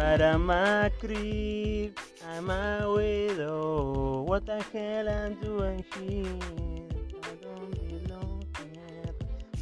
but 0.00 0.22
I'm 0.22 0.48
a 0.50 0.90
creep. 0.98 1.98
I'm 2.26 2.48
a 2.50 2.90
widow. 2.90 4.22
What 4.26 4.46
the 4.46 4.62
hell 4.72 5.08
I'm 5.08 5.34
doing 5.40 5.84
here? 5.94 6.38
I 7.22 7.32
don't 7.44 7.70
belong 7.70 8.46
here. 8.56 9.14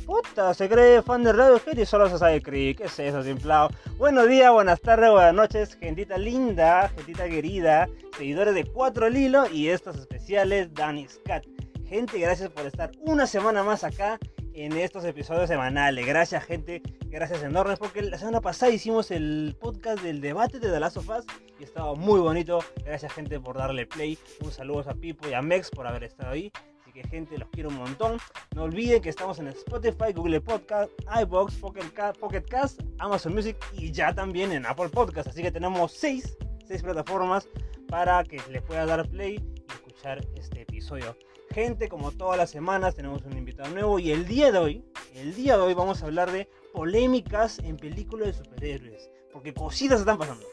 Puta, 0.07 0.55
se 0.55 0.69
cree 0.69 1.03
fan 1.03 1.25
de 1.25 1.33
Radio 1.33 1.61
y 1.77 1.85
solo 1.85 2.09
se 2.09 2.19
sabe 2.19 2.41
creep. 2.41 2.79
¿Qué 2.79 2.85
es 2.85 2.99
eso, 3.01 3.23
simplado? 3.25 3.71
Buenos 3.97 4.29
días, 4.29 4.53
buenas 4.53 4.81
tardes, 4.81 5.11
buenas 5.11 5.35
noches, 5.35 5.77
gentita 5.77 6.17
linda, 6.17 6.89
gentita 6.95 7.29
querida, 7.29 7.89
seguidores 8.17 8.55
de 8.55 8.65
Cuatro 8.65 9.07
al 9.07 9.17
Hilo 9.17 9.51
y 9.51 9.69
estos 9.69 9.97
especiales 9.97 10.73
Danny's 10.73 11.21
Cat. 11.25 11.45
Gente, 11.89 12.21
gracias 12.21 12.51
por 12.51 12.65
estar 12.65 12.93
una 13.01 13.27
semana 13.27 13.65
más 13.65 13.83
acá 13.83 14.21
en 14.63 14.73
estos 14.77 15.05
episodios 15.05 15.49
semanales. 15.49 16.07
Gracias, 16.07 16.45
gente. 16.45 16.83
Gracias 17.07 17.43
enormes 17.43 17.79
porque 17.79 18.03
la 18.03 18.19
semana 18.19 18.41
pasada 18.41 18.73
hicimos 18.73 19.11
el 19.11 19.57
podcast 19.61 20.03
del 20.03 20.21
debate 20.21 20.59
de 20.59 20.69
The 20.71 20.81
Last 20.81 20.97
of 20.97 21.09
Us 21.09 21.25
y 21.59 21.65
estaba 21.65 21.95
muy 21.95 22.21
bonito. 22.21 22.61
Gracias, 22.85 23.13
gente, 23.13 23.39
por 23.41 23.57
darle 23.57 23.87
play. 23.87 24.19
Un 24.41 24.51
saludo 24.53 24.85
a 24.89 24.95
Pipo 24.95 25.29
y 25.29 25.35
a 25.35 25.43
Mex 25.43 25.71
por 25.71 25.87
haber 25.87 26.05
estado 26.05 26.33
ahí. 26.33 26.51
Así 26.81 26.93
que, 26.93 27.03
gente, 27.09 27.37
los 27.39 27.49
quiero 27.51 27.69
un 27.69 27.77
montón. 27.77 28.19
No 28.55 28.65
olviden 28.65 29.01
que 29.03 29.09
estamos 29.11 29.39
en 29.39 29.49
Spotify, 29.49 30.13
Google 30.15 30.41
Podcast, 30.41 30.91
iBox, 31.23 31.57
Pocket, 31.57 31.93
Ca- 31.95 32.13
Pocket 32.15 32.43
Cast, 32.43 32.81
Amazon 32.99 33.35
Music 33.35 33.57
y 33.73 33.93
ya 33.93 34.15
también 34.15 34.53
en 34.53 34.67
Apple 34.67 34.89
Podcast. 34.89 35.29
Así 35.29 35.43
que 35.43 35.51
tenemos 35.53 35.93
seis, 35.93 36.37
seis 36.67 36.83
plataformas 36.83 37.49
para 37.89 38.23
que 38.25 38.41
les 38.51 38.63
pueda 38.63 38.85
dar 38.87 39.09
play 39.09 39.37
y 39.37 39.73
escuchar 39.73 40.21
este 40.37 40.63
episodio. 40.63 41.17
Gente, 41.51 41.89
como 41.89 42.13
todas 42.13 42.37
las 42.37 42.51
semanas 42.51 42.95
tenemos 42.95 43.25
un 43.25 43.37
invitado 43.37 43.71
nuevo 43.71 43.99
y 43.99 44.13
el 44.13 44.27
día 44.27 44.53
de 44.53 44.59
hoy, 44.59 44.85
el 45.15 45.35
día 45.35 45.57
de 45.57 45.63
hoy 45.63 45.75
vamos 45.75 46.03
a 46.03 46.07
hablar 46.07 46.31
de 46.31 46.49
polémicas 46.75 47.59
en 47.61 47.77
películas 47.79 48.29
de 48.29 48.45
superhéroes, 48.45 49.11
porque 49.33 49.55
cositas 49.55 50.01
están 50.01 50.19
pasando, 50.19 50.47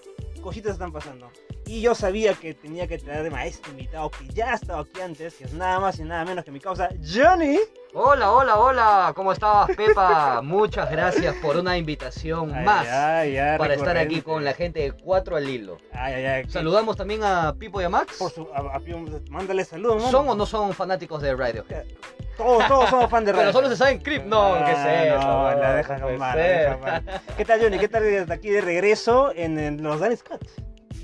cositas 0.46 0.74
están 0.74 0.92
pasando. 0.92 1.32
Y 1.66 1.82
yo 1.82 1.96
sabía 1.96 2.36
que 2.36 2.54
tenía 2.54 2.88
que 2.88 3.00
traer 3.00 3.34
a 3.34 3.46
este 3.48 3.72
invitado 3.72 4.12
que 4.12 4.28
ya 4.28 4.52
ha 4.52 4.54
estado 4.54 4.82
aquí 4.82 5.02
antes, 5.02 5.34
que 5.34 5.46
es 5.46 5.54
nada 5.54 5.80
más 5.80 5.98
y 5.98 6.04
nada 6.04 6.24
menos 6.24 6.46
que 6.46 6.52
mi 6.52 6.60
causa 6.60 6.90
Johnny. 7.04 7.58
Hola, 7.96 8.32
hola, 8.32 8.60
hola, 8.60 9.14
¿cómo 9.16 9.32
estás, 9.32 9.68
Pepa? 9.76 10.42
Muchas 10.44 10.92
gracias 10.92 11.34
por 11.42 11.58
una 11.58 11.76
invitación 11.80 12.54
Ay, 12.54 12.64
más 12.66 12.88
ay, 12.88 13.38
ay, 13.38 13.58
para 13.58 13.74
estar 13.74 13.98
aquí 13.98 14.22
con 14.22 14.44
la 14.46 14.54
gente 14.54 14.82
de 14.82 14.92
Cuatro 14.92 15.36
al 15.36 15.50
Hilo. 15.50 15.78
Ay, 15.92 16.14
ay, 16.14 16.26
ay, 16.26 16.44
que- 16.44 16.52
Saludamos 16.52 16.96
también 16.96 17.24
a 17.24 17.56
Pipo 17.58 17.82
y 17.82 17.86
a 17.86 17.90
Max. 17.90 18.18
Por 18.20 18.30
su, 18.32 18.48
a- 18.54 18.76
a- 18.76 18.82
mándale 19.32 19.66
saludos, 19.66 19.96
mano. 19.98 20.12
¿Son 20.12 20.30
o 20.30 20.36
no 20.36 20.46
son 20.46 20.74
fanáticos 20.74 21.24
de 21.24 21.36
Radiohead? 21.36 21.86
Todos, 22.38 22.68
todos 22.68 22.90
somos 22.90 23.10
fan 23.10 23.24
de 23.26 23.32
Pero 23.32 23.40
radio. 23.44 23.54
solo 23.54 23.70
se 23.70 23.78
saben 23.78 24.00
Creep. 24.00 24.26
No, 24.26 24.56
¿qué 24.56 24.72
Ah, 24.72 25.04
es 25.04 25.14
eso? 25.14 25.28
No, 25.28 25.56
la 25.56 25.76
deja 25.76 25.96
puede 25.98 26.14
nomás, 26.14 26.36
la 26.36 26.42
ser. 26.44 26.60
deja 26.62 26.78
mal. 26.78 27.22
¿Qué 27.38 27.46
tal, 27.46 27.62
Johnny? 27.62 27.80
¿Qué 27.80 27.88
tal 27.88 28.04
desde 28.04 28.34
aquí 28.34 28.50
de 28.50 28.62
regreso 28.62 29.32
en, 29.36 29.58
en 29.60 29.82
los 29.84 30.00
Danny 30.00 30.16
Scott? 30.18 30.42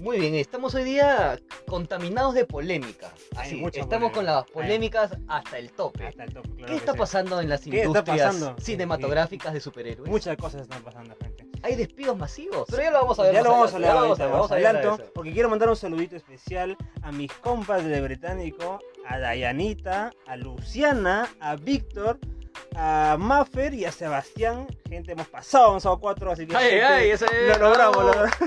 Muy 0.02 0.20
bien, 0.20 0.34
estamos 0.34 0.74
hoy 0.74 0.84
día 0.84 1.38
contaminados 1.68 2.34
de 2.34 2.46
polémica. 2.46 3.12
Así, 3.38 3.58
mucha 3.58 3.82
estamos 3.82 4.12
con 4.12 4.26
las 4.26 4.46
polémica. 4.46 5.02
polémicas 5.04 5.12
hasta 5.28 5.60
el 5.60 5.72
tope. 5.74 6.08
Hasta 6.08 6.24
el 6.24 6.34
top, 6.34 6.44
claro 6.58 6.66
¿Qué 6.66 6.76
está 6.76 6.92
sí. 6.94 6.98
pasando 6.98 7.40
en 7.40 7.50
las 7.50 7.62
¿Qué 7.62 7.70
está 7.84 7.86
industrias 7.86 8.52
cinematográficas 8.58 9.54
de 9.54 9.60
superhéroes? 9.60 10.10
Muchas 10.10 10.36
cosas 10.38 10.64
están 10.64 10.82
pasando, 10.82 11.16
gente. 11.22 11.46
Hay 11.62 11.76
despidos 11.76 12.18
masivos. 12.18 12.66
Pero 12.72 12.82
ya 12.82 12.90
lo 12.90 13.02
vamos 13.02 13.20
a 13.20 13.24
ver. 13.24 13.34
ya 13.36 13.44
lo 13.44 13.52
vamos 13.52 13.72
a 13.72 13.76
hablar 13.76 13.96
ahorita, 13.96 14.26
vamos 14.26 14.52
adelanto, 14.52 15.00
porque 15.14 15.32
quiero 15.34 15.50
mandar 15.50 15.70
un 15.70 15.76
saludito 15.76 16.16
especial 16.16 16.76
a 17.04 17.12
mis 17.12 17.32
compas 17.34 17.86
de 17.86 18.02
Británico, 18.02 18.80
a 19.08 19.20
Dayanita, 19.20 20.12
a 20.28 20.36
Luciana, 20.38 21.28
a 21.40 21.56
Víctor, 21.56 22.20
a 22.76 23.18
Maffer 23.20 23.74
y 23.74 23.86
a 23.86 23.92
Sebastián. 23.92 24.68
Gente, 24.90 25.12
hemos 25.14 25.28
pasado, 25.28 25.70
hemos 25.70 25.84
pasado 25.84 26.00
cuatro, 26.00 26.32
así 26.32 26.46
que 26.48 26.56
Ay, 26.56 26.70
gente, 26.70 26.86
ay, 26.86 27.10
ese 27.12 27.26
lo 27.48 27.58
logramos, 27.58 27.98
lo 27.98 28.04
logramos. 28.14 28.38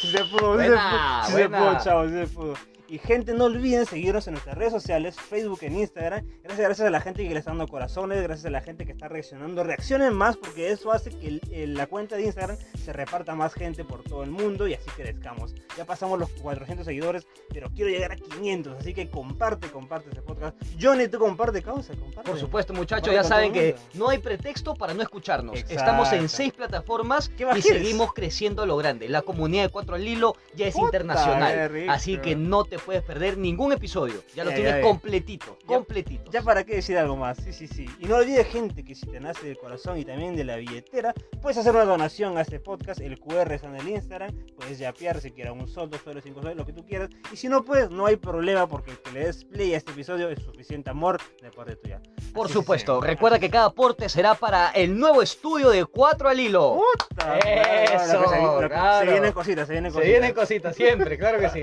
Si 0.00 0.10
se 0.10 0.24
pudo, 0.24 0.58
si 0.58 0.64
se 0.64 0.70
pudo, 0.70 1.24
si 1.26 1.32
se 1.32 1.48
pudo, 1.48 1.78
chavos, 1.84 2.10
si 2.10 2.16
se 2.16 2.26
pudo. 2.26 2.54
Y 2.90 2.98
gente, 2.98 3.34
no 3.34 3.44
olviden 3.44 3.86
seguirnos 3.86 4.26
en 4.26 4.32
nuestras 4.34 4.58
redes 4.58 4.72
sociales, 4.72 5.14
Facebook, 5.14 5.60
en 5.62 5.78
Instagram. 5.78 6.26
Gracias, 6.42 6.66
gracias 6.66 6.88
a 6.88 6.90
la 6.90 7.00
gente 7.00 7.22
que 7.22 7.32
le 7.32 7.38
está 7.38 7.52
dando 7.52 7.68
corazones, 7.68 8.20
gracias 8.20 8.46
a 8.46 8.50
la 8.50 8.60
gente 8.62 8.84
que 8.84 8.90
está 8.90 9.06
reaccionando. 9.06 9.62
Reaccionen 9.62 10.12
más 10.12 10.36
porque 10.36 10.72
eso 10.72 10.90
hace 10.90 11.10
que 11.10 11.28
el- 11.28 11.40
el- 11.52 11.74
la 11.74 11.86
cuenta 11.86 12.16
de 12.16 12.24
Instagram 12.24 12.56
se 12.84 12.92
reparta 12.92 13.36
más 13.36 13.54
gente 13.54 13.84
por 13.84 14.02
todo 14.02 14.24
el 14.24 14.32
mundo 14.32 14.66
y 14.66 14.74
así 14.74 14.90
crezcamos. 14.96 15.54
Ya 15.78 15.84
pasamos 15.84 16.18
los 16.18 16.30
400 16.30 16.84
seguidores, 16.84 17.28
pero 17.52 17.70
quiero 17.70 17.90
llegar 17.92 18.10
a 18.10 18.16
500, 18.16 18.76
así 18.80 18.92
que 18.92 19.08
comparte, 19.08 19.68
comparte 19.70 20.10
ese 20.10 20.22
podcast. 20.22 20.56
Johnny, 20.82 21.06
tú 21.06 21.20
comparte, 21.20 21.62
causa, 21.62 21.94
comparte. 21.94 22.28
Por 22.28 22.40
supuesto, 22.40 22.72
muchachos, 22.74 23.14
ya 23.14 23.22
saben 23.22 23.52
que 23.52 23.76
no 23.94 24.08
hay 24.08 24.18
pretexto 24.18 24.74
para 24.74 24.94
no 24.94 25.02
escucharnos. 25.02 25.54
Exacto. 25.54 25.74
Estamos 25.74 26.12
en 26.12 26.28
seis 26.28 26.52
plataformas 26.52 27.28
¿Qué 27.28 27.46
más 27.46 27.56
y 27.56 27.62
seguimos 27.62 28.12
creciendo 28.12 28.62
a 28.62 28.66
lo 28.66 28.76
grande. 28.76 29.08
La 29.08 29.22
comunidad 29.22 29.62
de 29.62 29.68
Cuatro 29.68 29.94
al 29.94 30.04
Hilo 30.08 30.34
ya 30.56 30.66
es 30.66 30.74
Puta, 30.74 30.86
internacional. 30.86 31.88
Así 31.88 32.18
que 32.18 32.34
no 32.34 32.64
te 32.64 32.79
puedes 32.80 33.02
perder 33.02 33.38
ningún 33.38 33.72
episodio. 33.72 34.22
Ya 34.34 34.44
lo 34.44 34.50
Ay, 34.50 34.56
tienes 34.56 34.82
completito, 34.84 35.56
Ya- 35.60 35.66
completito. 35.66 36.30
Ya 36.30 36.42
para 36.42 36.64
qué 36.64 36.76
decir 36.76 36.98
algo 36.98 37.16
más, 37.16 37.38
sí, 37.38 37.52
sí, 37.52 37.68
sí. 37.68 37.86
Y 38.00 38.06
no 38.06 38.16
olvides, 38.16 38.46
gente, 38.48 38.84
que 38.84 38.94
si 38.94 39.06
te 39.06 39.20
nace 39.20 39.46
del 39.46 39.58
corazón 39.58 39.98
y 39.98 40.04
también 40.04 40.36
de 40.36 40.44
la 40.44 40.56
billetera, 40.56 41.14
puedes 41.40 41.58
hacer 41.58 41.74
una 41.74 41.84
donación 41.84 42.36
a 42.38 42.42
este 42.42 42.60
podcast. 42.60 43.00
El 43.00 43.18
QR 43.20 43.52
está 43.54 43.68
en 43.68 43.76
el 43.76 43.88
Instagram. 43.88 44.30
Puedes 44.56 44.78
yapear 44.78 45.20
si 45.20 45.30
quieres 45.30 45.52
un 45.52 45.68
sol, 45.68 45.88
dos 45.90 46.00
soles, 46.02 46.24
cinco 46.24 46.40
soles, 46.42 46.56
lo 46.56 46.66
que 46.66 46.72
tú 46.72 46.84
quieras. 46.84 47.10
Y 47.32 47.36
si 47.36 47.48
no 47.48 47.64
puedes, 47.64 47.90
no 47.90 48.06
hay 48.06 48.16
problema 48.16 48.66
porque 48.68 48.90
el 48.92 48.98
que 48.98 49.12
le 49.12 49.24
des 49.26 49.44
play 49.44 49.74
a 49.74 49.76
este 49.76 49.92
episodio 49.92 50.28
es 50.28 50.42
suficiente 50.42 50.90
amor 50.90 51.18
de 51.42 51.50
parte 51.50 51.76
tuya. 51.76 52.00
Por 52.34 52.46
Así 52.46 52.54
supuesto, 52.54 53.00
recuerda 53.00 53.38
que 53.38 53.50
cada 53.50 53.66
aporte 53.66 54.08
será 54.08 54.34
para 54.34 54.70
el 54.70 54.98
nuevo 54.98 55.22
estudio 55.22 55.70
de 55.70 55.84
Cuatro 55.84 56.28
al 56.28 56.38
Hilo. 56.38 56.80
Puta, 57.08 57.38
Eso, 57.38 58.24
se- 58.28 58.36
que- 58.36 58.68
claro. 58.68 59.04
Se 59.06 59.12
vienen 59.12 59.32
cositas, 59.32 59.66
se 59.66 59.72
vienen 59.72 59.90
Se 59.92 59.98
cositas. 59.98 60.10
vienen 60.20 60.34
cositas 60.34 60.76
siempre, 60.76 61.18
claro 61.18 61.38
que 61.40 61.48
sí. 61.50 61.62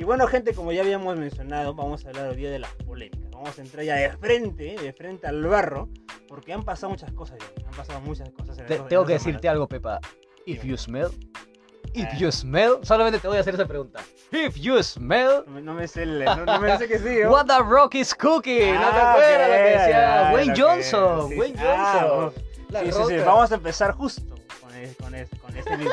Y 0.00 0.04
bueno, 0.04 0.26
gente, 0.28 0.54
como 0.54 0.72
ya 0.72 0.80
habíamos 0.80 1.14
mencionado, 1.18 1.74
vamos 1.74 2.06
a 2.06 2.08
hablar 2.08 2.28
hoy 2.30 2.36
día 2.36 2.50
de 2.50 2.58
las 2.58 2.72
polémicas. 2.86 3.30
Vamos 3.32 3.58
a 3.58 3.60
entrar 3.60 3.84
ya 3.84 3.96
de 3.96 4.08
frente, 4.16 4.74
de 4.80 4.92
frente 4.94 5.26
al 5.26 5.44
barro, 5.44 5.90
porque 6.26 6.54
han 6.54 6.64
pasado 6.64 6.88
muchas 6.88 7.12
cosas. 7.12 7.36
ya. 7.38 7.66
Han 7.68 7.74
pasado 7.74 8.00
muchas 8.00 8.30
cosas. 8.30 8.56
En 8.60 8.64
Te- 8.66 8.78
tengo 8.78 9.02
en 9.02 9.06
que 9.08 9.12
decirte 9.12 9.46
algo, 9.46 9.68
Pepa. 9.68 10.00
If 10.46 10.64
you 10.64 10.78
smell. 10.78 11.08
If 11.92 12.06
Ah. 12.12 12.16
you 12.16 12.32
smell. 12.32 12.78
Solamente 12.82 13.18
te 13.18 13.28
voy 13.28 13.36
a 13.36 13.40
hacer 13.40 13.52
esa 13.56 13.66
pregunta. 13.66 14.00
If 14.32 14.56
you 14.56 14.82
smell. 14.82 15.44
No 15.46 15.52
me, 15.52 15.60
no 15.60 15.74
me 15.74 15.86
sé, 15.86 16.04
el- 16.04 16.24
no, 16.24 16.46
no 16.46 16.60
me 16.60 16.78
sé 16.78 16.88
que 16.88 16.98
sí. 16.98 17.18
¿no? 17.22 17.32
What 17.32 17.44
the 17.44 17.58
rock 17.62 17.96
is 17.96 18.14
cooking. 18.14 18.72
¿No 18.76 18.80
te 18.80 18.96
Ah, 18.96 19.10
acuerdas 19.12 19.48
lo 19.50 19.54
que 19.54 19.70
decía 19.80 20.28
ah, 20.30 20.32
Wayne 20.32 20.54
Johnson? 20.58 21.28
sí, 21.28 21.38
Wayne. 21.38 21.58
Ah, 21.60 22.06
Johnson. 22.08 22.42
Sí, 22.70 22.92
sí, 22.92 23.02
sí. 23.06 23.16
Vamos 23.18 23.52
a 23.52 23.54
empezar 23.54 23.92
justo 23.92 24.34
con, 24.62 24.70
con, 24.98 25.14
es- 25.14 25.28
con 25.42 25.54
este 25.54 25.76
mismo. 25.76 25.92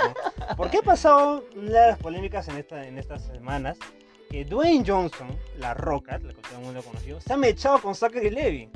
¿Por 0.56 0.70
qué 0.70 0.78
ha 0.78 0.82
pasado 0.82 1.44
una 1.58 1.66
de 1.82 1.88
las 1.90 1.98
polémicas 1.98 2.48
en, 2.48 2.56
esta, 2.56 2.88
en 2.88 2.98
estas 2.98 3.26
semanas? 3.26 3.78
Que 4.30 4.44
Dwayne 4.46 4.84
Johnson, 4.86 5.28
la 5.58 5.74
roca, 5.74 6.20
la 6.20 6.34
que 6.34 6.42
todo 6.42 6.60
el 6.60 6.66
mundo 6.66 6.82
conoció, 6.84 7.20
se 7.22 7.34
ha 7.34 7.38
mechado 7.38 7.80
con 7.82 7.96
Zachary 7.96 8.30
Levy. 8.30 8.70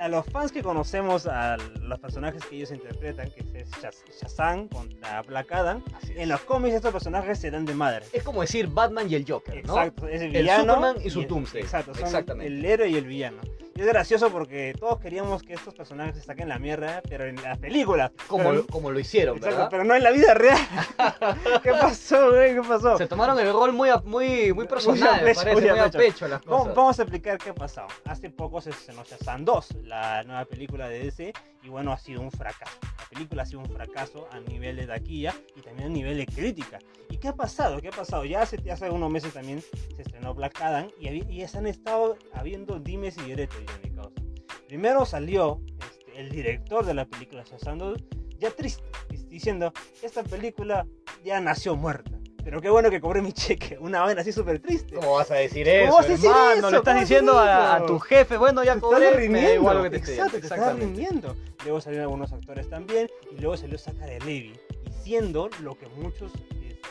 A 0.00 0.08
los 0.08 0.26
fans 0.26 0.50
que 0.52 0.62
conocemos 0.62 1.26
a 1.26 1.56
los 1.56 1.98
personajes 1.98 2.44
que 2.44 2.56
ellos 2.56 2.70
interpretan, 2.72 3.30
que 3.30 3.40
es 3.58 3.70
Shaz- 3.70 4.04
Shazam 4.20 4.68
contra 4.68 5.22
Black 5.22 5.50
Adam, 5.52 5.82
en 6.08 6.28
los 6.28 6.40
cómics 6.42 6.74
estos 6.76 6.92
personajes 6.92 7.38
se 7.38 7.50
dan 7.50 7.64
de 7.64 7.74
madre. 7.74 8.04
Es 8.12 8.22
como 8.22 8.40
decir 8.42 8.68
Batman 8.68 9.10
y 9.10 9.14
el 9.16 9.24
Joker, 9.28 9.54
¿no? 9.66 9.76
Exacto, 9.76 10.08
es 10.08 10.20
el 10.20 10.34
El 10.36 10.42
villano. 10.42 10.62
Superman 10.74 10.96
y 11.04 11.10
su 11.10 11.20
el- 11.22 11.28
Doomsday. 11.28 11.62
Exacto, 11.62 11.94
son 11.94 12.04
Exactamente. 12.04 12.52
el 12.52 12.64
héroe 12.64 12.88
y 12.88 12.94
el 12.96 13.04
villano. 13.06 13.38
Y 13.78 13.82
es 13.82 13.86
gracioso 13.86 14.28
porque 14.32 14.74
todos 14.76 14.98
queríamos 14.98 15.44
que 15.44 15.52
estos 15.52 15.72
personajes 15.72 16.16
se 16.16 16.22
saquen 16.22 16.48
la 16.48 16.58
mierda, 16.58 17.00
pero 17.08 17.26
en 17.26 17.40
las 17.40 17.58
películas. 17.58 18.10
Como, 18.26 18.50
pero, 18.50 18.66
como 18.66 18.90
lo 18.90 18.98
hicieron, 18.98 19.36
exacto, 19.36 19.54
¿verdad? 19.56 19.68
pero 19.70 19.84
no 19.84 19.94
en 19.94 20.02
la 20.02 20.10
vida 20.10 20.34
real. 20.34 20.58
¿Qué 21.62 21.70
pasó, 21.70 22.32
güey? 22.32 22.56
¿Qué 22.56 22.62
pasó? 22.62 22.98
Se 22.98 23.06
tomaron 23.06 23.38
el 23.38 23.52
rol 23.52 23.72
muy, 23.72 23.90
muy, 24.04 24.52
muy 24.52 24.66
personal, 24.66 24.98
Muy 24.98 25.08
a 25.20 25.24
pecho, 25.24 25.42
parece, 25.42 25.60
muy 25.60 25.68
a 25.68 25.72
muy 25.74 25.80
a 25.80 25.84
pecho. 25.84 25.98
pecho 25.98 26.26
las 26.26 26.44
Vamos, 26.44 26.62
cosas. 26.62 26.74
vamos 26.74 26.98
a 26.98 27.02
explicar 27.02 27.38
qué 27.38 27.50
ha 27.50 27.54
pasado. 27.54 27.86
Hace 28.06 28.30
poco 28.30 28.60
se 28.60 28.70
estrenó 28.70 29.04
Shazam 29.04 29.44
2, 29.44 29.68
la 29.84 30.24
nueva 30.24 30.44
película 30.44 30.88
de 30.88 30.98
DC, 31.04 31.32
y 31.62 31.68
bueno, 31.68 31.92
ha 31.92 31.98
sido 31.98 32.20
un 32.20 32.32
fracaso. 32.32 32.76
La 32.82 33.08
película 33.10 33.44
ha 33.44 33.46
sido 33.46 33.60
un 33.60 33.70
fracaso 33.70 34.26
a 34.32 34.40
nivel 34.40 34.74
de 34.74 34.88
taquilla 34.88 35.36
y 35.54 35.60
también 35.60 35.90
a 35.90 35.92
nivel 35.92 36.16
de 36.16 36.26
crítica. 36.26 36.80
¿Y 37.18 37.20
qué 37.20 37.26
ha 37.26 37.34
pasado? 37.34 37.80
¿Qué 37.80 37.88
ha 37.88 37.90
pasado? 37.90 38.24
Ya 38.24 38.42
hace, 38.42 38.62
ya 38.62 38.74
hace 38.74 38.88
unos 38.90 39.10
meses 39.10 39.32
también 39.32 39.60
se 39.96 40.02
estrenó 40.02 40.34
Black 40.34 40.60
Adam 40.60 40.88
y, 41.00 41.44
se 41.48 41.58
han 41.58 41.66
estado 41.66 42.16
habiendo 42.32 42.78
dimes 42.78 43.16
y 43.18 43.22
diretes 43.22 43.58
ya, 43.66 43.80
mi 43.82 43.96
causa. 43.96 44.22
Primero 44.68 45.04
salió 45.04 45.60
este, 45.80 46.20
el 46.20 46.30
director 46.30 46.86
de 46.86 46.94
la 46.94 47.06
película 47.06 47.42
Shazam 47.42 47.78
2, 47.78 48.04
ya 48.38 48.52
triste, 48.52 48.84
diciendo, 49.28 49.72
esta 50.00 50.22
película 50.22 50.86
ya 51.24 51.40
nació 51.40 51.74
muerta. 51.74 52.12
Pero 52.44 52.60
qué 52.60 52.70
bueno 52.70 52.88
que 52.88 53.00
cobré 53.00 53.20
mi 53.20 53.32
cheque. 53.32 53.76
Una 53.80 54.02
vaina 54.02 54.20
así 54.20 54.30
súper 54.30 54.60
triste. 54.60 54.94
¿Cómo 54.94 55.14
vas 55.14 55.32
a 55.32 55.34
decir 55.34 55.66
¿Cómo 55.66 55.76
eso, 55.76 55.96
vas 55.96 56.06
a 56.06 56.08
decir 56.08 56.30
hermano? 56.30 56.52
eso? 56.52 56.70
Le 56.70 56.76
estás 56.76 56.94
¿Cómo 56.94 57.00
diciendo 57.00 57.36
a 57.36 57.84
tu 57.84 57.98
jefe, 57.98 58.36
bueno, 58.36 58.62
ya 58.62 58.74
Te 58.74 58.80
cobré, 58.80 59.06
estás 59.06 59.20
rindiendo. 59.20 59.54
igual 59.54 59.76
lo 59.78 59.82
que 59.82 59.90
te 59.90 59.96
Exacto, 59.96 60.38
te 60.38 60.46
estás 60.46 60.78
rindiendo. 60.78 61.36
Luego 61.64 61.80
salieron 61.80 62.04
algunos 62.04 62.32
actores 62.32 62.70
también. 62.70 63.10
Y 63.36 63.40
luego 63.40 63.56
salió 63.56 63.76
Zachary 63.76 64.20
Levy. 64.20 64.52
Diciendo 64.84 65.50
lo 65.62 65.76
que 65.76 65.88
muchos 65.88 66.30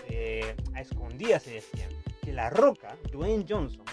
este, 0.08 0.56
a 0.74 0.82
escondidas 0.82 1.44
se 1.44 1.52
decían. 1.52 1.90
Que 2.22 2.34
La 2.34 2.50
Roca, 2.50 2.98
Dwayne 3.12 3.46
Johnson, 3.48 3.86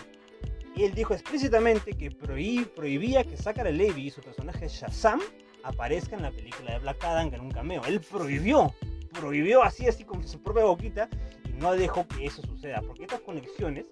él 0.76 0.92
dijo 0.94 1.14
explícitamente 1.14 1.92
que 1.92 2.10
prohibía 2.10 3.22
que 3.22 3.36
Zachary 3.36 3.72
Levy 3.72 4.08
y 4.08 4.10
su 4.10 4.20
personaje 4.20 4.66
Shazam 4.66 5.20
aparezca 5.62 6.16
en 6.16 6.22
la 6.22 6.32
película 6.32 6.72
de 6.72 6.78
Black 6.80 7.04
Adam 7.04 7.32
en 7.32 7.40
un 7.40 7.50
cameo. 7.50 7.82
Él 7.86 8.00
prohibió. 8.00 8.74
prohibió 9.12 9.62
así, 9.62 9.86
así 9.86 10.04
con 10.04 10.26
su 10.26 10.42
propia 10.42 10.64
boquita 10.64 11.08
y 11.48 11.52
no 11.52 11.72
dejó 11.74 12.08
que 12.08 12.26
eso 12.26 12.42
suceda. 12.42 12.82
Porque 12.82 13.04
estas 13.04 13.20
conexiones 13.20 13.84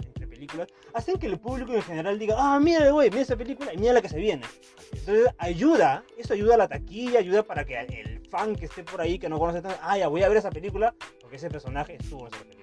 películas 0.43 0.69
hacen 0.93 1.19
que 1.19 1.27
el 1.27 1.39
público 1.39 1.73
en 1.73 1.83
general 1.83 2.19
diga, 2.19 2.35
ah, 2.37 2.59
mira, 2.59 2.91
güey, 2.91 3.11
mira 3.11 3.23
esa 3.23 3.37
película 3.37 3.73
y 3.73 3.79
mira 3.79 3.93
la 3.93 4.03
que 4.03 4.09
se 4.09 4.19
viene. 4.19 4.45
Entonces 4.93 5.29
ayuda, 5.39 6.05
eso 6.19 6.35
ayuda 6.35 6.55
a 6.55 6.59
la 6.59 6.69
taquilla, 6.69 7.21
ayuda 7.21 7.45
para 7.45 7.65
que 7.65 7.79
el 7.79 8.21
fan 8.29 8.57
que 8.57 8.65
esté 8.67 8.83
por 8.83 9.01
ahí, 9.01 9.19
que 9.19 9.29
no 9.29 9.39
conoce 9.39 9.63
tanto, 9.63 9.79
ah, 9.83 9.97
ya 9.97 10.09
voy 10.09 10.23
a 10.23 10.29
ver 10.29 10.39
esa 10.39 10.51
película 10.51 10.95
porque 11.21 11.37
ese 11.37 11.49
personaje 11.49 11.97
estuvo 11.97 12.27
en 12.27 12.35
esa 12.35 12.45
película. 12.45 12.63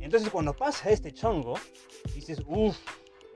Entonces 0.00 0.30
cuando 0.30 0.54
pasa 0.54 0.90
este 0.90 1.12
chongo, 1.12 1.54
dices, 2.14 2.40
uff, 2.46 2.78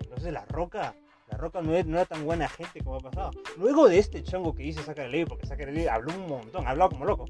entonces 0.00 0.32
la 0.32 0.44
roca 0.46 0.94
la 1.28 1.38
Roca 1.38 1.60
no, 1.60 1.74
era 1.74 2.04
tan 2.04 2.24
buena 2.24 2.48
gente 2.48 2.80
como 2.84 2.98
ha 2.98 3.00
pasado. 3.00 3.32
Luego 3.56 3.88
de 3.88 3.98
este 3.98 4.22
chongo 4.22 4.54
que 4.54 4.62
dice 4.62 4.80
Zachary 4.82 5.10
Levi, 5.10 5.24
porque 5.24 5.44
Zachary 5.44 5.72
Levi 5.72 5.88
habló 5.88 6.14
un 6.14 6.28
montón, 6.28 6.68
hablado 6.68 6.90
como 6.90 7.04
loco, 7.04 7.24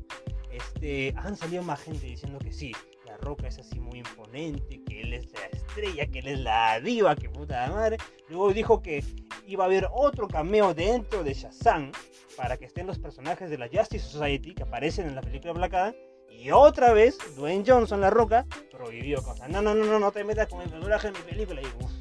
este, 0.53 1.15
han 1.17 1.35
salido 1.35 1.63
más 1.63 1.81
gente 1.81 2.05
diciendo 2.05 2.39
que 2.39 2.53
sí, 2.53 2.73
Roca 3.17 3.49
es 3.49 3.59
así 3.59 3.79
muy 3.81 3.99
imponente, 3.99 4.83
que 4.85 5.01
él 5.01 5.15
es 5.15 5.33
la 5.33 5.47
estrella, 5.47 6.07
que 6.07 6.19
él 6.21 6.29
es 6.29 6.39
la 6.41 6.81
diva, 6.81 7.17
que 7.17 7.29
puta 7.29 7.67
madre. 7.69 7.99
Luego 8.29 8.53
dijo 8.53 8.83
que 8.83 9.05
iba 9.47 9.65
a 9.65 9.67
haber 9.67 9.89
otro 9.93 10.29
cameo 10.29 10.75
dentro 10.75 11.23
de 11.25 11.35
Shazam 11.35 11.93
para 12.37 12.57
que 12.57 12.67
estén 12.67 12.87
los 12.87 12.99
personajes 12.99 13.51
de 13.51 13.59
la 13.59 13.69
Justice 13.69 14.07
Society 14.07 14.55
que 14.55 14.63
aparecen 14.63 15.07
en 15.07 15.15
la 15.15 15.23
película 15.23 15.53
Black 15.53 15.75
Adam. 15.75 15.95
Y 16.29 16.51
otra 16.51 16.93
vez, 16.93 17.19
Dwayne 17.35 17.65
Johnson, 17.67 18.01
La 18.01 18.11
Roca, 18.11 18.45
prohibió 18.71 19.23
cosas. 19.23 19.49
No, 19.49 19.63
no, 19.63 19.75
no, 19.75 19.87
no, 19.87 19.99
no 19.99 20.13
te 20.13 20.23
metas 20.23 20.49
con 20.49 20.61
el 20.61 20.69
personaje 20.69 21.09
en 21.09 21.15
mi 21.15 21.21
película. 21.21 21.63
Y 21.63 21.67
uff, 21.83 21.93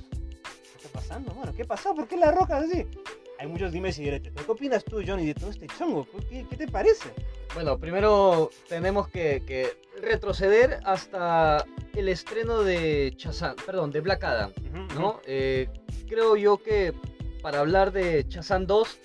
pasando, 0.96 1.34
mano? 1.34 1.54
¿Qué 1.56 1.66
pasó? 1.66 1.94
¿Por 1.94 2.08
qué 2.08 2.18
la 2.18 2.32
roca 2.32 2.58
así? 2.58 2.88
Hay 3.40 3.48
muchos 3.48 3.72
dimes 3.72 3.98
y 4.00 4.04
diretes. 4.04 4.32
¿Pero 4.34 4.46
qué 4.46 4.52
opinas 4.52 4.84
tú, 4.84 5.02
Johnny, 5.06 5.26
de 5.26 5.34
todo 5.34 5.50
este 5.50 5.68
chongo? 5.68 6.08
¿Qué, 6.30 6.46
qué 6.50 6.56
te 6.56 6.68
parece? 6.68 7.10
Bueno, 7.54 7.78
primero 7.78 8.50
tenemos 8.68 9.08
que, 9.08 9.44
que, 9.46 9.78
retroceder 10.02 10.80
hasta 10.84 11.66
el 11.94 12.10
estreno 12.10 12.64
de 12.64 13.14
Chazán, 13.16 13.56
perdón, 13.66 13.92
de 13.92 14.02
Black 14.02 14.24
Adam, 14.24 14.52
¿no? 14.96 15.22
Eh, 15.26 15.70
creo 16.08 16.36
yo 16.36 16.58
que 16.58 16.94
para 17.42 17.60
hablar 17.60 17.92
de 17.92 18.28
Chazán 18.28 18.68
2 18.68 19.00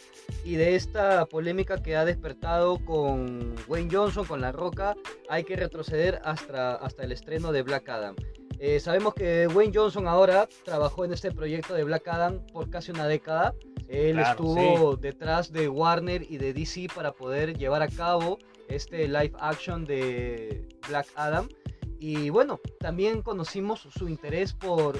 y 0.44 0.56
de 0.56 0.75
esta 0.75 1.27
polémica 1.27 1.82
que 1.82 1.97
ha 1.97 2.05
despertado 2.05 2.85
con 2.85 3.55
Wayne 3.69 3.91
Johnson, 3.93 4.27
con 4.27 4.41
La 4.41 4.53
Roca, 4.53 4.97
hay 5.29 5.44
que 5.44 5.56
retroceder 5.56 6.21
hasta, 6.25 6.75
hasta 6.75 7.05
el 7.05 7.12
estreno 7.12 7.53
de 7.53 7.62
Black 7.62 7.88
Adam. 7.88 8.17
Eh, 8.59 8.79
sabemos 8.79 9.15
que 9.15 9.47
Wayne 9.47 9.73
Johnson 9.75 10.06
ahora 10.06 10.49
trabajó 10.65 11.05
en 11.05 11.12
este 11.12 11.32
proyecto 11.32 11.75
de 11.75 11.85
Black 11.85 12.06
Adam 12.09 12.44
por 12.53 12.69
casi 12.69 12.91
una 12.91 13.06
década. 13.06 13.55
Él 13.91 14.21
estuvo 14.21 14.97
detrás 14.97 15.53
de 15.53 15.69
Warner 15.69 16.23
y 16.23 16.39
de 16.39 16.53
DC 16.53 16.87
para 16.95 17.13
poder 17.13 17.59
llevar 17.59 17.83
a 17.83 17.89
cabo 17.89 18.39
este 18.69 19.09
live 19.09 19.33
action 19.41 19.85
de 19.85 20.69
Black 20.89 21.09
Adam. 21.17 21.49
Y 21.99 22.31
bueno, 22.31 22.61
también 22.79 23.21
conocimos 23.21 23.81
su 23.81 24.09
interés 24.09 24.53
por 24.53 24.97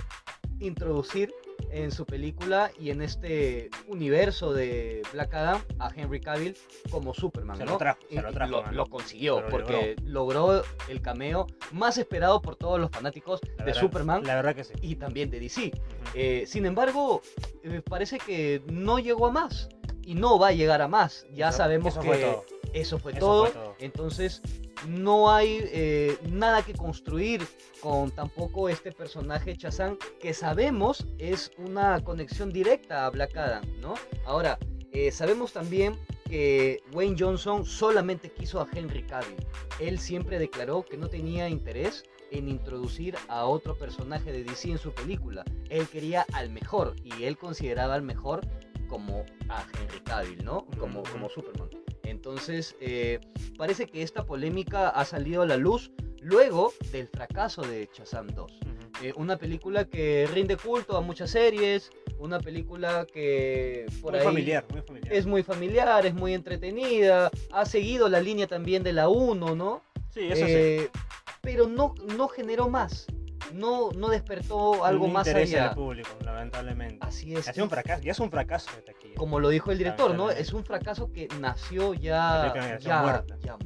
introducir 0.59 1.33
en 1.71 1.91
su 1.91 2.05
película 2.07 2.71
y 2.79 2.91
en 2.91 3.03
este 3.03 3.71
universo 3.87 4.53
de 4.53 5.03
Black 5.13 5.35
Adam 5.35 5.63
a 5.79 5.91
Henry 5.95 6.21
Cavill 6.21 6.57
como 6.91 7.15
Superman. 7.15 7.57
Se 7.57 7.65
¿no? 7.65 7.73
lo 7.73 7.79
trajo, 7.79 8.01
se 8.09 8.21
lo, 8.21 8.33
trajo, 8.33 8.65
lo, 8.73 8.87
consiguió 8.87 9.43
porque 9.51 9.97
logró. 10.05 10.63
el 10.89 11.01
cameo 11.03 11.47
más 11.73 11.99
esperado 11.99 12.43
por 12.43 12.57
todos 12.57 12.81
los 12.81 12.91
fanáticos 12.91 13.41
de 13.65 13.75
Superman. 13.75 14.25
La 14.25 14.35
verdad 14.35 14.55
que 14.55 14.65
sí. 14.65 14.75
Y 14.81 14.97
también 14.97 15.31
de 15.31 15.41
DC. 15.41 15.73
Eh, 16.15 16.45
sin 16.47 16.67
embargo, 16.67 17.23
eh, 17.63 17.83
parece 17.89 18.19
que 18.19 18.63
no 18.67 18.99
llegó 18.99 19.27
a 19.27 19.31
más 19.31 19.69
y 20.03 20.15
no 20.15 20.39
va 20.39 20.49
a 20.49 20.53
llegar 20.53 20.83
a 20.83 20.89
más. 20.89 21.27
Ya 21.33 21.53
sabemos 21.53 21.97
que 21.99 22.39
eso 22.73 22.99
fue 22.99 23.13
todo. 23.13 23.75
Entonces, 23.79 24.43
no 24.89 25.31
hay 25.31 25.61
eh, 25.65 26.19
nada 26.31 26.63
que 26.63 26.75
construir 26.75 27.47
con 27.81 28.11
tampoco 28.11 28.69
este 28.69 28.93
personaje 28.93 29.57
Chazán, 29.57 29.99
que 30.21 30.35
sabemos 30.35 31.07
es 31.19 31.51
una 31.59 32.03
conexión 32.03 32.53
directa 32.53 33.07
a 33.07 33.11
Black 33.11 33.37
Adam, 33.37 33.65
¿no? 33.81 33.95
Ahora, 34.25 34.59
eh, 34.93 35.11
sabemos 35.13 35.53
también 35.53 35.99
que 36.29 36.83
Wayne 36.93 37.17
Johnson 37.19 37.65
solamente 37.65 38.31
quiso 38.31 38.61
a 38.61 38.69
Henry 38.73 39.03
Cavill. 39.03 39.37
Él 39.81 39.99
siempre 39.99 40.39
declaró 40.39 40.85
que 40.85 40.97
no 40.97 41.09
tenía 41.09 41.49
interés 41.49 42.05
en 42.31 42.49
introducir 42.49 43.17
a 43.29 43.45
otro 43.45 43.77
personaje 43.77 44.33
de 44.33 44.45
DC 44.45 44.71
en 44.71 44.79
su 44.79 44.93
película. 44.93 45.45
Él 45.69 45.89
quería 45.89 46.25
al 46.33 46.51
mejor 46.51 46.95
y 47.03 47.25
él 47.25 47.37
consideraba 47.37 47.95
al 47.95 48.03
mejor 48.03 48.43
como 48.89 49.25
a 49.49 49.65
Henry 49.79 50.01
Cavill, 50.01 50.45
¿no? 50.45 50.67
Como, 50.79 51.03
como 51.05 51.29
Superman. 51.29 51.69
Entonces, 52.11 52.77
eh, 52.81 53.21
parece 53.57 53.87
que 53.87 54.03
esta 54.03 54.25
polémica 54.25 54.89
ha 54.89 55.05
salido 55.05 55.43
a 55.43 55.47
la 55.47 55.57
luz 55.57 55.91
luego 56.21 56.73
del 56.93 57.09
fracaso 57.09 57.63
de 57.63 57.89
Shazam 57.93 58.27
2. 58.29 58.61
Eh, 59.03 59.13
una 59.17 59.39
película 59.39 59.87
que 59.87 60.29
rinde 60.35 60.57
culto 60.57 60.97
a 60.97 61.01
muchas 61.01 61.31
series, 61.31 61.91
una 62.19 62.39
película 62.39 63.07
que 63.11 63.87
por 64.03 64.13
muy 64.13 64.21
familiar, 64.21 64.67
muy 64.71 64.83
familiar. 64.83 65.13
es 65.15 65.25
muy 65.25 65.43
familiar, 65.43 66.05
es 66.05 66.13
muy 66.13 66.35
entretenida, 66.35 67.31
ha 67.51 67.65
seguido 67.65 68.11
la 68.11 68.21
línea 68.21 68.47
también 68.47 68.83
de 68.83 68.93
la 68.93 69.09
1, 69.09 69.55
¿no? 69.55 69.83
Sí, 70.11 70.29
eso 70.31 70.45
sí. 70.45 70.53
Eh, 70.53 70.91
pero 71.41 71.67
no, 71.67 71.95
no 72.17 72.29
generó 72.29 72.69
más 72.69 73.07
no, 73.53 73.91
no 73.93 74.09
despertó 74.09 74.85
algo 74.85 75.09
más 75.09 75.27
allá. 75.29 75.65
del 75.65 75.75
público, 75.75 76.11
lamentablemente. 76.25 76.99
Así 77.01 77.35
es. 77.35 77.47
Un 77.59 77.71
fracaso, 77.71 78.03
ya 78.03 78.13
es 78.13 78.21
un 78.21 78.31
fracaso 78.31 78.71
de 78.77 78.83
taquilla. 78.83 79.15
Como 79.17 79.41
lo 79.41 79.49
dijo 79.49 79.71
el 79.73 79.79
director, 79.79 80.15
¿no? 80.15 80.31
Es 80.31 80.53
un 80.53 80.65
fracaso 80.65 81.13
que 81.13 81.29
nació 81.41 81.95
ya, 81.95 82.53
ya, 82.81 83.03
muerta. 83.03 83.37
ya 83.43 83.57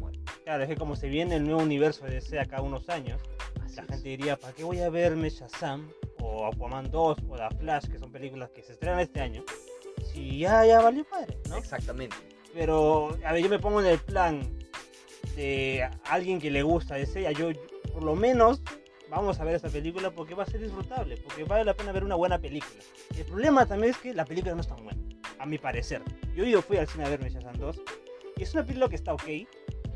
Claro, 0.45 0.63
es 0.63 0.69
que 0.69 0.77
como 0.77 0.95
se 0.95 1.09
viene 1.09 1.37
el 1.37 1.45
nuevo 1.45 1.63
universo 1.63 2.05
de 2.05 2.15
DC 2.15 2.39
acá 2.39 2.61
unos 2.61 2.89
años, 2.89 3.21
la 3.77 3.83
gente 3.83 4.09
diría, 4.09 4.37
¿para 4.37 4.53
qué 4.53 4.63
voy 4.63 4.81
a 4.81 4.91
verme 4.91 5.31
Shazam 5.31 5.91
o 6.21 6.47
Aquaman 6.47 6.91
2 6.91 7.17
o 7.29 7.37
The 7.37 7.57
Flash, 7.57 7.89
que 7.89 7.99
son 7.99 8.13
películas 8.13 8.51
que 8.51 8.63
se 8.63 8.73
estrenan 8.73 9.01
este 9.01 9.21
año? 9.21 9.43
Si 10.13 10.39
ya, 10.39 10.65
ya 10.65 10.81
valió 10.81 11.05
padre, 11.05 11.39
¿no? 11.49 11.57
Exactamente. 11.57 12.17
Pero, 12.53 13.17
a 13.25 13.33
ver, 13.33 13.43
yo 13.43 13.49
me 13.49 13.59
pongo 13.59 13.81
en 13.81 13.87
el 13.87 13.99
plan 13.99 14.43
de 15.35 15.89
alguien 16.05 16.41
que 16.41 16.51
le 16.51 16.63
gusta 16.63 16.95
DC, 16.95 17.33
yo 17.35 17.49
por 17.93 18.05
lo 18.05 18.15
menos 18.15 18.61
vamos 19.15 19.39
a 19.39 19.45
ver 19.45 19.55
esta 19.55 19.69
película 19.69 20.11
porque 20.11 20.35
va 20.35 20.43
a 20.43 20.47
ser 20.47 20.61
disfrutable, 20.61 21.17
porque 21.19 21.45
vale 21.45 21.65
la 21.65 21.75
pena 21.75 21.93
ver 21.93 22.05
una 22.05 22.17
buena 22.17 22.39
película. 22.39 22.81
El 23.17 23.25
problema 23.25 23.65
también 23.65 23.93
es 23.93 23.99
que 23.99 24.13
la 24.13 24.25
película 24.25 24.55
no 24.55 24.61
es 24.61 24.69
tan 24.69 24.83
buena, 24.83 25.01
a 25.39 25.47
mi 25.47 25.57
parecer. 25.57 26.03
Yo, 26.35 26.45
yo 26.45 26.61
fui 26.61 26.77
al 26.79 26.89
cine 26.89 27.05
a 27.05 27.09
ver 27.09 27.21
Shazam 27.23 27.57
2 27.57 27.81
y 28.37 28.43
es 28.43 28.53
una 28.55 28.65
película 28.65 28.89
que 28.89 28.97
está 28.97 29.15
ok, 29.15 29.29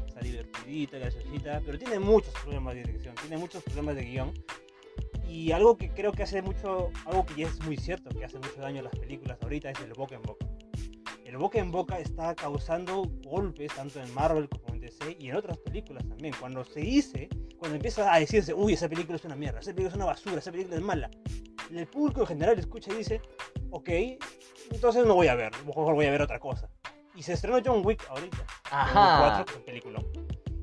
está 0.06 0.20
divertidita, 0.20 0.98
graciosita, 0.98 1.60
pero 1.66 1.78
tiene 1.78 1.98
muchos 1.98 2.32
problemas 2.34 2.74
de 2.74 2.84
dirección, 2.84 3.14
tiene 3.16 3.38
muchos 3.38 3.62
problemas 3.64 3.96
de 3.96 4.04
guion. 4.04 4.32
Y 5.28 5.52
algo 5.52 5.76
que 5.76 5.90
creo 5.90 6.12
que 6.12 6.22
hace 6.22 6.40
mucho, 6.40 6.90
algo 7.04 7.26
que 7.26 7.34
ya 7.34 7.48
es 7.48 7.60
muy 7.62 7.76
cierto, 7.76 8.08
que 8.10 8.24
hace 8.24 8.38
mucho 8.38 8.60
daño 8.60 8.80
a 8.80 8.84
las 8.84 8.96
películas 8.96 9.36
ahorita, 9.42 9.70
es 9.70 9.80
el 9.80 9.92
boca 9.92 10.14
en 10.14 10.22
boca. 10.22 10.46
El 11.24 11.36
boca 11.36 11.58
en 11.58 11.70
boca 11.70 11.98
está 11.98 12.34
causando 12.34 13.02
golpes 13.24 13.74
tanto 13.74 14.00
en 14.00 14.14
Marvel 14.14 14.48
como 14.48 14.74
en 14.74 14.77
Y 15.18 15.30
en 15.30 15.36
otras 15.36 15.58
películas 15.58 16.06
también. 16.08 16.34
Cuando 16.38 16.64
se 16.64 16.80
dice 16.80 17.28
cuando 17.58 17.76
empieza 17.76 18.12
a 18.12 18.20
decirse, 18.20 18.54
uy, 18.54 18.74
esa 18.74 18.88
película 18.88 19.16
es 19.16 19.24
una 19.24 19.36
mierda, 19.36 19.60
esa 19.60 19.72
película 19.72 19.88
es 19.88 19.96
una 19.96 20.04
basura, 20.06 20.38
esa 20.38 20.52
película 20.52 20.76
es 20.76 20.82
mala, 20.82 21.10
el 21.74 21.86
público 21.86 22.20
en 22.20 22.26
general 22.28 22.58
escucha 22.58 22.92
y 22.92 22.98
dice, 22.98 23.20
ok, 23.70 23.88
entonces 24.70 25.04
no 25.04 25.14
voy 25.14 25.26
a 25.26 25.34
ver, 25.34 25.52
mejor 25.66 25.94
voy 25.94 26.06
a 26.06 26.10
ver 26.10 26.22
otra 26.22 26.38
cosa. 26.38 26.70
Y 27.14 27.22
se 27.22 27.32
estrenó 27.32 27.58
John 27.64 27.84
Wick 27.84 28.06
ahorita. 28.08 28.46
Ajá. 28.70 29.40
Wick 29.40 29.64
película. 29.64 30.00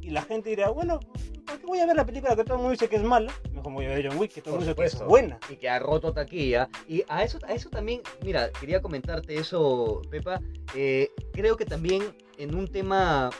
Y 0.02 0.12
la 0.12 0.22
gente 0.22 0.52
dirá, 0.52 0.70
bueno, 0.70 1.00
¿por 1.46 1.60
qué 1.60 1.66
voy 1.66 1.80
a 1.80 1.86
ver 1.86 1.98
la 1.98 2.06
película 2.06 2.34
que 2.34 2.46
todo 2.46 2.54
el 2.54 2.60
mundo 2.60 2.72
dice 2.72 2.88
que 2.88 2.96
es 2.96 3.04
mala? 3.04 3.34
Mejor 3.52 3.74
voy 3.74 3.86
a 3.86 3.90
ver 3.90 4.08
John 4.08 4.18
Wick, 4.18 4.32
que 4.32 4.42
todo 4.42 4.54
el 4.54 4.60
mundo 4.62 4.74
dice 4.82 4.98
que 4.98 5.04
es 5.04 5.10
buena. 5.10 5.38
Y 5.50 5.58
que 5.58 5.68
ha 5.68 5.80
roto 5.80 6.14
taquilla. 6.14 6.70
Y 6.88 7.04
a 7.10 7.26
eso, 7.26 7.40
a 7.46 7.54
eso 7.54 7.70
también, 7.70 8.02
mira, 8.24 8.52
quería 8.54 8.82
comentarte 8.82 9.36
eso, 9.36 10.02
Pepa. 10.10 10.40
Eh, 10.76 11.10
creo 11.34 11.58
que 11.58 11.66
también 11.66 12.16
en 12.38 12.56
un 12.56 12.72
tema 12.72 13.32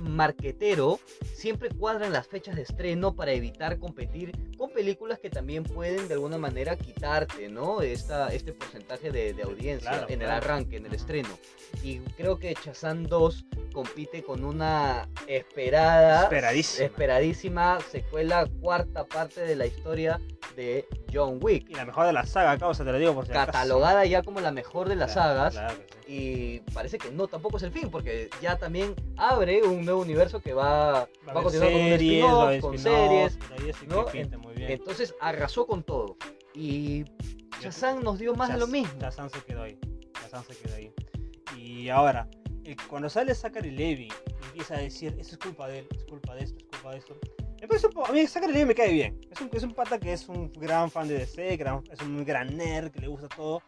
marquetero 0.00 0.98
siempre 1.34 1.68
cuadran 1.70 2.12
las 2.12 2.26
fechas 2.26 2.56
de 2.56 2.62
estreno 2.62 3.14
para 3.14 3.32
evitar 3.32 3.78
competir 3.78 4.32
con 4.56 4.70
películas 4.70 5.18
que 5.18 5.30
también 5.30 5.64
pueden 5.64 6.08
de 6.08 6.14
alguna 6.14 6.38
manera 6.38 6.76
quitarte, 6.76 7.48
¿no? 7.48 7.82
Esta, 7.82 8.28
este 8.28 8.52
porcentaje 8.52 9.10
de, 9.10 9.42
audiencia 9.42 10.06
en 10.08 10.22
el 10.22 10.30
arranque, 10.30 10.76
en 10.76 10.86
el 10.86 10.94
estreno. 10.94 11.28
Y 11.82 11.98
creo 12.16 12.38
que 12.38 12.54
Chazán 12.54 13.04
2 13.04 13.46
compite 13.72 14.22
con 14.22 14.44
una 14.44 15.08
esperada, 15.26 16.24
esperadísima. 16.24 16.86
esperadísima 16.86 17.78
secuela, 17.90 18.48
cuarta 18.60 19.04
parte 19.04 19.40
de 19.42 19.56
la 19.56 19.66
historia 19.66 20.20
de 20.56 20.86
John 21.12 21.38
Wick. 21.42 21.68
Y 21.68 21.74
la 21.74 21.84
mejor 21.84 22.06
de 22.06 22.12
la 22.12 22.26
saga, 22.26 22.56
causa, 22.58 22.84
te 22.84 22.92
lo 22.92 22.98
digo 22.98 23.14
por 23.14 23.26
si 23.26 23.32
Catalogada 23.32 24.04
ya 24.04 24.22
como 24.22 24.40
la 24.40 24.52
mejor 24.52 24.88
de 24.88 24.96
las 24.96 25.14
sagas. 25.14 25.60
Y 26.06 26.60
parece 26.72 26.98
que 26.98 27.10
no, 27.10 27.26
tampoco 27.28 27.56
es 27.56 27.62
el 27.62 27.72
fin, 27.72 27.90
porque 27.90 28.28
ya 28.42 28.56
también 28.56 28.94
abre 29.16 29.62
un 29.62 29.83
nuevo 29.84 30.00
universo 30.00 30.40
que 30.40 30.52
va, 30.52 31.02
a 31.02 31.08
continuar 31.32 31.70
series, 31.70 32.60
con, 32.60 32.78
series. 32.78 33.38
Entonces 34.56 35.14
arrasó 35.20 35.66
con 35.66 35.82
todo. 35.82 36.16
Y 36.54 37.04
Shazam 37.60 38.02
nos 38.02 38.18
dio 38.18 38.34
más 38.34 38.52
de 38.52 38.58
lo 38.58 38.66
mismo. 38.66 38.92
Shazam 39.00 39.28
se 39.30 39.40
quedó 39.42 39.62
ahí. 39.62 39.78
Shazam 40.20 40.44
se 40.44 40.56
quedó 40.56 40.76
ahí. 40.76 40.92
Y 41.56 41.88
ahora, 41.88 42.28
cuando 42.88 43.08
sale 43.08 43.34
Zachary 43.34 43.70
Levy 43.70 44.08
y 44.08 44.46
empieza 44.46 44.74
a 44.74 44.78
decir, 44.78 45.14
eso 45.18 45.32
es 45.32 45.38
culpa 45.38 45.68
de 45.68 45.80
él, 45.80 45.88
es 45.96 46.04
culpa 46.04 46.34
de 46.34 46.44
esto, 46.44 46.58
es 46.58 46.68
culpa 46.70 46.90
de 46.92 46.98
esto. 46.98 47.18
Parece 47.68 47.86
a 47.86 48.12
mí 48.12 48.26
Zachary 48.26 48.52
Levy 48.52 48.66
me 48.66 48.74
cae 48.74 48.92
bien. 48.92 49.20
Es 49.30 49.40
un, 49.40 49.48
es 49.52 49.62
un 49.62 49.72
pata 49.72 49.98
que 49.98 50.12
es 50.12 50.28
un 50.28 50.52
gran 50.52 50.90
fan 50.90 51.08
de 51.08 51.18
DC, 51.18 51.54
es 51.54 52.00
un 52.02 52.24
gran 52.24 52.56
nerd, 52.56 52.90
que 52.90 53.00
le 53.00 53.08
gusta 53.08 53.28
todo. 53.28 53.62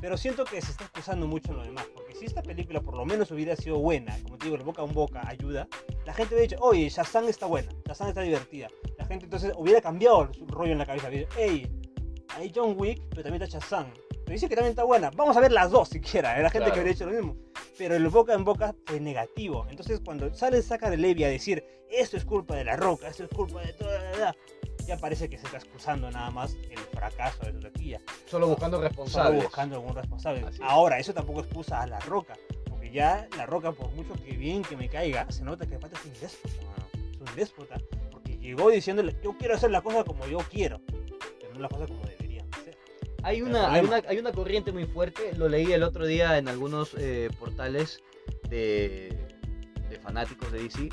Pero 0.00 0.16
siento 0.16 0.44
que 0.44 0.60
se 0.60 0.70
está 0.70 0.84
excusando 0.84 1.26
mucho 1.26 1.50
en 1.50 1.58
lo 1.58 1.64
demás. 1.64 1.86
Porque 1.94 2.14
si 2.14 2.26
esta 2.26 2.42
película 2.42 2.80
por 2.80 2.96
lo 2.96 3.04
menos 3.04 3.30
hubiera 3.30 3.56
sido 3.56 3.78
buena, 3.78 4.16
como 4.22 4.38
te 4.38 4.46
digo, 4.46 4.56
de 4.56 4.64
boca 4.64 4.82
a 4.82 4.84
boca 4.84 5.22
ayuda, 5.26 5.68
la 6.04 6.14
gente 6.14 6.34
hubiera 6.34 6.50
dicho, 6.50 6.62
oye, 6.62 6.88
Shazam 6.88 7.28
está 7.28 7.46
buena, 7.46 7.70
Shazam 7.86 8.08
está 8.08 8.20
divertida. 8.22 8.68
La 8.96 9.04
gente 9.04 9.24
entonces 9.24 9.52
hubiera 9.56 9.80
cambiado 9.80 10.32
su 10.32 10.46
rollo 10.46 10.72
en 10.72 10.78
la 10.78 10.86
cabeza. 10.86 11.08
Hey, 11.36 11.70
hay 12.30 12.52
John 12.54 12.74
Wick, 12.78 13.02
pero 13.10 13.22
también 13.22 13.42
está 13.42 13.58
Shazam. 13.58 13.92
Pero 14.10 14.34
dice 14.34 14.48
que 14.48 14.56
también 14.56 14.70
está 14.70 14.84
buena. 14.84 15.10
Vamos 15.10 15.36
a 15.36 15.40
ver 15.40 15.52
las 15.52 15.70
dos 15.70 15.88
siquiera. 15.88 16.40
La 16.40 16.50
gente 16.50 16.70
que 16.70 16.80
hubiera 16.80 16.90
hecho 16.90 17.06
lo 17.06 17.12
mismo. 17.12 17.36
Pero 17.78 17.96
el 17.96 18.08
boca 18.08 18.34
en 18.34 18.44
boca 18.44 18.74
fue 18.86 19.00
negativo. 19.00 19.66
Entonces 19.70 20.00
cuando 20.04 20.32
sale 20.34 20.60
Saca 20.60 20.90
de 20.90 20.98
Levi 20.98 21.24
a 21.24 21.28
decir, 21.28 21.64
esto 21.90 22.16
es 22.16 22.24
culpa 22.24 22.54
de 22.56 22.64
la 22.64 22.76
roca, 22.76 23.08
esto 23.08 23.24
es 23.24 23.30
culpa 23.30 23.62
de 23.62 23.72
toda 23.72 23.98
la 23.98 24.36
ya 24.88 24.96
parece 24.96 25.28
que 25.28 25.36
se 25.36 25.44
está 25.44 25.58
excusando 25.58 26.10
nada 26.10 26.30
más 26.30 26.56
el 26.70 26.78
fracaso 26.78 27.44
de 27.44 27.60
la 27.60 27.70
tía. 27.70 28.00
Solo 28.26 28.48
buscando 28.48 28.80
responsables. 28.80 29.32
Solo 29.32 29.42
buscando 29.42 29.76
algún 29.76 29.94
responsable. 29.94 30.46
Ahora, 30.62 30.98
eso 30.98 31.12
tampoco 31.12 31.40
excusa 31.40 31.82
a 31.82 31.86
la 31.86 32.00
roca. 32.00 32.34
Porque 32.70 32.90
ya 32.90 33.28
la 33.36 33.44
roca, 33.44 33.70
por 33.72 33.90
mucho 33.92 34.14
que 34.14 34.32
bien 34.32 34.62
que 34.62 34.78
me 34.78 34.88
caiga, 34.88 35.30
se 35.30 35.44
nota 35.44 35.66
que 35.66 35.74
el 35.74 35.84
es 35.84 36.04
un 36.06 36.12
déspota, 36.18 36.86
Es 37.12 37.20
un 37.20 37.36
déspota. 37.36 37.78
Porque 38.10 38.38
llegó 38.38 38.70
diciéndole, 38.70 39.14
yo 39.22 39.36
quiero 39.36 39.56
hacer 39.56 39.70
la 39.70 39.82
cosa 39.82 40.04
como 40.04 40.26
yo 40.26 40.38
quiero. 40.50 40.80
Pero 40.86 41.52
no 41.52 41.60
la 41.60 41.68
cosa 41.68 41.86
como 41.86 42.02
deberían 42.06 42.48
ser. 42.64 42.78
Hay 43.22 43.42
una, 43.42 43.70
hay 43.70 43.84
una, 43.84 43.96
hay 44.08 44.18
una 44.18 44.32
corriente 44.32 44.72
muy 44.72 44.86
fuerte, 44.86 45.34
lo 45.36 45.50
leí 45.50 45.70
el 45.70 45.82
otro 45.82 46.06
día 46.06 46.38
en 46.38 46.48
algunos 46.48 46.94
eh, 46.96 47.28
portales 47.38 48.02
de, 48.48 49.14
de 49.90 49.98
fanáticos 49.98 50.50
de 50.50 50.62
DC, 50.62 50.88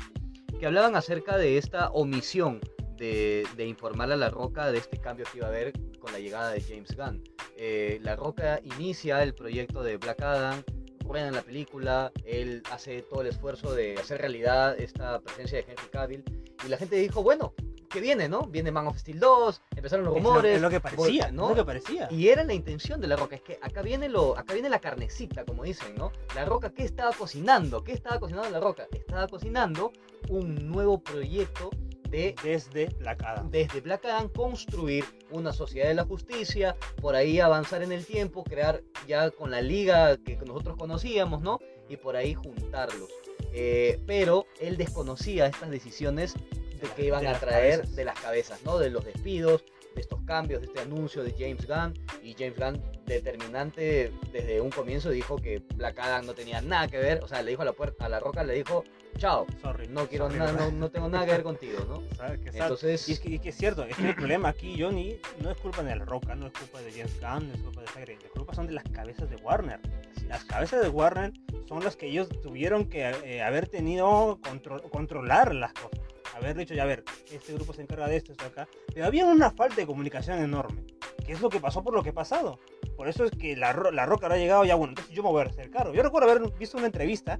que 0.60 0.66
hablaban 0.66 0.96
acerca 0.96 1.38
de 1.38 1.56
esta 1.56 1.88
omisión 1.92 2.60
de, 2.96 3.46
de, 3.56 3.66
informar 3.66 4.10
a 4.10 4.16
La 4.16 4.30
Roca 4.30 4.70
de 4.70 4.78
este 4.78 4.98
cambio 4.98 5.26
que 5.30 5.38
iba 5.38 5.46
a 5.46 5.50
haber 5.50 5.72
con 5.98 6.12
la 6.12 6.18
llegada 6.18 6.50
de 6.50 6.60
James 6.60 6.96
Gunn. 6.96 7.22
Eh, 7.56 7.98
la 8.02 8.16
Roca 8.16 8.60
inicia 8.62 9.22
el 9.22 9.34
proyecto 9.34 9.82
de 9.82 9.96
Black 9.96 10.22
Adam, 10.22 10.62
rueda 11.06 11.28
en 11.28 11.34
la 11.34 11.42
película, 11.42 12.12
él 12.24 12.62
hace 12.70 13.02
todo 13.02 13.22
el 13.22 13.28
esfuerzo 13.28 13.74
de 13.74 13.96
hacer 13.96 14.20
realidad 14.20 14.78
esta 14.78 15.20
presencia 15.20 15.58
de 15.58 15.64
Henry 15.64 15.88
Cavill 15.90 16.24
y 16.64 16.68
la 16.68 16.76
gente 16.76 16.96
dijo, 16.96 17.22
bueno, 17.22 17.54
¿qué 17.88 18.00
viene, 18.00 18.28
no? 18.28 18.42
Viene 18.42 18.70
Man 18.70 18.86
of 18.86 18.98
Steel 18.98 19.20
2, 19.20 19.62
empezaron 19.76 20.04
los 20.04 20.14
rumores. 20.14 20.56
Es 20.56 20.62
lo, 20.62 20.70
que 20.70 20.80
parecía, 20.80 21.30
¿no? 21.30 21.50
lo 21.50 21.54
que 21.54 21.64
parecía. 21.64 22.08
Y 22.10 22.28
era 22.28 22.44
la 22.44 22.54
intención 22.54 23.00
de 23.00 23.06
La 23.06 23.16
Roca, 23.16 23.36
es 23.36 23.42
que 23.42 23.58
acá 23.62 23.82
viene, 23.82 24.08
lo, 24.08 24.36
acá 24.36 24.52
viene 24.52 24.68
la 24.68 24.80
carnecita, 24.80 25.44
como 25.44 25.64
dicen, 25.64 25.94
¿no? 25.96 26.12
La 26.34 26.44
Roca, 26.44 26.70
¿qué 26.70 26.84
estaba 26.84 27.12
cocinando? 27.12 27.82
¿Qué 27.84 27.92
estaba 27.92 28.18
cocinando 28.18 28.50
La 28.50 28.60
Roca? 28.60 28.86
Estaba 28.92 29.28
cocinando 29.28 29.92
un 30.28 30.68
nuevo 30.68 30.98
proyecto 30.98 31.70
desde 32.10 32.86
Black 32.98 33.22
Adam. 33.22 33.50
Desde 33.50 33.80
Black 33.80 34.04
Adam 34.04 34.28
construir 34.28 35.04
una 35.30 35.52
sociedad 35.52 35.88
de 35.88 35.94
la 35.94 36.04
justicia, 36.04 36.76
por 37.00 37.14
ahí 37.14 37.40
avanzar 37.40 37.82
en 37.82 37.92
el 37.92 38.04
tiempo, 38.04 38.44
crear 38.44 38.82
ya 39.06 39.30
con 39.30 39.50
la 39.50 39.60
liga 39.60 40.16
que 40.16 40.36
nosotros 40.36 40.76
conocíamos, 40.76 41.42
¿no? 41.42 41.58
Y 41.88 41.96
por 41.96 42.16
ahí 42.16 42.34
juntarlos. 42.34 43.10
Eh, 43.52 44.00
pero 44.06 44.46
él 44.60 44.76
desconocía 44.76 45.46
estas 45.46 45.70
decisiones 45.70 46.34
de 46.34 46.88
que 46.94 47.06
iban 47.06 47.26
a 47.26 47.38
traer 47.38 47.86
de 47.88 48.04
las 48.04 48.18
cabezas, 48.20 48.60
¿no? 48.64 48.78
De 48.78 48.90
los 48.90 49.04
despidos, 49.04 49.64
de 49.96 50.02
estos 50.02 50.20
cambios, 50.22 50.60
de 50.60 50.66
este 50.66 50.80
anuncio 50.80 51.24
de 51.24 51.32
James 51.32 51.66
Gunn. 51.66 51.94
Y 52.22 52.34
James 52.34 52.56
Gunn, 52.56 52.80
determinante 53.06 54.12
desde 54.30 54.60
un 54.60 54.70
comienzo, 54.70 55.10
dijo 55.10 55.36
que 55.36 55.62
Black 55.74 55.98
Adam 55.98 56.26
no 56.26 56.34
tenía 56.34 56.60
nada 56.60 56.86
que 56.86 56.98
ver. 56.98 57.24
O 57.24 57.28
sea, 57.28 57.42
le 57.42 57.50
dijo 57.50 57.62
a 57.62 57.64
la, 57.64 57.72
puerta, 57.72 58.06
a 58.06 58.08
la 58.08 58.20
roca, 58.20 58.44
le 58.44 58.54
dijo, 58.54 58.84
chao, 59.16 59.46
sorry, 59.62 59.88
no 59.88 60.06
quiero 60.06 60.28
nada, 60.28 60.70
no, 60.70 60.90
tengo 60.90 61.08
nada 61.08 61.24
que 61.24 61.32
ver 61.32 61.42
contigo, 61.42 61.78
¿no? 61.88 62.02
Entonces... 62.52 63.08
Y 63.08 63.12
es, 63.12 63.20
que, 63.20 63.40
es 63.42 63.56
cierto, 63.56 63.84
es 63.84 63.96
que 63.96 64.08
el 64.08 64.14
problema 64.14 64.50
aquí, 64.50 64.76
Johnny, 64.78 65.18
no 65.42 65.50
es 65.50 65.56
culpa 65.58 65.82
de 65.82 65.96
la 65.96 66.04
roca, 66.04 66.34
no 66.34 66.46
es 66.46 66.52
culpa 66.52 66.80
de 66.82 66.92
James 66.92 67.20
Gunn, 67.20 67.48
no 67.48 67.54
es 67.54 67.60
culpa 67.62 67.80
de 67.80 67.88
Sagre, 67.88 68.18
la 68.22 68.28
culpa 68.28 68.54
son 68.54 68.66
de 68.66 68.74
las 68.74 68.84
cabezas 68.84 69.28
de 69.30 69.36
Warner. 69.36 69.80
Las 70.28 70.44
cabezas 70.44 70.82
de 70.82 70.88
Warner 70.88 71.32
son 71.68 71.82
las 71.82 71.96
que 71.96 72.06
ellos 72.06 72.28
tuvieron 72.42 72.86
que 72.86 73.08
eh, 73.24 73.42
haber 73.42 73.68
tenido 73.68 74.38
control, 74.42 74.82
controlar 74.90 75.54
las 75.54 75.72
cosas 75.72 76.00
haber 76.34 76.56
dicho, 76.56 76.74
ya 76.74 76.82
a 76.82 76.86
ver, 76.86 77.04
este 77.30 77.52
grupo 77.54 77.72
se 77.72 77.82
encarga 77.82 78.08
de 78.08 78.16
esto, 78.16 78.32
esto 78.32 78.46
acá. 78.46 78.68
Pero 78.92 79.06
había 79.06 79.24
una 79.24 79.50
falta 79.50 79.76
de 79.76 79.86
comunicación 79.86 80.38
enorme, 80.38 80.84
que 81.24 81.32
es 81.32 81.40
lo 81.40 81.48
que 81.48 81.60
pasó 81.60 81.82
por 81.82 81.94
lo 81.94 82.02
que 82.02 82.10
ha 82.10 82.14
pasado. 82.14 82.58
Por 82.96 83.08
eso 83.08 83.24
es 83.24 83.30
que 83.30 83.56
la, 83.56 83.72
la 83.92 84.06
Roca 84.06 84.26
ha 84.26 84.36
llegado 84.36 84.64
ya, 84.64 84.74
bueno, 84.74 84.92
entonces 84.92 85.14
yo 85.14 85.22
me 85.22 85.30
voy 85.30 85.42
a 85.42 85.46
hacer 85.46 85.70
caro. 85.70 85.92
Yo 85.92 86.02
recuerdo 86.02 86.30
haber 86.30 86.50
visto 86.58 86.78
una 86.78 86.86
entrevista 86.86 87.38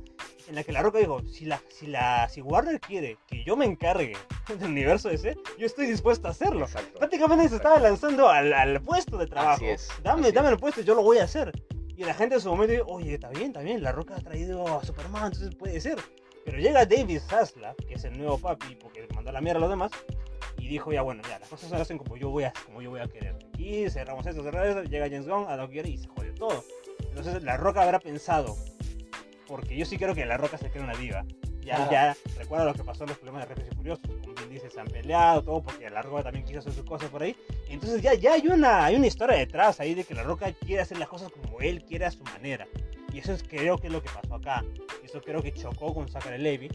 en 0.49 0.55
la 0.55 0.63
que 0.63 0.73
la 0.73 0.83
Roca 0.83 0.99
dijo, 0.99 1.23
si, 1.27 1.47
la, 1.47 1.61
si, 1.69 1.87
la, 1.87 2.29
si 2.29 2.41
Warner 2.43 2.79
quiere 2.81 3.19
que 3.27 3.43
yo 3.45 3.57
me 3.57 3.65
encargue 3.65 4.17
del 4.49 4.71
universo 4.71 5.09
ese, 5.11 5.37
yo 5.59 5.67
estoy 5.67 5.87
dispuesto 5.87 6.29
a 6.29 6.33
hacerlo. 6.33 6.67
Prácticamente 6.99 7.49
se 7.49 7.57
estaba 7.57 7.79
lanzando 7.81 8.29
al, 8.29 8.53
al, 8.53 8.83
puesto 8.83 9.17
de 9.17 9.27
trabajo. 9.27 9.65
dame, 10.03 10.31
dame 10.33 10.51
el 10.51 10.59
puesto, 10.59 10.83
yo 10.83 10.95
lo 10.95 11.03
voy 11.03 11.19
a 11.19 11.25
hacer. 11.25 11.53
Y 11.97 12.05
la 12.05 12.13
gente 12.13 12.35
en 12.35 12.41
su 12.43 12.51
momento 12.51 12.73
dice, 12.73 12.85
oye, 12.87 13.15
está 13.15 13.31
bien, 13.31 13.47
está 13.47 13.61
bien, 13.61 13.83
la 13.83 13.91
Roca 13.91 14.17
ha 14.17 14.21
traído 14.21 14.79
a 14.79 14.85
Superman, 14.85 15.33
entonces 15.33 15.55
puede 15.55 15.81
ser. 15.81 15.97
Pero 16.47 16.59
llega 16.59 16.87
David 16.87 17.19
Zaslav, 17.29 17.75
que 17.75 17.95
es 17.95 18.05
el 18.05 18.17
nuevo 18.17 18.39
papi, 18.39 18.77
porque 18.77 19.07
mandó 19.15 19.33
la 19.33 19.41
mierda 19.41 19.59
a 19.59 19.61
los 19.63 19.71
demás, 19.71 19.91
y 20.57 20.69
dijo, 20.69 20.93
ya 20.93 21.03
bueno, 21.03 21.21
ya, 21.29 21.41
las 21.41 21.49
cosas 21.49 21.69
se 21.69 21.77
hacen 21.77 21.99
como 21.99 22.17
yo 22.17 22.31
voy 22.31 22.45
a, 22.45 22.53
como 22.65 22.81
yo 22.81 22.91
voy 22.91 23.01
a 23.01 23.09
querer. 23.09 23.37
Y 23.59 23.91
cerramos 23.91 24.25
esto, 24.27 24.45
cerramos 24.45 24.69
esto, 24.69 24.83
llega 24.85 25.07
James 25.11 25.27
Gunn 25.27 25.47
a 25.49 25.69
quiere 25.69 25.91
y 25.91 25.99
se 25.99 26.07
jode 26.07 26.31
todo. 26.31 26.65
Entonces 27.01 27.43
La 27.43 27.57
Roca 27.57 27.83
habrá 27.83 27.99
pensado, 27.99 28.57
porque 29.49 29.77
yo 29.77 29.85
sí 29.85 29.99
creo 29.99 30.15
que 30.15 30.25
La 30.25 30.37
Roca 30.37 30.57
se 30.57 30.71
queda 30.71 30.85
una 30.85 30.95
diva. 30.95 31.25
Ya, 31.63 31.91
ya, 31.91 32.17
recuerda 32.39 32.65
lo 32.65 32.75
que 32.75 32.85
pasó 32.85 33.03
en 33.03 33.09
los 33.09 33.19
problemas 33.19 33.43
de 33.43 33.49
Rápidos 33.49 33.73
y 33.73 33.77
Furiosos, 33.77 34.07
con 34.07 34.35
Vin 34.37 34.49
Diesel 34.49 34.71
se 34.71 34.79
han 34.79 34.87
peleado, 34.87 35.43
todo, 35.43 35.65
porque 35.65 35.91
La 35.91 36.01
Roca 36.01 36.23
también 36.23 36.45
quiso 36.45 36.61
hacer 36.61 36.73
sus 36.73 36.85
cosas 36.85 37.11
por 37.11 37.25
ahí. 37.25 37.35
Entonces 37.69 38.01
ya, 38.01 38.15
ya 38.15 38.35
hay, 38.35 38.47
una, 38.47 38.85
hay 38.85 38.95
una 38.95 39.09
historia 39.09 39.37
detrás 39.37 39.81
ahí 39.81 39.95
de 39.95 40.05
que 40.05 40.15
La 40.15 40.23
Roca 40.23 40.53
quiere 40.53 40.83
hacer 40.83 40.97
las 40.97 41.09
cosas 41.09 41.29
como 41.33 41.61
él 41.61 41.83
quiere 41.85 42.05
a 42.05 42.13
su 42.13 42.23
manera. 42.23 42.69
Y 43.13 43.19
eso 43.19 43.33
es, 43.33 43.43
creo 43.43 43.79
que 43.79 43.89
es 43.89 43.93
lo 43.93 44.01
que 44.01 44.11
pasó 44.11 44.37
acá. 44.37 44.65
Creo 45.23 45.43
que 45.43 45.53
chocó 45.53 45.95
con 45.95 46.09
Zachary 46.09 46.39
Levy. 46.39 46.69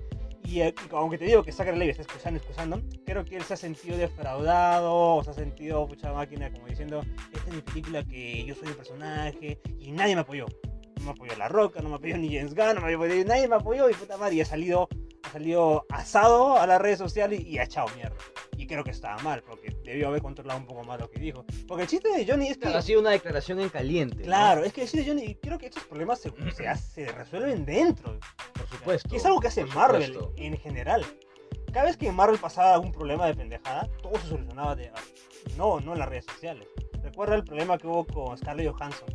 Y, 0.44 0.62
eh, 0.62 0.74
aunque 0.92 1.18
te 1.18 1.26
digo 1.26 1.44
que 1.44 1.52
Zachary 1.52 1.78
Levy 1.78 1.92
está 1.92 2.04
excusando, 2.04 2.38
excusando, 2.38 2.82
creo 3.06 3.24
que 3.24 3.38
él 3.38 3.44
se 3.44 3.54
ha 3.54 3.58
sentido 3.58 3.98
defraudado, 3.98 5.18
o 5.18 5.24
se 5.24 5.30
ha 5.30 5.34
sentido 5.34 5.88
mucha 5.88 6.12
máquina 6.12 6.52
como 6.52 6.68
diciendo, 6.68 7.02
esta 7.32 7.50
es 7.50 7.56
mi 7.56 7.62
película 7.62 8.04
que 8.04 8.44
yo 8.46 8.56
soy 8.56 8.70
un 8.70 8.74
personaje 8.74 9.60
y 9.80 9.92
nadie 9.92 10.16
me 10.16 10.22
apoyó. 10.22 10.48
No 10.98 11.06
me 11.06 11.12
apoyó 11.12 11.36
La 11.38 11.48
Roca, 11.48 11.82
no 11.82 11.90
me 11.90 11.96
apoyó 11.96 12.18
ni 12.18 12.36
James 12.36 12.54
Gunn, 12.54 12.76
no 12.76 12.82
me 12.82 12.94
apoyó, 12.94 13.26
nadie 13.26 13.48
me 13.48 13.56
apoyó 13.56 13.90
y 13.90 13.94
puta 13.94 14.18
madre, 14.18 14.36
y 14.36 14.42
ha 14.42 14.46
salido, 14.46 14.90
ha 15.24 15.30
salido 15.30 15.86
asado 15.90 16.58
a 16.60 16.68
las 16.68 16.82
redes 16.82 17.00
sociales 17.00 17.40
y, 17.40 17.50
y 17.50 17.58
ha 17.60 17.64
echado 17.64 17.88
mierda 17.96 18.18
creo 18.72 18.84
que 18.86 18.92
estaba 18.92 19.22
mal, 19.22 19.44
porque 19.44 19.76
debió 19.84 20.08
haber 20.08 20.22
controlado 20.22 20.60
un 20.60 20.66
poco 20.66 20.84
más 20.84 21.00
lo 21.00 21.10
que 21.10 21.20
dijo. 21.20 21.46
Porque 21.68 21.84
el 21.84 21.90
chiste 21.90 22.10
de 22.10 22.26
Johnny 22.26 22.48
es 22.48 22.58
que. 22.58 22.70
ha 22.70 22.82
sido 22.82 23.02
una 23.02 23.12
declaración 23.12 23.60
en 23.60 23.70
caliente. 23.70 24.24
Claro, 24.24 24.64
es 24.64 24.72
que 24.72 24.84
el 24.84 24.88
chiste 24.88 25.04
de 25.04 25.10
Johnny, 25.10 25.36
creo 25.36 25.58
que 25.58 25.68
estos 25.68 25.84
problemas 25.84 26.20
se, 26.20 26.32
se, 26.76 27.12
resuelven 27.12 27.66
dentro. 27.66 28.18
Por 28.54 28.68
supuesto. 28.68 29.10
Que 29.10 29.18
es 29.18 29.26
algo 29.26 29.42
que 29.42 29.48
hace 29.48 29.66
Marvel 29.66 30.18
en 30.38 30.58
general. 30.58 31.06
Cada 31.74 31.86
vez 31.86 31.98
que 31.98 32.12
Marvel 32.12 32.40
pasaba 32.40 32.74
algún 32.74 32.92
problema 32.92 33.26
de 33.28 33.36
pendejada, 33.36 33.90
todo 34.02 34.16
se 34.20 34.28
solucionaba 34.28 34.76
de. 34.76 34.92
No, 35.58 35.80
no 35.82 35.94
en 35.94 36.00
las 36.00 36.08
redes 36.08 36.26
sociales. 36.26 36.68
Recuerda 37.04 37.36
el 37.36 37.44
problema 37.44 37.78
que 37.78 37.88
hubo 37.88 38.06
con 38.06 38.38
Scarlett 38.38 38.72
Johansson, 38.72 39.10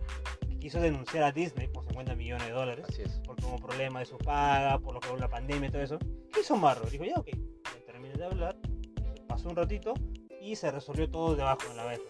que 0.49 0.59
quiso 0.59 0.81
denunciar 0.81 1.23
a 1.25 1.33
Disney 1.33 1.69
por 1.69 1.85
50 1.85 2.15
millones 2.15 2.47
de 2.47 2.53
dólares. 2.53 2.85
Así 2.89 3.03
es. 3.03 3.21
Por 3.21 3.41
como 3.41 3.59
problema 3.59 4.01
de 4.01 4.07
su 4.07 4.19
paga, 4.19 4.79
por 4.79 4.93
lo 4.93 5.01
que 5.01 5.09
hubo 5.09 5.17
la 5.17 5.29
pandemia 5.29 5.69
y 5.69 5.73
todo 5.73 5.83
eso. 5.83 5.99
¿Qué 6.33 6.41
hizo 6.41 6.57
Marvel? 6.57 6.91
Dijo, 6.91 7.05
ya, 7.05 7.15
ok, 7.15 7.29
terminé 7.87 8.15
de 8.15 8.25
hablar, 8.25 8.57
pasó 9.37 9.51
un 9.51 9.57
ratito 9.57 9.93
y 10.41 10.57
se 10.57 10.71
resolvió 10.71 11.11
todo 11.11 11.37
debajo 11.37 11.69
de 11.69 11.75
la 11.75 11.85
vez. 11.85 12.01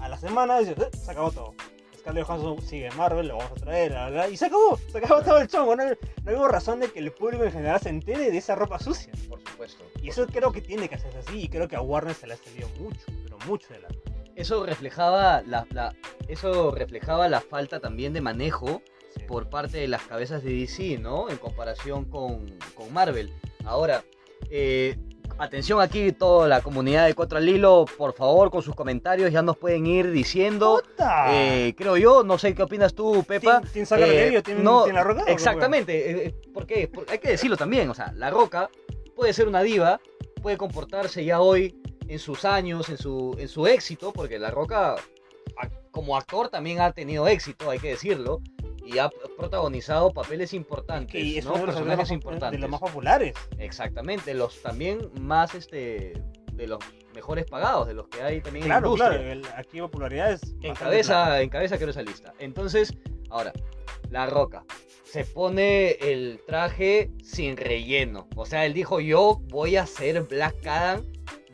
A 0.00 0.08
la 0.08 0.16
semana 0.16 0.58
dice, 0.58 0.72
eh, 0.72 0.96
se 0.96 1.10
acabó 1.10 1.30
todo. 1.30 1.54
Scarlett 1.98 2.24
Johansson 2.24 2.62
sigue 2.62 2.86
en 2.86 2.96
Marvel, 2.96 3.28
lo 3.28 3.36
vamos 3.36 3.52
a 3.52 3.56
traer, 3.56 3.94
y 4.32 4.36
se 4.38 4.46
acabó, 4.46 4.78
se 4.90 4.96
acabó 4.96 5.20
todo 5.20 5.38
el 5.38 5.48
chongo. 5.48 5.76
No, 5.76 5.84
no 5.84 6.32
hubo 6.32 6.48
razón 6.48 6.80
de 6.80 6.90
que 6.90 6.98
el 7.00 7.12
público 7.12 7.44
en 7.44 7.52
general 7.52 7.78
se 7.78 7.90
entere 7.90 8.30
de 8.30 8.38
esa 8.38 8.54
ropa 8.54 8.78
sucia. 8.78 9.12
Por 9.28 9.38
supuesto. 9.40 9.84
Y 10.02 10.08
eso 10.08 10.26
creo 10.26 10.50
que 10.50 10.62
tiene 10.62 10.88
que 10.88 10.94
hacerse 10.94 11.18
así, 11.18 11.42
y 11.42 11.48
creo 11.48 11.68
que 11.68 11.76
a 11.76 11.82
Warner 11.82 12.14
se 12.14 12.26
le 12.26 12.34
ha 12.34 12.36
salido 12.38 12.68
mucho, 12.80 13.04
pero 13.22 13.36
mucho 13.46 13.68
de 13.74 13.80
la. 13.80 13.88
Eso 14.34 14.64
reflejaba 14.64 15.42
la, 15.42 15.66
la, 15.72 15.94
eso 16.26 16.70
reflejaba 16.70 17.28
la 17.28 17.42
falta 17.42 17.80
también 17.80 18.14
de 18.14 18.22
manejo 18.22 18.80
por 19.28 19.50
parte 19.50 19.76
de 19.76 19.88
las 19.88 20.02
cabezas 20.04 20.42
de 20.42 20.54
DC, 20.54 20.96
¿no? 20.96 21.28
En 21.28 21.36
comparación 21.36 22.06
con, 22.06 22.46
con 22.74 22.90
Marvel. 22.94 23.30
Ahora, 23.64 24.02
eh, 24.50 24.96
Atención 25.38 25.80
aquí 25.80 26.12
toda 26.12 26.48
la 26.48 26.60
comunidad 26.60 27.06
de 27.06 27.14
Contra 27.14 27.38
el 27.38 27.62
por 27.96 28.14
favor, 28.14 28.50
con 28.50 28.62
sus 28.62 28.74
comentarios 28.74 29.30
ya 29.30 29.42
nos 29.42 29.56
pueden 29.56 29.86
ir 29.86 30.10
diciendo. 30.10 30.82
Eh, 31.28 31.74
creo 31.76 31.96
yo, 31.96 32.22
no 32.22 32.38
sé 32.38 32.54
qué 32.54 32.62
opinas 32.62 32.94
tú, 32.94 33.24
Pepa. 33.24 33.62
¿Tienes 33.72 33.92
eh, 33.92 34.42
no, 34.58 34.86
la 34.86 35.04
roca? 35.04 35.24
Exactamente, 35.26 36.10
eh, 36.10 36.26
eh, 36.26 36.34
porque, 36.52 36.90
hay 37.08 37.18
que 37.18 37.30
decirlo 37.30 37.56
también, 37.56 37.88
o 37.90 37.94
sea, 37.94 38.12
la 38.12 38.30
roca 38.30 38.70
puede 39.14 39.32
ser 39.32 39.48
una 39.48 39.62
diva, 39.62 40.00
puede 40.42 40.56
comportarse 40.56 41.24
ya 41.24 41.40
hoy 41.40 41.80
en 42.08 42.18
sus 42.18 42.44
años, 42.44 42.88
en 42.88 42.98
su, 42.98 43.36
en 43.38 43.48
su 43.48 43.66
éxito, 43.66 44.12
porque 44.12 44.38
la 44.38 44.50
roca 44.50 44.96
como 45.90 46.16
actor 46.16 46.48
también 46.48 46.80
ha 46.80 46.92
tenido 46.92 47.28
éxito, 47.28 47.70
hay 47.70 47.78
que 47.78 47.90
decirlo. 47.90 48.40
Y 48.84 48.98
ha 48.98 49.10
protagonizado 49.38 50.12
papeles 50.12 50.52
importantes, 50.54 51.22
y 51.22 51.40
¿no? 51.42 51.54
Personajes 51.54 52.10
importantes. 52.10 52.52
De 52.52 52.58
los 52.58 52.70
más 52.70 52.80
populares. 52.80 53.34
Exactamente, 53.58 54.34
los 54.34 54.60
también 54.62 55.10
más 55.20 55.54
este 55.54 56.20
de 56.52 56.66
los 56.66 56.78
mejores 57.14 57.44
pagados, 57.46 57.86
de 57.86 57.94
los 57.94 58.08
que 58.08 58.22
hay 58.22 58.40
también 58.40 58.64
en 58.64 58.68
la 58.70 58.78
industria. 58.78 59.10
Claro, 59.10 59.42
aquí 59.56 59.80
popularidad 59.80 60.32
es 60.32 60.54
en 60.62 60.74
cabeza, 60.74 61.40
en 61.40 61.48
cabeza 61.48 61.76
quiero 61.76 61.90
esa 61.90 62.02
lista. 62.02 62.34
Entonces, 62.38 62.94
ahora, 63.30 63.52
La 64.10 64.26
Roca 64.26 64.64
se 65.04 65.24
pone 65.24 65.92
el 66.00 66.40
traje 66.46 67.10
sin 67.22 67.56
relleno. 67.56 68.28
O 68.36 68.46
sea, 68.46 68.64
él 68.66 68.72
dijo, 68.74 69.00
"Yo 69.00 69.40
voy 69.48 69.76
a 69.76 69.86
ser 69.86 70.22
Black 70.22 70.66
Adam 70.66 71.04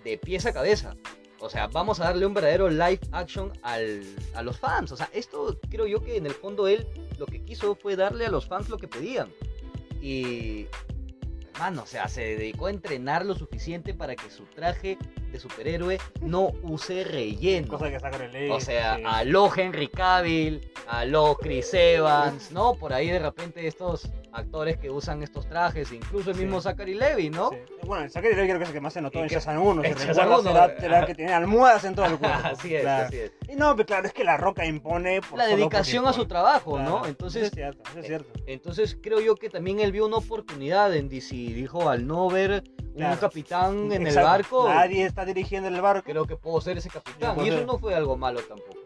de 0.05 0.19
pies 0.19 0.47
a 0.47 0.53
cabeza." 0.53 0.95
O 1.41 1.49
sea, 1.49 1.69
vamos 1.69 2.01
a 2.01 2.05
darle 2.05 2.27
un 2.27 2.35
verdadero 2.35 2.69
live 2.69 3.01
action 3.13 3.53
al, 3.63 4.03
a 4.35 4.43
los 4.43 4.59
fans. 4.59 4.91
O 4.93 4.97
sea, 4.97 5.09
esto 5.13 5.59
creo 5.71 5.87
yo 5.87 6.03
que 6.03 6.17
en 6.17 6.27
el 6.27 6.33
fondo 6.33 6.67
él 6.67 6.87
lo 7.19 7.27
que 7.27 7.43
quiso 7.45 7.77
fue 7.77 7.97
darle 7.97 8.27
a 8.27 8.31
los 8.31 8.47
fans 8.47 8.69
lo 8.69 8.79
que 8.79 8.89
pedían. 8.89 9.31
Y, 10.03 10.67
hermano, 11.55 11.83
o 11.83 11.87
sea, 11.87 12.09
se 12.09 12.37
dedicó 12.37 12.67
a 12.67 12.71
entrenar 12.71 13.25
lo 13.25 13.35
suficiente 13.35 13.95
para 13.95 14.17
que 14.17 14.31
su 14.31 14.45
traje 14.45 14.99
de 15.31 15.39
superhéroe 15.39 15.99
no 16.21 16.53
use 16.63 17.05
relleno. 17.05 17.69
Cosa 17.69 17.91
que 17.91 18.51
O 18.51 18.61
sea, 18.61 18.99
a 19.05 19.25
lo 19.25 19.51
Henry 19.55 19.89
Cavill, 19.89 20.71
a 20.89 21.05
lo 21.05 21.37
Chris 21.37 21.73
Evans, 21.75 22.51
¿no? 22.53 22.75
Por 22.75 22.93
ahí 22.93 23.11
de 23.11 23.19
repente 23.19 23.67
estos 23.67 24.11
actores 24.33 24.77
que 24.77 24.91
usan 24.91 25.23
estos 25.23 25.49
trajes, 25.49 25.93
incluso 25.93 26.31
el 26.31 26.37
mismo 26.37 26.61
Zachary 26.61 26.95
Levy, 26.95 27.31
¿no? 27.31 27.51
Bueno, 27.85 28.05
el 28.05 28.11
Zachary 28.11 28.35
Levy 28.35 28.49
creo 28.49 28.59
que 28.59 28.65
es 28.65 28.71
el 28.71 28.75
que 28.75 28.81
más 28.81 28.93
se 28.93 29.01
notó 29.01 29.21
en 29.21 29.29
Shazam 29.29 29.61
1. 29.61 29.85
En 29.85 29.95
Shazam 29.95 30.33
1. 30.33 30.43
Será, 30.79 31.07
que 31.07 31.15
tiene 31.15 31.33
almohadas 31.33 31.85
en 31.85 31.95
todo 31.95 32.07
el 32.07 32.19
cuerpo. 32.19 32.39
así 32.45 32.75
es, 32.75 32.87
así 32.87 33.19
es. 33.19 33.33
Y 33.49 33.57
no, 33.57 33.75
pero 33.77 33.87
claro, 33.87 34.07
es 34.07 34.13
que 34.13 34.25
la 34.25 34.37
roca 34.37 34.65
impone... 34.65 35.21
la 35.37 35.47
dedicación 35.47 36.07
a 36.07 36.13
su 36.13 36.27
trabajo, 36.27 36.79
¿no? 36.79 37.07
Entonces, 37.07 37.45
es 37.45 37.51
cierto, 37.53 37.83
es 37.99 38.07
cierto. 38.07 38.31
Entonces 38.47 38.99
creo 39.01 39.21
yo 39.21 39.35
que 39.35 39.51
también 39.51 39.81
él 39.81 39.93
vio 39.93 40.07
una 40.07 40.17
oportunidad 40.17 40.95
en 40.95 41.09
DC. 41.09 41.35
Dijo, 41.35 41.89
al 41.89 42.07
no 42.07 42.29
ver 42.29 42.65
un 42.95 43.17
capitán 43.17 43.93
en 43.93 44.07
el 44.07 44.15
barco... 44.15 44.69
Nadie 44.69 45.07
está 45.19 45.25
dirigiendo 45.25 45.69
el 45.69 45.81
barco. 45.81 46.05
Creo 46.05 46.27
que 46.27 46.37
puedo 46.37 46.61
ser 46.61 46.79
ese 46.79 46.89
capitán. 46.89 47.37
y 47.45 47.49
eso 47.49 47.67
no 47.67 47.79
fue 47.79 47.95
algo 47.95 48.17
malo 48.17 48.41
tampoco. 48.41 48.79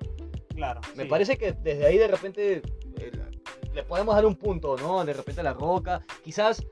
Claro. 0.54 0.80
Me 0.96 1.06
parece 1.06 1.36
que 1.36 1.52
desde 1.52 1.86
ahí 1.86 1.98
de 1.98 2.08
repente 2.08 2.62
le 3.74 3.82
podemos 3.82 4.14
dar 4.14 4.24
un 4.24 4.36
punto, 4.36 4.76
¿no? 4.76 5.04
De 5.04 5.12
repente 5.12 5.42
la 5.42 5.52
roca, 5.52 6.04
quizás 6.22 6.64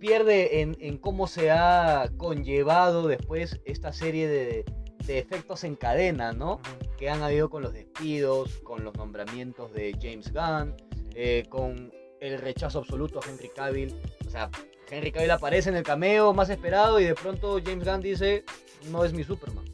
pierde 0.00 0.60
en, 0.60 0.98
cómo 0.98 1.26
se 1.26 1.50
ha 1.50 2.10
conllevado 2.16 3.08
después 3.08 3.60
esta 3.64 3.92
serie 3.92 4.28
de, 4.28 4.64
efectos 5.08 5.64
en 5.64 5.74
cadena, 5.74 6.32
¿no? 6.32 6.60
Que 6.98 7.08
han 7.08 7.22
habido 7.22 7.48
con 7.48 7.62
los 7.62 7.72
despidos, 7.72 8.58
con 8.58 8.84
los 8.84 8.94
nombramientos 8.94 9.72
de 9.72 9.96
James 10.00 10.32
Gunn, 10.32 10.76
eh, 11.14 11.44
con 11.48 11.92
el 12.20 12.38
rechazo 12.38 12.80
absoluto 12.80 13.18
a 13.18 13.28
Henry 13.28 13.48
Cavill. 13.48 13.98
O 14.26 14.30
sea, 14.30 14.50
Henry 14.90 15.12
Cavill 15.12 15.30
aparece 15.30 15.68
en 15.68 15.76
el 15.76 15.82
cameo 15.82 16.32
más 16.32 16.48
esperado 16.50 16.98
y 17.00 17.04
de 17.04 17.14
pronto 17.14 17.60
James 17.64 17.84
Gunn 17.84 18.00
dice, 18.00 18.44
no 18.90 19.04
es 19.04 19.12
mi 19.12 19.24
Superman. 19.24 19.64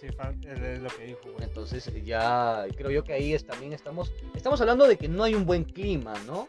Sí, 0.00 0.06
es 0.06 0.80
lo 0.80 0.88
que 0.90 1.04
dijo. 1.06 1.20
Entonces 1.40 1.90
ya 2.04 2.66
creo 2.76 2.90
yo 2.90 3.02
que 3.02 3.12
ahí 3.12 3.36
también 3.38 3.72
estamos 3.72 4.12
estamos 4.34 4.60
hablando 4.60 4.86
de 4.86 4.96
que 4.96 5.08
no 5.08 5.24
hay 5.24 5.34
un 5.34 5.44
buen 5.44 5.64
clima, 5.64 6.14
¿no? 6.24 6.46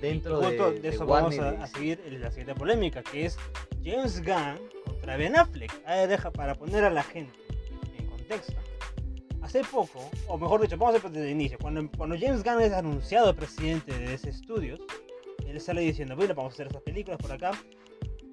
Dentro 0.00 0.40
de, 0.40 0.80
de, 0.80 0.88
eso 0.90 1.06
vamos 1.06 1.38
a, 1.38 1.66
seguir 1.66 1.98
la 2.20 2.30
siguiente 2.30 2.54
polémica, 2.54 3.02
que 3.02 3.26
es 3.26 3.38
James 3.82 4.22
Gunn 4.22 4.60
contra 4.84 5.16
Ben 5.16 5.36
Affleck. 5.36 5.72
Ahí 5.86 6.06
deja 6.06 6.30
para 6.30 6.54
poner 6.54 6.84
a 6.84 6.90
la 6.90 7.02
gente 7.02 7.38
en 7.98 8.06
contexto. 8.06 8.54
Hace 9.42 9.62
poco, 9.64 10.10
o 10.28 10.38
mejor 10.38 10.60
dicho, 10.60 10.76
vamos 10.76 10.94
a 10.94 10.96
empezar 10.96 11.12
desde 11.12 11.26
el 11.26 11.32
inicio. 11.32 11.58
Cuando, 11.58 11.90
cuando 11.96 12.16
James 12.18 12.44
Gunn 12.44 12.60
es 12.60 12.72
anunciado 12.72 13.34
presidente 13.34 13.96
de 13.96 14.14
ese 14.14 14.30
estudios, 14.30 14.80
él 15.54 15.60
sale 15.60 15.82
diciendo, 15.82 16.16
bueno, 16.16 16.34
vamos 16.34 16.52
a 16.52 16.54
hacer 16.54 16.66
estas 16.66 16.82
películas 16.82 17.18
por 17.18 17.32
acá. 17.32 17.52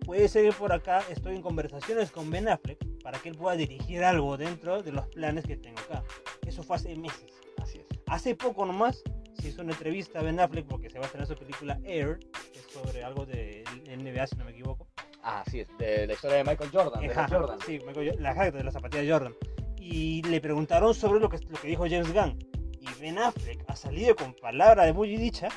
Puede 0.05 0.27
ser 0.27 0.45
que 0.45 0.51
por 0.51 0.73
acá 0.73 1.03
estoy 1.09 1.35
en 1.35 1.41
conversaciones 1.41 2.11
con 2.11 2.31
Ben 2.31 2.49
Affleck 2.49 2.83
para 3.03 3.19
que 3.19 3.29
él 3.29 3.35
pueda 3.35 3.55
dirigir 3.55 4.03
algo 4.03 4.35
dentro 4.37 4.81
de 4.81 4.91
los 4.91 5.07
planes 5.09 5.45
que 5.45 5.55
tengo 5.55 5.79
acá. 5.79 6.03
Eso 6.45 6.63
fue 6.63 6.77
hace 6.77 6.95
meses. 6.95 7.31
Así 7.61 7.77
es. 7.77 7.85
Hace 8.07 8.35
poco 8.35 8.65
nomás 8.65 9.03
se 9.39 9.49
hizo 9.49 9.61
una 9.61 9.73
entrevista 9.73 10.19
a 10.19 10.23
Ben 10.23 10.39
Affleck 10.39 10.65
porque 10.65 10.89
se 10.89 10.97
va 10.97 11.03
a 11.03 11.05
estrenar 11.05 11.27
su 11.27 11.35
película 11.35 11.79
Air, 11.83 12.19
que 12.51 12.59
es 12.59 12.65
sobre 12.73 13.03
algo 13.03 13.25
de 13.25 13.63
NBA, 13.85 14.27
si 14.27 14.35
no 14.35 14.45
me 14.45 14.51
equivoco. 14.51 14.87
Ah, 15.23 15.43
sí, 15.49 15.59
es 15.59 15.67
de 15.77 16.07
la 16.07 16.13
historia 16.13 16.37
de 16.37 16.43
Michael 16.43 16.71
Jordan. 16.73 17.01
De 17.01 17.13
Jordan. 17.13 17.59
Sí, 17.63 17.79
Michael, 17.85 18.15
la, 18.19 18.33
de 18.33 18.63
la 18.63 18.71
zapatilla 18.71 19.03
de 19.03 19.11
Jordan. 19.11 19.35
Y 19.77 20.23
le 20.23 20.41
preguntaron 20.41 20.95
sobre 20.95 21.19
lo 21.19 21.29
que, 21.29 21.37
lo 21.37 21.59
que 21.59 21.67
dijo 21.67 21.83
James 21.83 22.11
Gunn. 22.11 22.39
Y 22.79 22.87
Ben 22.99 23.19
Affleck 23.19 23.63
ha 23.67 23.75
salido 23.75 24.15
con 24.15 24.33
palabra 24.33 24.85
de 24.85 24.93
muy 24.93 25.15
dicha 25.15 25.49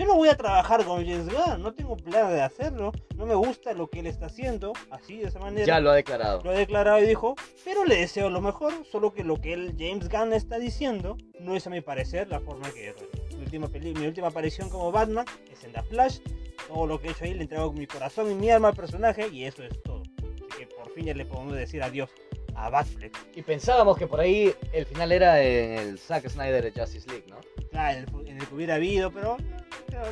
yo 0.00 0.06
no 0.06 0.14
voy 0.14 0.30
a 0.30 0.34
trabajar 0.34 0.82
con 0.86 1.04
James 1.04 1.26
Gunn, 1.26 1.60
no 1.60 1.74
tengo 1.74 1.94
plan 1.94 2.30
de 2.30 2.40
hacerlo, 2.40 2.90
no 3.16 3.26
me 3.26 3.34
gusta 3.34 3.74
lo 3.74 3.90
que 3.90 4.00
él 4.00 4.06
está 4.06 4.26
haciendo, 4.26 4.72
así 4.90 5.18
de 5.18 5.28
esa 5.28 5.38
manera. 5.40 5.66
Ya 5.66 5.78
lo 5.78 5.90
ha 5.90 5.94
declarado. 5.94 6.40
Lo 6.42 6.52
ha 6.52 6.54
declarado 6.54 7.00
y 7.00 7.06
dijo, 7.06 7.34
pero 7.66 7.84
le 7.84 7.96
deseo 7.96 8.30
lo 8.30 8.40
mejor, 8.40 8.72
solo 8.90 9.12
que 9.12 9.24
lo 9.24 9.42
que 9.42 9.52
él, 9.52 9.74
James 9.78 10.08
Gunn 10.08 10.32
está 10.32 10.58
diciendo 10.58 11.18
no 11.38 11.54
es 11.54 11.66
a 11.66 11.70
mi 11.70 11.82
parecer 11.82 12.28
la 12.28 12.40
forma 12.40 12.70
que 12.70 12.88
es. 12.88 12.94
Mi 13.36 13.42
última, 13.42 13.68
mi 13.68 14.06
última 14.06 14.28
aparición 14.28 14.70
como 14.70 14.90
Batman 14.90 15.26
es 15.52 15.64
en 15.64 15.72
The 15.72 15.82
Flash, 15.82 16.20
todo 16.66 16.86
lo 16.86 16.98
que 16.98 17.08
he 17.08 17.10
hecho 17.10 17.24
ahí 17.24 17.34
le 17.34 17.42
entrego 17.42 17.70
mi 17.74 17.86
corazón 17.86 18.30
y 18.30 18.34
mi 18.34 18.50
alma 18.50 18.68
al 18.68 18.76
personaje 18.76 19.28
y 19.28 19.44
eso 19.44 19.62
es 19.62 19.82
todo. 19.82 20.02
Así 20.16 20.60
que 20.60 20.66
por 20.66 20.90
fin 20.94 21.04
ya 21.04 21.14
le 21.14 21.26
podemos 21.26 21.54
decir 21.54 21.82
adiós 21.82 22.08
a 22.54 22.70
Batfleck. 22.70 23.16
Y 23.34 23.42
pensábamos 23.42 23.98
que 23.98 24.06
por 24.06 24.20
ahí 24.20 24.54
el 24.72 24.86
final 24.86 25.12
era 25.12 25.42
en 25.42 25.78
el 25.78 25.98
Zack 25.98 26.26
Snyder 26.28 26.72
de 26.72 26.80
Justice 26.80 27.08
League, 27.08 27.26
¿no? 27.28 27.38
Claro, 27.70 28.06
en 28.26 28.38
el, 28.38 28.48
que 28.48 28.54
hubiera 28.54 28.74
habido, 28.76 29.10
pero 29.10 29.36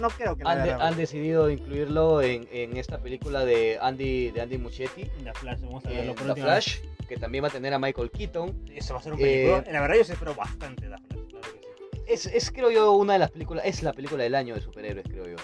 no, 0.01 0.11
creo 0.11 0.37
que 0.37 0.43
han, 0.45 0.81
han 0.81 0.97
decidido 0.97 1.51
incluirlo 1.51 2.23
en, 2.23 2.49
en, 2.53 2.77
esta 2.77 2.99
película 2.99 3.45
de 3.45 3.79
Andy, 3.81 4.31
de 4.31 4.41
Andy 4.41 4.59
Muschietti. 4.59 5.03
En 5.03 5.25
The 5.25 5.35
Flash, 5.35 5.61
vamos 5.61 5.85
a 5.85 5.89
verlo 5.91 6.15
por 6.15 6.35
The 6.35 6.41
Flash, 6.41 6.79
que 7.09 7.17
también 7.17 7.45
va 7.45 7.49
a 7.49 7.53
tener 7.53 7.73
a 7.75 7.79
Michael 7.79 8.11
Keaton. 8.11 8.65
Eso 8.75 8.95
va 8.95 9.01
a 9.01 9.03
ser 9.03 9.13
un 9.13 9.19
película. 9.19 9.65
Eh, 9.67 9.73
la 9.73 9.81
verdad 9.81 9.97
yo 9.97 10.05
se 10.05 10.13
espero 10.13 10.35
bastante 10.35 10.89
The 10.89 10.97
Flash, 10.97 11.25
claro 11.29 11.47
que 11.53 11.61
sí. 11.61 12.03
Es, 12.07 12.27
es 12.27 12.51
creo 12.51 12.71
yo 12.71 12.93
una 12.93 13.15
de 13.15 13.19
las 13.19 13.31
películas, 13.31 13.65
es 13.67 13.83
la 13.83 13.93
película 13.93 14.23
del 14.23 14.35
año 14.35 14.55
de 14.55 14.61
superhéroes, 14.61 15.07
creo 15.09 15.27
yo 15.27 15.37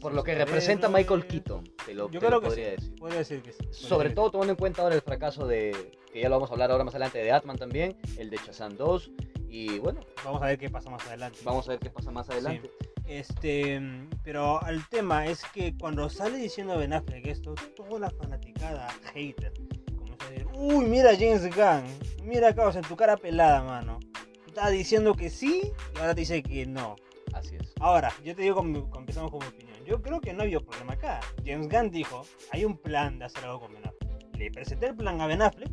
por 0.00 0.14
lo 0.14 0.22
que 0.22 0.34
representa 0.34 0.88
Michael 0.88 1.26
Keaton, 1.26 1.64
te 1.84 1.94
lo, 1.94 2.10
Yo 2.10 2.20
creo 2.20 2.40
que 2.40 2.48
podría 2.48 2.70
decir. 2.70 2.94
Podría 2.96 3.18
decir 3.18 3.42
que 3.42 3.52
sí. 3.52 3.64
Sobre 3.70 4.10
todo 4.10 4.30
tomando 4.30 4.52
en 4.52 4.56
cuenta 4.56 4.82
ahora 4.82 4.94
el 4.94 5.02
fracaso 5.02 5.46
de, 5.46 5.92
que 6.12 6.20
ya 6.20 6.28
lo 6.28 6.36
vamos 6.36 6.50
a 6.50 6.54
hablar 6.54 6.70
ahora 6.70 6.84
más 6.84 6.94
adelante, 6.94 7.18
de 7.18 7.32
Atman 7.32 7.56
también, 7.56 7.96
el 8.18 8.30
de 8.30 8.36
Shazam 8.38 8.76
2, 8.76 9.10
y 9.48 9.78
bueno. 9.78 10.00
Vamos 10.24 10.42
a 10.42 10.46
ver 10.46 10.58
qué 10.58 10.70
pasa 10.70 10.90
más 10.90 11.06
adelante. 11.06 11.38
Vamos 11.44 11.66
a 11.68 11.72
ver 11.72 11.80
qué 11.80 11.90
pasa 11.90 12.10
más 12.10 12.28
adelante. 12.30 12.70
Este, 13.06 13.80
pero 14.24 14.60
el 14.66 14.86
tema 14.88 15.26
es 15.26 15.42
que 15.54 15.76
cuando 15.78 16.08
sale 16.10 16.38
diciendo 16.38 16.76
Ben 16.76 16.92
Affleck 16.92 17.26
esto, 17.26 17.54
toda 17.76 18.00
la 18.00 18.10
fanaticada 18.10 18.88
hater 19.14 19.52
comienza 19.96 20.26
a 20.26 20.30
decir, 20.30 20.46
uy, 20.54 20.84
mira 20.86 21.12
James 21.12 21.42
Gunn, 21.54 21.84
mira 22.24 22.48
acá, 22.48 22.70
en 22.74 22.82
tu 22.82 22.96
cara 22.96 23.16
pelada, 23.16 23.62
mano. 23.62 24.00
Estaba 24.46 24.70
diciendo 24.70 25.14
que 25.14 25.30
sí 25.30 25.70
y 25.94 25.98
ahora 25.98 26.14
te 26.14 26.20
dice 26.20 26.42
que 26.42 26.66
no. 26.66 26.96
Así 27.32 27.54
es. 27.56 27.72
Ahora, 27.80 28.12
yo 28.24 28.34
te 28.34 28.42
digo, 28.42 28.60
empezamos 28.62 29.30
con 29.30 29.40
mi 29.40 29.46
opinión. 29.46 29.76
Yo 29.84 30.02
creo 30.02 30.20
que 30.20 30.32
no 30.32 30.42
había 30.42 30.58
problema 30.58 30.94
acá. 30.94 31.20
James 31.44 31.68
Gunn 31.68 31.90
dijo, 31.90 32.26
hay 32.50 32.64
un 32.64 32.76
plan 32.76 33.18
de 33.18 33.26
hacer 33.26 33.44
algo 33.44 33.60
con 33.60 33.72
Ben 33.72 33.86
Affleck. 33.86 34.36
Le 34.36 34.50
presenté 34.50 34.86
el 34.86 34.96
plan 34.96 35.20
a 35.20 35.26
Ben 35.26 35.42
Affleck 35.42 35.70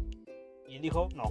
y 0.67 0.75
él 0.75 0.81
dijo, 0.81 1.09
no. 1.15 1.23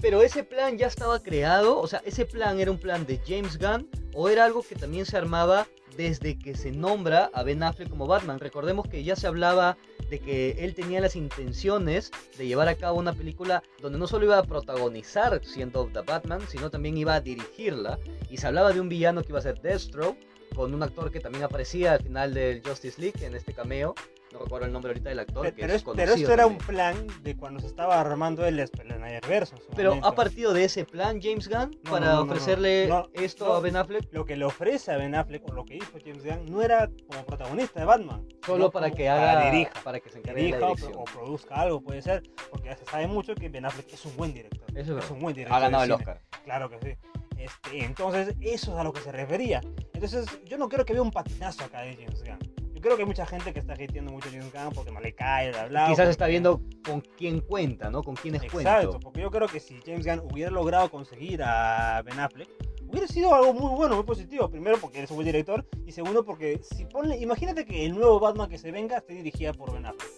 Pero 0.00 0.22
ese 0.22 0.44
plan 0.44 0.78
ya 0.78 0.86
estaba 0.86 1.22
creado, 1.22 1.78
o 1.78 1.86
sea, 1.86 2.02
ese 2.04 2.24
plan 2.24 2.60
era 2.60 2.70
un 2.70 2.78
plan 2.78 3.06
de 3.06 3.20
James 3.26 3.58
Gunn 3.58 3.88
o 4.14 4.28
era 4.28 4.44
algo 4.44 4.62
que 4.62 4.74
también 4.74 5.06
se 5.06 5.16
armaba 5.16 5.66
desde 5.96 6.38
que 6.38 6.54
se 6.54 6.70
nombra 6.72 7.30
a 7.32 7.42
Ben 7.42 7.62
Affleck 7.62 7.88
como 7.88 8.06
Batman. 8.06 8.38
Recordemos 8.38 8.88
que 8.88 9.02
ya 9.02 9.16
se 9.16 9.26
hablaba 9.26 9.76
de 10.10 10.18
que 10.20 10.64
él 10.64 10.74
tenía 10.74 11.00
las 11.00 11.16
intenciones 11.16 12.10
de 12.36 12.46
llevar 12.46 12.68
a 12.68 12.76
cabo 12.76 12.98
una 12.98 13.12
película 13.12 13.62
donde 13.80 13.98
no 13.98 14.06
solo 14.06 14.26
iba 14.26 14.38
a 14.38 14.42
protagonizar 14.42 15.40
siendo 15.44 15.86
The 15.92 16.02
Batman, 16.02 16.42
sino 16.48 16.70
también 16.70 16.96
iba 16.96 17.14
a 17.14 17.20
dirigirla. 17.20 17.98
Y 18.30 18.36
se 18.36 18.46
hablaba 18.46 18.72
de 18.72 18.80
un 18.80 18.88
villano 18.88 19.22
que 19.22 19.30
iba 19.30 19.38
a 19.38 19.42
ser 19.42 19.60
Deathstroke, 19.60 20.18
con 20.54 20.72
un 20.72 20.82
actor 20.82 21.10
que 21.10 21.20
también 21.20 21.44
aparecía 21.44 21.94
al 21.94 22.02
final 22.02 22.32
del 22.32 22.62
Justice 22.66 23.00
League 23.00 23.24
en 23.24 23.34
este 23.34 23.52
cameo, 23.52 23.94
no 24.32 24.40
recuerdo 24.40 24.66
el 24.66 24.72
nombre 24.72 24.90
ahorita 24.90 25.08
del 25.08 25.18
actor. 25.20 25.52
Pero, 25.54 25.72
esto 25.72 26.32
era 26.32 26.46
un 26.46 26.58
plan 26.58 27.06
de 27.22 27.36
cuando 27.36 27.60
se 27.60 27.66
estaba 27.66 28.00
armando 28.00 28.44
el 28.44 28.66
Snyderverse. 28.66 29.56
Pero 29.74 29.98
ha 30.02 30.14
partido 30.14 30.52
de 30.52 30.64
ese 30.64 30.84
plan 30.84 31.20
James 31.22 31.48
Gunn 31.48 31.78
para 31.88 32.20
ofrecerle 32.20 32.90
esto 33.14 33.54
a 33.54 33.60
Ben 33.60 33.76
Affleck. 33.76 34.12
Lo 34.12 34.24
que 34.24 34.36
le 34.36 34.44
ofrece 34.44 34.92
a 34.92 34.96
Ben 34.96 35.14
Affleck 35.14 35.48
o 35.48 35.52
lo 35.52 35.64
que 35.64 35.76
hizo 35.76 35.92
James 36.04 36.24
Gunn 36.24 36.46
no 36.46 36.62
era 36.62 36.90
como 37.08 37.24
protagonista 37.24 37.80
de 37.80 37.86
Batman. 37.86 38.26
Solo 38.44 38.70
para 38.70 38.90
que 38.90 39.08
haga, 39.08 39.50
dirija, 39.50 39.80
para 39.82 40.00
que 40.00 40.10
se 40.10 40.18
encargue 40.18 40.52
de 40.52 40.58
la 40.58 40.68
o, 40.68 41.04
produzca 41.04 41.54
algo, 41.56 41.80
puede 41.80 42.02
ser, 42.02 42.22
porque 42.50 42.68
ya 42.68 42.76
se 42.76 42.84
sabe 42.84 43.06
mucho 43.06 43.34
que 43.34 43.48
Ben 43.48 43.64
Affleck 43.64 43.92
es 43.92 44.04
un 44.04 44.16
buen 44.16 44.32
director. 44.32 44.66
Eso 44.76 44.98
es, 44.98 45.10
un 45.10 45.20
buen 45.20 45.34
director. 45.34 45.56
Ha 45.56 45.60
ganado 45.60 45.84
el 45.84 45.92
Oscar. 45.92 46.20
Claro 46.44 46.68
que 46.68 46.78
sí. 46.80 46.96
Este, 47.38 47.84
entonces, 47.84 48.34
eso 48.40 48.72
es 48.72 48.78
a 48.78 48.82
lo 48.82 48.92
que 48.92 49.00
se 49.00 49.12
refería. 49.12 49.60
Entonces, 49.92 50.26
yo 50.44 50.58
no 50.58 50.68
creo 50.68 50.84
que 50.84 50.94
vea 50.94 51.02
un 51.02 51.10
patinazo 51.10 51.64
acá 51.64 51.82
de 51.82 51.94
James 51.96 52.22
Gunn 52.24 52.55
creo 52.86 52.96
que 52.96 53.02
hay 53.02 53.06
mucha 53.06 53.26
gente 53.26 53.52
que 53.52 53.58
está 53.58 53.72
hateando 53.72 54.12
mucho 54.12 54.28
a 54.28 54.32
James 54.32 54.52
Gunn 54.52 54.72
porque 54.72 54.92
no 54.92 55.00
le 55.00 55.12
cae, 55.12 55.50
bla, 55.50 55.66
bla. 55.66 55.86
Quizás 55.88 56.08
está 56.08 56.28
viendo 56.28 56.62
con 56.84 57.00
quién 57.00 57.40
cuenta, 57.40 57.90
¿no? 57.90 58.02
Con 58.02 58.14
quién 58.14 58.36
es 58.36 58.44
Exacto, 58.44 59.00
porque 59.00 59.22
yo 59.22 59.30
creo 59.30 59.48
que 59.48 59.58
si 59.58 59.80
James 59.84 60.06
Gunn 60.06 60.22
hubiera 60.30 60.52
logrado 60.52 60.88
conseguir 60.88 61.42
a 61.42 62.02
Ben 62.02 62.20
Affleck, 62.20 62.48
hubiera 62.86 63.08
sido 63.08 63.34
algo 63.34 63.52
muy 63.52 63.74
bueno, 63.74 63.96
muy 63.96 64.04
positivo. 64.04 64.48
Primero 64.48 64.78
porque 64.78 64.98
eres 64.98 65.10
un 65.10 65.16
buen 65.16 65.26
director 65.26 65.66
y 65.84 65.90
segundo 65.90 66.24
porque 66.24 66.60
si 66.62 66.84
ponle, 66.84 67.18
imagínate 67.18 67.64
que 67.64 67.84
el 67.84 67.94
nuevo 67.94 68.20
Batman 68.20 68.48
que 68.48 68.58
se 68.58 68.70
venga 68.70 68.98
esté 68.98 69.14
dirigida 69.14 69.52
por 69.52 69.72
Ben 69.72 69.86
Affleck. 69.86 70.08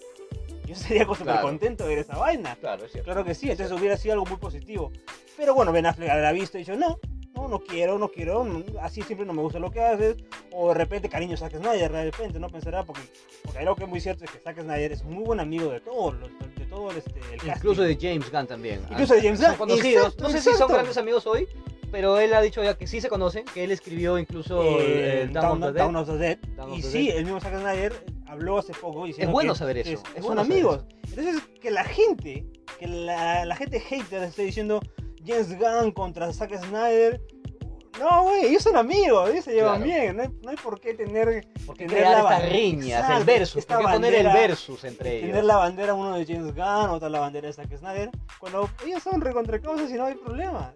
Yo 0.66 0.74
sería 0.74 1.06
súper 1.06 1.40
contento 1.40 1.84
de 1.84 1.88
ver 1.88 1.98
esa 2.00 2.18
vaina. 2.18 2.54
Claro, 2.56 2.84
es 2.84 2.92
cierto. 2.92 3.06
Claro 3.06 3.24
que 3.24 3.34
sí, 3.34 3.50
entonces 3.50 3.74
hubiera 3.74 3.96
sido 3.96 4.12
algo 4.12 4.26
muy 4.26 4.36
positivo. 4.36 4.92
Pero 5.38 5.54
bueno, 5.54 5.72
Ben 5.72 5.86
Affleck 5.86 6.10
habrá 6.10 6.32
visto 6.32 6.58
y 6.58 6.60
dicho, 6.60 6.76
no, 6.76 6.98
no, 7.38 7.48
no 7.48 7.60
quiero, 7.60 7.98
no 7.98 8.08
quiero, 8.08 8.46
así 8.82 9.02
siempre 9.02 9.26
no 9.26 9.32
me 9.32 9.42
gusta 9.42 9.58
lo 9.58 9.70
que 9.70 9.80
haces. 9.80 10.16
O 10.52 10.68
de 10.68 10.74
repente, 10.74 11.08
cariño, 11.08 11.36
Zack 11.36 11.56
Snyder, 11.56 11.92
de 11.92 12.10
repente, 12.10 12.40
no 12.40 12.48
pensará, 12.48 12.84
porque, 12.84 13.02
porque 13.44 13.58
algo 13.58 13.76
que 13.76 13.84
es 13.84 13.88
muy 13.88 14.00
cierto 14.00 14.24
es 14.24 14.30
que 14.30 14.38
Zack 14.38 14.60
Snyder 14.60 14.92
es 14.92 15.04
muy 15.04 15.24
buen 15.24 15.40
amigo 15.40 15.70
de 15.70 15.80
todos 15.80 16.16
de, 16.20 16.64
todo 16.66 16.90
este, 16.90 17.20
el 17.32 17.48
Incluso 17.48 17.82
de 17.82 17.96
James 18.00 18.30
Gunn 18.30 18.46
también. 18.46 18.80
Incluso 18.90 19.14
de 19.14 19.22
James 19.22 19.40
Gunn. 19.40 19.48
Son 19.48 19.56
conocidos. 19.56 20.18
no 20.18 20.30
sé 20.30 20.40
si 20.40 20.52
son 20.54 20.68
grandes 20.68 20.96
amigos 20.96 21.26
hoy, 21.26 21.46
pero 21.90 22.18
él 22.18 22.34
ha 22.34 22.40
dicho 22.40 22.62
ya 22.62 22.76
que 22.76 22.86
sí 22.86 23.00
se 23.00 23.08
conocen, 23.08 23.44
que 23.44 23.64
él 23.64 23.70
escribió 23.70 24.18
incluso 24.18 24.62
eh, 24.80 25.22
el 25.22 25.32
Down, 25.32 25.62
of 25.96 26.08
the 26.08 26.16
Dead. 26.16 26.38
y 26.74 26.82
sí, 26.82 27.10
el 27.10 27.24
mismo 27.24 27.40
Zack 27.40 27.60
Snyder 27.60 27.92
habló 28.26 28.58
hace 28.58 28.72
poco 28.74 29.04
diciendo 29.04 29.30
Es 29.30 29.32
bueno 29.32 29.54
saber 29.54 29.78
eso. 29.78 30.02
Es, 30.14 30.24
son 30.24 30.38
amigos. 30.38 30.84
Entonces, 31.08 31.42
que 31.60 31.70
la 31.70 31.84
gente, 31.84 32.46
que 32.78 32.86
la, 32.86 33.44
la 33.44 33.56
gente 33.56 33.80
hater 33.80 34.22
esté 34.24 34.42
diciendo 34.42 34.80
James 35.28 35.58
Gunn 35.58 35.92
contra 35.92 36.32
Zack 36.32 36.56
Snyder. 36.56 37.20
No, 38.00 38.22
güey, 38.22 38.46
ellos 38.46 38.62
son 38.62 38.76
amigos, 38.76 39.28
ellos 39.28 39.44
se 39.44 39.52
llevan 39.52 39.82
bien, 39.82 40.16
no 40.16 40.22
hay, 40.22 40.28
no 40.42 40.50
hay, 40.50 40.56
por 40.56 40.80
qué 40.80 40.94
tener, 40.94 41.48
¿Por 41.66 41.76
qué 41.76 41.86
tener 41.86 42.04
estas 42.04 42.48
riñas, 42.48 43.10
el 43.10 43.24
versus, 43.24 43.66
¿por 43.66 43.78
qué 43.78 43.84
poner 43.84 44.14
el 44.14 44.26
versus 44.28 44.84
entre 44.84 45.16
ellos? 45.16 45.30
Tener 45.30 45.44
la 45.44 45.56
bandera 45.56 45.94
uno 45.94 46.16
de 46.16 46.24
James 46.24 46.54
Gunn, 46.54 46.90
otra 46.90 47.08
la 47.08 47.18
bandera 47.18 47.48
de 47.48 47.52
Zack 47.52 47.76
Snyder, 47.76 48.10
cuando 48.38 48.70
ellos 48.86 49.02
son 49.02 49.20
recontra 49.20 49.60
cosas 49.60 49.90
y 49.90 49.94
no 49.94 50.04
hay 50.04 50.14
problema. 50.14 50.72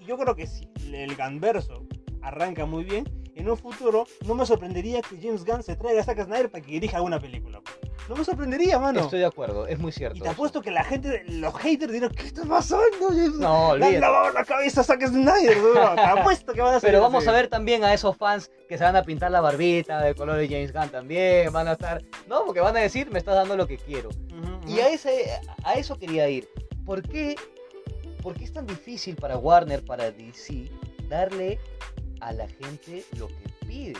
Y 0.00 0.06
yo 0.06 0.18
creo 0.18 0.34
que 0.34 0.48
si 0.48 0.68
el 0.92 1.16
Gunverso 1.16 1.86
arranca 2.20 2.66
muy 2.66 2.82
bien, 2.82 3.04
en 3.36 3.48
un 3.48 3.56
futuro 3.56 4.06
no 4.26 4.34
me 4.34 4.46
sorprendería 4.46 5.02
que 5.02 5.20
James 5.20 5.44
Gunn 5.44 5.62
se 5.62 5.76
traiga 5.76 6.00
a 6.00 6.04
Zack 6.04 6.24
Snyder 6.24 6.50
para 6.50 6.64
que 6.64 6.72
dirija 6.72 6.96
alguna 6.96 7.20
película. 7.20 7.60
No 8.08 8.14
me 8.14 8.24
sorprendería, 8.24 8.78
mano. 8.78 9.00
Estoy 9.00 9.18
de 9.18 9.26
acuerdo, 9.26 9.66
es 9.66 9.78
muy 9.78 9.90
cierto. 9.92 10.18
Y 10.18 10.20
te 10.20 10.28
apuesto 10.28 10.62
que 10.62 10.70
la 10.70 10.84
gente, 10.84 11.24
los 11.26 11.54
haters 11.54 11.92
dirán, 11.92 12.10
¿qué 12.10 12.26
está 12.26 12.44
pasando? 12.44 13.10
No, 13.38 13.68
olvídate. 13.70 14.00
lavado 14.00 14.32
la 14.32 14.44
cabeza 14.44 14.80
a 14.80 14.84
Zack 14.84 15.06
Snyder, 15.08 15.56
Te 15.94 16.00
apuesto 16.00 16.52
que 16.52 16.60
van 16.60 16.74
a 16.74 16.76
hacer 16.76 16.90
Pero 16.90 17.02
vamos 17.02 17.26
a 17.26 17.32
ver 17.32 17.48
también 17.48 17.84
a 17.84 17.92
esos 17.92 18.16
fans 18.16 18.50
que 18.68 18.78
se 18.78 18.84
van 18.84 18.96
a 18.96 19.02
pintar 19.02 19.30
la 19.30 19.40
barbita 19.40 20.00
de 20.00 20.14
color 20.14 20.36
de 20.36 20.48
James 20.48 20.72
Gunn 20.72 20.88
también. 20.88 21.52
Van 21.52 21.68
a 21.68 21.72
estar, 21.72 22.02
no, 22.28 22.44
porque 22.44 22.60
van 22.60 22.76
a 22.76 22.80
decir, 22.80 23.10
me 23.10 23.18
estás 23.18 23.34
dando 23.34 23.56
lo 23.56 23.66
que 23.66 23.76
quiero. 23.76 24.08
Y 24.66 24.80
a, 24.80 24.88
ese, 24.88 25.30
a 25.64 25.74
eso 25.74 25.98
quería 25.98 26.28
ir. 26.28 26.48
¿Por 26.84 27.02
qué, 27.02 27.36
¿Por 28.22 28.34
qué 28.34 28.44
es 28.44 28.52
tan 28.52 28.66
difícil 28.66 29.16
para 29.16 29.36
Warner, 29.36 29.84
para 29.84 30.10
DC, 30.10 30.70
darle 31.08 31.58
a 32.26 32.32
la 32.32 32.48
gente 32.48 33.04
lo 33.18 33.28
que 33.28 33.66
pide? 33.66 33.94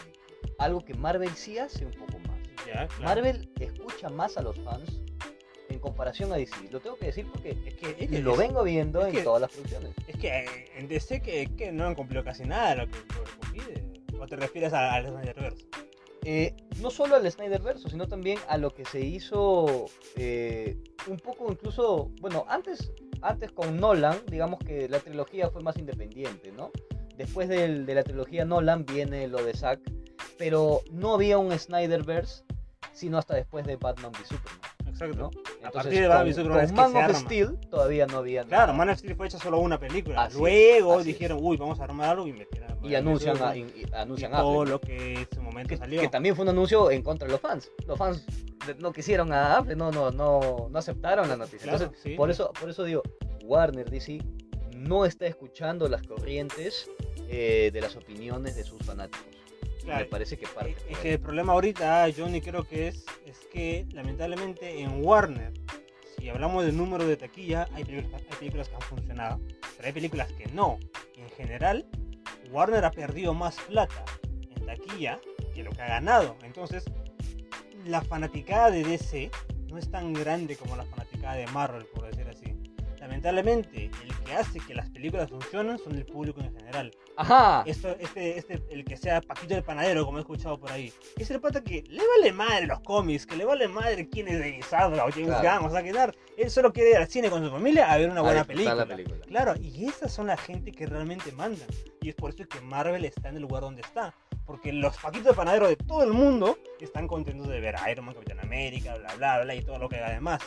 Algo 0.59 0.85
que 0.85 0.95
Marvel 0.95 1.31
sí 1.31 1.59
hace 1.59 1.87
un 1.87 1.93
poco 1.93 2.19
más. 2.19 2.37
Marvel 3.01 3.49
escucha 3.61 4.09
más 4.09 4.37
a 4.37 4.43
los 4.43 4.59
fans 4.61 5.01
en 5.69 5.79
comparación 5.79 6.33
a 6.33 6.37
DC. 6.37 6.71
Lo 6.71 6.81
tengo 6.81 6.97
que 6.97 7.07
decir 7.07 7.27
porque 7.31 7.57
es 7.65 7.75
que, 7.75 8.21
lo 8.21 8.37
vengo 8.37 8.65
viendo 8.65 9.07
en 9.07 9.23
todas 9.23 9.41
las 9.41 9.53
producciones. 9.53 9.93
Es 10.09 10.17
que 10.17 10.71
en 10.77 10.89
DC 10.89 11.23
que, 11.23 11.73
no 11.73 11.87
han 11.87 11.95
cumplido 11.95 12.25
casi 12.25 12.45
nada 12.45 12.75
lo 12.75 12.91
que, 12.91 12.99
lo 12.99 13.53
pide. 13.53 13.85
¿O 14.19 14.27
te 14.27 14.37
refieres 14.37 14.73
al 14.73 15.07
Snyderverse? 15.07 15.67
Eh, 16.25 16.57
no 16.81 16.91
solo 16.91 17.15
al 17.15 17.31
Snyderverse, 17.31 17.89
sino 17.89 18.09
también 18.09 18.39
a 18.49 18.59
lo 18.59 18.75
que 18.75 18.85
se 18.85 19.01
hizo 19.01 19.87
eh, 20.17 20.77
un 21.07 21.19
poco 21.19 21.53
incluso, 21.53 22.11
bueno, 22.21 22.45
antes, 22.49 22.91
antes 23.23 23.53
con 23.53 23.79
Nolan, 23.79 24.19
digamos 24.27 24.59
que 24.59 24.89
la 24.89 24.99
trilogía 24.99 25.51
fue 25.51 25.63
más 25.63 25.77
independiente, 25.77 26.51
¿no? 26.51 26.73
Después 27.17 27.49
de 27.49 27.95
la 27.95 28.03
trilogía 28.03 28.45
Nolan 28.45 28.85
viene 28.85 29.29
lo 29.29 29.43
de 29.43 29.55
Zack, 29.55 29.81
pero 30.39 30.83
no 30.93 31.15
había 31.15 31.39
un 31.39 31.57
Snyderverse 31.59 32.45
sino 32.97 33.19
hasta 33.19 33.35
después 33.35 33.67
de 33.67 33.77
Batman 33.77 34.11
v 34.11 34.25
Superman. 34.25 34.61
Exacto. 34.87 35.31
a 35.63 35.71
partir 35.71 36.01
de 36.01 36.09
Batman 36.09 36.27
v 36.29 36.35
Superman. 36.35 36.75
Con 36.75 36.93
Man 36.95 37.11
of 37.11 37.17
Steel 37.17 37.59
todavía 37.69 38.07
no 38.07 38.19
había 38.19 38.45
Claro, 38.45 38.73
Man 38.73 38.89
of 38.89 38.99
Steel 38.99 39.15
fue 39.15 39.27
hecha 39.27 39.39
solo 39.39 39.59
una 39.59 39.79
película. 39.79 40.29
Luego 40.31 41.03
dijeron, 41.05 41.39
uy, 41.41 41.59
vamos 41.59 41.79
a 41.81 41.85
armarlo 41.85 42.27
y 42.27 42.33
metieron. 42.33 42.67
Y 42.83 42.95
anuncian, 42.95 43.37
a, 43.43 43.55
y, 43.55 43.87
anuncian 43.93 44.33
todo 44.33 44.65
lo 44.65 44.81
que 44.81 45.15
en 45.15 45.29
su 45.31 45.43
momento 45.43 45.77
salió. 45.77 46.01
Que 46.01 46.09
también 46.09 46.35
fue 46.35 46.45
un 46.45 46.51
anuncio 46.51 46.91
en 46.91 47.03
contra 47.03 47.27
de 47.27 47.33
los 47.33 47.41
fans. 47.41 47.71
Los 47.87 47.99
fans 47.99 48.25
no 48.79 48.93
quisieron 48.93 49.33
a 49.33 49.59
Apple, 49.59 49.77
no, 49.77 49.91
no, 49.91 50.11
no, 50.11 50.69
no 50.71 50.79
aceptaron 50.79 51.29
la 51.29 51.37
noticia. 51.37 51.71
Entonces, 51.71 52.17
por, 52.17 52.31
eso, 52.31 52.53
por 52.59 52.71
eso 52.71 52.85
digo, 52.85 53.03
Warner 53.45 53.91
DC 53.91 54.21
no 54.87 55.05
está 55.05 55.27
escuchando 55.27 55.89
las 55.89 56.03
corrientes 56.03 56.91
eh, 57.29 57.71
de 57.73 57.81
las 57.81 57.97
opiniones 57.97 58.57
de 58.57 58.65
sus 58.65 58.83
fanáticos 58.83 59.37
me 59.87 60.05
parece 60.07 60.37
que 60.37 60.47
parte. 60.47 60.77
Es 60.89 60.99
que 60.99 61.13
el 61.15 61.21
problema 61.21 61.53
ahorita, 61.53 62.07
Johnny, 62.17 62.41
creo 62.41 62.65
que 62.65 62.89
es, 62.89 63.05
es 63.25 63.39
que 63.53 63.87
lamentablemente 63.93 64.81
en 64.81 65.05
Warner, 65.05 65.53
si 66.19 66.29
hablamos 66.29 66.65
del 66.65 66.77
número 66.77 67.07
de 67.07 67.17
taquilla, 67.17 67.69
hay 67.73 67.85
películas, 67.85 68.23
hay 68.31 68.37
películas 68.39 68.69
que 68.69 68.75
han 68.75 68.83
funcionado, 68.83 69.41
pero 69.77 69.87
hay 69.87 69.93
películas 69.93 70.33
que 70.33 70.47
no. 70.49 70.79
en 71.17 71.29
general, 71.31 71.87
Warner 72.51 72.85
ha 72.85 72.91
perdido 72.91 73.35
más 73.35 73.57
plata 73.69 74.05
en 74.57 74.67
taquilla 74.67 75.21
que 75.55 75.63
lo 75.63 75.71
que 75.71 75.83
ha 75.83 75.89
ganado. 75.89 76.37
Entonces, 76.43 76.85
la 77.87 78.03
fanaticada 78.03 78.71
de 78.71 78.83
DC 78.83 79.31
no 79.69 79.79
es 79.79 79.91
tan 79.91 80.13
grande 80.13 80.57
como 80.57 80.77
la 80.77 80.85
fanaticada 80.85 81.35
de 81.35 81.47
Marvel, 81.49 81.85
por 81.87 82.07
decir 82.07 82.16
así 82.16 82.16
lamentablemente, 83.07 83.91
el 84.05 84.25
que 84.25 84.35
hace 84.35 84.59
que 84.59 84.75
las 84.75 84.91
películas 84.91 85.31
funcionen 85.31 85.79
son 85.79 85.95
el 85.95 86.05
público 86.05 86.41
en 86.41 86.53
general. 86.57 86.91
Ajá. 87.17 87.63
Esto, 87.65 87.97
este, 88.01 88.39
este, 88.39 88.63
el 88.71 88.85
que 88.85 88.97
sea 88.97 89.21
Paquito 89.21 89.55
el 89.55 89.63
Panadero, 89.63 90.05
como 90.05 90.19
he 90.19 90.21
escuchado 90.23 90.59
por 90.59 90.73
ahí. 90.73 90.93
Es 91.17 91.31
el 91.31 91.41
pata 91.41 91.63
que 91.63 91.85
le 91.89 92.03
vale 92.07 92.33
madre 92.33 92.67
los 92.67 92.81
cómics, 92.81 93.25
que 93.25 93.37
le 93.37 93.45
vale 93.45 93.69
madre 93.69 94.09
quién 94.09 94.27
es 94.29 94.41
Denis 94.41 94.67
Sadra 94.67 95.05
o 95.05 95.11
James 95.11 95.41
Gunn, 95.41 95.67
o 95.67 95.71
sea, 95.71 95.83
que 95.83 95.93
él 96.37 96.51
solo 96.51 96.73
quiere 96.73 96.91
ir 96.91 96.97
al 96.97 97.09
cine 97.09 97.31
con 97.31 97.45
su 97.45 97.51
familia 97.51 97.91
a 97.91 97.97
ver 97.97 98.11
una 98.11 98.23
buena 98.23 98.45
película. 98.45 98.87
Claro, 99.27 99.55
y 99.61 99.87
esas 99.87 100.13
son 100.13 100.27
la 100.27 100.37
gente 100.37 100.73
que 100.73 100.87
realmente 100.87 101.31
mandan. 101.33 101.69
Y 102.03 102.09
es 102.09 102.15
por 102.15 102.31
eso 102.31 102.45
que 102.47 102.61
Marvel 102.61 103.05
está 103.05 103.29
en 103.29 103.37
el 103.37 103.43
lugar 103.43 103.63
donde 103.63 103.83
está. 103.83 104.15
Porque 104.45 104.73
los 104.73 104.97
paquitos 104.97 105.29
de 105.29 105.35
panadero 105.35 105.69
de 105.69 105.77
todo 105.77 106.05
el 106.05 106.13
mundo 106.13 106.59
están 106.81 107.09
contentos 107.09 107.49
de 107.49 107.61
ver 107.61 107.77
a 107.77 107.91
Iron 107.91 108.05
Man, 108.05 108.15
Capitán 108.15 108.41
América, 108.41 108.97
bla, 108.97 109.15
bla, 109.17 109.43
bla, 109.43 109.55
y 109.55 109.63
todo 109.63 109.79
lo 109.79 109.89
que 109.89 109.97
además. 109.97 110.41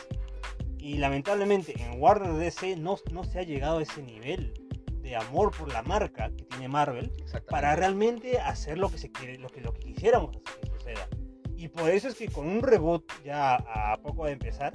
Y 0.80 0.96
lamentablemente 0.96 1.74
en 1.80 2.00
Warner 2.00 2.32
DC 2.32 2.76
no, 2.76 2.96
no 3.12 3.24
se 3.24 3.38
ha 3.38 3.42
llegado 3.42 3.78
a 3.78 3.82
ese 3.82 4.02
nivel 4.02 4.54
de 5.02 5.16
amor 5.16 5.50
por 5.56 5.72
la 5.72 5.82
marca 5.82 6.30
que 6.36 6.44
tiene 6.44 6.68
Marvel 6.68 7.12
para 7.48 7.76
realmente 7.76 8.38
hacer 8.38 8.78
lo 8.78 8.90
que 8.90 8.98
se 8.98 9.10
quiere, 9.10 9.38
lo 9.38 9.48
que, 9.48 9.60
lo 9.60 9.72
que 9.72 9.80
quisiéramos 9.80 10.30
que 10.36 10.70
suceda. 10.70 11.08
Y 11.56 11.68
por 11.68 11.90
eso 11.90 12.08
es 12.08 12.14
que 12.14 12.28
con 12.28 12.48
un 12.48 12.62
reboot 12.62 13.04
ya 13.24 13.56
a 13.56 13.96
poco 13.98 14.24
de 14.24 14.32
empezar, 14.32 14.72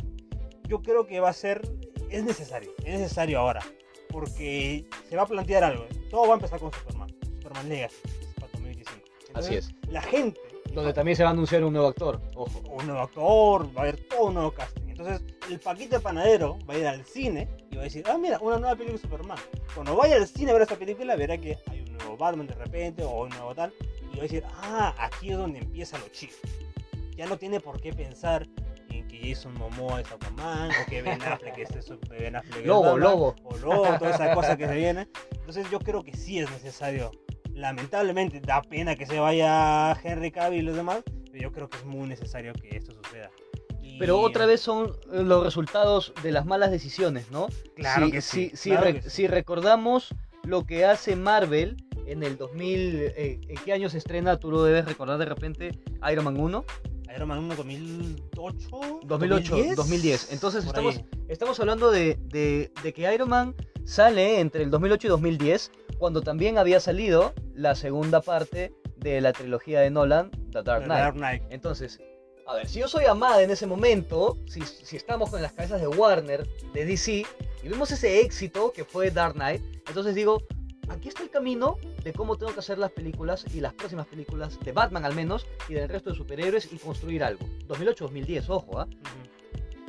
yo 0.67 0.81
creo 0.81 1.07
que 1.07 1.19
va 1.19 1.29
a 1.29 1.33
ser, 1.33 1.61
es 2.09 2.23
necesario, 2.23 2.71
es 2.83 2.99
necesario 2.99 3.39
ahora, 3.39 3.61
porque 4.09 4.85
se 5.09 5.15
va 5.15 5.23
a 5.23 5.27
plantear 5.27 5.63
algo. 5.63 5.85
Todo 6.11 6.27
va 6.27 6.33
a 6.33 6.35
empezar 6.35 6.59
con 6.59 6.71
Superman, 6.71 7.09
Superman 7.41 7.69
Legacy, 7.69 7.95
para 8.35 8.51
2025. 8.51 9.05
Así 9.33 9.55
es. 9.55 9.73
La 9.89 10.01
gente. 10.01 10.39
Donde 10.73 10.93
también 10.93 11.15
se 11.15 11.23
va 11.23 11.29
a 11.29 11.33
anunciar 11.33 11.63
un 11.63 11.73
nuevo 11.73 11.87
actor, 11.87 12.21
ojo. 12.35 12.59
Un 12.69 12.85
nuevo 12.85 13.01
actor, 13.01 13.67
va 13.75 13.81
a 13.81 13.83
haber 13.83 14.07
todo 14.07 14.25
un 14.25 14.33
nuevo 14.35 14.51
casting. 14.51 14.89
Entonces, 14.89 15.23
el 15.49 15.60
Paquito 15.60 16.01
Panadero 16.01 16.58
va 16.67 16.73
a 16.73 16.77
ir 16.77 16.88
al 16.88 17.05
cine 17.05 17.47
y 17.69 17.75
va 17.75 17.81
a 17.81 17.86
decir, 17.86 18.03
ah, 18.08 18.17
mira, 18.17 18.39
una 18.39 18.58
nueva 18.58 18.75
película 18.75 18.97
de 18.97 19.01
Superman. 19.01 19.38
Cuando 19.73 19.95
vaya 19.95 20.15
al 20.15 20.27
cine 20.27 20.51
a 20.51 20.53
ver 20.53 20.63
esta 20.63 20.75
película, 20.75 21.15
verá 21.15 21.38
que 21.38 21.58
hay 21.67 21.81
un 21.81 21.97
nuevo 21.97 22.17
Batman 22.17 22.47
de 22.47 22.55
repente 22.55 23.03
o 23.03 23.23
un 23.23 23.29
nuevo 23.29 23.53
tal. 23.53 23.73
Y 24.13 24.15
va 24.15 24.19
a 24.19 24.21
decir, 24.23 24.43
ah, 24.47 24.95
aquí 24.97 25.31
es 25.31 25.38
donde 25.38 25.60
empieza 25.60 25.97
lo 25.97 26.08
chido. 26.10 26.36
Ya 27.15 27.25
no 27.27 27.38
tiene 27.38 27.60
por 27.60 27.79
qué 27.79 27.93
pensar 27.93 28.47
en 28.89 29.08
que 29.08 29.19
Jason 29.19 29.53
Momoa 29.53 30.01
es 30.01 30.12
Aquaman 30.12 30.69
o 30.69 30.89
que 30.89 31.01
Ben 31.01 31.21
Affleck 31.21 31.58
es 31.58 31.69
Ben 32.10 32.36
Affleck 32.36 32.65
Lobo, 32.65 32.97
Lobo. 32.97 33.36
O 33.43 33.58
Lobo, 33.58 33.97
toda 33.97 34.12
esa 34.12 34.34
cosa 34.34 34.58
que 34.58 34.67
se 34.67 34.75
viene. 34.75 35.08
Entonces, 35.31 35.69
yo 35.71 35.79
creo 35.79 36.03
que 36.03 36.15
sí 36.15 36.39
es 36.39 36.49
necesario. 36.51 37.12
Lamentablemente, 37.53 38.41
da 38.41 38.62
pena 38.62 38.95
que 38.95 39.05
se 39.05 39.17
vaya 39.19 39.97
Henry 40.03 40.31
Cavill 40.31 40.60
y 40.60 40.63
los 40.63 40.75
demás, 40.75 41.03
pero 41.31 41.43
yo 41.43 41.51
creo 41.53 41.69
que 41.69 41.77
es 41.77 41.86
muy 41.86 42.08
necesario 42.08 42.51
que 42.53 42.75
esto 42.75 42.91
suceda. 42.91 43.31
Pero 43.99 44.19
otra 44.19 44.45
vez 44.45 44.62
son 44.62 44.91
eh, 45.12 45.23
los 45.23 45.43
resultados 45.43 46.13
de 46.23 46.31
las 46.31 46.45
malas 46.45 46.71
decisiones, 46.71 47.31
¿no? 47.31 47.47
Claro 47.75 48.10
que 48.12 48.21
sí. 48.21 48.51
Si, 48.53 49.27
recordamos 49.27 50.13
lo 50.43 50.65
que 50.65 50.86
hace 50.86 51.15
Marvel 51.15 51.77
en 52.05 52.23
el 52.23 52.38
2000, 52.38 53.01
eh, 53.01 53.41
¿en 53.47 53.58
qué 53.63 53.73
año 53.73 53.89
se 53.89 53.97
estrena? 53.97 54.38
Tú 54.38 54.51
lo 54.51 54.63
debes 54.63 54.86
recordar 54.86 55.17
de 55.17 55.25
repente, 55.25 55.71
Iron 56.12 56.25
Man 56.25 56.39
1. 56.39 56.65
Iron 57.15 57.27
Man 57.29 57.39
1 57.39 57.55
2008. 57.55 58.69
2008, 59.03 59.55
2010. 59.55 59.75
2010. 59.75 60.34
Entonces 60.34 60.65
estamos, 60.65 61.01
estamos 61.27 61.60
hablando 61.60 61.91
de, 61.91 62.17
de, 62.25 62.93
que 62.93 63.13
Iron 63.13 63.29
Man 63.29 63.55
sale 63.86 64.39
entre 64.39 64.63
el 64.63 64.69
2008 64.69 65.08
y 65.08 65.10
2010, 65.10 65.71
cuando 65.97 66.21
también 66.21 66.58
había 66.58 66.79
salido 66.79 67.34
la 67.53 67.75
segunda 67.75 68.21
parte 68.21 68.73
de 68.97 69.21
la 69.21 69.31
trilogía 69.34 69.79
de 69.79 69.89
Nolan, 69.89 70.31
The 70.51 70.63
Dark 70.63 70.84
Knight. 70.84 70.99
Dark 70.99 71.15
Knight. 71.15 71.43
Entonces, 71.49 71.99
a 72.47 72.55
ver, 72.55 72.67
si 72.67 72.79
yo 72.79 72.88
soy 72.88 73.05
amada 73.05 73.41
en 73.41 73.49
ese 73.49 73.65
momento, 73.65 74.38
si, 74.47 74.62
si 74.62 74.95
estamos 74.95 75.29
con 75.29 75.41
las 75.41 75.53
cabezas 75.53 75.81
de 75.81 75.88
Warner, 75.88 76.47
de 76.73 76.86
DC, 76.86 77.25
y 77.63 77.67
vemos 77.67 77.91
ese 77.91 78.21
éxito 78.21 78.71
que 78.71 78.84
fue 78.84 79.10
Dark 79.10 79.34
Knight, 79.34 79.62
entonces 79.88 80.13
digo, 80.13 80.43
aquí 80.89 81.10
está 81.10 81.23
el 81.23 81.29
camino 81.29 81.77
de 82.03 82.13
cómo 82.13 82.38
tengo 82.38 82.53
que 82.53 82.60
hacer 82.60 82.77
las 82.77 82.91
películas 82.91 83.45
y 83.53 83.62
las 83.62 83.73
próximas 83.73 84.05
películas 84.05 84.60
de 84.60 84.71
Batman 84.71 85.05
al 85.05 85.15
menos 85.15 85.47
y 85.67 85.73
del 85.73 85.89
resto 85.89 86.12
de 86.12 86.15
superhéroes 86.15 86.71
y 86.71 86.77
construir 86.77 87.23
algo. 87.23 87.45
2008-2010, 87.67 88.45
ojo, 88.49 88.79
¿ah? 88.79 88.88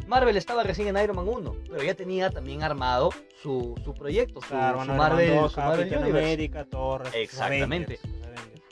Marvel 0.07 0.37
estaba 0.37 0.62
recién 0.62 0.88
en 0.88 1.03
Iron 1.03 1.16
Man 1.16 1.29
1, 1.29 1.57
pero 1.69 1.83
ya 1.83 1.95
tenía 1.95 2.31
también 2.31 2.62
armado 2.62 3.11
su, 3.42 3.75
su 3.85 3.92
proyecto, 3.92 4.40
su, 4.40 4.55
Marvel, 4.55 5.51
su 5.51 5.61
Marvel 5.61 5.95
América, 5.95 6.64
Thor, 6.64 7.03
Exactamente. 7.12 7.99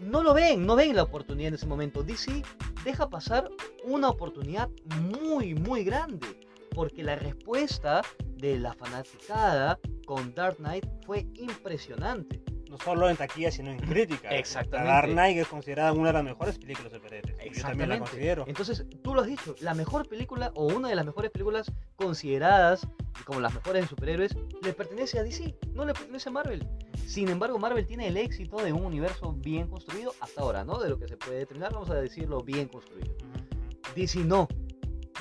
No 0.04 0.22
lo 0.22 0.34
ven, 0.34 0.66
no 0.66 0.76
ven 0.76 0.94
la 0.94 1.02
oportunidad 1.02 1.48
en 1.48 1.54
ese 1.54 1.66
momento. 1.66 2.02
DC 2.02 2.42
deja 2.84 3.08
pasar 3.08 3.50
una 3.84 4.10
oportunidad 4.10 4.68
muy, 5.00 5.54
muy 5.54 5.84
grande, 5.84 6.26
porque 6.74 7.02
la 7.02 7.16
respuesta 7.16 8.02
de 8.36 8.58
la 8.58 8.74
fanaticada 8.74 9.78
con 10.06 10.34
Dark 10.34 10.58
Knight 10.58 10.86
fue 11.06 11.26
impresionante. 11.34 12.43
No 12.74 12.80
solo 12.80 13.08
en 13.08 13.16
taquilla, 13.16 13.52
sino 13.52 13.70
en 13.70 13.78
crítica. 13.78 14.30
Exactamente. 14.30 14.92
Dark 14.92 15.08
Knight 15.08 15.38
es 15.38 15.46
considerada 15.46 15.92
una 15.92 16.08
de 16.08 16.14
las 16.14 16.24
mejores 16.24 16.58
películas 16.58 16.90
de 16.90 16.98
superhéroes. 16.98 17.36
Yo 17.56 17.62
también 17.62 17.88
la 17.88 17.98
considero. 18.00 18.44
Entonces, 18.48 18.84
tú 19.00 19.14
lo 19.14 19.20
has 19.20 19.28
dicho, 19.28 19.54
la 19.60 19.74
mejor 19.74 20.08
película 20.08 20.50
o 20.56 20.66
una 20.66 20.88
de 20.88 20.96
las 20.96 21.06
mejores 21.06 21.30
películas 21.30 21.70
consideradas 21.94 22.88
como 23.24 23.38
las 23.38 23.54
mejores 23.54 23.82
de 23.82 23.88
superhéroes 23.88 24.36
le 24.60 24.72
pertenece 24.72 25.20
a 25.20 25.22
DC, 25.22 25.54
no 25.72 25.84
le 25.84 25.94
pertenece 25.94 26.30
a 26.30 26.32
Marvel. 26.32 26.66
Sin 27.06 27.28
embargo, 27.28 27.60
Marvel 27.60 27.86
tiene 27.86 28.08
el 28.08 28.16
éxito 28.16 28.56
de 28.56 28.72
un 28.72 28.84
universo 28.84 29.32
bien 29.34 29.68
construido 29.68 30.12
hasta 30.20 30.40
ahora, 30.40 30.64
¿no? 30.64 30.80
De 30.80 30.88
lo 30.88 30.98
que 30.98 31.06
se 31.06 31.16
puede 31.16 31.38
determinar, 31.38 31.72
vamos 31.72 31.90
a 31.90 31.94
decirlo 31.94 32.40
bien 32.40 32.66
construido. 32.66 33.14
DC 33.94 34.24
no, 34.24 34.48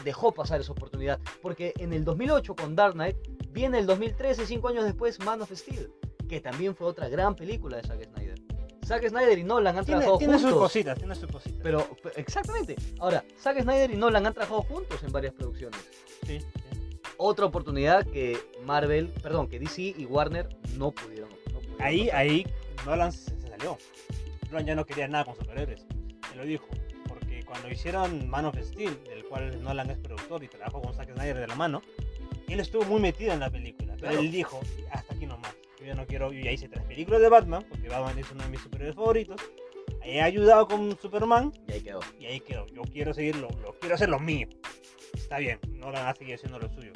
dejó 0.03 0.31
pasar 0.31 0.59
esa 0.59 0.71
oportunidad, 0.71 1.19
porque 1.43 1.73
en 1.77 1.93
el 1.93 2.03
2008 2.03 2.55
con 2.55 2.75
Dark 2.75 2.93
Knight 2.93 3.15
Viene 3.53 3.77
el 3.77 3.85
2013, 3.85 4.47
cinco 4.47 4.69
años 4.69 4.83
después, 4.83 5.19
Man 5.19 5.39
of 5.43 5.51
Steel, 5.51 5.91
que 6.33 6.41
también 6.41 6.75
fue 6.75 6.87
otra 6.87 7.07
gran 7.09 7.35
película 7.35 7.77
de 7.77 7.83
Zack 7.83 8.05
Snyder. 8.05 8.41
Zack 8.83 9.07
Snyder 9.07 9.37
y 9.37 9.43
Nolan 9.43 9.77
han 9.77 9.85
trabajado 9.85 10.17
juntos. 10.17 10.37
Tiene 10.39 10.51
sus 10.51 10.59
cositas, 10.59 10.97
tiene 10.97 11.15
sus 11.15 11.29
cositas. 11.29 11.59
Pero, 11.61 11.87
exactamente. 12.15 12.75
Ahora, 12.99 13.23
Zack 13.39 13.61
Snyder 13.61 13.91
y 13.91 13.95
Nolan 13.95 14.25
han 14.25 14.33
trabajado 14.33 14.63
juntos 14.63 15.03
en 15.03 15.11
varias 15.11 15.33
producciones. 15.35 15.79
Sí, 16.25 16.39
Otra 17.17 17.45
oportunidad 17.45 18.03
que 18.07 18.39
Marvel, 18.63 19.09
perdón, 19.21 19.47
que 19.47 19.59
DC 19.59 19.93
y 19.95 20.05
Warner 20.05 20.49
no 20.75 20.89
pudieron. 20.89 21.29
ahí, 21.79 22.09
ahí 22.09 22.47
Nolan 22.83 23.11
se, 23.11 23.39
salió. 23.41 23.77
Nolan 24.49 24.65
ya 24.65 24.75
no 24.75 24.85
quería 24.85 25.07
nada 25.07 25.25
con 25.25 25.35
superhéroes. 25.35 25.85
Se 26.31 26.35
lo 26.35 26.45
dijo. 26.45 26.65
Porque 27.07 27.43
cuando 27.45 27.69
hicieron 27.69 28.27
Man 28.27 28.45
of 28.45 28.57
Steel, 28.59 29.03
del 29.03 29.23
cual 29.25 29.63
Nolan 29.63 29.91
es 29.91 29.99
productor 29.99 30.43
y 30.43 30.47
trabajó 30.47 30.81
con 30.81 30.95
Zack 30.95 31.13
Snyder 31.13 31.39
de 31.39 31.47
la 31.47 31.55
mano, 31.55 31.83
él 32.47 32.59
estuvo 32.59 32.83
muy 32.85 32.99
metido 32.99 33.33
en 33.33 33.39
la 33.39 33.51
película, 33.51 33.95
pero 33.99 34.19
él 34.19 34.31
dijo, 34.31 34.59
hasta 34.91 35.13
aquí 35.13 35.27
nomás, 35.27 35.53
yo 35.83 35.89
ya 35.89 35.95
no 35.95 36.07
quiero, 36.07 36.31
yo 36.31 36.39
ya 36.39 36.51
hice 36.51 36.69
tres 36.69 36.83
películas 36.85 37.21
de 37.21 37.29
Batman, 37.29 37.65
porque 37.67 37.89
Batman 37.89 38.17
es 38.17 38.31
uno 38.31 38.43
de 38.43 38.49
mis 38.49 38.61
superhéroes 38.61 38.95
favoritos, 38.95 39.41
he 40.01 40.21
ayudado 40.21 40.67
con 40.67 40.97
Superman, 40.97 41.51
y 41.67 41.73
ahí 41.73 41.81
quedó. 41.81 41.99
Y 42.19 42.25
ahí 42.25 42.39
quedó, 42.39 42.65
yo 42.67 42.83
quiero 42.83 43.13
seguirlo, 43.13 43.49
lo, 43.61 43.73
quiero 43.79 43.95
hacer 43.95 44.09
lo 44.09 44.19
mío. 44.19 44.47
Está 45.13 45.37
bien, 45.39 45.59
no 45.73 45.91
van 45.91 46.07
a 46.07 46.15
seguir 46.15 46.35
haciendo 46.35 46.57
lo 46.57 46.69
suyo. 46.69 46.91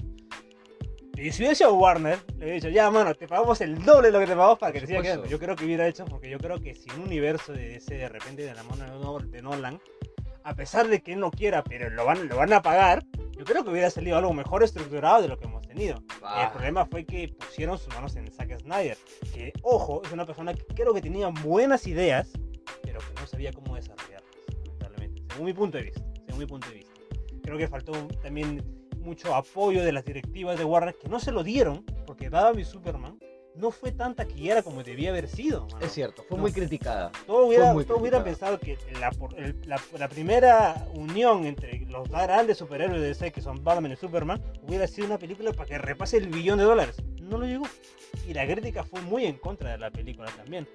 Y 1.15 1.31
si 1.31 1.43
hubiese 1.43 1.63
a 1.63 1.69
Warner, 1.69 2.19
le 2.29 2.37
hubiera 2.37 2.55
dicho, 2.55 2.69
ya, 2.69 2.89
mano, 2.91 3.13
te 3.13 3.27
pagamos 3.27 3.59
el 3.61 3.83
doble 3.83 4.07
de 4.07 4.13
lo 4.13 4.19
que 4.19 4.27
te 4.27 4.35
pagamos 4.35 4.59
para 4.59 4.71
que 4.71 4.81
te 4.81 4.87
siga 4.87 5.01
quedando. 5.01 5.25
Yo 5.25 5.39
creo 5.39 5.55
que 5.55 5.65
hubiera 5.65 5.87
hecho, 5.87 6.05
porque 6.05 6.29
yo 6.29 6.37
creo 6.37 6.61
que 6.61 6.75
si 6.75 6.89
un 6.91 7.01
universo 7.01 7.53
de 7.53 7.75
ese 7.75 7.95
de 7.95 8.07
repente 8.07 8.43
de 8.43 8.53
la 8.53 8.63
mano 8.63 9.19
de 9.19 9.41
Nolan, 9.41 9.81
a 10.43 10.55
pesar 10.55 10.87
de 10.87 11.01
que 11.01 11.13
él 11.13 11.19
no 11.19 11.31
quiera, 11.31 11.63
pero 11.63 11.89
lo 11.89 12.05
van, 12.05 12.27
lo 12.29 12.37
van 12.37 12.53
a 12.53 12.61
pagar, 12.61 13.03
yo 13.37 13.45
creo 13.45 13.63
que 13.63 13.69
hubiera 13.69 13.89
salido 13.89 14.17
algo 14.17 14.33
mejor 14.33 14.63
estructurado 14.63 15.21
de 15.21 15.27
lo 15.27 15.37
que 15.37 15.45
hemos 15.45 15.61
tenido. 15.67 16.01
El 16.41 16.49
problema 16.51 16.85
fue 16.85 17.05
que 17.05 17.29
pusieron 17.29 17.77
sus 17.77 17.93
manos 17.93 18.15
en 18.15 18.31
Zack 18.31 18.59
Snyder, 18.59 18.97
que, 19.33 19.53
ojo, 19.61 20.01
es 20.03 20.11
una 20.11 20.25
persona 20.25 20.53
que 20.53 20.65
creo 20.73 20.93
que 20.93 21.01
tenía 21.01 21.27
buenas 21.27 21.85
ideas, 21.85 22.31
pero 22.81 22.99
que 22.99 23.21
no 23.21 23.27
sabía 23.27 23.53
cómo 23.53 23.75
desarrollarlas, 23.75 24.23
lamentablemente, 24.63 25.23
según 25.29 25.45
mi 25.45 25.53
punto 25.53 25.77
de 25.77 25.83
vista. 25.83 26.01
Según 26.25 26.39
mi 26.39 26.45
punto 26.47 26.67
de 26.69 26.75
vista. 26.75 26.93
Creo 27.43 27.57
que 27.57 27.67
faltó 27.67 27.93
también 28.23 28.63
mucho 28.99 29.33
apoyo 29.35 29.83
de 29.83 29.91
las 29.91 30.03
directivas 30.03 30.57
de 30.57 30.65
Warner 30.65 30.95
que 30.95 31.07
no 31.07 31.19
se 31.19 31.31
lo 31.31 31.43
dieron, 31.43 31.85
porque 32.05 32.29
daba 32.29 32.53
mi 32.53 32.65
Superman 32.65 33.19
no 33.57 33.71
fue 33.71 33.91
tan 33.91 34.15
taquillera 34.15 34.61
como 34.61 34.83
debía 34.83 35.09
haber 35.09 35.27
sido. 35.27 35.67
Es 35.81 35.91
cierto, 35.91 36.23
fue 36.27 36.37
muy 36.37 36.51
criticada. 36.51 37.11
Todo 37.25 37.45
hubiera, 37.45 38.23
pensado 38.23 38.59
que 38.59 38.77
la, 38.99 40.07
primera 40.07 40.87
unión 40.93 41.45
entre 41.45 41.79
los 41.87 42.07
grandes 42.09 42.57
superhéroes 42.57 43.01
de 43.01 43.07
DC, 43.07 43.31
que 43.31 43.41
son 43.41 43.63
Batman 43.63 43.91
y 43.91 43.95
Superman, 43.95 44.41
hubiera 44.67 44.87
sido 44.87 45.07
una 45.07 45.17
película 45.17 45.51
para 45.53 45.65
que 45.65 45.77
repase 45.77 46.17
el 46.17 46.29
billón 46.29 46.57
de 46.57 46.65
dólares. 46.65 46.97
No 47.21 47.37
lo 47.37 47.45
llegó. 47.45 47.65
Y 48.27 48.33
la 48.33 48.45
crítica 48.45 48.83
fue 48.83 49.01
muy 49.01 49.25
en 49.25 49.37
contra 49.37 49.71
de 49.71 49.77
la 49.77 49.91
película 49.91 50.29
también. 50.35 50.67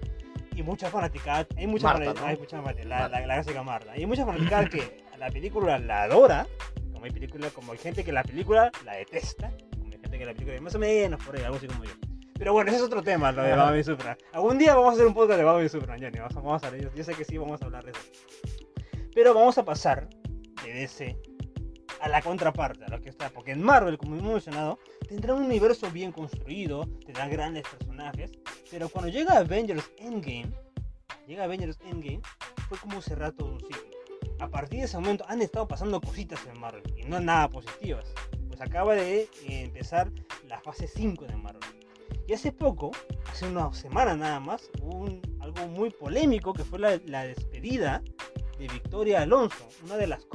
Y 0.55 0.61
muchas 0.61 0.91
fanáticas, 0.91 1.47
hay 1.57 1.65
muchas 1.65 1.93
fanáticas, 1.93 2.85
la, 2.85 3.07
la, 3.09 3.41
la 3.41 3.63
Marta. 3.63 3.91
Hay 3.93 4.05
muchas 4.05 4.25
fanáticas 4.25 4.69
que 4.69 5.03
la 5.17 5.29
película 5.29 5.79
la 5.79 6.03
adora, 6.03 6.47
como 6.91 7.05
hay 7.05 7.11
película, 7.11 7.49
como 7.49 7.71
hay 7.71 7.77
gente 7.77 8.03
que 8.03 8.11
la 8.11 8.23
película 8.23 8.71
la 8.85 8.93
detesta, 8.93 9.51
como 9.71 9.85
hay 9.85 9.99
gente 9.99 10.19
que 10.19 10.25
la 10.25 10.33
película 10.33 10.61
más 10.61 10.75
o 10.75 10.79
menos 10.79 11.23
por 11.23 11.35
ahí, 11.35 11.43
algo 11.43 11.57
así 11.57 11.67
como 11.67 11.83
yo. 11.85 11.91
Pero 12.43 12.51
bueno, 12.51 12.71
ese 12.71 12.79
es 12.79 12.83
otro 12.83 13.01
tema, 13.01 13.31
lo 13.31 13.41
de 13.41 13.79
y 13.79 13.83
Supra. 13.85 14.17
Algún 14.33 14.57
día 14.57 14.75
vamos 14.75 14.89
a 14.89 14.93
hacer 14.95 15.07
un 15.07 15.13
podcast 15.13 15.39
de 15.39 15.65
y 15.65 15.69
Supra, 15.69 15.95
Johnny. 15.97 16.19
Vamos, 16.19 16.61
a, 16.61 16.75
yo, 16.75 17.03
sé 17.05 17.13
que 17.13 17.23
sí, 17.23 17.37
vamos 17.37 17.61
a 17.61 17.65
hablar 17.65 17.85
de 17.85 17.91
eso. 17.91 18.01
Pero 19.15 19.33
vamos 19.33 19.57
a 19.57 19.63
pasar 19.63 20.09
de 20.61 20.73
DC 20.73 21.17
a 22.01 22.09
la 22.09 22.21
contraparte, 22.21 22.83
a 22.83 22.89
lo 22.89 22.99
que 22.99 23.07
está. 23.07 23.29
Porque 23.29 23.51
en 23.51 23.63
Marvel, 23.63 23.97
como 23.97 24.17
hemos 24.17 24.33
mencionado, 24.33 24.77
tendrá 25.07 25.35
un 25.35 25.43
universo 25.45 25.89
bien 25.89 26.11
construido, 26.11 26.85
tendrá 27.05 27.29
grandes 27.29 27.63
personajes. 27.63 28.33
Pero 28.69 28.89
cuando 28.89 29.09
llega 29.09 29.37
Avengers 29.37 29.89
Endgame, 29.97 30.51
llega 31.25 31.45
Avengers 31.45 31.79
Endgame, 31.85 32.19
fue 32.67 32.77
como 32.77 33.01
cerrar 33.01 33.31
todo 33.31 33.53
un 33.53 33.61
ciclo. 33.61 33.89
A 34.41 34.49
partir 34.49 34.79
de 34.79 34.85
ese 34.87 34.97
momento 34.97 35.23
han 35.29 35.41
estado 35.41 35.65
pasando 35.65 36.01
cositas 36.01 36.45
en 36.53 36.59
Marvel 36.59 36.83
y 36.97 37.03
no 37.05 37.21
nada 37.21 37.47
positivas. 37.47 38.13
Pues 38.49 38.59
acaba 38.59 38.95
de 38.95 39.29
empezar 39.47 40.11
la 40.45 40.59
fase 40.59 40.89
5 40.89 41.23
de 41.25 41.37
Marvel. 41.37 41.82
Y 42.27 42.33
hace 42.33 42.51
poco, 42.51 42.91
hace 43.29 43.47
una 43.47 43.73
semana 43.73 44.15
nada 44.15 44.39
más, 44.39 44.69
hubo 44.81 45.07
algo 45.41 45.67
muy 45.67 45.89
polémico 45.89 46.53
que 46.53 46.63
fue 46.63 46.79
la, 46.79 47.25
despedida 47.25 48.01
de 48.57 48.67
Victoria 48.67 49.21
Alonso, 49.23 49.67
una 49.83 49.97
de 49.97 50.07
las 50.07 50.25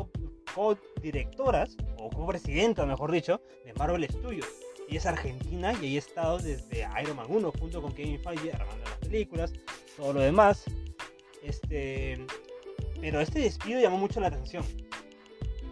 co-directoras, 0.55 1.77
o 1.97 2.11
co-presidenta, 2.11 2.85
mejor 2.85 3.11
dicho, 3.11 3.41
de 3.65 3.73
Marvel 3.75 4.07
Studios. 4.11 4.47
Y 4.89 4.97
es 4.97 5.07
argentina 5.07 5.73
y 5.81 5.87
ahí 5.87 5.97
ha 5.97 5.99
estado 5.99 6.39
desde 6.39 6.87
Iron 7.03 7.17
Man 7.17 7.27
1 7.29 7.53
junto 7.59 7.83
con 7.83 7.93
Kevin 7.93 8.19
Feige 8.21 8.53
armando 8.53 8.85
las 8.85 8.99
películas, 8.99 9.53
todo 9.97 10.13
lo 10.15 10.21
demás. 10.21 10.65
Este, 11.43 12.27
pero 13.01 13.21
este 13.21 13.41
despido 13.41 13.81
llamó 13.81 13.99
mucho 13.99 14.21
la 14.21 14.29
atención 14.29 14.65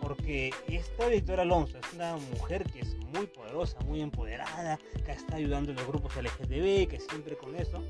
porque 0.07 0.53
esta 0.69 1.09
Victoria 1.09 1.42
Alonso 1.42 1.79
es 1.79 1.92
una 1.92 2.16
mujer 2.16 2.62
que 2.71 2.79
es 2.79 2.95
muy 3.12 3.27
poderosa, 3.27 3.77
muy 3.87 4.01
empoderada, 4.01 4.79
que 5.05 5.11
está 5.11 5.35
ayudando 5.35 5.73
en 5.73 5.77
los 5.79 5.87
grupos 5.88 6.14
LGTB, 6.14 6.87
que 6.87 7.01
siempre 7.01 7.37
con 7.37 7.57
eso, 7.57 7.83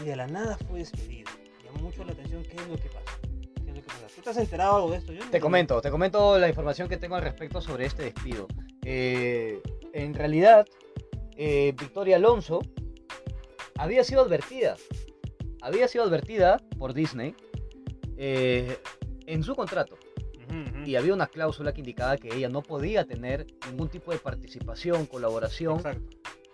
y 0.00 0.06
de 0.06 0.16
la 0.16 0.26
nada 0.26 0.56
fue 0.66 0.78
despedida. 0.78 1.30
Llamó 1.62 1.80
mucho 1.80 2.02
la 2.02 2.12
atención 2.12 2.42
qué 2.44 2.56
es 2.56 2.66
lo 2.66 2.76
que 2.76 2.88
pasa. 2.88 3.18
¿Qué 3.62 3.70
es 3.72 3.76
lo 3.76 3.82
que 3.82 3.88
pasa? 3.88 4.06
¿Tú 4.16 4.22
te 4.22 4.30
has 4.30 4.38
enterado 4.38 4.90
de 4.90 4.96
esto? 4.96 5.12
Yo 5.12 5.22
te 5.30 5.38
comento, 5.38 5.82
te 5.82 5.90
comento 5.90 6.38
la 6.38 6.48
información 6.48 6.88
que 6.88 6.96
tengo 6.96 7.16
al 7.16 7.22
respecto 7.22 7.60
sobre 7.60 7.84
este 7.84 8.04
despido. 8.04 8.46
Eh, 8.82 9.60
en 9.92 10.14
realidad, 10.14 10.66
eh, 11.36 11.74
Victoria 11.78 12.16
Alonso 12.16 12.60
había 13.76 14.02
sido 14.02 14.22
advertida, 14.22 14.76
había 15.60 15.88
sido 15.88 16.04
advertida 16.04 16.56
por 16.78 16.94
Disney 16.94 17.34
eh, 18.16 18.78
en 19.26 19.42
su 19.42 19.54
contrato 19.54 19.98
y 20.84 20.96
había 20.96 21.14
una 21.14 21.26
cláusula 21.26 21.72
que 21.72 21.80
indicaba 21.80 22.16
que 22.16 22.34
ella 22.34 22.48
no 22.48 22.62
podía 22.62 23.04
tener 23.04 23.46
ningún 23.68 23.88
tipo 23.88 24.12
de 24.12 24.18
participación, 24.18 25.06
colaboración, 25.06 25.82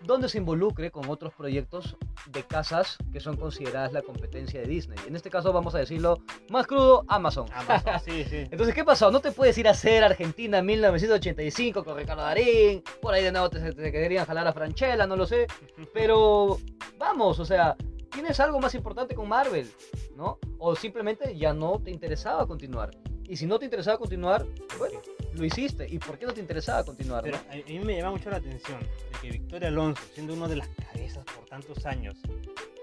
donde 0.02 0.28
se 0.28 0.38
involucre 0.38 0.90
con 0.90 1.09
otros 1.09 1.32
proyectos 1.35 1.96
de 2.30 2.42
casas 2.42 2.98
que 3.12 3.20
son 3.20 3.37
consideradas 3.37 3.92
la 3.92 4.02
competencia 4.02 4.61
de 4.61 4.66
Disney. 4.66 4.98
En 5.06 5.16
este 5.16 5.30
caso, 5.30 5.52
vamos 5.52 5.74
a 5.74 5.78
decirlo 5.78 6.18
más 6.50 6.66
crudo, 6.66 7.04
Amazon. 7.09 7.46
sí, 8.04 8.24
sí. 8.24 8.46
Entonces, 8.50 8.74
¿qué 8.74 8.85
pasó? 8.85 9.11
No 9.11 9.20
te 9.20 9.32
puedes 9.32 9.56
ir 9.59 9.68
a 9.68 9.72
hacer 9.72 10.04
Argentina 10.04 10.59
en 10.59 10.66
1985 10.66 11.85
con 11.85 11.96
Ricardo 11.96 12.22
Darín, 12.22 12.82
por 13.00 13.14
ahí 13.14 13.24
de 13.24 13.32
nuevo 13.32 13.48
te, 13.48 13.72
te 13.72 13.92
querían 13.92 14.26
jalar 14.26 14.46
a 14.46 14.52
Franchella, 14.52 15.06
no 15.06 15.16
lo 15.16 15.26
sé, 15.26 15.46
pero 15.92 16.59
vamos, 16.98 17.38
o 17.38 17.44
sea, 17.44 17.76
tienes 18.11 18.38
algo 18.40 18.61
más 18.61 18.74
importante 18.74 19.14
con 19.14 19.28
Marvel, 19.28 19.70
¿no? 20.16 20.38
O 20.59 20.74
simplemente 20.74 21.37
ya 21.37 21.52
no 21.52 21.80
te 21.80 21.90
interesaba 21.90 22.46
continuar. 22.46 22.90
Y 23.29 23.37
si 23.37 23.47
no 23.47 23.59
te 23.59 23.65
interesaba 23.65 23.99
continuar, 23.99 24.47
bueno, 24.79 25.01
lo 25.35 25.45
hiciste. 25.45 25.87
¿Y 25.89 25.99
por 25.99 26.19
qué 26.19 26.27
no 26.27 26.33
te 26.33 26.41
interesaba 26.41 26.85
continuar? 26.85 27.25
Pero 27.25 27.39
a 27.39 27.55
mí 27.55 27.79
me 27.81 27.97
llama 27.97 28.12
mucho 28.12 28.31
la 28.31 28.37
atención 28.37 28.79
de 28.81 29.19
que 29.21 29.31
Victoria 29.31 29.69
Alonso, 29.69 30.03
siendo 30.15 30.35
una 30.35 30.47
de 30.49 30.57
las 30.57 30.69
cabezas 30.69 31.25
por 31.25 31.45
tantos 31.47 31.85
años 31.87 32.15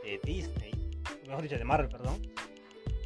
de 0.03 0.19
Disney, 0.23 0.71
mejor 1.27 1.43
dicho, 1.43 1.57
de 1.57 1.63
Marvel, 1.63 1.89
perdón, 1.89 2.21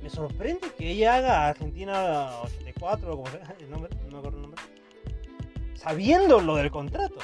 me 0.01 0.09
sorprende 0.09 0.67
que 0.77 0.91
ella 0.91 1.15
haga 1.15 1.47
Argentina 1.49 2.39
84 2.41 3.13
o 3.13 3.17
como 3.17 3.31
sea, 3.31 3.55
el 3.59 3.69
nombre, 3.69 3.95
no 4.05 4.11
me 4.11 4.17
acuerdo 4.17 4.37
el 4.37 4.41
nombre, 4.41 4.61
sabiendo 5.75 6.39
lo 6.39 6.55
del 6.55 6.71
contrato. 6.71 7.19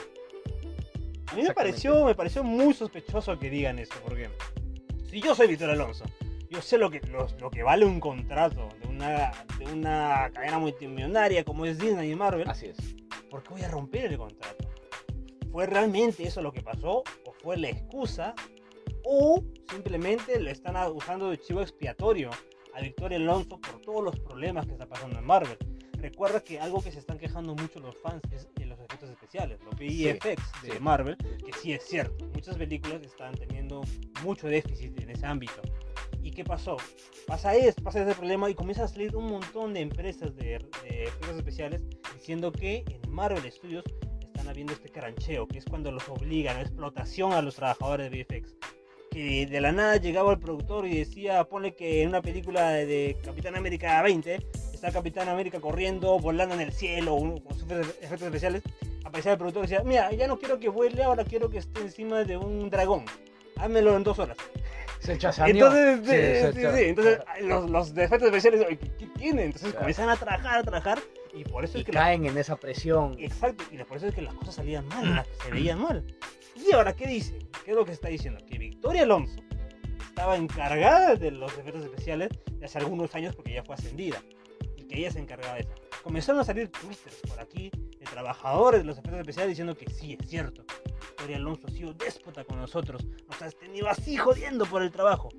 A 1.27 1.35
mí 1.35 1.41
me 1.41 1.53
pareció, 1.53 2.05
me 2.05 2.13
pareció 2.13 2.43
muy 2.43 2.73
sospechoso 2.73 3.39
que 3.39 3.49
digan 3.49 3.79
eso, 3.79 3.95
porque 4.03 4.29
Si 5.09 5.19
yo 5.19 5.33
soy 5.33 5.47
Víctor 5.47 5.71
Alonso, 5.71 6.05
yo 6.53 6.61
sé 6.61 6.77
lo 6.77 6.91
que, 6.91 7.01
lo, 7.07 7.49
que 7.49 7.63
vale 7.63 7.83
un 7.83 7.99
contrato 7.99 8.69
de 8.79 8.87
una, 8.87 9.31
de 9.57 9.65
una 9.73 10.29
cadena 10.31 10.59
multimillonaria 10.59 11.43
como 11.43 11.65
es 11.65 11.79
Disney 11.79 12.11
y 12.11 12.15
Marvel. 12.15 12.47
Así 12.47 12.67
es. 12.67 12.77
¿Por 13.29 13.41
qué 13.41 13.49
voy 13.53 13.63
a 13.63 13.69
romper 13.69 14.05
el 14.05 14.17
contrato? 14.17 14.69
¿Fue 15.51 15.65
realmente 15.65 16.23
eso 16.23 16.43
lo 16.43 16.53
que 16.53 16.61
pasó? 16.61 17.03
¿O 17.25 17.33
fue 17.41 17.57
la 17.57 17.69
excusa? 17.69 18.35
¿O 19.03 19.43
simplemente 19.71 20.39
le 20.39 20.51
están 20.51 20.75
usando 20.91 21.31
de 21.31 21.39
chivo 21.39 21.61
expiatorio 21.61 22.29
a 22.75 22.81
Victoria 22.81 23.17
Alonso 23.17 23.59
por 23.59 23.81
todos 23.81 24.03
los 24.03 24.19
problemas 24.19 24.67
que 24.67 24.73
está 24.73 24.87
pasando 24.87 25.17
en 25.17 25.25
Marvel? 25.25 25.57
Recuerda 26.03 26.43
que 26.43 26.59
algo 26.59 26.83
que 26.83 26.91
se 26.91 26.99
están 26.99 27.17
quejando 27.17 27.55
mucho 27.55 27.79
los 27.79 27.95
fans 27.95 28.21
es 28.29 28.53
de 28.55 28.65
los 28.65 28.77
efectos 28.77 29.09
especiales, 29.09 29.57
los 29.63 29.73
VFX 29.75 30.43
de 30.61 30.77
Marvel, 30.81 31.15
que 31.15 31.53
sí 31.53 31.71
es 31.71 31.81
cierto. 31.85 32.25
Muchas 32.33 32.57
películas 32.57 33.01
están 33.03 33.33
teniendo 33.35 33.83
mucho 34.21 34.47
déficit 34.47 34.99
en 34.99 35.11
ese 35.11 35.25
ámbito. 35.25 35.61
¿Y 36.21 36.31
qué 36.31 36.43
pasó? 36.43 36.75
Pasa, 37.25 37.55
es, 37.55 37.75
pasa 37.75 38.03
ese 38.03 38.15
problema 38.15 38.49
y 38.49 38.53
comienza 38.53 38.83
a 38.83 38.89
salir 38.89 39.15
un 39.15 39.29
montón 39.29 39.73
de 39.73 39.79
empresas 39.79 40.35
de, 40.35 40.55
efectos 40.55 41.37
especiales 41.37 41.81
diciendo 42.13 42.51
que 42.51 42.83
en 42.85 43.09
Marvel 43.09 43.49
Studios 43.49 43.85
están 44.25 44.49
habiendo 44.49 44.73
este 44.73 44.89
carancheo, 44.89 45.47
que 45.47 45.59
es 45.59 45.65
cuando 45.65 45.89
los 45.89 46.09
obligan 46.09 46.57
a 46.57 46.63
explotación 46.63 47.31
a 47.31 47.41
los 47.41 47.55
trabajadores 47.55 48.11
de 48.11 48.25
VFX. 48.29 48.57
Que 49.09 49.45
de 49.45 49.61
la 49.61 49.71
nada 49.71 49.95
llegaba 49.95 50.33
el 50.33 50.39
productor 50.39 50.85
y 50.85 50.97
decía, 50.97 51.45
pone 51.45 51.73
que 51.73 52.01
en 52.01 52.09
una 52.09 52.21
película 52.21 52.71
de, 52.71 53.15
Capitán 53.23 53.55
América 53.55 54.01
20 54.01 54.39
está 54.83 54.99
Capitán 54.99 55.29
América 55.29 55.61
corriendo, 55.61 56.19
volando 56.19 56.55
en 56.55 56.61
el 56.61 56.73
cielo, 56.73 57.15
con 57.15 57.57
sus 57.57 57.71
efectos 57.71 58.23
especiales. 58.23 58.63
Aparecía 59.05 59.31
el 59.31 59.37
productor 59.37 59.63
y 59.63 59.67
decía, 59.67 59.83
mira, 59.85 60.11
ya 60.11 60.27
no 60.27 60.37
quiero 60.37 60.59
que 60.59 60.67
vuele, 60.67 61.01
ahora 61.03 61.23
quiero 61.23 61.49
que 61.49 61.59
esté 61.59 61.79
encima 61.79 62.25
de 62.25 62.35
un 62.35 62.69
dragón. 62.69 63.05
Házmelo 63.55 63.95
en 63.95 64.03
dos 64.03 64.19
horas. 64.19 64.35
Se 64.99 65.13
Entonces, 65.13 66.53
sí, 66.53 66.61
sí, 66.61 66.83
entonces 66.85 67.19
los, 67.41 67.69
los, 67.69 67.93
defectos 67.93 68.27
especiales, 68.27 68.77
¿qué, 68.97 69.07
tienen? 69.17 69.45
Entonces 69.47 69.73
comienzan 69.73 70.09
a 70.09 70.15
trabajar, 70.15 70.59
a 70.59 70.63
trabajar 70.63 70.99
y 71.33 71.43
por 71.43 71.63
eso 71.63 71.77
y 71.77 71.81
es 71.81 71.85
que... 71.85 71.91
caen 71.91 72.25
en 72.25 72.37
esa 72.37 72.55
presión. 72.55 73.15
Exacto, 73.19 73.63
y 73.71 73.77
por 73.83 73.97
eso 73.97 74.07
es 74.07 74.15
que 74.15 74.21
las 74.21 74.33
cosas 74.33 74.55
salían 74.55 74.85
mal, 74.87 75.25
se 75.43 75.51
veían 75.51 75.81
mal. 75.81 76.05
Y 76.55 76.73
ahora, 76.73 76.93
¿qué 76.93 77.07
dice? 77.07 77.39
¿Qué 77.63 77.71
es 77.71 77.77
lo 77.77 77.85
que 77.85 77.91
está 77.91 78.09
diciendo? 78.09 78.41
Que 78.45 78.57
Victoria 78.57 79.03
Alonso 79.03 79.41
estaba 80.07 80.37
encargada 80.37 81.15
de 81.15 81.31
los 81.31 81.57
efectos 81.57 81.83
especiales 81.83 82.29
de 82.59 82.65
hace 82.65 82.77
algunos 82.77 83.13
años 83.15 83.35
porque 83.35 83.53
ya 83.53 83.63
fue 83.63 83.75
ascendida 83.75 84.21
ella 84.93 85.11
se 85.11 85.19
encargaba 85.19 85.55
de 85.55 85.61
eso. 85.61 85.73
Comenzaron 86.03 86.41
a 86.41 86.43
salir 86.43 86.69
twitters 86.69 87.21
por 87.27 87.39
aquí 87.39 87.71
de 87.71 88.05
trabajadores 88.05 88.81
de 88.81 88.85
los 88.85 88.97
efectos 88.97 89.19
especiales 89.19 89.49
diciendo 89.51 89.75
que 89.75 89.89
sí, 89.89 90.17
es 90.19 90.29
cierto, 90.29 90.63
Victoria 91.07 91.37
Alonso 91.37 91.67
ha 91.67 91.71
sido 91.71 91.93
déspota 91.93 92.43
con 92.43 92.59
nosotros, 92.59 93.05
nos 93.27 93.41
has 93.41 93.55
tenido 93.55 93.87
así 93.87 94.17
jodiendo 94.17 94.65
por 94.65 94.83
el 94.83 94.91
trabajo. 94.91 95.29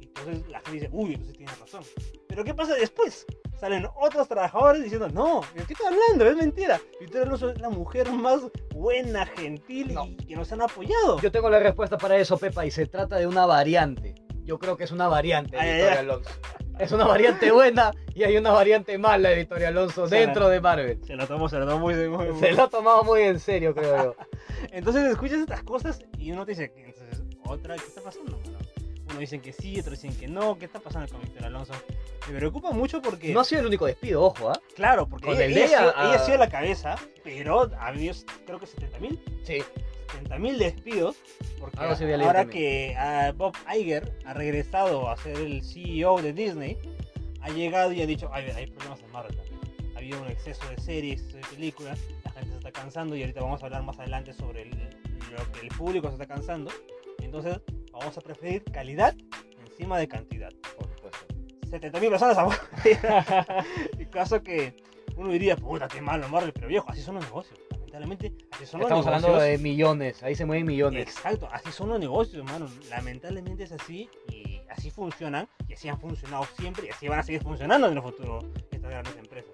Y 0.00 0.06
entonces 0.06 0.48
la 0.48 0.60
gente 0.60 0.72
dice, 0.72 0.88
uy, 0.92 1.14
entonces 1.14 1.36
tiene 1.36 1.52
razón. 1.60 1.82
Pero 2.28 2.44
¿qué 2.44 2.54
pasa 2.54 2.74
después? 2.74 3.26
Salen 3.60 3.86
otros 3.96 4.26
trabajadores 4.28 4.82
diciendo, 4.82 5.08
no, 5.08 5.42
¿de 5.54 5.64
qué 5.64 5.74
estás 5.74 5.88
hablando? 5.88 6.26
Es 6.26 6.36
mentira. 6.36 6.80
Victoria 7.00 7.26
Alonso 7.26 7.50
es 7.50 7.60
la 7.60 7.70
mujer 7.70 8.10
más 8.10 8.40
buena, 8.74 9.26
gentil 9.26 9.94
y 10.18 10.26
que 10.26 10.36
nos 10.36 10.50
han 10.52 10.62
apoyado. 10.62 11.20
Yo 11.20 11.30
tengo 11.30 11.50
la 11.50 11.60
respuesta 11.60 11.98
para 11.98 12.16
eso, 12.16 12.38
Pepa, 12.38 12.64
y 12.64 12.70
se 12.70 12.86
trata 12.86 13.16
de 13.16 13.26
una 13.26 13.46
variante. 13.46 14.23
Yo 14.44 14.58
creo 14.58 14.76
que 14.76 14.84
es 14.84 14.92
una 14.92 15.08
variante 15.08 15.56
de 15.56 15.72
Victoria 15.74 16.00
Alonso. 16.00 16.30
Es 16.78 16.92
una 16.92 17.06
variante 17.06 17.50
buena 17.52 17.92
y 18.14 18.24
hay 18.24 18.36
una 18.36 18.50
variante 18.50 18.98
mala 18.98 19.30
de 19.30 19.36
Victoria 19.36 19.68
Alonso 19.68 20.06
dentro 20.08 20.48
de 20.48 20.60
Marvel. 20.60 21.00
Se 21.06 21.14
lo 21.14 21.26
tomó, 21.26 21.48
se 21.48 21.58
lo 21.58 21.66
tomó 21.66 21.80
muy, 21.80 21.94
muy, 22.08 22.38
Se 22.40 22.52
lo 22.52 22.64
ha 22.64 22.68
tomado 22.68 23.04
muy 23.04 23.22
en 23.22 23.38
serio, 23.38 23.74
creo 23.74 23.96
yo. 23.96 24.16
Entonces 24.72 25.04
escuchas 25.04 25.38
estas 25.38 25.62
cosas 25.62 26.00
y 26.18 26.32
uno 26.32 26.44
te 26.44 26.52
dice, 26.52 26.72
entonces, 26.76 27.22
otra, 27.44 27.76
¿qué 27.76 27.84
está 27.86 28.00
pasando? 28.00 28.38
uno 29.14 29.20
dicen 29.20 29.40
que 29.40 29.52
sí, 29.52 29.78
otros 29.78 30.00
dicen 30.00 30.18
que 30.18 30.28
no. 30.28 30.58
¿Qué 30.58 30.64
está 30.66 30.80
pasando 30.80 31.10
con 31.10 31.20
Víctor 31.20 31.46
Alonso? 31.46 31.72
Me 32.28 32.36
preocupa 32.36 32.72
mucho 32.72 33.00
porque. 33.00 33.32
No 33.32 33.40
ha 33.40 33.44
sido 33.44 33.60
el 33.60 33.68
único 33.68 33.86
despido, 33.86 34.22
ojo, 34.22 34.50
¿ah? 34.50 34.60
Claro, 34.74 35.06
porque 35.06 35.30
ella, 35.30 35.90
ha 35.90 36.18
sido, 36.18 36.38
la 36.38 36.48
cabeza, 36.48 36.96
pero 37.22 37.70
ha 37.78 37.86
habido, 37.86 38.14
creo 38.46 38.58
que 38.58 38.66
70 38.66 38.98
mil. 38.98 39.20
Sí. 39.44 39.62
70 40.12 40.38
mil 40.38 40.58
despidos. 40.58 41.16
Porque 41.58 41.78
ahora 41.80 42.46
que 42.46 42.94
ah, 42.96 43.32
Bob 43.36 43.54
Iger 43.74 44.12
ha 44.24 44.34
regresado 44.34 45.08
a 45.08 45.16
ser 45.16 45.36
el 45.36 45.62
CEO 45.62 46.20
de 46.20 46.32
Disney, 46.32 46.78
ha 47.40 47.50
llegado 47.50 47.92
y 47.92 48.02
ha 48.02 48.06
dicho: 48.06 48.30
hay, 48.32 48.50
hay 48.50 48.66
problemas 48.66 49.00
en 49.02 49.12
Marvel 49.12 49.38
Ha 49.94 49.98
habido 49.98 50.20
un 50.20 50.28
exceso 50.28 50.68
de 50.68 50.80
series, 50.80 51.32
de 51.32 51.40
películas, 51.40 51.98
la 52.24 52.30
gente 52.32 52.50
se 52.50 52.56
está 52.58 52.72
cansando 52.72 53.16
y 53.16 53.22
ahorita 53.22 53.40
vamos 53.40 53.62
a 53.62 53.66
hablar 53.66 53.82
más 53.82 53.98
adelante 53.98 54.32
sobre 54.32 54.62
el, 54.62 54.70
lo 54.70 55.52
que 55.52 55.60
el 55.60 55.68
público 55.68 56.08
se 56.08 56.14
está 56.14 56.26
cansando. 56.26 56.70
Entonces, 57.20 57.60
vamos 57.92 58.16
a 58.16 58.20
preferir 58.20 58.64
calidad 58.64 59.14
encima 59.66 59.98
de 59.98 60.08
cantidad. 60.08 60.52
Por 60.76 60.88
supuesto. 60.88 61.26
70.000 61.70 62.10
personas 62.10 62.38
a 62.38 63.64
Y 63.98 64.06
caso 64.10 64.42
que 64.42 64.76
uno 65.16 65.30
diría, 65.30 65.56
puta, 65.56 65.88
qué 65.88 66.00
malo 66.00 66.28
Marvel, 66.28 66.52
pero 66.52 66.68
viejo, 66.68 66.88
así 66.90 67.02
son 67.02 67.16
los 67.16 67.24
negocios. 67.24 67.58
Lamentablemente, 67.94 68.46
así 68.50 68.66
son 68.66 68.80
los 68.80 68.90
negocios. 68.90 69.06
Estamos 69.06 69.24
hablando 69.24 69.40
de 69.40 69.58
millones, 69.58 70.22
ahí 70.24 70.34
se 70.34 70.44
mueven 70.44 70.66
millones. 70.66 71.02
Exacto, 71.02 71.48
así 71.52 71.70
son 71.70 71.90
los 71.90 72.00
negocios, 72.00 72.44
hermano. 72.44 72.68
Lamentablemente 72.90 73.62
es 73.62 73.70
así 73.70 74.10
y 74.32 74.60
así 74.68 74.90
funcionan 74.90 75.48
y 75.68 75.74
así 75.74 75.88
han 75.88 76.00
funcionado 76.00 76.44
siempre 76.58 76.86
y 76.86 76.90
así 76.90 77.06
van 77.06 77.20
a 77.20 77.22
seguir 77.22 77.42
funcionando 77.42 77.86
en 77.86 77.96
el 77.96 78.02
futuro 78.02 78.40
estas 78.72 78.90
grandes 78.90 79.16
empresas. 79.16 79.52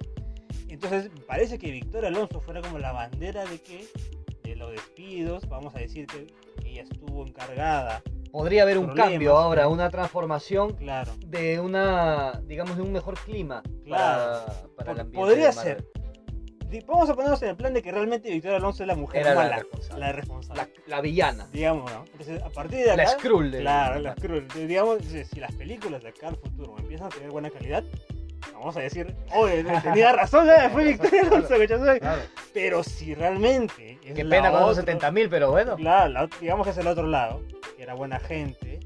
Entonces, 0.69 1.11
parece 1.27 1.59
que 1.59 1.71
Victoria 1.71 2.09
Alonso 2.09 2.41
fuera 2.41 2.63
como 2.63 2.79
la 2.79 2.93
bandera 2.93 3.45
de 3.45 3.61
que 3.61 3.87
de 4.43 4.57
los 4.57 4.71
despidos, 4.71 5.47
vamos 5.47 5.75
a 5.75 5.81
decir 5.81 6.07
que 6.07 6.27
ella 6.65 6.85
estuvo 6.85 7.27
encargada 7.27 8.03
podría 8.31 8.63
haber 8.63 8.79
un 8.79 8.95
cambio 8.95 9.37
ahora, 9.37 9.69
una 9.69 9.91
transformación 9.91 10.75
claro. 10.77 11.13
de 11.27 11.61
una, 11.61 12.41
digamos, 12.47 12.77
de 12.77 12.83
un 12.83 12.93
mejor 12.93 13.19
clima 13.19 13.63
para, 13.89 14.47
para 14.77 14.93
el 14.93 15.01
ambiente. 15.01 15.19
Podría 15.19 15.53
ser. 15.53 15.85
Vamos 16.87 17.11
a 17.11 17.15
ponernos 17.15 17.43
en 17.43 17.49
el 17.49 17.57
plan 17.57 17.75
de 17.75 17.83
que 17.83 17.91
realmente 17.91 18.31
Victoria 18.31 18.59
Alonso 18.59 18.83
es 18.83 18.87
la 18.87 18.95
mujer 18.95 19.23
Era 19.23 19.35
mala, 19.35 19.51
la 19.51 19.57
responsable. 19.57 20.01
La, 20.01 20.13
responsable. 20.13 20.73
La, 20.87 21.01
villana. 21.01 21.49
Digamos, 21.53 21.91
¿no? 21.91 22.05
Entonces, 22.13 22.43
a 22.43 22.51
partir 22.51 22.79
de 22.79 22.91
acá... 22.91 23.03
La 23.03 23.09
Skrull. 23.09 23.51
Claro, 23.51 24.01
la 24.01 24.15
Skrull. 24.17 24.47
Digamos, 24.49 24.99
si 25.03 25.41
las 25.41 25.55
películas 25.55 26.03
de 26.03 26.11
acá 26.11 26.29
al 26.29 26.37
futuro 26.37 26.77
empiezan 26.79 27.09
a 27.09 27.11
tener 27.11 27.31
buena 27.31 27.51
calidad, 27.51 27.83
vamos 28.53 28.77
a 28.77 28.81
decir, 28.81 29.15
oye, 29.35 29.65
tenía 29.83 30.13
razón, 30.13 30.49
¿eh? 30.49 30.69
fue 30.73 30.85
Victoria 30.85 31.23
Alonso, 31.23 31.55
claro. 31.99 32.23
Pero 32.53 32.83
si 32.85 33.15
realmente... 33.15 33.99
Qué 34.03 34.25
pena 34.25 34.51
con 34.51 34.61
los 34.61 34.77
70 34.77 35.11
mil, 35.11 35.29
pero 35.29 35.51
bueno. 35.51 35.77
Claro, 35.77 36.29
digamos 36.41 36.67
que 36.67 36.71
es 36.71 36.79
el 36.79 36.87
otro 36.87 37.07
lado 37.07 37.41
era 37.81 37.95
buena 37.95 38.21
gente, 38.21 38.79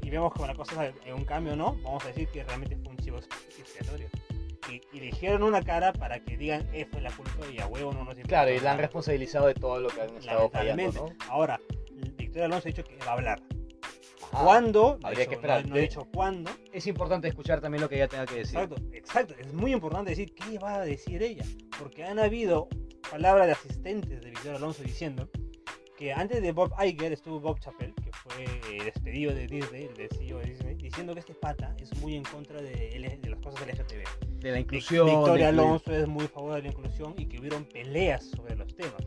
y 0.00 0.10
vemos 0.10 0.32
que 0.32 0.42
una 0.42 0.54
cosa 0.54 0.86
es 0.86 1.12
un 1.12 1.24
cambio 1.24 1.56
no, 1.56 1.76
vamos 1.82 2.04
a 2.04 2.08
decir 2.08 2.28
que 2.28 2.44
realmente 2.44 2.76
fue 2.76 2.90
un 2.90 2.96
chivo 2.98 3.18
expiatorio. 3.18 4.08
Y, 4.70 4.80
y, 4.96 5.00
dijeron 5.00 5.42
una 5.42 5.62
cara 5.62 5.92
para 5.92 6.20
que 6.20 6.36
digan, 6.36 6.68
eh, 6.72 6.86
fue 6.90 7.00
la 7.00 7.10
culpa 7.10 7.46
y 7.52 7.58
a 7.58 7.66
huevo 7.66 7.92
no 7.92 8.04
nos 8.04 8.14
Claro, 8.14 8.52
y 8.52 8.60
la 8.60 8.72
han 8.72 8.78
responsabilizado 8.78 9.48
de 9.48 9.54
todo 9.54 9.80
lo 9.80 9.88
que 9.88 10.02
han 10.02 10.16
estado 10.16 10.48
fallando, 10.50 10.92
¿no? 10.92 11.06
Ahora, 11.28 11.60
Victoria 12.16 12.46
Alonso 12.46 12.68
ha 12.68 12.70
dicho 12.70 12.84
que 12.84 12.96
va 12.98 13.10
a 13.10 13.12
hablar. 13.12 13.42
¿Cuándo? 14.30 14.98
Habría 15.02 15.26
que 15.26 15.34
esperar. 15.34 15.66
No, 15.66 15.74
ha 15.74 15.78
dicho 15.78 16.08
cuándo. 16.14 16.50
Es 16.72 16.86
importante 16.86 17.28
escuchar 17.28 17.60
también 17.60 17.82
lo 17.82 17.88
que 17.88 17.96
ella 17.96 18.08
tenga 18.08 18.24
que 18.24 18.36
decir. 18.36 18.58
Exacto, 18.58 18.82
exacto. 18.92 19.34
Es 19.38 19.52
muy 19.52 19.72
importante 19.72 20.10
decir 20.10 20.32
qué 20.34 20.58
va 20.58 20.76
a 20.76 20.84
decir 20.84 21.22
ella. 21.22 21.44
Porque 21.78 22.04
han 22.04 22.18
habido 22.18 22.68
palabras 23.10 23.46
de 23.46 23.52
asistentes 23.52 24.22
de 24.22 24.30
Victoria 24.30 24.56
Alonso 24.56 24.82
diciendo 24.82 25.28
que 25.98 26.14
antes 26.14 26.40
de 26.40 26.52
Bob 26.52 26.72
Iger 26.82 27.12
estuvo 27.12 27.40
Bob 27.40 27.60
Chappell, 27.60 27.94
fue 28.24 28.44
eh, 28.44 28.84
despedido 28.84 29.34
de 29.34 29.46
Disney, 29.46 29.88
el 29.96 30.08
CEO 30.10 30.38
de 30.38 30.44
Disney, 30.46 30.74
diciendo 30.76 31.14
que 31.14 31.20
este 31.20 31.34
pata 31.34 31.74
es 31.78 31.94
muy 32.00 32.16
en 32.16 32.22
contra 32.24 32.60
de, 32.60 33.18
de 33.20 33.30
las 33.30 33.40
cosas 33.40 33.66
LGTB. 33.66 34.40
De 34.40 34.50
la 34.52 34.60
inclusión. 34.60 35.06
Victoria 35.06 35.48
Alonso 35.48 35.92
es 35.92 36.06
muy 36.06 36.24
a 36.24 36.28
favor 36.28 36.54
de 36.54 36.62
la 36.62 36.68
inclusión 36.68 37.14
y 37.18 37.26
que 37.26 37.38
hubieron 37.38 37.64
peleas 37.64 38.24
sobre 38.24 38.56
los 38.56 38.74
temas. 38.76 39.02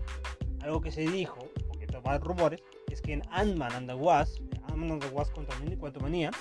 Algo 0.61 0.81
que 0.81 0.91
se 0.91 1.01
dijo, 1.01 1.37
porque 1.67 1.85
más 2.03 2.21
rumores, 2.21 2.61
es 2.91 3.01
que 3.01 3.13
en 3.13 3.23
Ant-Man 3.31 3.71
and 3.73 3.87
the 3.87 3.95
Wasp, 3.95 4.41
Ant-Man 4.67 4.91
and 4.91 5.03
the 5.03 5.09
Wasp 5.09 5.33
contra 5.33 6.01
Manía, 6.01 6.31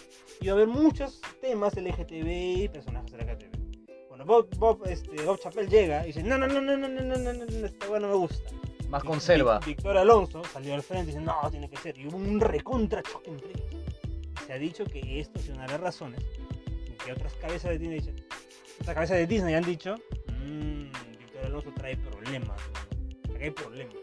iba 0.41 0.53
a 0.53 0.57
haber 0.57 0.69
muchos 0.69 1.21
temas 1.41 1.77
LGTB 1.77 2.29
y 2.65 2.69
personajes 2.69 3.13
LGTB. 3.13 4.09
Bueno, 4.09 4.25
Bob, 4.25 4.49
Bob, 4.59 4.83
este, 4.87 5.23
Bob 5.25 5.39
Chappell 5.41 5.69
llega 5.69 6.05
y 6.05 6.09
dice, 6.09 6.23
no, 6.23 6.39
no, 6.39 6.47
no, 6.47 6.61
no, 6.61 6.77
no, 6.77 6.89
no, 6.89 7.01
no, 7.01 7.17
no, 7.17 7.33
no, 7.33 7.67
esta 7.67 7.87
no 7.99 8.09
me 8.09 8.15
gusta 8.15 8.51
más 8.95 9.03
conserva. 9.03 9.59
Víctor 9.59 9.99
Alonso 9.99 10.45
salió 10.45 10.73
al 10.73 10.83
frente 10.83 11.11
y 11.11 11.15
dice, 11.15 11.21
no, 11.21 11.51
tiene 11.51 11.69
que 11.69 11.77
ser. 11.77 11.99
Y 11.99 12.07
hubo 12.07 12.17
un 12.17 12.39
recontra 12.39 13.03
choque 13.03 13.31
entre 13.31 13.51
ellos. 13.51 13.85
se 14.47 14.53
ha 14.53 14.57
dicho 14.57 14.85
que 14.85 15.19
esto 15.19 15.41
es 15.41 15.49
una 15.49 15.63
de 15.63 15.73
las 15.73 15.81
razones 15.81 16.25
que 17.05 17.13
otras 17.13 17.35
cabezas 17.35 17.73
de 17.73 17.79
Disney, 17.79 18.15
otras 18.81 18.95
cabezas 18.95 19.17
de 19.17 19.27
Disney 19.27 19.55
han 19.55 19.65
dicho, 19.65 19.97
mmm, 20.29 20.85
Víctor 21.19 21.45
Alonso 21.45 21.73
trae 21.75 21.97
problemas, 21.97 22.61
trae 23.33 23.51
problemas. 23.51 23.97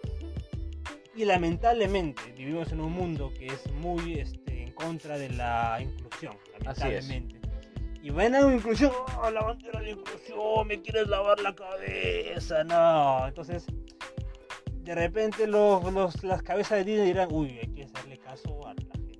Y 1.15 1.23
lamentablemente 1.23 2.21
vivimos 2.35 2.69
en 2.73 2.81
un 2.81 2.91
mundo 2.91 3.31
que 3.33 3.47
es 3.47 3.71
muy 3.71 4.19
este, 4.19 4.63
en 4.63 4.71
contra 4.73 5.17
de 5.17 5.29
la 5.29 5.79
inclusión, 5.81 6.35
lamentablemente. 6.59 7.39
Y 8.03 8.09
ven 8.09 8.35
a 8.35 8.45
una 8.45 8.55
inclusión, 8.55 8.91
oh, 9.21 9.31
la 9.31 9.41
bandera 9.41 9.79
de 9.79 9.91
inclusión, 9.91 10.67
me 10.67 10.81
quieres 10.81 11.07
lavar 11.07 11.39
la 11.39 11.55
cabeza, 11.55 12.65
no. 12.65 13.27
Entonces, 13.27 13.65
de 14.84 14.95
repente 14.95 15.47
los, 15.47 16.23
las 16.23 16.41
cabezas 16.41 16.79
de 16.79 16.84
Disney 16.84 17.07
dirán, 17.07 17.29
uy, 17.32 17.59
hay 17.59 17.67
que 17.67 17.84
hacerle 17.84 18.17
caso 18.17 18.67
a 18.67 18.73
la 18.73 18.82
gente. 18.82 19.19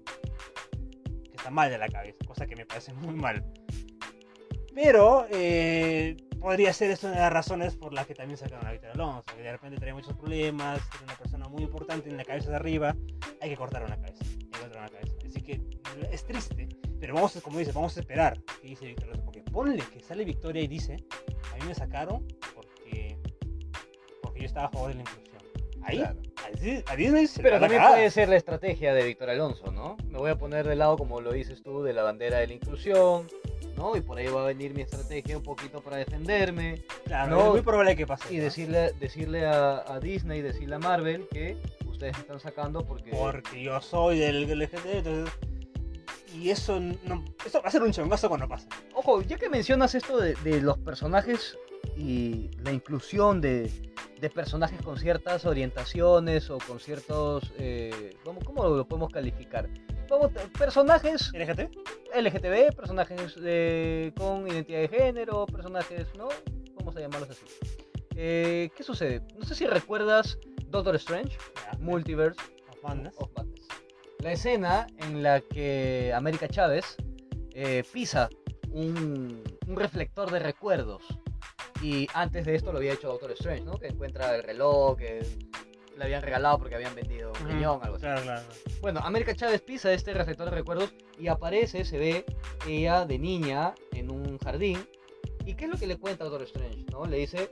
Que 1.30 1.36
está 1.36 1.50
mal 1.50 1.70
de 1.70 1.78
la 1.78 1.88
cabeza, 1.88 2.18
cosa 2.26 2.46
que 2.48 2.56
me 2.56 2.66
parece 2.66 2.94
muy 2.94 3.14
mal. 3.14 3.44
Pero 4.74 5.28
eh, 5.30 6.16
podría 6.40 6.74
ser 6.74 6.92
eso 6.92 7.08
una 7.08 7.18
de 7.18 7.22
las 7.22 7.34
razones 7.34 7.76
por 7.76 7.94
las 7.94 8.08
que 8.08 8.16
también 8.16 8.38
sacaron 8.38 8.66
a 8.66 8.72
Víctor 8.72 8.92
Alonso, 8.92 9.24
que 9.26 9.42
de 9.42 9.52
repente 9.52 9.78
tenía 9.78 9.94
muchos 9.94 10.16
problemas, 10.16 10.82
era 10.96 11.04
una 11.04 11.18
persona 11.18 11.48
muy 11.50 11.64
importante 11.64 12.10
en 12.10 12.18
la 12.18 12.24
cabeza 12.24 12.50
de 12.50 12.56
arriba, 12.56 12.96
hay 13.42 13.50
que 13.50 13.58
cortar 13.58 13.84
una 13.84 13.98
cabeza, 13.98 14.24
hay 14.24 14.50
que 14.50 14.60
cortar 14.60 14.78
una 14.78 14.90
cabeza. 14.90 15.16
Así 15.26 15.42
que 15.42 15.62
es 16.12 16.26
triste, 16.26 16.70
pero 17.00 17.14
vamos, 17.14 17.40
como 17.44 17.60
dice, 17.60 17.72
vamos 17.74 17.96
a 17.98 18.00
esperar 18.00 18.42
que 18.62 18.70
dice 18.70 18.86
Víctor 18.86 19.10
Alonso, 19.10 19.26
porque 19.26 19.42
ponle 19.42 19.84
que 19.94 20.00
sale 20.00 20.24
Victoria 20.24 20.64
y 20.64 20.68
dice, 20.68 20.98
a 21.52 21.58
mí 21.58 21.66
me 21.68 21.76
sacaron 21.76 22.26
porque, 22.56 23.18
porque 24.22 24.40
yo 24.40 24.46
estaba 24.46 24.68
a 24.68 24.72
favor 24.72 24.90
de 24.90 24.96
la 24.96 25.02
inclusión. 25.02 25.31
Ahí, 25.84 25.98
claro. 25.98 26.20
a 26.88 26.96
Disney 26.96 27.28
se 27.28 27.42
Pero 27.42 27.60
también 27.60 27.82
puede 27.88 28.10
ser 28.12 28.30
la 28.30 28.36
estrategia 28.36 28.94
de 28.94 29.04
Víctor 29.04 29.30
Alonso, 29.30 29.72
¿no? 29.72 29.98
Me 30.10 30.18
voy 30.18 30.30
a 30.30 30.38
poner 30.38 30.68
de 30.68 30.76
lado, 30.76 30.98
como 30.98 31.22
lo 31.22 31.32
dices 31.32 31.64
tú, 31.64 31.82
de 31.82 31.94
la 31.94 32.04
bandera 32.04 32.38
de 32.38 32.48
la 32.48 32.54
inclusión, 32.54 33.28
¿no? 33.76 33.96
Y 33.96 34.02
por 34.02 34.18
ahí 34.18 34.28
va 34.28 34.44
a 34.44 34.48
venir 34.48 34.74
mi 34.74 34.82
estrategia 34.82 35.38
un 35.38 35.44
poquito 35.44 35.82
para 35.82 35.98
defenderme. 35.98 36.84
Claro, 37.06 37.32
¿no? 37.32 37.46
es 37.48 37.52
muy 37.52 37.62
probable 37.62 37.96
que 37.96 38.06
pase. 38.06 38.34
Y 38.34 38.38
decirle, 38.38 38.94
decirle 39.00 39.46
a, 39.46 40.00
Disney, 40.02 40.42
decirle 40.42 40.76
a 40.76 40.80
Marvel 40.80 41.28
que 41.32 41.58
ustedes 41.88 42.14
me 42.14 42.22
están 42.22 42.40
sacando 42.40 42.86
porque... 42.86 43.12
Porque 43.12 43.64
yo 43.64 43.82
soy 43.82 44.20
del 44.20 44.48
LGT, 44.48 44.86
entonces... 44.86 45.34
Y 46.34 46.50
eso 46.50 46.80
no, 46.80 47.26
eso 47.46 47.62
va 47.62 47.68
a 47.68 47.72
ser 47.72 47.84
un 47.84 47.92
chongazo 47.92 48.30
cuando 48.30 48.48
pase. 48.48 48.66
Ojo, 48.94 49.22
ya 49.22 49.38
que 49.38 49.50
mencionas 49.50 49.96
esto 49.96 50.18
de, 50.18 50.34
de 50.36 50.62
los 50.62 50.78
personajes 50.78 51.58
y 51.96 52.50
la 52.64 52.72
inclusión 52.72 53.42
de, 53.42 53.72
de 54.20 54.30
personajes 54.30 54.82
con 54.82 54.98
ciertas 54.98 55.46
orientaciones 55.46 56.50
o 56.50 56.58
con 56.60 56.80
ciertos... 56.80 57.52
Eh, 57.58 58.16
¿cómo, 58.24 58.68
lo 58.68 58.88
podemos 58.88 59.12
calificar? 59.12 59.70
personajes 60.58 61.32
LGTB, 61.34 61.72
LGTB 62.16 62.76
personajes 62.76 63.34
con 64.18 64.48
identidad 64.48 64.82
de 64.82 64.90
género, 64.90 65.46
personajes, 65.46 66.08
¿no? 66.18 66.28
Vamos 66.76 66.96
a 66.98 67.00
llamarlos 67.00 67.30
así. 67.30 67.46
Eh, 68.16 68.70
¿Qué 68.76 68.84
sucede? 68.84 69.22
No 69.38 69.46
sé 69.46 69.56
si 69.56 69.66
recuerdas 69.66 70.38
Doctor 70.68 70.96
Strange, 70.96 71.38
Multiverse 71.80 72.40
of 73.18 73.30
La 74.20 74.34
escena 74.34 74.88
en 74.98 75.24
la 75.24 75.40
que 75.40 76.12
América 76.14 76.50
Chávez 76.50 76.98
eh, 77.54 77.84
pisa 77.94 78.30
un, 78.70 79.42
un 79.66 79.76
reflector 79.78 80.30
de 80.30 80.40
recuerdos 80.40 81.04
y 81.82 82.08
antes 82.14 82.46
de 82.46 82.56
esto 82.56 82.72
lo 82.72 82.78
había 82.78 82.94
hecho 82.94 83.08
Doctor 83.08 83.32
Strange, 83.32 83.64
¿no? 83.64 83.78
Que 83.78 83.88
encuentra 83.88 84.36
el 84.36 84.44
reloj, 84.44 84.98
que 84.98 85.26
le 85.98 86.04
habían 86.04 86.22
regalado 86.22 86.58
porque 86.60 86.76
habían 86.76 86.96
vendido 86.96 87.32
un 87.40 87.48
riñón, 87.48 87.80
algo 87.82 87.96
así. 87.96 88.04
Claro, 88.04 88.22
claro. 88.22 88.44
Bueno, 88.82 89.00
América 89.02 89.36
Chávez 89.36 89.62
pisa 89.62 89.92
este 89.94 90.14
reflector 90.14 90.50
de 90.50 90.56
recuerdos 90.56 90.94
y 91.20 91.28
aparece, 91.28 91.86
se 91.86 91.98
ve 91.98 92.26
ella 92.68 93.06
de 93.06 93.20
niña 93.20 93.76
en 93.94 94.12
un 94.12 94.38
jardín. 94.40 94.86
¿Y 95.46 95.56
qué 95.56 95.66
es 95.66 95.72
lo 95.72 95.78
que 95.78 95.88
le 95.88 95.98
cuenta 95.98 96.24
Doctor 96.24 96.44
Strange? 96.44 96.86
¿no? 96.92 97.06
Le 97.06 97.18
dice, 97.18 97.50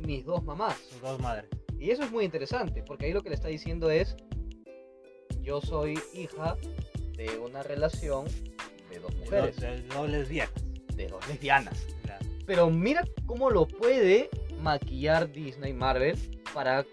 mis 0.00 0.24
dos 0.24 0.42
mamás. 0.44 0.76
Sus 0.90 1.00
dos 1.00 1.20
madres. 1.20 1.48
Y 1.78 1.90
eso 1.90 2.04
es 2.04 2.10
muy 2.12 2.24
interesante, 2.24 2.82
porque 2.82 3.06
ahí 3.06 3.12
lo 3.12 3.22
que 3.22 3.30
le 3.30 3.34
está 3.34 3.48
diciendo 3.48 3.90
es, 3.90 4.16
yo 5.40 5.60
soy 5.60 5.98
hija 6.14 6.56
de 7.16 7.38
una 7.38 7.62
relación 7.62 8.26
de 8.88 9.00
dos 9.00 9.14
mujeres. 9.16 9.56
De, 9.56 9.82
dos 9.88 10.08
lesbianas. 10.08 10.54
De 10.94 11.08
dos 11.08 11.26
lesbianas. 11.28 11.86
Pero 12.52 12.68
mira 12.68 13.02
cómo 13.24 13.48
lo 13.48 13.66
puede 13.66 14.28
maquillar 14.60 15.32
Disney 15.32 15.72
Marvel 15.72 16.18
para 16.52 16.84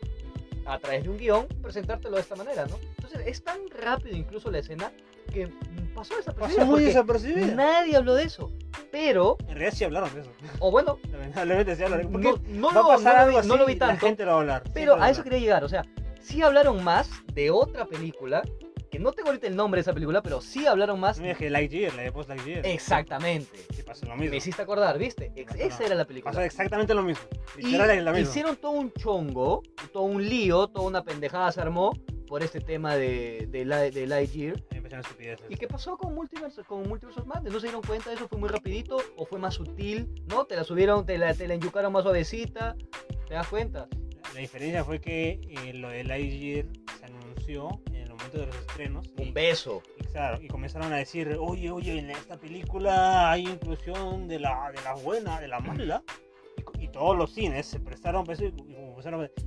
a 0.66 0.80
través 0.80 1.04
de 1.04 1.10
un 1.10 1.18
guion 1.18 1.48
presentártelo 1.62 2.16
de 2.16 2.22
esta 2.22 2.38
manera, 2.38 2.66
¿no? 2.66 2.78
Entonces 2.96 3.24
es 3.26 3.44
tan 3.44 3.58
rápido 3.68 4.16
incluso 4.16 4.50
la 4.52 4.60
escena 4.60 4.90
que 5.34 5.50
pasó 5.94 6.16
desapercibida. 6.16 6.62
Pasó 6.62 6.66
muy 6.66 6.86
desapercibida. 6.86 7.56
Nadie 7.56 7.98
habló 7.98 8.16
de 8.16 8.24
eso. 8.24 8.54
Pero. 8.90 9.36
En 9.42 9.48
realidad 9.48 9.74
sí 9.76 9.84
hablaron 9.84 10.14
de 10.16 10.22
eso. 10.22 10.32
O 10.60 10.72
bueno. 10.72 10.98
Lamentablemente 11.12 11.76
sí 11.76 11.84
hablaron. 11.84 12.10
No, 12.10 12.22
no, 12.22 12.72
lo, 12.72 12.98
no, 12.98 13.42
no, 13.44 13.58
lo 13.58 13.66
vi 13.66 13.76
tanto. 13.76 13.96
La 13.96 14.00
gente 14.00 14.24
lo 14.24 14.32
va 14.32 14.38
a 14.38 14.40
hablar. 14.40 14.64
Pero 14.74 14.96
a 14.96 15.10
eso 15.10 15.24
quería 15.24 15.40
llegar. 15.40 15.66
O 15.66 15.70
sea, 15.70 15.84
sí 16.22 16.42
hablaron 16.42 16.86
más 16.86 17.10
de 17.34 17.52
otra 17.52 17.86
película 17.86 18.44
que 18.90 19.00
no 19.00 19.12
tengo 19.12 19.30
ahorita 19.30 19.48
el 19.48 19.56
nombre 19.56 19.80
de 19.80 19.82
esa 19.82 19.94
película, 19.94 20.22
pero 20.22 20.42
sí 20.42 20.66
hablaron 20.66 21.00
más. 21.00 21.20
Mira 21.20 21.36
que 21.36 21.50
Lightyear, 21.50 21.94
la 21.96 22.04
de 22.04 22.12
Post 22.12 22.30
Lightyear. 22.30 22.66
Exactamente. 22.66 23.66
Sí, 23.74 23.84
pasó 23.84 24.06
lo 24.06 24.16
mismo. 24.16 24.32
Me 24.32 24.38
hiciste 24.38 24.62
acordar, 24.62 24.98
¿viste? 24.98 25.32
Esa 25.36 25.86
era 25.86 25.96
la 25.96 26.06
película. 26.06 26.32
Pasó 26.32 26.42
exactamente 26.42 26.94
lo 26.94 27.04
mismo. 27.04 27.24
Literal 27.58 27.98
y 27.98 28.02
la 28.02 28.20
Hicieron 28.20 28.58
todo 28.58 28.72
un 28.72 28.92
chongo, 28.94 29.64
todo 29.94 30.04
un 30.04 30.28
lío, 30.28 30.68
toda 30.68 30.88
una 30.88 31.04
pendejada 31.04 31.52
se 31.52 31.62
armó 31.62 31.92
por 32.28 32.44
este 32.44 32.60
tema 32.60 32.96
de, 32.96 33.48
de, 33.50 33.66
de 33.66 34.08
Lightyear. 34.08 34.56
¿Y 35.50 35.56
qué 35.56 35.68
pasó 35.68 35.98
con 35.98 36.16
Multiverse, 36.16 36.64
con 36.64 36.88
Multiverse 36.88 37.22
of 37.22 37.28
Madness? 37.28 37.54
¿No 37.54 37.60
se 37.60 37.68
dieron 37.68 37.82
cuenta 37.84 38.10
de 38.10 38.16
eso? 38.16 38.28
¿Fue 38.28 38.40
muy 38.40 38.50
rapidito 38.50 38.98
o 39.18 39.26
fue 39.26 39.40
más 39.40 39.56
sutil? 39.56 40.10
¿No? 40.28 40.46
¿Te 40.46 40.56
la 40.56 40.64
subieron, 40.64 41.06
te 41.06 41.18
la, 41.18 41.34
te 41.34 41.48
la 41.48 41.54
enyucaron 41.54 41.94
más 41.94 42.04
suavecita? 42.04 42.76
¿Te 43.28 43.36
das 43.36 43.48
cuenta? 43.48 43.88
La 44.34 44.40
diferencia 44.40 44.84
fue 44.84 45.00
que 45.00 45.42
eh, 45.48 45.74
lo 45.74 45.90
de 45.90 46.04
Lightyear 46.04 46.66
se 47.00 47.06
anunció 47.06 47.70
de 48.32 48.46
los 48.46 48.56
estrenos. 48.56 49.08
Un 49.18 49.34
beso. 49.34 49.82
Y, 50.00 50.04
claro, 50.06 50.42
y 50.42 50.48
comenzaron 50.48 50.92
a 50.94 50.98
decir, 50.98 51.38
oye, 51.40 51.72
oye, 51.72 51.98
en 51.98 52.12
esta 52.12 52.38
película 52.38 53.32
hay 53.32 53.48
inclusión 53.48 54.28
de 54.28 54.40
la, 54.40 54.72
de 54.72 54.82
la 54.84 54.94
buena, 54.96 55.40
de 55.40 55.48
la 55.48 55.60
mala. 55.60 56.04
Y, 56.80 56.88
todos 56.90 57.18
los 57.18 57.34
cines 57.34 57.66
se 57.66 57.80
prestaron 57.80 58.26
peso 58.26 58.44
y, 58.44 58.54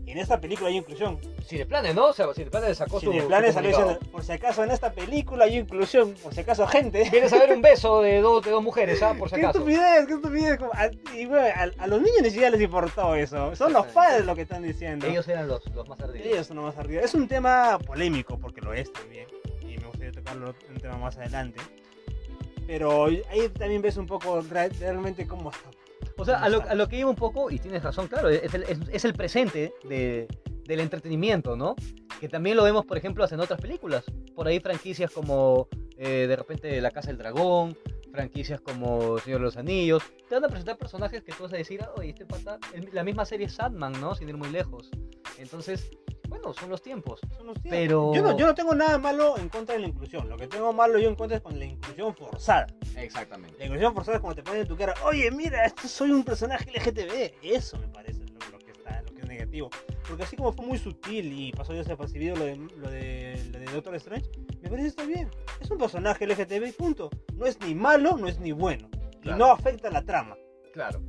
en 0.07 0.19
esta 0.19 0.41
película 0.41 0.69
hay 0.69 0.77
inclusión. 0.77 1.19
Cineplanes, 1.47 1.95
¿no? 1.95 2.07
O 2.07 2.13
sea, 2.13 2.33
Cineplanes 2.35 2.79
sacó 2.79 3.01
su. 3.01 3.11
Cineplanes 3.11 3.55
salió 3.55 3.71
diciendo, 3.71 3.99
por 4.11 4.25
si 4.25 4.33
acaso 4.33 4.65
en 4.65 4.71
esta 4.71 4.93
película 4.93 5.45
hay 5.45 5.59
inclusión, 5.59 6.15
por 6.23 6.35
si 6.35 6.41
acaso 6.41 6.67
gente. 6.67 7.09
Vienes 7.13 7.33
a 7.33 7.39
ver 7.39 7.53
un 7.53 7.63
beso 7.63 8.03
de 8.03 8.21
dos, 8.21 8.45
de 8.45 8.51
dos 8.51 8.63
mujeres, 8.63 9.03
¿ah? 9.03 9.15
Por 9.19 9.29
si 9.29 9.37
acaso. 9.39 9.65
Qué 9.65 9.73
estupidez, 9.73 10.07
qué 10.07 10.15
estupidez. 10.15 10.59
A, 10.73 10.91
y 11.17 11.27
bueno, 11.27 11.47
a, 11.79 11.87
los 11.87 12.01
niños 12.01 12.23
ni 12.23 12.31
siquiera 12.31 12.51
les 12.51 12.61
importó 12.61 13.15
eso. 13.15 13.55
Son 13.55 13.73
los 13.73 13.87
padres 13.89 14.25
los 14.25 14.35
que 14.35 14.43
están 14.43 14.63
diciendo. 14.63 15.07
Ellos 15.07 15.27
eran 15.29 15.49
los, 15.49 15.65
los 15.75 15.89
más 15.89 16.01
ardidos. 16.01 16.27
Ellos 16.27 16.47
son 16.47 16.57
los 16.57 16.67
más 16.67 16.79
ardidos. 16.79 17.05
Es 17.05 17.15
un 17.15 17.29
tema 17.29 17.79
polémico, 17.79 18.39
porque 18.39 18.61
lo 18.61 18.73
es 18.73 18.93
también. 18.93 19.27
Y 19.61 19.79
me 19.79 19.87
gustaría 19.87 20.13
tocarlo 20.13 20.55
un 20.71 20.81
tema 20.81 20.97
más 20.97 21.17
adelante. 21.19 21.61
Pero 22.67 23.07
ahí 23.07 23.49
también 23.59 23.83
ves 23.83 23.97
un 23.97 24.07
poco 24.07 24.41
realmente 24.41 25.27
cómo 25.27 25.51
está 25.51 25.69
o 26.17 26.25
sea, 26.25 26.39
a 26.43 26.49
lo, 26.49 26.89
que 26.89 26.99
iba 26.99 27.11
un 27.11 27.17
poco, 27.17 27.51
y 27.51 27.59
tienes 27.59 27.83
razón, 27.83 28.09
claro, 28.09 28.29
es 28.29 28.53
el, 28.55 28.65
es, 28.91 29.05
el 29.05 29.15
presente 29.15 29.73
de, 29.85 30.29
del 30.67 30.81
entretenimiento, 30.81 31.57
¿no? 31.57 31.75
Que 32.21 32.29
también 32.29 32.57
lo 32.57 32.65
vemos, 32.65 32.87
por 32.87 32.97
ejemplo, 32.97 33.27
en 33.29 33.41
otras 33.41 33.61
películas. 33.61 34.05
Por 34.35 34.47
ahí 34.47 34.61
franquicias 34.61 35.11
como 35.11 35.69
eh, 35.97 36.27
de 36.29 36.37
repente 36.37 36.81
La 36.81 36.91
Casa 36.91 37.09
del 37.09 37.19
Dragón, 37.19 37.77
franquicias 38.13 38.61
como 38.61 39.19
Señor 39.19 39.41
de 39.41 39.45
los 39.47 39.57
Anillos. 39.57 40.03
Te 40.29 40.35
van 40.35 40.45
a 40.45 40.49
presentar 40.49 40.77
personajes 40.77 41.23
que 41.23 41.33
tú 41.33 41.45
vas 41.45 41.53
a 41.53 41.57
decir, 41.57 41.81
oye, 41.97 42.11
este 42.11 42.27
pata, 42.27 42.59
la 42.93 43.03
misma 43.03 43.25
serie 43.25 43.49
Sandman, 43.49 43.93
¿no? 44.01 44.15
Sin 44.15 44.29
ir 44.29 44.37
muy 44.37 44.51
lejos. 44.51 44.91
Entonces, 45.39 45.91
bueno, 46.33 46.55
son 46.55 46.71
los 46.71 46.81
tiempos. 46.81 47.21
Son 47.37 47.47
los 47.47 47.61
tiempos. 47.61 47.79
Pero... 47.79 48.15
Yo 48.15 48.23
no, 48.23 48.39
yo 48.39 48.47
no 48.47 48.55
tengo 48.55 48.75
nada 48.75 48.97
malo 48.97 49.37
en 49.37 49.51
contra 49.51 49.75
de 49.75 49.83
la 49.83 49.89
inclusión. 49.89 50.31
Lo 50.31 50.39
que 50.39 50.47
tengo 50.47 50.73
malo 50.73 50.99
yo 50.99 51.11
en 51.11 51.15
contra 51.15 51.37
es 51.37 51.43
con 51.43 51.59
la 51.59 51.67
inclusión 51.67 52.15
forzada. 52.15 52.67
Exactamente. 52.97 53.59
La 53.59 53.67
inclusión 53.67 53.93
forzada 53.93 54.17
es 54.17 54.23
cuando 54.23 54.37
te 54.37 54.43
ponen 54.43 54.63
en 54.63 54.69
tu 54.69 54.75
cara, 54.75 54.95
oye, 55.05 55.31
mira, 55.31 55.67
esto 55.67 55.87
soy 55.87 56.11
un 56.11 56.25
personaje 56.25 56.71
LGTB. 56.71 57.35
Eso 57.43 57.77
me 57.77 57.89
parece 57.89 58.21
lo, 58.51 58.59
que, 58.59 58.71
está, 58.71 59.03
lo 59.03 59.13
que 59.13 59.21
es 59.21 59.29
negativo. 59.29 59.69
Porque 60.09 60.23
así 60.23 60.35
como 60.35 60.55
fue 60.55 60.65
muy 60.65 60.79
sutil 60.79 61.39
y 61.39 61.53
pasó 61.53 61.73
ya 61.75 61.81
desapercibido 61.81 62.35
lo 62.37 62.47
de, 62.47 62.57
lo, 62.57 62.91
de, 62.91 63.51
lo 63.53 63.59
de 63.59 63.65
Doctor 63.67 63.95
Strange, 63.97 64.31
me 64.63 64.71
parece 64.71 64.83
que 64.85 64.89
está 64.89 65.05
bien. 65.05 65.31
Es 65.61 65.71
un 65.71 65.77
personaje 65.77 66.27
LGTB 66.27 66.67
y 66.67 66.73
punto. 66.73 67.11
No 67.35 67.45
es 67.45 67.61
ni 67.61 67.75
malo, 67.75 68.17
no 68.17 68.27
es 68.27 68.41
ni 68.41 68.53
bueno. 68.53 68.89
Y 69.23 69.29
no 69.29 69.53
afecta 69.53 69.91
la 69.91 70.03
trama. 70.03 70.35
Claro. 70.73 71.03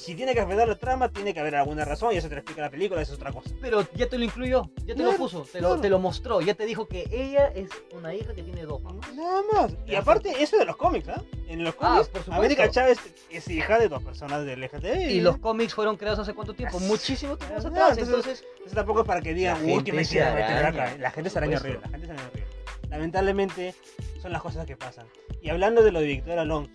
Si 0.00 0.14
tiene 0.14 0.32
que 0.32 0.40
afectar 0.40 0.66
la 0.66 0.76
trama, 0.76 1.10
tiene 1.10 1.34
que 1.34 1.40
haber 1.40 1.56
alguna 1.56 1.84
razón 1.84 2.14
y 2.14 2.16
eso 2.16 2.28
te 2.28 2.34
lo 2.34 2.40
explica 2.40 2.62
la 2.62 2.70
película, 2.70 3.02
eso 3.02 3.12
es 3.12 3.18
otra 3.18 3.32
cosa. 3.32 3.50
Pero 3.60 3.86
ya 3.94 4.08
te 4.08 4.16
lo 4.16 4.24
incluyó, 4.24 4.70
ya 4.86 4.94
te 4.94 5.02
lo 5.02 5.14
puso, 5.14 5.42
te, 5.42 5.60
lo, 5.60 5.78
te 5.78 5.90
lo 5.90 5.98
mostró, 5.98 6.40
ya 6.40 6.54
te 6.54 6.64
dijo 6.64 6.88
que 6.88 7.06
ella 7.12 7.48
es 7.48 7.68
una 7.92 8.14
hija 8.14 8.32
que 8.32 8.42
tiene 8.42 8.62
dos 8.62 8.82
mamás. 8.82 9.14
Nada 9.14 9.42
más. 9.52 9.76
Y 9.86 9.94
aparte, 9.96 10.42
eso 10.42 10.56
de 10.56 10.64
los 10.64 10.78
cómics, 10.78 11.06
¿ah? 11.10 11.22
En 11.48 11.64
los 11.64 11.74
ah, 11.80 12.02
cómics, 12.08 12.28
América 12.30 12.70
Chávez 12.70 12.98
es 13.28 13.48
hija 13.48 13.78
de 13.78 13.88
dos 13.88 14.02
personas 14.02 14.46
del 14.46 14.62
LGTB. 14.62 15.10
Y 15.10 15.20
los 15.20 15.36
cómics 15.36 15.74
fueron 15.74 15.98
creados 15.98 16.20
hace 16.20 16.32
cuánto 16.32 16.54
tiempo? 16.54 16.80
Muchísimo 16.80 17.36
tiempo 17.36 17.68
atrás. 17.68 17.98
entonces, 17.98 18.42
eso 18.64 18.74
tampoco 18.74 19.02
es 19.02 19.06
para 19.06 19.20
que 19.20 19.34
digan, 19.34 19.62
uy, 19.64 19.84
que 19.84 19.92
me 19.92 19.98
meter 20.00 20.64
acá. 20.64 20.96
La 20.98 21.10
gente 21.10 21.28
se 21.28 21.36
araña 21.36 21.58
horrible, 21.58 21.80
la 21.82 21.88
gente 21.90 22.06
se 22.06 22.12
araña 22.12 22.28
horrible. 22.28 22.48
Lamentablemente, 22.88 23.74
son 24.22 24.32
las 24.32 24.40
cosas 24.40 24.64
que 24.66 24.78
pasan. 24.78 25.06
Y 25.42 25.50
hablando 25.50 25.82
de 25.82 25.92
lo 25.92 26.00
de 26.00 26.06
Víctor 26.06 26.38
Alonso, 26.38 26.70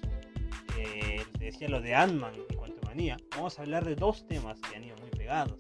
eh, 0.78 1.24
te 1.40 1.46
decía 1.46 1.70
lo 1.70 1.82
de 1.82 1.96
Ant-Man 1.96 2.34
vamos 3.32 3.60
a 3.60 3.62
hablar 3.62 3.84
de 3.86 3.96
dos 3.96 4.26
temas 4.28 4.60
que 4.62 4.76
han 4.76 4.84
ido 4.84 4.96
muy 4.98 5.10
pegados. 5.10 5.58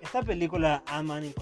Esta 0.00 0.22
película, 0.22 0.82
Ant-Man 0.86 1.24
y 1.24 1.34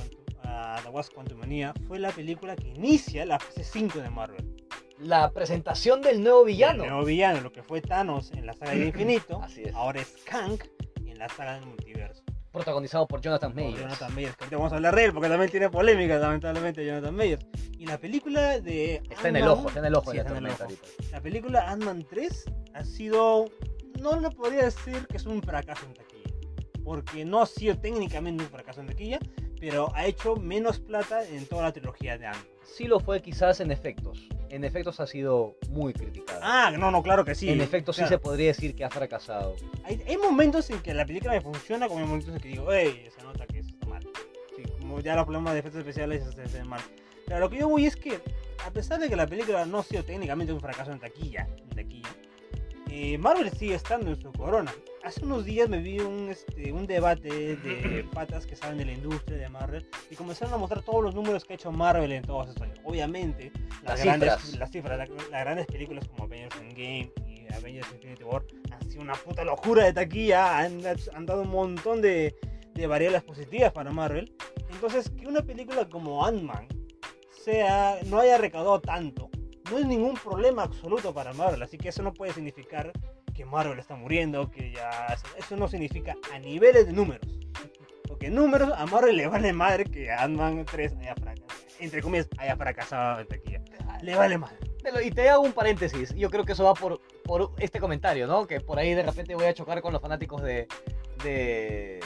The 0.82 0.88
Wasp 0.90 1.14
Quantumania, 1.14 1.72
fue 1.86 1.98
la 1.98 2.10
película 2.10 2.56
que 2.56 2.68
inicia 2.68 3.24
la 3.24 3.38
fase 3.38 3.62
5 3.62 4.00
de 4.00 4.10
Marvel. 4.10 4.56
La 4.98 5.30
presentación 5.30 6.00
del 6.02 6.22
nuevo 6.22 6.44
villano. 6.44 6.84
El 6.84 6.90
nuevo 6.90 7.04
villano, 7.04 7.40
lo 7.40 7.52
que 7.52 7.62
fue 7.62 7.80
Thanos 7.80 8.32
en 8.32 8.46
la 8.46 8.54
saga 8.54 8.72
del 8.72 8.84
infinito, 8.88 9.40
ahora 9.74 10.00
es 10.00 10.16
Kang 10.24 10.58
en 11.06 11.18
la 11.18 11.28
saga 11.28 11.54
del 11.54 11.66
multiverso. 11.66 12.22
protagonizado 12.52 13.06
por 13.06 13.20
Jonathan 13.20 13.54
Mayers. 13.54 13.80
Jonathan 13.80 14.14
Mayers, 14.14 14.36
que 14.36 14.56
vamos 14.56 14.72
a 14.72 14.76
hablar 14.76 14.94
de 14.94 15.04
él 15.04 15.12
porque 15.12 15.28
también 15.28 15.50
tiene 15.50 15.68
polémica, 15.70 16.18
lamentablemente, 16.18 16.84
Jonathan 16.84 17.14
Mayers. 17.14 17.46
Y 17.78 17.86
la 17.86 17.98
película 17.98 18.60
de. 18.60 19.02
Está 19.10 19.28
en 19.28 19.36
el 19.36 19.48
ojo, 19.48 19.68
está 19.68 19.80
en 19.80 19.86
el 19.86 19.94
ojo 19.94 20.12
sí, 20.12 20.18
en 20.18 20.36
el 20.36 20.46
ojo. 20.46 20.66
La 21.10 21.20
película 21.20 21.70
Ant-Man 21.70 22.06
3 22.08 22.44
ha 22.74 22.84
sido. 22.84 23.46
No 24.00 24.18
le 24.20 24.30
podría 24.30 24.64
decir 24.64 25.06
que 25.06 25.16
es 25.16 25.26
un 25.26 25.42
fracaso 25.42 25.86
en 25.86 25.94
taquilla. 25.94 26.30
Porque 26.84 27.24
no 27.24 27.40
ha 27.40 27.46
sido 27.46 27.78
técnicamente 27.78 28.44
un 28.44 28.50
fracaso 28.50 28.80
en 28.80 28.88
taquilla, 28.88 29.18
pero 29.60 29.90
ha 29.94 30.06
hecho 30.06 30.36
menos 30.36 30.78
plata 30.78 31.26
en 31.26 31.46
toda 31.46 31.62
la 31.62 31.72
trilogía 31.72 32.18
de 32.18 32.26
Ant-Man. 32.26 32.46
Sí 32.62 32.84
lo 32.84 33.00
fue 33.00 33.22
quizás 33.22 33.60
en 33.60 33.70
efectos. 33.70 34.28
En 34.50 34.64
efectos 34.64 35.00
ha 35.00 35.06
sido 35.06 35.56
muy 35.70 35.92
criticada. 35.92 36.40
Ah, 36.42 36.70
no, 36.70 36.90
no, 36.90 37.02
claro 37.02 37.24
que 37.24 37.34
sí. 37.34 37.48
En 37.48 37.60
efectos 37.60 37.96
sí 37.96 38.06
se 38.06 38.18
podría 38.18 38.48
decir 38.48 38.74
que 38.74 38.84
ha 38.84 38.90
fracasado. 38.90 39.56
Hay, 39.84 40.16
momentos 40.18 40.68
en 40.70 40.80
que 40.80 40.92
la 40.92 41.06
película 41.06 41.32
me 41.32 41.40
funciona, 41.40 41.88
como 41.88 42.00
hay 42.00 42.06
momentos 42.06 42.34
en 42.34 42.40
que 42.40 42.48
digo, 42.48 42.72
hey, 42.72 43.08
se 43.16 43.22
nota 43.24 43.46
que 43.46 43.60
está 43.60 43.86
mal. 43.86 44.06
Sí, 44.56 44.62
como 44.80 45.00
ya 45.00 45.14
los 45.14 45.24
problemas 45.24 45.54
de 45.54 45.60
efectos 45.60 45.78
especiales 45.80 46.24
se, 46.34 46.48
se 46.48 46.64
mal. 46.64 46.80
Pero 47.26 47.40
lo 47.40 47.48
que 47.48 47.58
yo 47.58 47.68
voy 47.68 47.86
es 47.86 47.96
que, 47.96 48.20
a 48.66 48.70
pesar 48.70 49.00
de 49.00 49.08
que 49.08 49.16
la 49.16 49.26
película 49.26 49.64
no 49.64 49.78
ha 49.78 49.82
sido 49.82 50.04
técnicamente 50.04 50.52
un 50.52 50.60
fracaso 50.60 50.92
en 50.92 51.00
taquilla, 51.00 51.48
en 51.56 51.70
taquilla 51.70 52.10
eh, 52.96 53.18
Marvel 53.18 53.50
sigue 53.50 53.74
estando 53.74 54.12
en 54.12 54.22
su 54.22 54.30
corona. 54.30 54.72
Hace 55.02 55.24
unos 55.24 55.44
días 55.44 55.68
me 55.68 55.80
vi 55.80 55.98
un, 55.98 56.28
este, 56.28 56.70
un 56.70 56.86
debate 56.86 57.56
de 57.56 58.06
patas 58.14 58.46
que 58.46 58.54
saben 58.54 58.78
de 58.78 58.84
la 58.84 58.92
industria 58.92 59.36
de 59.36 59.48
Marvel 59.48 59.84
y 60.12 60.14
comenzaron 60.14 60.54
a 60.54 60.58
mostrar 60.58 60.84
todos 60.84 61.02
los 61.02 61.12
números 61.12 61.44
que 61.44 61.54
ha 61.54 61.56
hecho 61.56 61.72
Marvel 61.72 62.12
en 62.12 62.22
todos 62.22 62.50
estos 62.50 62.62
años. 62.62 62.78
Obviamente, 62.84 63.50
las, 63.82 64.00
grandes, 64.00 64.56
las 64.56 64.70
cifras, 64.70 64.96
las, 64.96 65.08
grandes 65.28 65.66
películas 65.66 66.06
como 66.06 66.22
Avengers 66.22 66.54
Endgame 66.60 67.12
y 67.26 67.52
Avengers 67.52 67.88
Infinity 67.94 68.22
War 68.22 68.44
han 68.70 68.88
sido 68.88 69.02
una 69.02 69.14
puta 69.14 69.44
locura 69.44 69.86
de 69.86 69.92
taquilla, 69.92 70.58
han, 70.58 70.80
han 71.14 71.26
dado 71.26 71.42
un 71.42 71.50
montón 71.50 72.00
de, 72.00 72.36
de 72.74 72.86
variables 72.86 73.24
positivas 73.24 73.72
para 73.72 73.90
Marvel. 73.90 74.32
Entonces, 74.70 75.10
que 75.10 75.26
una 75.26 75.42
película 75.42 75.88
como 75.88 76.24
Ant-Man 76.24 76.68
sea, 77.42 77.98
no 78.06 78.20
haya 78.20 78.38
recaudado 78.38 78.80
tanto 78.80 79.30
no 79.70 79.78
es 79.78 79.86
ningún 79.86 80.14
problema 80.14 80.62
absoluto 80.62 81.12
para 81.14 81.32
Marvel, 81.32 81.62
así 81.62 81.78
que 81.78 81.88
eso 81.88 82.02
no 82.02 82.12
puede 82.12 82.32
significar 82.32 82.92
que 83.34 83.44
Marvel 83.44 83.78
está 83.78 83.96
muriendo, 83.96 84.50
que 84.50 84.72
ya... 84.72 85.16
Eso 85.36 85.56
no 85.56 85.68
significa 85.68 86.14
a 86.32 86.38
niveles 86.38 86.86
de 86.86 86.92
números. 86.92 87.26
Porque 88.06 88.30
números 88.30 88.70
a 88.76 88.86
Marvel 88.86 89.16
le 89.16 89.26
vale 89.26 89.52
madre 89.52 89.84
que 89.84 90.10
Ant-Man 90.10 90.64
3 90.64 90.92
haya 91.00 91.14
fracasado. 91.14 91.64
Entre 91.80 92.02
comillas, 92.02 92.28
haya 92.38 92.56
fracasado 92.56 93.20
en 93.20 93.26
taquilla. 93.26 93.60
Le 94.02 94.14
vale 94.14 94.38
madre. 94.38 94.56
Y 95.02 95.10
te 95.10 95.28
hago 95.28 95.42
un 95.42 95.52
paréntesis. 95.52 96.14
Yo 96.14 96.30
creo 96.30 96.44
que 96.44 96.52
eso 96.52 96.64
va 96.64 96.74
por, 96.74 97.00
por 97.24 97.52
este 97.58 97.80
comentario, 97.80 98.26
¿no? 98.26 98.46
Que 98.46 98.60
por 98.60 98.78
ahí 98.78 98.94
de 98.94 99.02
repente 99.02 99.34
voy 99.34 99.46
a 99.46 99.54
chocar 99.54 99.80
con 99.80 99.92
los 99.92 100.02
fanáticos 100.02 100.42
de. 100.42 100.68
de. 101.24 102.00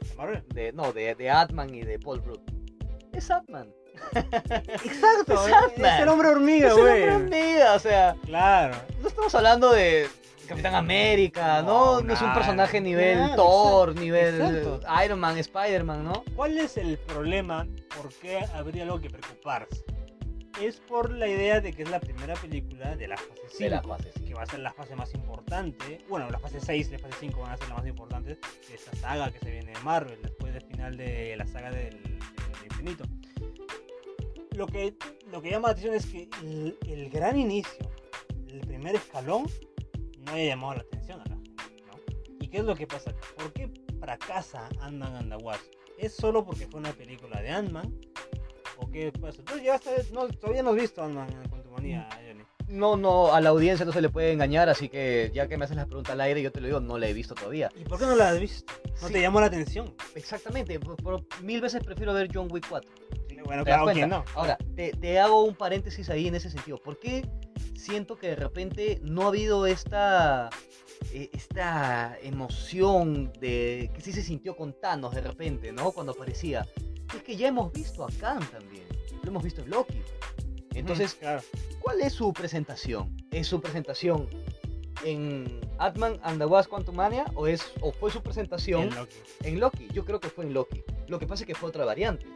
¿De 0.00 0.14
Marvel? 0.16 0.44
De, 0.48 0.72
no, 0.72 0.92
de, 0.92 1.14
de 1.14 1.30
Atman 1.30 1.72
y 1.72 1.82
de 1.82 1.98
Paul 1.98 2.22
Rudd. 2.24 2.40
Es 3.12 3.30
Atman. 3.30 3.72
Exacto, 4.14 5.46
es, 5.46 6.00
el 6.00 6.08
hombre 6.08 6.28
hormiga, 6.28 6.72
güey. 6.72 6.84
Es 6.84 7.04
el 7.04 7.10
hombre 7.10 7.14
hormiga, 7.14 7.74
o 7.74 7.78
sea. 7.78 8.16
Claro. 8.24 8.74
No 9.00 9.08
estamos 9.08 9.34
hablando 9.34 9.72
de 9.72 10.08
Capitán 10.46 10.74
América, 10.74 11.62
¿no? 11.62 12.00
No, 12.00 12.12
es 12.12 12.20
un 12.20 12.32
personaje 12.34 12.80
nivel 12.80 13.34
Thor, 13.34 13.94
nivel 13.94 14.80
Iron 15.04 15.20
Man, 15.20 15.38
Spider-Man, 15.38 16.04
¿no? 16.04 16.24
¿Cuál 16.36 16.58
es 16.58 16.76
el 16.76 16.98
problema? 16.98 17.66
¿Por 17.96 18.12
qué 18.14 18.44
habría 18.54 18.84
algo 18.84 19.00
que 19.00 19.10
preocuparse? 19.10 19.84
Es 20.60 20.78
por 20.80 21.10
la 21.10 21.26
idea 21.26 21.60
de 21.60 21.72
que 21.72 21.82
es 21.82 21.90
la 21.90 21.98
primera 21.98 22.34
película 22.34 22.94
de 22.94 23.08
la 23.08 23.16
fase 23.16 23.42
5. 23.50 23.70
la 23.70 23.82
fase 23.82 24.12
Que 24.24 24.34
va 24.34 24.42
a 24.42 24.46
ser 24.46 24.60
la 24.60 24.72
fase 24.72 24.94
más 24.94 25.12
importante. 25.14 26.04
Bueno, 26.08 26.30
la 26.30 26.38
fase 26.38 26.60
6 26.60 26.88
y 26.88 26.92
la 26.92 26.98
fase 26.98 27.14
5 27.20 27.40
van 27.40 27.52
a 27.52 27.56
ser 27.56 27.68
las 27.70 27.78
más 27.78 27.86
importantes 27.86 28.38
de 28.68 28.74
esta 28.74 28.94
saga 28.96 29.32
que 29.32 29.40
se 29.40 29.50
viene 29.50 29.72
de 29.72 29.80
Marvel, 29.80 30.18
después 30.22 30.52
del 30.52 30.62
final 30.62 30.96
de 30.96 31.36
la 31.36 31.46
saga 31.46 31.70
del 31.70 31.98
infinito 32.64 33.04
lo 34.54 34.66
que, 34.66 34.96
lo 35.30 35.42
que 35.42 35.50
llama 35.50 35.68
la 35.68 35.72
atención 35.72 35.94
es 35.94 36.06
que 36.06 36.28
el, 36.86 37.10
gran 37.10 37.38
inicio, 37.38 37.90
el 38.48 38.60
primer 38.60 38.96
escalón, 38.96 39.46
no 40.20 40.32
haya 40.32 40.50
llamado 40.50 40.74
la 40.74 40.80
atención 40.80 41.20
a 41.20 41.24
la 41.24 41.36
gente. 41.36 41.64
¿no? 41.86 42.36
¿Y 42.40 42.48
qué 42.48 42.58
es 42.58 42.64
lo 42.64 42.74
que 42.74 42.86
pasa? 42.86 43.12
¿Por 43.36 43.52
qué 43.52 43.70
fracasa 44.00 44.68
Ant-Man 44.80 45.16
and 45.16 45.30
the 45.30 45.44
Wasp? 45.44 45.64
¿Es 45.98 46.14
solo 46.14 46.44
porque 46.44 46.66
fue 46.66 46.80
una 46.80 46.92
película 46.92 47.40
de 47.40 47.50
Ant-Man? 47.50 47.94
¿O 48.78 48.90
qué 48.90 49.12
pasa? 49.12 49.42
Tú 49.44 49.58
ya 49.58 49.80
no, 50.12 50.28
todavía 50.28 50.62
no 50.62 50.70
has 50.70 50.76
visto 50.76 51.02
Ant-Man 51.02 51.28
con 51.48 51.62
tu 51.62 51.70
manía, 51.70 52.08
Johnny. 52.26 52.44
No, 52.68 52.96
no, 52.96 53.32
a 53.32 53.40
la 53.40 53.50
audiencia 53.50 53.84
no 53.84 53.92
se 53.92 54.00
le 54.00 54.08
puede 54.08 54.32
engañar, 54.32 54.68
así 54.68 54.88
que 54.88 55.30
ya 55.34 55.46
que 55.46 55.58
me 55.58 55.66
haces 55.66 55.76
la 55.76 55.86
pregunta 55.86 56.12
al 56.12 56.20
aire, 56.22 56.40
yo 56.42 56.50
te 56.50 56.60
lo 56.60 56.66
digo, 56.66 56.80
no 56.80 56.98
la 56.98 57.08
he 57.08 57.12
visto 57.12 57.34
todavía. 57.34 57.70
¿Y 57.76 57.84
por 57.84 57.98
qué 57.98 58.06
no 58.06 58.16
la 58.16 58.30
has 58.30 58.40
visto? 58.40 58.72
¿No 59.02 59.10
te 59.10 59.20
llamó 59.20 59.40
la 59.40 59.46
atención? 59.46 59.94
Exactamente, 60.14 60.80
por, 60.80 61.24
mil 61.42 61.60
veces 61.60 61.84
prefiero 61.84 62.14
ver 62.14 62.30
John 62.32 62.48
Wick 62.50 62.66
4. 62.68 62.90
Bueno, 63.44 63.64
claro, 63.64 63.86
¿quién 63.92 64.08
no? 64.08 64.24
Ahora, 64.34 64.58
te, 64.74 65.18
hago 65.18 65.44
un 65.44 65.54
paréntesis 65.54 66.08
ahí 66.10 66.28
en 66.28 66.34
ese 66.34 66.50
sentido. 66.50 66.78
¿Por 66.78 66.98
qué 66.98 67.28
siento 67.76 68.16
que 68.16 68.28
de 68.28 68.36
repente 68.36 69.00
no 69.02 69.22
ha 69.22 69.28
habido 69.28 69.66
esta, 69.66 70.50
eh, 71.12 71.30
esta 71.32 72.16
emoción 72.22 73.32
de 73.40 73.90
que 73.94 74.00
sí 74.00 74.12
se 74.12 74.22
sintió 74.22 74.56
con 74.56 74.72
Thanos 74.80 75.14
de 75.14 75.20
repente, 75.20 75.72
¿no? 75.72 75.92
Cuando 75.92 76.12
aparecía. 76.12 76.66
Es 77.14 77.22
que 77.22 77.36
ya 77.36 77.48
hemos 77.48 77.72
visto 77.72 78.04
a 78.04 78.08
Khan 78.18 78.40
también. 78.50 78.84
Lo 79.22 79.30
hemos 79.30 79.42
visto 79.42 79.62
en 79.62 79.70
Loki. 79.70 80.02
Entonces, 80.74 81.18
¿cuál 81.80 82.00
es 82.00 82.12
su 82.12 82.32
presentación? 82.32 83.16
¿Es 83.30 83.46
su 83.46 83.60
presentación 83.60 84.28
en 85.04 85.60
Atman 85.78 86.18
and 86.22 86.38
the 86.38 86.46
Wasp 86.46 86.70
Quantumania 86.70 87.24
o, 87.34 87.46
es, 87.46 87.72
o 87.80 87.92
fue 87.92 88.10
su 88.10 88.22
presentación 88.22 88.90
en 89.42 89.60
Loki. 89.60 89.88
Yo 89.92 90.04
creo 90.04 90.20
que 90.20 90.28
fue 90.28 90.44
en 90.44 90.54
Loki. 90.54 90.82
Lo 91.08 91.18
que 91.18 91.26
pasa 91.26 91.44
es 91.44 91.46
que 91.46 91.54
fue 91.54 91.68
otra 91.68 91.84
variante. 91.84 92.26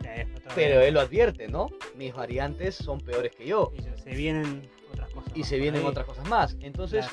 pero 0.55 0.81
él 0.81 0.95
lo 0.95 1.01
advierte, 1.01 1.49
¿no? 1.49 1.69
Mis 1.97 2.15
variantes 2.15 2.75
son 2.75 3.01
peores 3.01 3.35
que 3.35 3.47
yo. 3.47 3.73
Y 3.77 3.83
se 4.03 4.11
vienen 4.11 4.69
otras 4.93 5.11
cosas. 5.11 5.33
Y 5.35 5.45
se 5.45 5.59
vienen 5.59 5.85
otras 5.85 6.07
cosas 6.07 6.29
más. 6.29 6.57
Entonces, 6.61 7.07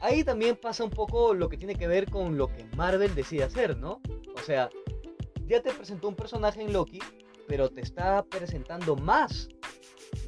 ahí 0.00 0.24
también 0.24 0.56
pasa 0.56 0.84
un 0.84 0.90
poco 0.90 1.34
lo 1.34 1.48
que 1.48 1.56
tiene 1.56 1.74
que 1.74 1.86
ver 1.86 2.10
con 2.10 2.36
lo 2.36 2.48
que 2.48 2.64
Marvel 2.76 3.14
decide 3.14 3.44
hacer, 3.44 3.76
¿no? 3.76 4.00
O 4.34 4.40
sea, 4.44 4.70
ya 5.46 5.62
te 5.62 5.72
presentó 5.72 6.08
un 6.08 6.16
personaje 6.16 6.62
en 6.62 6.72
Loki, 6.72 7.00
pero 7.46 7.68
te 7.68 7.80
está 7.80 8.24
presentando 8.24 8.96
más 8.96 9.48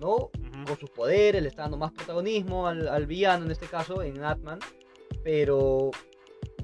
¿no? 0.00 0.30
Con 0.66 0.78
sus 0.78 0.90
poderes, 0.90 1.42
le 1.42 1.48
está 1.48 1.62
dando 1.62 1.76
más 1.76 1.92
protagonismo 1.92 2.66
al, 2.66 3.06
villano 3.06 3.44
en 3.44 3.50
este 3.50 3.66
caso, 3.66 4.02
en 4.02 4.22
Atman, 4.22 4.58
pero 5.22 5.90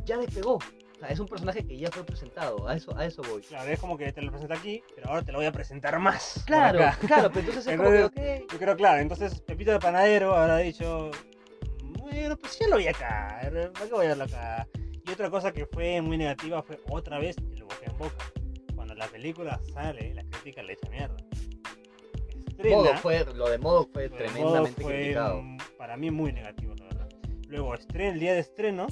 ya 0.05 0.19
despegó. 0.19 0.59
O 1.01 1.03
sea, 1.03 1.09
es 1.09 1.19
un 1.19 1.27
personaje 1.27 1.67
que 1.67 1.79
ya 1.79 1.91
fue 1.91 2.05
presentado, 2.05 2.69
a 2.69 2.77
eso, 2.77 2.95
a 2.95 3.07
eso 3.07 3.23
voy. 3.23 3.41
Claro, 3.41 3.71
es 3.71 3.81
como 3.81 3.97
que 3.97 4.13
te 4.13 4.21
lo 4.21 4.31
presenta 4.31 4.55
aquí, 4.55 4.83
pero 4.95 5.09
ahora 5.09 5.23
te 5.23 5.33
lo 5.33 5.39
voy 5.39 5.47
a 5.47 5.53
presentar 5.53 5.99
más. 5.99 6.45
Claro, 6.47 6.79
claro, 7.07 7.31
pero 7.33 7.41
entonces 7.41 7.67
es 7.67 7.77
como 7.79 7.91
que, 8.11 8.47
Yo 8.53 8.59
creo, 8.59 8.77
claro, 8.77 9.01
entonces 9.01 9.41
Pepito 9.41 9.73
de 9.73 9.79
Panadero 9.79 10.35
habrá 10.35 10.59
dicho, 10.59 11.11
bueno, 11.83 12.37
pues 12.37 12.59
ya 12.59 12.69
lo 12.69 12.77
vi 12.77 12.89
acá, 12.89 13.41
¿para 13.43 13.87
qué 13.87 13.95
voy 13.95 14.05
a 14.05 14.09
verlo 14.11 14.25
acá? 14.25 14.69
Y 15.07 15.11
otra 15.11 15.31
cosa 15.31 15.53
que 15.53 15.65
fue 15.65 16.03
muy 16.03 16.19
negativa 16.19 16.63
fue 16.63 16.79
otra 16.91 17.19
vez 17.19 17.37
el 17.39 17.63
boca 17.63 17.87
en 17.87 17.97
boca. 17.97 18.25
Cuando 18.75 18.95
la 18.95 19.07
película 19.09 19.59
sale, 19.73 20.13
la 20.13 20.25
crítica 20.25 20.63
le 20.63 20.75
echa 20.75 20.91
mierda 20.91 21.17
fue, 23.01 23.25
lo 23.35 23.49
de 23.49 23.59
modo 23.59 23.89
fue 23.93 24.09
tremendamente 24.09 24.83
criticado. 24.83 25.43
Para 25.79 25.97
mí 25.97 26.11
muy 26.11 26.33
negativo, 26.33 26.75
la 26.77 26.85
verdad. 26.85 27.09
Luego, 27.49 27.75
estreno, 27.75 28.13
el 28.13 28.21
día 28.21 28.35
de 28.35 28.41
estreno, 28.41 28.87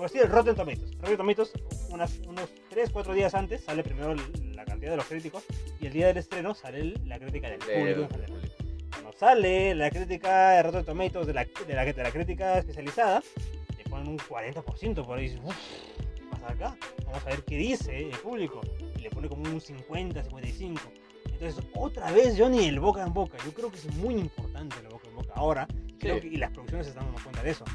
por 0.00 0.10
decir, 0.10 0.22
el 0.22 0.32
Rotten 0.32 0.56
Tomatoes. 0.56 0.98
Rotten 0.98 1.16
Tomatoes, 1.18 1.52
unos 1.90 2.10
3-4 2.70 3.12
días 3.12 3.34
antes, 3.34 3.62
sale 3.62 3.82
primero 3.82 4.14
la 4.54 4.64
cantidad 4.64 4.92
de 4.92 4.96
los 4.96 5.04
críticos 5.04 5.44
y 5.78 5.88
el 5.88 5.92
día 5.92 6.06
del 6.06 6.16
estreno 6.16 6.54
sale 6.54 6.94
la 7.04 7.18
crítica 7.18 7.50
del 7.50 7.58
público. 7.58 8.08
Cuando 8.90 9.12
sale 9.12 9.74
la 9.74 9.90
crítica 9.90 10.52
de 10.52 10.62
Rotten 10.62 10.84
Tomatoes 10.86 11.26
de 11.26 11.34
la, 11.34 11.44
de 11.44 11.74
la, 11.74 11.84
de 11.84 12.02
la 12.02 12.10
crítica 12.10 12.56
especializada, 12.56 13.22
le 13.76 13.84
ponen 13.90 14.08
un 14.08 14.18
40% 14.18 15.04
por 15.04 15.18
ahí. 15.18 15.38
Uff, 15.44 15.54
¿qué 16.14 16.22
pasa 16.30 16.50
acá? 16.50 16.76
Vamos 17.04 17.22
a 17.26 17.28
ver 17.28 17.42
qué 17.44 17.56
dice 17.58 18.08
el 18.08 18.18
público. 18.20 18.62
Y 18.96 19.02
le 19.02 19.10
pone 19.10 19.28
como 19.28 19.42
un 19.42 19.60
50, 19.60 20.24
55. 20.24 20.80
Entonces, 21.26 21.62
otra 21.74 22.10
vez 22.10 22.36
Johnny 22.38 22.64
el 22.64 22.80
boca 22.80 23.02
en 23.02 23.12
boca. 23.12 23.36
Yo 23.44 23.52
creo 23.52 23.70
que 23.70 23.76
es 23.76 23.94
muy 23.96 24.14
importante 24.14 24.76
el 24.78 24.88
boca 24.88 25.08
en 25.08 25.14
boca. 25.16 25.34
Ahora, 25.34 25.68
creo 25.98 26.18
que, 26.18 26.28
y 26.28 26.36
las 26.36 26.52
producciones 26.52 26.86
se 26.86 26.92
están 26.92 27.04
dando 27.04 27.22
cuenta 27.22 27.42
de 27.42 27.50
eso. 27.50 27.66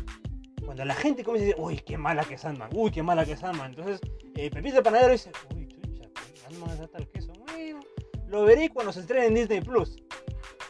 Cuando 0.66 0.86
la 0.86 0.96
gente 0.96 1.24
comienza 1.24 1.46
a 1.46 1.48
decir, 1.50 1.64
uy, 1.64 1.78
qué 1.78 1.98
mala 1.98 2.24
que 2.24 2.36
es 2.36 2.42
Sandman, 2.42 2.70
uy, 2.74 2.92
qué 2.92 3.04
mala 3.04 3.26
que 3.26 3.34
es 3.34 3.40
Sandman. 3.40 3.72
Entonces, 3.72 4.00
eh, 4.36 4.50
Pepito 4.50 4.76
de 4.76 4.82
Panadero 4.82 5.12
dice, 5.12 5.32
uy, 5.56 5.68
chucha, 5.68 6.10
Sandman 6.44 6.72
es 6.72 6.92
tal 6.92 7.08
queso. 7.10 7.32
Bueno, 7.48 7.80
lo 8.28 8.44
veré 8.46 8.70
cuando 8.70 8.92
se 8.92 9.02
estrene 9.02 9.28
en 9.28 9.36
Disney 9.36 9.62
Plus. 9.62 9.96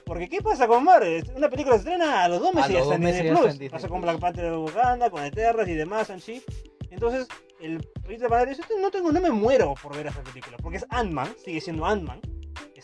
Porque, 0.06 0.30
¿qué 0.30 0.42
pasa 0.42 0.68
con 0.68 0.84
Marvel? 0.84 1.26
Una 1.36 1.50
película 1.50 1.76
se 1.76 1.80
estrena 1.80 2.24
a 2.24 2.30
los 2.30 2.40
dos 2.40 2.54
meses 2.54 2.72
y 2.72 2.74
ya 2.74 2.82
está 2.82 2.96
en 2.96 3.02
Disney 3.02 3.32
Plus. 3.32 3.72
Pasa 3.72 3.88
con 3.88 4.02
Black 4.02 4.20
Panther 4.20 4.52
de 4.52 4.58
Wakanda, 4.58 5.10
con 5.10 5.24
Eterras 5.24 5.68
y 5.68 5.74
demás, 5.74 6.10
en 6.10 6.20
sí. 6.20 6.44
Entonces, 6.92 7.28
el 7.60 7.80
Pepito 8.04 8.24
de 8.24 8.30
Panadero 8.30 8.52
dice, 8.52 8.64
no, 8.80 8.92
tengo, 8.92 9.12
no 9.12 9.20
me 9.20 9.32
muero 9.32 9.74
por 9.82 9.96
ver 9.96 10.08
esa 10.08 10.22
película. 10.22 10.58
Porque 10.58 10.78
es 10.78 10.86
Ant-Man, 10.90 11.34
sigue 11.44 11.60
siendo 11.62 11.86
Ant-Man 11.86 12.22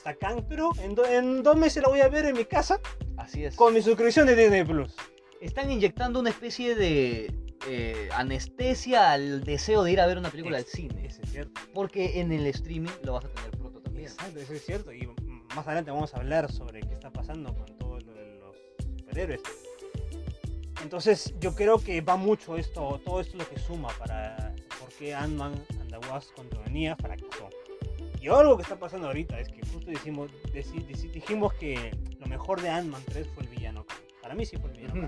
está 0.01 0.15
Kang, 0.15 0.43
pero 0.47 0.71
en, 0.79 1.43
dos 1.43 1.55
meses 1.55 1.83
la 1.83 1.89
voy 1.89 2.01
a 2.01 2.09
ver 2.09 2.25
en 2.25 2.35
mi 2.35 2.45
casa. 2.45 2.79
Así 3.17 3.45
es. 3.45 3.55
Con 3.55 3.73
mi 3.73 3.81
suscripción 3.81 4.27
de 4.27 4.35
Disney 4.35 4.63
Plus. 4.63 4.95
Están 5.41 5.71
inyectando 5.71 6.19
una 6.19 6.29
especie 6.29 6.75
de, 6.75 7.33
eh, 7.67 8.09
anestesia 8.13 9.11
al 9.11 9.43
deseo 9.43 9.83
de 9.83 9.91
ir 9.91 9.99
a 9.99 10.05
ver 10.05 10.19
una 10.19 10.29
película 10.29 10.57
al 10.57 10.65
cine. 10.65 11.05
Eso 11.05 11.21
es 11.23 11.31
cierto. 11.31 11.59
Porque 11.73 12.19
en 12.19 12.31
el 12.31 12.45
streaming 12.45 12.91
lo 13.03 13.13
vas 13.13 13.25
a 13.25 13.29
tener 13.29 13.51
pronto 13.51 13.79
también. 13.81 14.07
Exacto, 14.07 14.39
eso 14.39 14.53
es 14.53 14.63
cierto. 14.63 14.93
Y 14.93 15.09
más 15.55 15.65
adelante 15.65 15.89
vamos 15.89 16.13
a 16.13 16.17
hablar 16.17 16.51
sobre 16.51 16.81
qué 16.81 16.93
está 16.93 17.11
pasando 17.11 17.55
con 17.55 17.65
todo 17.77 17.99
lo 17.99 18.13
de 18.13 18.39
los 18.39 18.55
superhéroes. 18.99 19.41
Entonces 20.83 21.33
yo 21.39 21.55
creo 21.55 21.79
que 21.79 22.01
va 22.01 22.17
mucho 22.17 22.55
esto, 22.57 23.01
todo 23.03 23.21
esto 23.21 23.37
es 23.37 23.43
lo 23.43 23.49
que 23.49 23.59
suma 23.59 23.89
para 23.99 24.53
por 24.79 24.89
qué 24.89 25.13
Ant-Man 25.13 25.53
and 25.79 25.89
the 25.89 26.07
Wasp 26.07 26.37
venía 26.65 26.95
fracasó. 26.97 27.49
Y 28.19 28.27
algo 28.27 28.57
que 28.57 28.63
está 28.63 28.77
pasando 28.77 29.07
ahorita 29.07 29.39
es 29.39 29.49
que 29.49 29.61
justo 29.65 29.89
dijimos 29.89 31.53
que 31.55 31.91
lo 32.19 32.27
mejor 32.27 32.61
de 32.61 32.69
Ant-Man 32.69 33.01
3 33.05 33.27
fue 33.33 33.43
el 33.43 33.49
villano. 33.49 33.85
Para 34.21 34.35
mí 34.35 34.45
sí 34.45 34.57
fue 34.57 34.71
el 34.71 34.77
villano. 34.77 35.07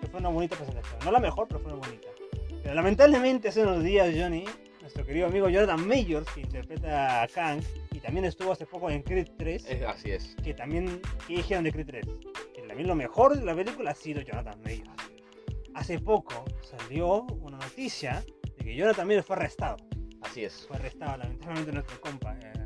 Que 0.00 0.06
fue 0.06 0.20
una 0.20 0.28
bonita 0.28 0.56
presentación. 0.56 0.98
No 1.04 1.10
la 1.10 1.20
mejor, 1.20 1.48
pero 1.48 1.60
fue 1.60 1.72
una 1.72 1.86
bonita. 1.86 2.08
Pero 2.62 2.74
lamentablemente 2.74 3.48
hace 3.48 3.62
unos 3.62 3.82
días, 3.82 4.14
Johnny, 4.16 4.44
nuestro 4.80 5.04
querido 5.04 5.26
amigo 5.26 5.48
Jonathan 5.48 5.86
Majors, 5.86 6.28
que 6.34 6.40
interpreta 6.40 7.22
a 7.22 7.28
Kang, 7.28 7.62
y 7.92 8.00
también 8.00 8.24
estuvo 8.24 8.52
hace 8.52 8.66
poco 8.66 8.90
en 8.90 9.02
Creed 9.02 9.28
3. 9.38 9.66
así 9.86 10.10
es. 10.10 10.36
Que 10.42 10.54
también, 10.54 11.00
¿qué 11.26 11.36
dijeron 11.36 11.64
de 11.64 11.72
Creed 11.72 11.86
3? 11.86 12.06
Que 12.54 12.62
también 12.62 12.88
lo 12.88 12.94
mejor 12.94 13.38
de 13.38 13.44
la 13.44 13.54
película 13.54 13.92
ha 13.92 13.94
sido 13.94 14.20
Jonathan 14.20 14.60
Majors. 14.62 15.12
Hace 15.74 15.98
poco 15.98 16.44
salió 16.62 17.22
una 17.40 17.58
noticia 17.58 18.24
de 18.58 18.64
que 18.64 18.74
Jonathan 18.74 19.06
Majors 19.06 19.26
fue 19.26 19.36
arrestado. 19.36 19.76
Así 20.22 20.44
es. 20.44 20.66
Fue 20.66 20.76
arrestado, 20.76 21.16
lamentablemente, 21.18 21.72
nuestro 21.72 22.00
compa. 22.00 22.36
Eh. 22.42 22.60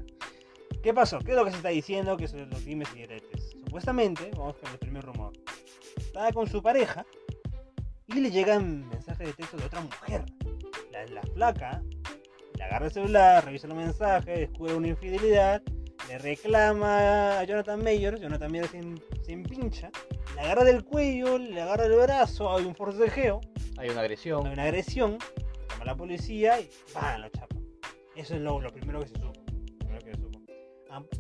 ¿Qué 0.83 0.93
pasó? 0.93 1.19
¿Qué 1.19 1.31
es 1.31 1.37
lo 1.37 1.45
que 1.45 1.51
se 1.51 1.57
está 1.59 1.71
diciendo? 1.71 2.17
Que 2.17 2.29
son 2.29 2.49
los 2.51 2.65
dimes 2.65 2.89
y 2.95 2.99
diretes. 2.99 3.34
Supuestamente, 3.75 4.31
vamos 4.37 4.57
con 4.59 4.71
el 4.71 4.79
primer 4.79 5.05
rumor. 5.05 5.33
Estaba 5.97 6.31
con 6.31 6.47
su 6.47 6.63
pareja 6.63 7.05
y 8.07 8.21
le 8.21 8.31
llegan 8.31 8.89
mensajes 8.89 9.27
de 9.27 9.33
texto 9.33 9.57
de 9.57 9.65
otra 9.65 9.81
mujer. 9.81 10.25
La, 10.93 11.05
la 11.07 11.23
flaca 11.23 11.83
le 12.57 12.63
agarra 12.63 12.87
el 12.87 12.93
celular, 12.93 13.45
revisa 13.45 13.67
los 13.67 13.77
mensajes, 13.77 14.39
descubre 14.39 14.77
una 14.77 14.87
infidelidad, 14.87 15.61
le 16.07 16.19
reclama 16.19 17.41
a 17.41 17.43
Jonathan 17.43 17.83
Mayer, 17.83 18.21
Jonathan 18.21 18.53
Mayer 18.53 18.69
se, 18.69 19.33
empincha, 19.33 19.91
le 20.37 20.41
agarra 20.41 20.63
del 20.63 20.85
cuello, 20.85 21.37
le 21.37 21.61
agarra 21.61 21.89
del 21.89 21.99
brazo, 21.99 22.55
hay 22.55 22.67
un 22.67 22.77
forcejeo. 22.77 23.41
Hay 23.77 23.89
una 23.89 24.03
agresión. 24.03 24.47
Hay 24.47 24.53
una 24.53 24.63
agresión, 24.63 25.19
llama 25.19 25.83
a 25.83 25.85
la 25.85 25.97
policía 25.97 26.61
y 26.61 26.71
¡pam! 26.93 27.23
lo 27.23 27.29
chapa. 27.29 27.57
Eso 28.15 28.37
es 28.37 28.41
lo, 28.41 28.61
primero 28.73 29.01
que 29.01 29.09
se 29.09 29.19
supo. 29.19 29.44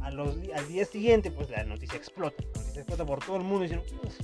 Al 0.01 0.69
día 0.69 0.85
siguiente, 0.85 1.31
pues 1.31 1.51
la 1.51 1.65
noticia 1.65 1.97
explota. 1.97 2.43
La 2.43 2.61
noticia 2.61 2.81
explota 2.81 3.05
por 3.05 3.25
todo 3.25 3.37
el 3.37 3.43
mundo 3.43 3.63
diciendo, 3.63 3.85
es 3.87 3.93
un, 3.93 4.09
es 4.09 4.21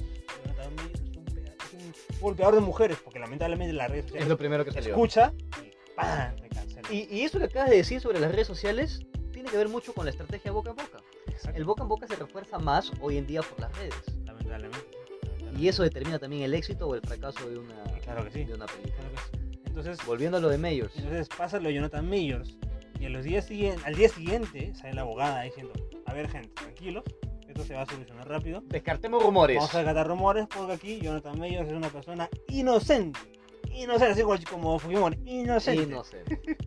un 1.72 2.20
golpeador 2.20 2.54
de 2.54 2.60
mujeres, 2.60 2.98
porque 3.02 3.18
lamentablemente 3.18 3.72
la 3.72 3.88
red 3.88 4.04
es 4.14 4.28
lo 4.28 4.36
primero 4.36 4.64
que 4.64 4.72
salió. 4.72 4.90
Escucha 4.90 5.32
y 5.62 5.94
¡pam! 5.94 6.34
Y, 6.90 7.22
eso 7.22 7.38
que 7.38 7.44
acabas 7.44 7.70
de 7.70 7.76
decir 7.76 8.00
sobre 8.00 8.18
las 8.18 8.32
redes 8.32 8.46
sociales 8.46 9.00
tiene 9.32 9.48
que 9.48 9.56
ver 9.56 9.68
mucho 9.68 9.94
con 9.94 10.04
la 10.04 10.10
estrategia 10.10 10.50
boca 10.50 10.70
a 10.70 10.74
boca. 10.74 10.98
El 11.54 11.64
boca 11.64 11.84
a 11.84 11.86
boca 11.86 12.06
se 12.06 12.16
refuerza 12.16 12.58
más 12.58 12.90
hoy 13.00 13.16
en 13.16 13.26
día 13.26 13.42
por 13.42 13.60
las 13.60 13.76
redes. 13.78 13.94
Lamentablemente. 14.24 14.78
Y 15.56 15.68
eso 15.68 15.82
determina 15.82 16.18
también 16.18 16.42
el 16.42 16.54
éxito 16.54 16.88
o 16.88 16.94
el 16.94 17.00
fracaso 17.00 17.48
de 17.48 17.58
una, 17.58 17.84
claro 18.02 18.24
que 18.24 18.30
sí. 18.30 18.44
de 18.44 18.54
una 18.54 18.66
película. 18.66 19.08
Entonces, 19.66 20.04
Volviendo 20.04 20.38
a 20.38 20.40
lo 20.40 20.48
de 20.48 20.58
Mayors. 20.58 20.96
Entonces 20.96 21.28
pasa 21.28 21.58
lo 21.60 21.68
de 21.68 21.74
Jonathan 21.74 22.08
Mayors. 22.08 22.56
Y 23.00 23.08
los 23.08 23.24
días 23.24 23.48
al 23.84 23.94
día 23.94 24.08
siguiente 24.10 24.74
sale 24.74 24.92
la 24.92 25.00
abogada 25.00 25.42
diciendo, 25.42 25.72
a 26.04 26.12
ver 26.12 26.28
gente, 26.28 26.50
tranquilos, 26.50 27.02
esto 27.48 27.64
se 27.64 27.74
va 27.74 27.82
a 27.82 27.86
solucionar 27.86 28.28
rápido. 28.28 28.62
Descartemos 28.66 29.22
rumores. 29.22 29.56
Vamos 29.56 29.74
a 29.74 29.78
descartar 29.78 30.06
rumores 30.06 30.46
porque 30.54 30.72
aquí 30.74 31.00
Jonathan 31.00 31.38
Mayors 31.38 31.68
es 31.68 31.74
una 31.74 31.88
persona 31.88 32.28
inocente. 32.48 33.18
Inocente, 33.72 34.22
así 34.22 34.44
como 34.44 34.78
Fujimori, 34.78 35.18
inocente. 35.24 35.82
Inocente. 35.82 36.40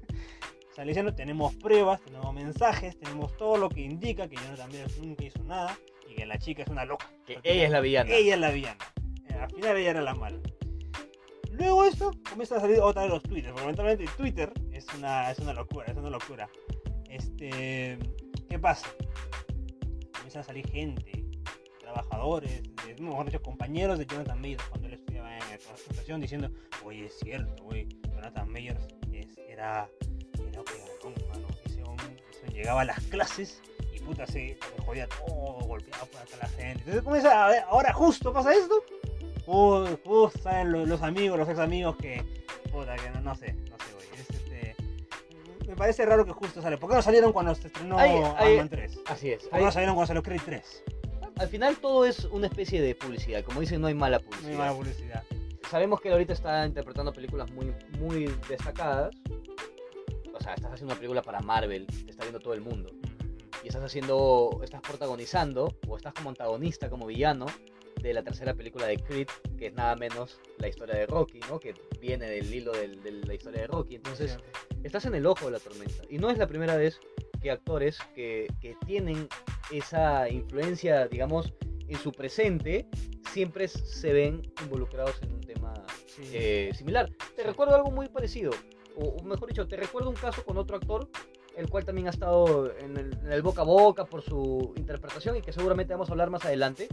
Sale 0.76 0.88
diciendo, 0.88 1.14
tenemos 1.14 1.56
pruebas, 1.56 2.02
tenemos 2.02 2.34
mensajes, 2.34 2.98
tenemos 2.98 3.38
todo 3.38 3.58
lo 3.58 3.70
que 3.70 3.82
indica 3.82 4.28
que 4.28 4.36
Jonathan 4.36 4.72
Mayors 4.72 4.98
nunca 4.98 5.24
hizo 5.24 5.44
nada 5.44 5.78
y 6.10 6.16
que 6.16 6.26
la 6.26 6.40
chica 6.40 6.64
es 6.64 6.70
una 6.70 6.84
loca. 6.84 7.12
Que 7.28 7.40
ella 7.44 7.66
es 7.66 7.72
la 7.72 7.80
villana. 7.80 8.10
Ella 8.12 8.34
es 8.34 8.40
la 8.40 8.50
villana. 8.50 8.94
Eh, 9.30 9.36
al 9.36 9.52
final 9.52 9.78
ella 9.78 9.90
era 9.92 10.02
la 10.02 10.16
mala. 10.16 10.40
Luego 11.54 11.86
esto 11.86 12.12
comienza 12.28 12.58
a 12.58 12.60
salir 12.60 12.80
otra 12.80 13.04
de 13.04 13.10
los 13.10 13.24
Twitter, 13.24 13.54
porque 13.54 14.06
Twitter 14.18 14.52
es 14.72 14.86
una, 14.98 15.32
es 15.32 15.40
una 15.40 15.54
locura, 15.54 15.86
es 15.88 15.96
una 15.96 16.10
locura. 16.10 16.50
Este, 17.10 17.98
¿qué 18.50 18.60
pasa? 18.60 18.88
Comienza 20.14 20.40
a 20.40 20.44
salir 20.44 20.68
gente, 20.68 21.24
trabajadores, 21.80 22.64
mejor 23.00 23.28
dicho, 23.28 23.42
compañeros 23.42 24.00
de 24.00 24.06
Jonathan 24.06 24.42
Mayors 24.42 24.64
cuando 24.66 24.88
él 24.88 24.96
estudiaba 24.96 25.34
en 25.34 25.40
la 25.40 25.58
presentación 25.58 26.22
diciendo, 26.22 26.50
oye, 26.84 27.06
es 27.06 27.20
cierto, 27.20 27.64
güey, 27.64 27.88
Jonathan 28.10 28.52
Mayors 28.52 28.88
era 29.48 29.88
ese 31.66 31.84
hombre, 31.84 32.24
llegaba 32.52 32.82
a 32.82 32.86
las 32.86 33.00
clases 33.06 33.62
y 33.94 34.00
puta 34.00 34.26
se, 34.26 34.58
jodía 34.86 35.08
todo, 35.08 35.60
golpeaba 35.68 36.06
por 36.06 36.22
acá 36.22 36.38
la 36.42 36.50
gente. 36.50 36.80
Entonces 36.80 37.04
comienza 37.04 37.46
a 37.46 37.50
ver, 37.50 37.64
ahora 37.68 37.94
justo 37.94 38.34
pasa 38.34 38.54
esto. 38.54 38.84
Justo 39.46 40.32
saben 40.42 40.72
los, 40.72 41.02
amigos, 41.02 41.38
los 41.38 41.50
ex 41.50 41.60
amigos 41.60 41.96
que, 41.98 42.24
puta, 42.72 42.96
que 42.96 43.10
no, 43.12 43.22
no 43.22 43.36
sé, 43.36 43.54
no 43.54 43.78
sé, 43.78 43.94
güey. 43.94 44.08
este, 44.18 44.76
me 45.68 45.76
parece 45.76 46.06
raro 46.06 46.26
que 46.26 46.32
justo 46.32 46.62
sale. 46.62 46.78
¿Por 46.78 46.90
qué 46.90 46.96
no 46.96 47.02
salieron 47.02 47.34
cuando 47.34 47.54
se 47.56 47.68
estrenó 47.68 47.98
Iron 48.06 48.70
3? 48.70 49.00
Así 49.08 49.32
es. 49.32 49.44
¿Por 49.44 49.60
qué 49.60 49.66
no 49.66 49.72
salieron 49.72 49.96
cuando 49.96 50.08
salió 50.08 50.24
Creed 50.24 50.42
3? 50.46 50.84
Al 51.38 51.48
final 51.48 51.78
todo 51.78 52.06
es 52.06 52.26
una 52.26 52.48
especie 52.48 52.82
de 52.82 52.96
publicidad. 52.96 53.44
Como 53.44 53.60
dicen, 53.60 53.82
no 53.82 53.88
hay 53.88 53.96
mala 53.96 54.20
publicidad. 54.20 54.48
No 54.48 54.52
hay 54.52 54.58
mala 54.58 54.74
publicidad. 54.74 55.24
Sabemos 55.70 56.00
que 56.00 56.10
él 56.10 56.14
ahorita 56.14 56.34
está 56.34 56.66
interpretando 56.66 57.12
películas 57.12 57.52
muy, 57.52 57.74
muy 57.98 58.34
destacadas 58.48 59.16
o 60.34 60.42
sea, 60.42 60.54
estás 60.56 60.74
haciendo 60.74 60.94
una 60.94 61.00
película 61.00 61.22
para 61.22 61.40
Marvel, 61.42 61.86
te 61.86 62.12
está 62.12 62.24
viendo 62.24 62.40
todo 62.40 62.54
el 62.54 62.62
mundo. 62.62 62.92
Y 63.64 63.68
estás 63.68 63.84
haciendo, 63.84 64.60
estás 64.64 64.82
protagonizando, 64.82 65.74
o 65.88 65.96
estás 65.96 66.14
como 66.14 66.30
antagonista, 66.30 66.90
como 66.90 67.06
villano, 67.06 67.46
de 68.04 68.14
la 68.14 68.24
tercera 68.24 68.54
película 68.54 68.86
de 68.86 68.98
Creed, 68.98 69.28
que 69.58 69.68
es 69.68 69.74
nada 69.74 69.96
menos 69.96 70.40
la 70.60 70.68
historia 70.68 70.96
de 70.96 71.08
Rocky, 71.08 71.40
¿no? 71.50 71.60
Que 71.60 71.74
viene 72.00 72.30
del 72.30 72.54
hilo 72.54 72.72
de, 72.74 72.90
la 73.26 73.34
historia 73.34 73.62
de 73.62 73.68
Rocky. 73.68 73.96
Entonces, 73.96 74.38
estás 74.84 75.06
en 75.06 75.16
el 75.16 75.26
ojo 75.26 75.46
de 75.46 75.52
la 75.54 75.60
tormenta. 75.60 76.04
Y 76.10 76.18
no 76.18 76.30
es 76.30 76.38
la 76.38 76.48
primera 76.48 76.76
vez 76.76 77.00
que 77.42 77.50
actores 77.50 77.98
que, 78.14 78.48
que 78.62 78.76
tienen 78.86 79.28
esa 79.72 80.30
influencia, 80.30 81.08
digamos, 81.08 81.54
en 81.88 81.98
su 81.98 82.12
presente, 82.12 82.88
siempre 83.32 83.68
se 83.68 84.14
ven 84.14 84.42
involucrados 84.62 85.22
en 85.24 85.34
un 85.34 85.42
tema 85.42 85.74
eh, 86.32 86.72
similar. 86.76 87.10
Te 87.36 87.44
recuerdo 87.44 87.76
algo 87.76 87.90
muy 87.90 88.08
parecido 88.10 88.52
o, 88.96 89.24
mejor 89.24 89.50
dicho, 89.50 89.68
te 89.68 89.76
recuerdo 89.76 90.10
un 90.10 90.16
caso 90.16 90.44
con 90.44 90.58
otro 90.58 90.76
actor, 90.78 91.10
el 91.56 91.70
cual 91.70 91.86
también 91.86 92.08
ha 92.08 92.12
estado 92.12 92.72
en 92.78 92.98
el, 92.98 93.42
boca 93.42 93.62
a 93.62 93.66
boca 93.66 94.06
por 94.06 94.22
su 94.22 94.74
interpretación 94.76 95.38
y 95.38 95.42
que 95.42 95.54
seguramente 95.54 95.94
vamos 95.94 96.10
a 96.10 96.12
hablar 96.14 96.30
más 96.30 96.46
adelante, 96.46 96.88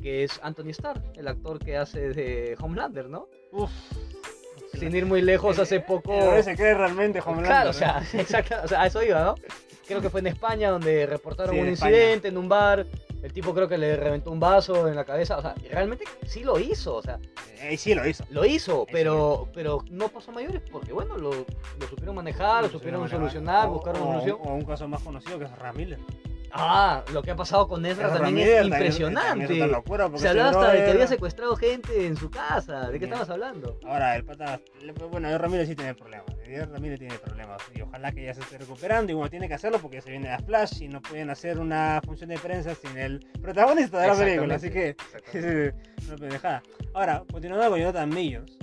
que 0.00 0.24
es 0.24 0.40
Anthony 0.42 0.70
Starr, 0.70 1.02
el 1.16 1.28
actor 1.28 1.58
que 1.58 1.76
hace 1.76 2.10
de 2.10 2.56
Homelander, 2.60 3.08
¿no? 3.08 3.28
Uf. 3.52 3.70
Sin 4.78 4.94
ir 4.94 5.04
muy 5.04 5.20
lejos, 5.20 5.58
hace 5.58 5.80
poco. 5.80 6.16
Pero 6.18 6.42
se 6.42 6.56
cree 6.56 6.74
realmente 6.74 7.20
Homelander. 7.20 7.46
Claro, 7.46 7.70
o 7.70 7.72
sea, 7.72 8.02
exacto, 8.14 8.56
o 8.64 8.68
sea, 8.68 8.82
a 8.82 8.86
eso 8.86 9.02
iba, 9.02 9.22
¿no? 9.22 9.34
Creo 9.86 10.00
que 10.00 10.10
fue 10.10 10.20
en 10.20 10.28
España 10.28 10.70
donde 10.70 11.06
reportaron 11.06 11.58
un 11.58 11.68
incidente 11.68 12.28
en 12.28 12.38
un 12.38 12.48
bar 12.48 12.86
el 13.22 13.32
tipo 13.34 13.52
creo 13.54 13.68
que 13.68 13.76
le 13.76 13.96
reventó 13.96 14.30
un 14.30 14.40
vaso 14.40 14.88
en 14.88 14.96
la 14.96 15.04
cabeza. 15.04 15.36
O 15.36 15.42
sea, 15.42 15.54
realmente 15.70 16.04
sí 16.26 16.42
lo 16.42 16.58
hizo. 16.58 16.96
O 16.96 17.02
sea, 17.02 17.18
eh, 17.60 17.76
sí 17.76 17.94
lo 17.94 18.06
hizo. 18.06 18.24
Lo 18.30 18.44
hizo, 18.44 18.86
pero, 18.90 19.48
pero 19.52 19.84
no 19.90 20.08
pasó 20.08 20.30
a 20.30 20.34
mayores 20.34 20.62
porque, 20.70 20.92
bueno, 20.92 21.16
lo, 21.16 21.30
lo 21.30 21.88
supieron 21.88 22.14
manejar, 22.14 22.64
lo, 22.64 22.70
supieron 22.70 23.08
solucionar, 23.08 23.68
buscar 23.68 23.94
una 23.96 24.20
solución. 24.20 24.38
O 24.42 24.54
un 24.54 24.64
caso 24.64 24.88
más 24.88 25.02
conocido 25.02 25.38
que 25.38 25.44
es 25.44 25.58
Ramírez. 25.58 25.98
Ah, 26.52 27.04
lo 27.12 27.22
que 27.22 27.30
ha 27.30 27.36
pasado 27.36 27.68
con 27.68 27.84
Ezra 27.86 28.12
también 28.12 28.48
es 28.48 28.64
impresionante. 28.64 29.46
se 30.16 30.28
hablaba 30.28 30.50
hasta 30.50 30.72
de 30.72 30.84
que 30.84 30.90
había 30.90 31.06
secuestrado 31.06 31.56
gente 31.56 32.06
en 32.06 32.16
su 32.16 32.30
casa. 32.30 32.90
¿De 32.90 32.98
qué 32.98 33.04
estabas 33.04 33.30
hablando? 33.30 33.78
Ahora, 33.86 34.16
el 34.16 34.24
pata. 34.24 34.60
Bueno, 35.10 35.36
Ramírez 35.38 35.68
sí 35.68 35.76
tiene 35.76 35.94
problemas. 35.94 36.26
Ramírez 36.72 36.98
tiene 36.98 37.16
problemas. 37.18 37.62
Y 37.74 37.82
ojalá 37.82 38.12
que 38.12 38.24
ya 38.24 38.34
se 38.34 38.40
esté 38.40 38.58
recuperando. 38.58 39.12
Y 39.12 39.14
bueno, 39.14 39.30
tiene 39.30 39.48
que 39.48 39.54
hacerlo 39.54 39.78
porque 39.78 40.00
se 40.00 40.10
viene 40.10 40.30
a 40.30 40.38
Flash 40.38 40.82
y 40.82 40.88
no 40.88 41.00
pueden 41.00 41.30
hacer 41.30 41.58
una 41.58 42.00
función 42.04 42.30
de 42.30 42.38
prensa 42.38 42.74
sin 42.74 42.96
el 42.98 43.20
protagonista 43.40 44.00
de 44.00 44.08
la 44.08 44.16
película. 44.16 44.54
Así 44.56 44.70
que. 44.70 44.96
no 46.08 46.16
pendejada. 46.16 46.62
Ahora, 46.94 47.22
continuando 47.30 47.70
con 47.70 47.78
Jonathan 47.78 48.08
Millos. 48.08 48.58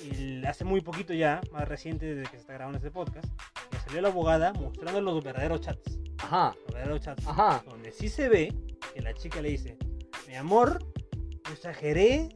Y 0.00 0.46
hace 0.46 0.64
muy 0.64 0.80
poquito 0.80 1.12
ya, 1.12 1.40
más 1.50 1.66
reciente 1.66 2.06
desde 2.06 2.30
que 2.30 2.36
se 2.36 2.42
está 2.42 2.52
grabando 2.52 2.78
este 2.78 2.92
podcast, 2.92 3.26
le 3.72 3.80
salió 3.80 4.00
la 4.00 4.08
abogada 4.08 4.52
mostrando 4.52 5.00
los 5.00 5.24
verdaderos 5.24 5.60
chats 5.60 5.97
Ajá. 6.18 6.54
Ajá. 7.26 7.64
Donde 7.68 7.92
sí 7.92 8.08
se 8.08 8.28
ve 8.28 8.54
que 8.94 9.00
la 9.00 9.14
chica 9.14 9.40
le 9.40 9.50
dice, 9.50 9.76
mi 10.26 10.34
amor, 10.34 10.78
yo 11.46 11.52
exageré, 11.52 12.28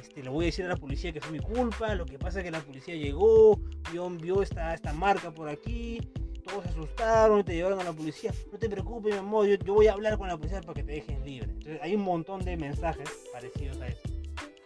este, 0.00 0.22
le 0.22 0.30
voy 0.30 0.44
a 0.44 0.46
decir 0.46 0.64
a 0.64 0.68
la 0.68 0.76
policía 0.76 1.12
que 1.12 1.20
fue 1.20 1.32
mi 1.32 1.40
culpa, 1.40 1.94
lo 1.94 2.06
que 2.06 2.18
pasa 2.18 2.38
es 2.40 2.44
que 2.44 2.50
la 2.50 2.60
policía 2.60 2.94
llegó, 2.94 3.58
vio, 3.90 4.08
vio 4.10 4.42
esta, 4.42 4.74
esta 4.74 4.92
marca 4.92 5.32
por 5.32 5.48
aquí, 5.48 6.00
todos 6.44 6.64
se 6.64 6.70
asustaron 6.70 7.40
y 7.40 7.44
te 7.44 7.54
llevaron 7.54 7.80
a 7.80 7.84
la 7.84 7.92
policía. 7.92 8.32
No 8.50 8.58
te 8.58 8.68
preocupes, 8.68 9.12
mi 9.12 9.18
amor, 9.18 9.46
yo, 9.46 9.56
yo 9.56 9.74
voy 9.74 9.86
a 9.86 9.92
hablar 9.92 10.18
con 10.18 10.28
la 10.28 10.36
policía 10.36 10.60
para 10.60 10.74
que 10.74 10.82
te 10.82 10.92
dejen 10.92 11.24
libre. 11.24 11.50
Entonces 11.50 11.78
hay 11.82 11.94
un 11.94 12.02
montón 12.02 12.44
de 12.44 12.56
mensajes 12.56 13.08
parecidos 13.32 13.80
a 13.80 13.88
eso. 13.88 14.02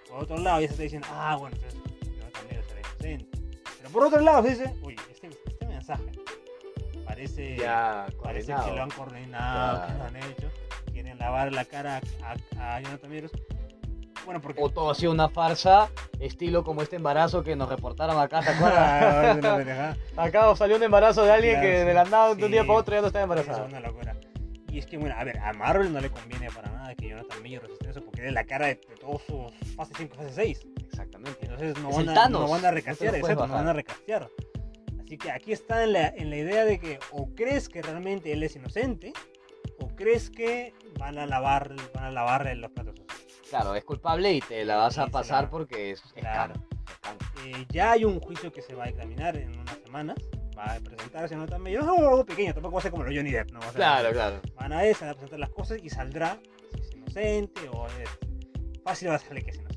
Por 0.08 0.22
otro 0.22 0.38
lado, 0.38 0.60
ya 0.60 0.68
se 0.68 0.72
está 0.72 0.82
diciendo, 0.84 1.08
ah, 1.10 1.36
bueno, 1.38 1.56
entonces 1.56 1.80
inocente. 3.06 3.38
Pero 3.78 3.90
por 3.90 4.04
otro 4.04 4.20
lado, 4.20 4.42
se 4.42 4.50
dice, 4.50 4.74
uy, 4.82 4.96
este, 5.10 5.28
este 5.46 5.66
mensaje 5.66 6.10
parece, 7.16 7.56
ya, 7.56 8.06
parece 8.22 8.54
que 8.54 8.72
lo 8.72 8.82
han 8.82 8.90
coordinado, 8.90 9.86
que 9.86 9.94
lo 9.94 10.04
han 10.04 10.16
hecho. 10.16 10.50
Quieren 10.92 11.18
lavar 11.18 11.50
la 11.52 11.64
cara 11.64 12.00
a, 12.22 12.76
a 12.76 12.80
Jonathan 12.80 13.10
Majors 13.10 13.32
bueno, 14.26 14.40
porque... 14.40 14.60
O 14.60 14.68
todo 14.68 14.90
ha 14.90 14.94
sido 14.94 15.12
una 15.12 15.28
farsa, 15.28 15.88
estilo 16.18 16.64
como 16.64 16.82
este 16.82 16.96
embarazo 16.96 17.44
que 17.44 17.54
nos 17.54 17.68
reportaron 17.68 18.18
acá, 18.18 18.40
¿te 18.40 18.50
acuerdas? 18.50 19.96
acá 20.16 20.56
salió 20.56 20.76
un 20.76 20.82
embarazo 20.82 21.22
de 21.22 21.30
alguien 21.30 21.60
que 21.60 21.84
de 21.84 21.94
la 21.94 22.04
nada 22.04 22.34
de 22.34 22.44
un 22.44 22.50
día 22.50 22.64
para 22.64 22.80
otro 22.80 22.96
ya 22.96 23.00
no 23.02 23.06
estaba 23.06 23.22
embarazada. 23.22 23.66
Es 23.66 23.72
una 23.72 23.80
locura. 23.80 24.16
Y 24.68 24.78
es 24.78 24.86
que, 24.86 24.98
bueno, 24.98 25.14
a 25.16 25.22
ver, 25.22 25.38
a 25.38 25.52
Marvel 25.52 25.92
no 25.92 26.00
le 26.00 26.10
conviene 26.10 26.50
para 26.50 26.70
nada 26.72 26.94
que 26.96 27.08
Jonathan 27.08 27.40
Major 27.40 27.62
resista 27.62 27.90
eso 27.90 28.04
porque 28.04 28.26
es 28.26 28.32
la 28.32 28.44
cara 28.44 28.66
de, 28.66 28.74
todos 28.74 29.22
sus 29.22 29.74
fase 29.76 29.92
5, 29.96 30.16
fase 30.16 30.30
6. 30.34 30.66
Exactamente. 30.86 31.38
Entonces 31.42 31.78
no, 31.78 31.90
van 31.90 32.08
a, 32.08 32.28
no 32.28 32.48
van 32.48 32.64
a 32.64 32.70
recastear, 32.72 33.12
no 33.12 33.18
exacto, 33.18 33.46
no 33.46 33.54
van 33.54 33.68
a 33.68 33.72
recastear. 33.72 34.28
Así 35.07 35.18
que 35.18 35.30
aquí 35.30 35.52
está 35.52 35.84
en 35.84 35.92
la, 35.92 36.09
en 36.09 36.30
la 36.30 36.36
idea 36.36 36.64
de 36.64 36.80
que 36.80 36.98
o 37.12 37.32
crees 37.36 37.68
que 37.68 37.80
realmente 37.80 38.32
él 38.32 38.42
es 38.42 38.57
inocente 38.57 39.12
o 39.78 39.86
crees 39.94 40.30
que 40.30 40.74
van 40.98 41.16
a 41.16 41.26
lavar, 41.26 41.76
van 41.94 42.04
a 42.04 42.11
lavar 42.11 42.57
los 42.57 42.72
platos 42.72 42.96
Claro, 43.48 43.76
es 43.76 43.84
culpable 43.84 44.32
y 44.32 44.40
te 44.40 44.64
la 44.64 44.74
vas 44.74 44.98
a 44.98 45.07
pasar 45.07 45.48
porque 45.48 45.92
es, 45.92 46.02
claro. 46.16 46.54
Eh, 47.44 47.66
ya 47.68 47.92
hay 47.92 48.04
un 48.04 48.18
juicio 48.18 48.52
que 48.52 48.62
se 48.62 48.74
va 48.74 48.86
a 48.86 48.88
examinar 48.88 49.36
en 49.36 49.57
unas 49.57 49.78
semanas. 49.78 50.16
Va 50.59 50.74
a 50.74 50.80
presentarse 50.80 51.36
no 51.36 51.46
también. 51.46 51.80
Yo 51.80 51.88
algo 51.88 52.26
pequeño, 52.26 52.52
tampoco 52.52 52.74
va 52.74 52.80
a 52.80 52.82
ser 52.82 52.90
como 52.90 53.04
lo 53.04 53.14
Johnny 53.14 53.30
Depp, 53.30 53.52
¿no? 53.52 53.61
claro, 53.61 54.11
claro. 54.11 54.40
Van 54.57 54.72
a 54.72 54.84
eso, 54.84 55.02
van 55.02 55.11
a 55.11 55.14
presentar 55.14 55.38
las 55.38 55.50
cosas 55.50 55.78
y 55.80 55.88
saldrá 55.88 56.40
si 56.72 56.80
es 56.80 56.94
inocente 56.96 57.68
o 57.68 57.86
es 57.86 58.11
fácil 58.82 59.11
va 59.11 59.14
a 59.14 59.18
salir 59.20 59.44
que 59.44 59.50
es 59.50 59.59
inocente. 59.59 59.75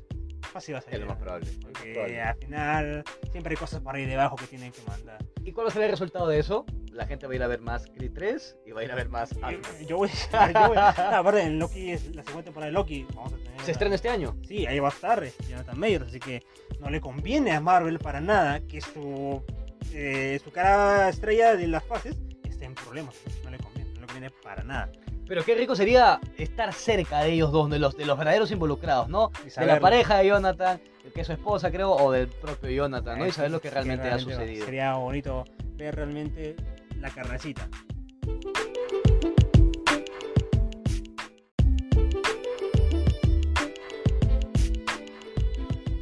Fácil 0.52 0.74
va 0.74 0.78
a 0.78 0.82
salir. 0.82 0.96
Es 0.96 1.00
lo 1.00 1.06
más 1.06 1.18
probable. 1.18 1.50
Porque 1.62 2.20
al 2.20 2.36
final 2.36 3.04
siempre 3.30 3.52
hay 3.52 3.56
cosas 3.56 3.80
por 3.80 3.94
ahí 3.94 4.04
debajo 4.06 4.36
que 4.36 4.46
tienen 4.46 4.72
que 4.72 4.82
mandar. 4.82 5.24
¿Y 5.44 5.52
cuál 5.52 5.66
va 5.66 5.70
a 5.70 5.72
ser 5.72 5.82
el 5.82 5.90
resultado 5.90 6.28
de 6.28 6.38
eso? 6.38 6.66
la 6.92 7.06
gente 7.06 7.26
va 7.26 7.32
a 7.32 7.36
ir 7.36 7.42
a 7.42 7.46
ver 7.46 7.60
más 7.60 7.86
Creed 7.86 8.12
3 8.12 8.58
y 8.66 8.72
va 8.72 8.80
a 8.80 8.84
ir 8.84 8.92
a 8.92 8.94
ver 8.94 9.08
más 9.08 9.30
Yo, 9.30 9.86
yo 9.86 9.96
voy, 9.96 10.08
yo 10.54 10.68
voy 10.68 10.76
aparte 10.76 11.42
en 11.42 11.58
Loki 11.58 11.92
es 11.92 12.14
la 12.14 12.22
segunda 12.22 12.44
temporada 12.44 12.66
de 12.66 12.72
Loki, 12.72 13.06
vamos 13.14 13.32
a 13.32 13.36
tener 13.36 13.60
¿Se 13.62 13.72
estrena 13.72 13.94
este 13.94 14.08
año? 14.08 14.36
Sí, 14.46 14.66
ahí 14.66 14.78
va 14.78 14.88
a 14.88 14.92
estar 14.92 15.22
eh, 15.22 15.32
Jonathan 15.48 15.78
Mayers, 15.78 16.08
así 16.08 16.18
que 16.18 16.42
no 16.80 16.90
le 16.90 17.00
conviene 17.00 17.52
a 17.52 17.60
Marvel 17.60 17.98
para 17.98 18.20
nada 18.20 18.60
que 18.60 18.80
su 18.80 19.42
eh, 19.92 20.40
su 20.42 20.50
cara 20.50 21.08
estrella 21.08 21.56
de 21.56 21.66
las 21.66 21.84
fases 21.84 22.16
esté 22.44 22.64
en 22.64 22.74
problemas, 22.74 23.14
no 23.44 23.50
le 23.50 23.58
conviene, 23.58 23.90
no 23.94 24.00
le 24.00 24.06
conviene 24.06 24.30
para 24.42 24.62
nada. 24.62 24.90
Pero 25.30 25.44
qué 25.44 25.54
rico 25.54 25.76
sería 25.76 26.18
estar 26.36 26.72
cerca 26.72 27.20
de 27.20 27.34
ellos 27.34 27.52
dos, 27.52 27.70
de 27.70 27.78
los, 27.78 27.96
de 27.96 28.04
los 28.04 28.18
verdaderos 28.18 28.50
involucrados, 28.50 29.08
¿no? 29.08 29.30
De 29.56 29.64
la 29.64 29.78
pareja 29.78 30.18
de 30.18 30.26
Jonathan, 30.26 30.80
que 31.14 31.20
es 31.20 31.26
su 31.28 31.32
esposa, 31.32 31.70
creo, 31.70 31.92
o 31.92 32.10
del 32.10 32.26
propio 32.26 32.68
Jonathan, 32.68 33.16
¿no? 33.16 33.28
Y 33.28 33.30
saber 33.30 33.52
lo 33.52 33.60
que 33.60 33.70
realmente, 33.70 34.08
ha 34.08 34.18
sucedido. 34.18 34.64
Sería 34.64 34.94
bonito 34.94 35.44
ver 35.76 35.94
realmente 35.94 36.56
la 36.98 37.10
carnecita. 37.10 37.68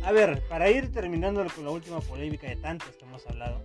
A 0.04 0.10
ver, 0.10 0.42
para 0.48 0.70
ir 0.70 0.90
terminando 0.90 1.44
con 1.54 1.66
la 1.66 1.70
última 1.70 2.00
polémica 2.00 2.46
de 2.46 2.56
tantas 2.56 2.96
que 2.96 3.04
hemos 3.04 3.26
hablado, 3.26 3.62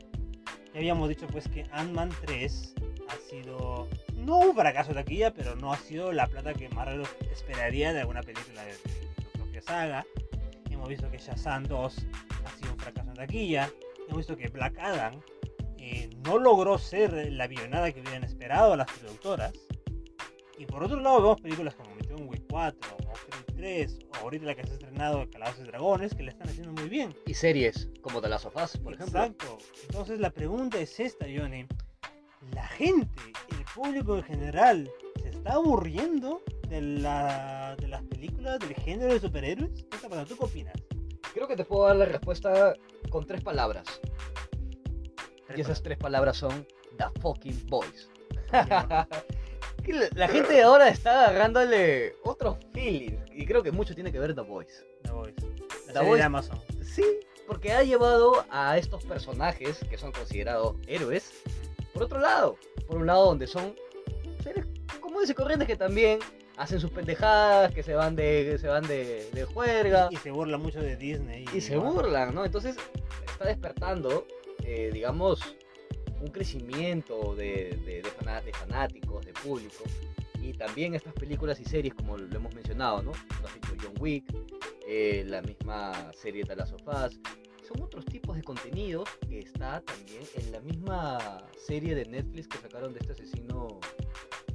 ya 0.74 0.80
habíamos 0.80 1.07
dicho 1.07 1.26
pues 1.28 1.47
que 1.47 1.66
Ant-Man 1.72 2.09
3 2.26 2.74
ha 3.07 3.30
sido 3.30 3.88
no 4.24 4.39
un 4.39 4.55
fracaso 4.55 4.89
de 4.89 4.95
taquilla, 4.95 5.34
pero 5.34 5.55
no 5.55 5.74
ha 5.74 5.78
sido 5.78 6.11
la 6.11 6.28
plata 6.28 6.53
que 6.53 6.69
Marvel 6.69 7.05
esperaría 7.32 7.93
de 7.93 8.01
alguna 8.01 8.21
película 8.21 8.63
de, 8.63 8.74
su 8.74 9.30
propia 9.34 9.61
saga. 9.61 10.05
Hemos 10.69 10.88
visto 10.89 11.09
que 11.11 11.17
Shazam 11.17 11.63
2 11.63 11.97
ha 12.45 12.57
sido 12.57 12.74
un 12.74 12.80
fracaso 12.80 13.09
en 13.09 13.15
taquilla. 13.15 13.69
Hemos 14.07 14.17
visto 14.17 14.36
que 14.36 14.47
Black 14.47 14.78
Adam 14.80 15.19
eh, 15.78 16.09
no 16.26 16.38
logró 16.38 16.78
ser 16.78 17.32
la 17.32 17.45
avionada 17.45 17.91
que 17.91 18.01
hubieran 18.01 18.24
esperado 18.24 18.76
las 18.76 18.91
productoras. 18.91 19.53
Y 20.57 20.65
por 20.65 20.84
otro 20.84 20.99
lado 20.99 21.21
vemos 21.21 21.41
películas 21.41 21.76
como 21.76 21.89
John 22.07 22.28
Wick 22.28 22.43
4 22.49 22.97
o 22.97 23.13
Creed 23.13 23.55
3 23.57 23.99
o 24.09 24.17
ahorita 24.17 24.45
la 24.45 24.55
que 24.55 24.63
se 24.63 24.71
ha 24.71 24.74
estrenado 24.74 25.30
Calabozos 25.30 25.63
y 25.63 25.67
Dragones 25.67 26.13
que 26.13 26.24
le 26.24 26.30
están 26.30 26.47
haciendo 26.47 26.71
muy 26.74 26.89
bien. 26.89 27.13
Y 27.26 27.34
series 27.34 27.89
como 28.01 28.21
The 28.21 28.30
Last 28.30 28.45
of 28.45 28.55
Us, 28.55 28.78
por 28.78 28.93
ejemplo. 28.93 29.19
Exacto. 29.19 29.57
Entonces 29.84 30.19
la 30.19 30.30
pregunta 30.30 30.80
es 30.80 30.99
esta, 30.99 31.26
Johnny. 31.26 31.65
La 32.54 32.68
gente, 32.68 33.22
el 33.50 33.66
público 33.74 34.18
en 34.18 34.24
general, 34.24 34.91
¿se 35.22 35.30
está 35.30 35.54
aburriendo 35.54 36.41
de, 36.70 36.82
la, 36.82 37.76
de 37.80 37.88
las 37.88 38.04
películas 38.04 38.60
del 38.60 38.76
género 38.76 39.14
de 39.14 39.20
superhéroes? 39.20 39.72
¿Qué 39.89 39.96
está 39.96 40.10
pasando? 40.10 40.26
¿Tú 40.26 40.38
qué 40.38 40.46
opinas? 40.46 40.76
Creo 41.34 41.48
que 41.48 41.56
te 41.56 41.66
puedo 41.66 41.88
dar 41.88 41.96
la 41.96 42.06
respuesta 42.06 42.76
con 43.10 43.26
tres 43.26 43.41
palabras. 43.41 43.86
Y 45.56 45.62
esas 45.62 45.82
tres 45.82 45.98
palabras 45.98 46.38
son 46.38 46.68
The 46.98 47.20
Fucking 47.22 47.68
Boys. 47.68 48.10
la 50.16 50.28
gente 50.28 50.62
ahora 50.62 50.89
está 50.89 51.30
agarrándole 51.30 52.16
otros 52.24 52.58
feelings. 52.74 53.22
Y 53.32 53.46
creo 53.46 53.64
que 53.64 53.72
mucho 53.72 53.96
tiene 53.96 54.12
que 54.12 54.20
ver 54.20 54.36
The 54.36 54.41
Boys. 54.41 54.86
The 55.04 55.12
Boys. 55.12 55.36
The 55.91 56.00
Boys. 56.00 56.18
de 56.20 56.24
Amazon. 56.24 56.60
Sí, 56.84 57.06
porque 57.48 57.72
ha 57.72 57.84
llevado 57.84 58.46
a 58.50 58.78
estos 58.78 59.04
personajes 59.04 59.80
que 59.89 59.98
son 59.98 60.12
considerados 60.12 60.76
héroes 60.88 61.32
por 61.94 62.04
otro 62.04 62.20
lado. 62.20 62.58
Por 62.88 62.98
un 62.98 63.08
lado, 63.08 63.26
donde 63.26 63.48
son 63.48 63.76
seres 64.44 64.66
comunes 65.00 65.30
y 65.30 65.34
corrientes 65.34 65.68
que 65.68 65.76
también 65.76 66.20
hacen 66.58 66.80
sus 66.80 66.91
pendejadas, 66.91 67.74
que 67.74 67.84
se 67.84 67.94
van 67.94 68.16
de, 68.16 68.58
se 68.60 68.68
van 68.68 68.86
de, 68.88 69.30
de 69.32 69.46
juerga. 69.46 70.10
Y, 70.12 70.18
se 70.18 70.32
burlan 70.32 70.62
mucho 70.62 70.82
de 70.82 70.96
Disney. 70.96 71.46
Y, 71.54 71.62
se 71.62 71.78
burlan, 71.78 72.36
¿no? 72.36 72.46
Entonces 72.46 72.76
está 73.26 73.46
despertando 73.46 74.26
eh, 74.66 74.91
digamos, 74.94 75.41
un 76.22 76.30
crecimiento 76.30 77.36
de, 77.36 77.78
de, 77.86 78.52
fanáticos, 78.54 79.26
de 79.26 79.34
público. 79.34 79.84
Y 80.41 80.54
también 80.54 80.96
estas 80.96 81.14
películas 81.14 81.60
y 81.60 81.66
series, 81.66 81.94
como 81.94 82.18
lo 82.18 82.36
hemos 82.36 82.54
mencionado, 82.56 83.02
¿no? 83.02 83.12
John 83.82 83.94
Wick, 84.00 84.26
eh, 84.88 85.26
la 85.28 85.41
misma 85.41 86.12
serie 86.14 86.44
de 86.44 86.56
las 86.56 86.70
sofás. 86.70 87.20
Son 87.68 87.82
otros 87.82 88.05
tipos 88.05 88.36
de 88.36 88.43
contenidos 88.43 89.09
que 89.28 89.39
está 89.39 89.82
también 89.82 90.22
en 90.36 90.51
la 90.51 90.59
misma 90.59 91.43
serie 91.57 91.95
de 91.95 92.05
Netflix 92.05 92.47
que 92.47 92.57
sacaron 92.57 92.93
de 92.93 92.99
este 92.99 93.14
asesino 93.14 93.80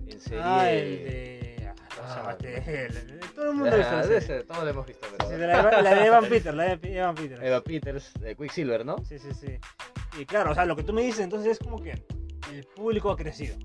en 0.06 0.20
serie. 0.20 0.42
Ah, 0.44 0.70
el 0.70 1.04
de. 1.04 1.72
Ah, 2.00 2.36
todo 3.34 3.50
el 3.50 3.56
mundo 3.56 3.70
ha 3.72 3.76
visto. 3.76 4.44
Todos 4.44 4.64
lo 4.64 4.70
hemos 4.70 4.86
visto. 4.86 5.06
Pero... 5.18 5.82
la, 5.82 5.94
de 5.94 6.06
Evan 6.06 6.24
Peters, 6.28 6.56
la 6.56 6.76
de 6.76 6.98
Evan 6.98 7.14
Peters. 7.14 7.42
Evan 7.42 7.62
Peters, 7.62 8.12
de 8.20 8.36
Quicksilver, 8.36 8.84
¿no? 8.84 8.96
Sí, 9.04 9.18
sí, 9.18 9.32
sí. 9.32 9.58
Y 10.18 10.26
claro, 10.26 10.52
o 10.52 10.54
sea, 10.54 10.64
lo 10.64 10.76
que 10.76 10.82
tú 10.82 10.92
me 10.92 11.02
dices 11.02 11.20
entonces 11.20 11.52
es 11.52 11.58
como 11.58 11.82
que 11.82 11.92
el 12.52 12.64
público 12.76 13.10
ha 13.10 13.16
crecido. 13.16 13.56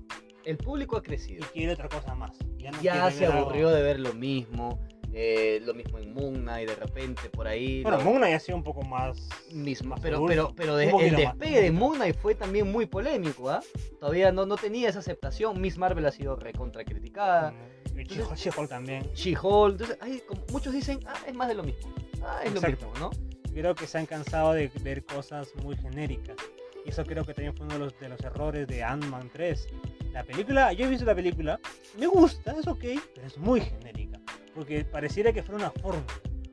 El 0.44 0.56
público 0.56 0.96
ha 0.96 1.02
crecido. 1.02 1.44
Y 1.44 1.58
quiere 1.58 1.72
otra 1.72 1.88
cosa 1.88 2.14
más. 2.14 2.36
Ya, 2.82 3.10
se 3.10 3.26
aburrió 3.26 3.70
de 3.70 3.82
ver 3.82 4.00
lo 4.00 4.14
mismo. 4.14 4.80
Eh, 5.16 5.60
lo 5.62 5.74
mismo 5.74 5.98
en 5.98 6.12
Moon 6.12 6.34
Knight 6.42 6.68
de 6.68 6.74
repente 6.74 7.30
por 7.30 7.46
ahí. 7.46 7.82
Bueno, 7.82 8.00
Moon 8.00 8.16
Knight 8.16 8.34
ha 8.34 8.40
sido 8.40 8.58
un 8.58 8.64
poco 8.64 8.82
más. 8.82 9.28
Mismo, 9.52 9.94
pero, 10.02 10.26
pero, 10.26 10.52
pero 10.56 10.78
el 10.78 11.14
despegue 11.14 11.62
de 11.62 11.70
Moon 11.70 11.96
Knight 11.96 12.16
fue 12.16 12.34
también 12.34 12.70
muy 12.70 12.86
polémico, 12.86 13.48
¿ah? 13.48 13.60
Todavía 14.00 14.32
no, 14.32 14.44
no 14.44 14.56
tenía 14.56 14.88
esa 14.88 14.98
aceptación. 14.98 15.60
Miss 15.60 15.78
Marvel 15.78 16.04
ha 16.06 16.10
sido 16.10 16.34
recontra 16.34 16.84
criticada. 16.84 17.52
Mm, 17.94 18.00
y 18.00 18.04
She-Hulk 18.04 18.68
también. 18.68 19.08
She-Hulk. 19.14 19.72
Entonces, 19.72 19.98
hay, 20.00 20.20
como 20.26 20.42
muchos 20.50 20.72
dicen, 20.72 20.98
ah, 21.06 21.14
es 21.26 21.34
más 21.34 21.46
de 21.46 21.54
lo 21.54 21.62
mismo. 21.62 21.94
Ah, 22.22 22.40
es 22.44 22.52
lo 22.52 22.60
mismo, 22.60 22.92
¿no? 22.98 23.10
creo 23.54 23.74
que 23.74 23.86
se 23.86 23.98
han 23.98 24.06
cansado 24.06 24.52
de 24.52 24.70
ver 24.82 25.04
cosas 25.04 25.54
muy 25.62 25.76
genéricas. 25.76 26.36
Y 26.84 26.90
eso 26.90 27.04
creo 27.04 27.24
que 27.24 27.32
también 27.32 27.56
fue 27.56 27.64
uno 27.64 27.74
de 27.74 27.80
los, 27.80 27.98
de 27.98 28.08
los 28.08 28.20
errores 28.20 28.66
de 28.66 28.82
Ant-Man 28.82 29.30
3. 29.32 29.68
La 30.12 30.22
película, 30.22 30.72
yo 30.72 30.84
he 30.84 30.88
visto 30.88 31.06
la 31.06 31.14
película, 31.14 31.58
me 31.98 32.06
gusta, 32.06 32.54
es 32.58 32.66
ok, 32.66 32.84
pero 33.14 33.26
es 33.26 33.38
muy 33.38 33.60
genérica. 33.60 34.03
Porque 34.54 34.84
pareciera 34.84 35.32
que 35.32 35.42
fuera 35.42 35.56
una 35.56 35.70
fórmula. 35.70 36.06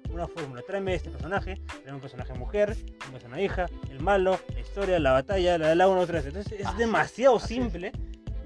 Una 0.10 0.28
fórmula. 0.28 0.62
Tráeme 0.68 0.96
este 0.96 1.10
personaje, 1.10 1.62
tráeme 1.68 1.94
un 1.94 2.02
personaje 2.02 2.34
mujer, 2.34 2.76
un 3.06 3.12
personaje 3.14 3.44
hija, 3.44 3.66
el 3.90 4.02
malo, 4.02 4.40
la 4.54 4.60
historia, 4.60 5.00
la 5.00 5.14
batalla, 5.14 5.58
la 5.58 5.70
de 5.70 5.76
la 5.76 5.88
1, 5.88 6.06
3. 6.06 6.26
Entonces 6.26 6.60
es 6.60 6.78
demasiado 6.78 7.40
simple, 7.40 7.94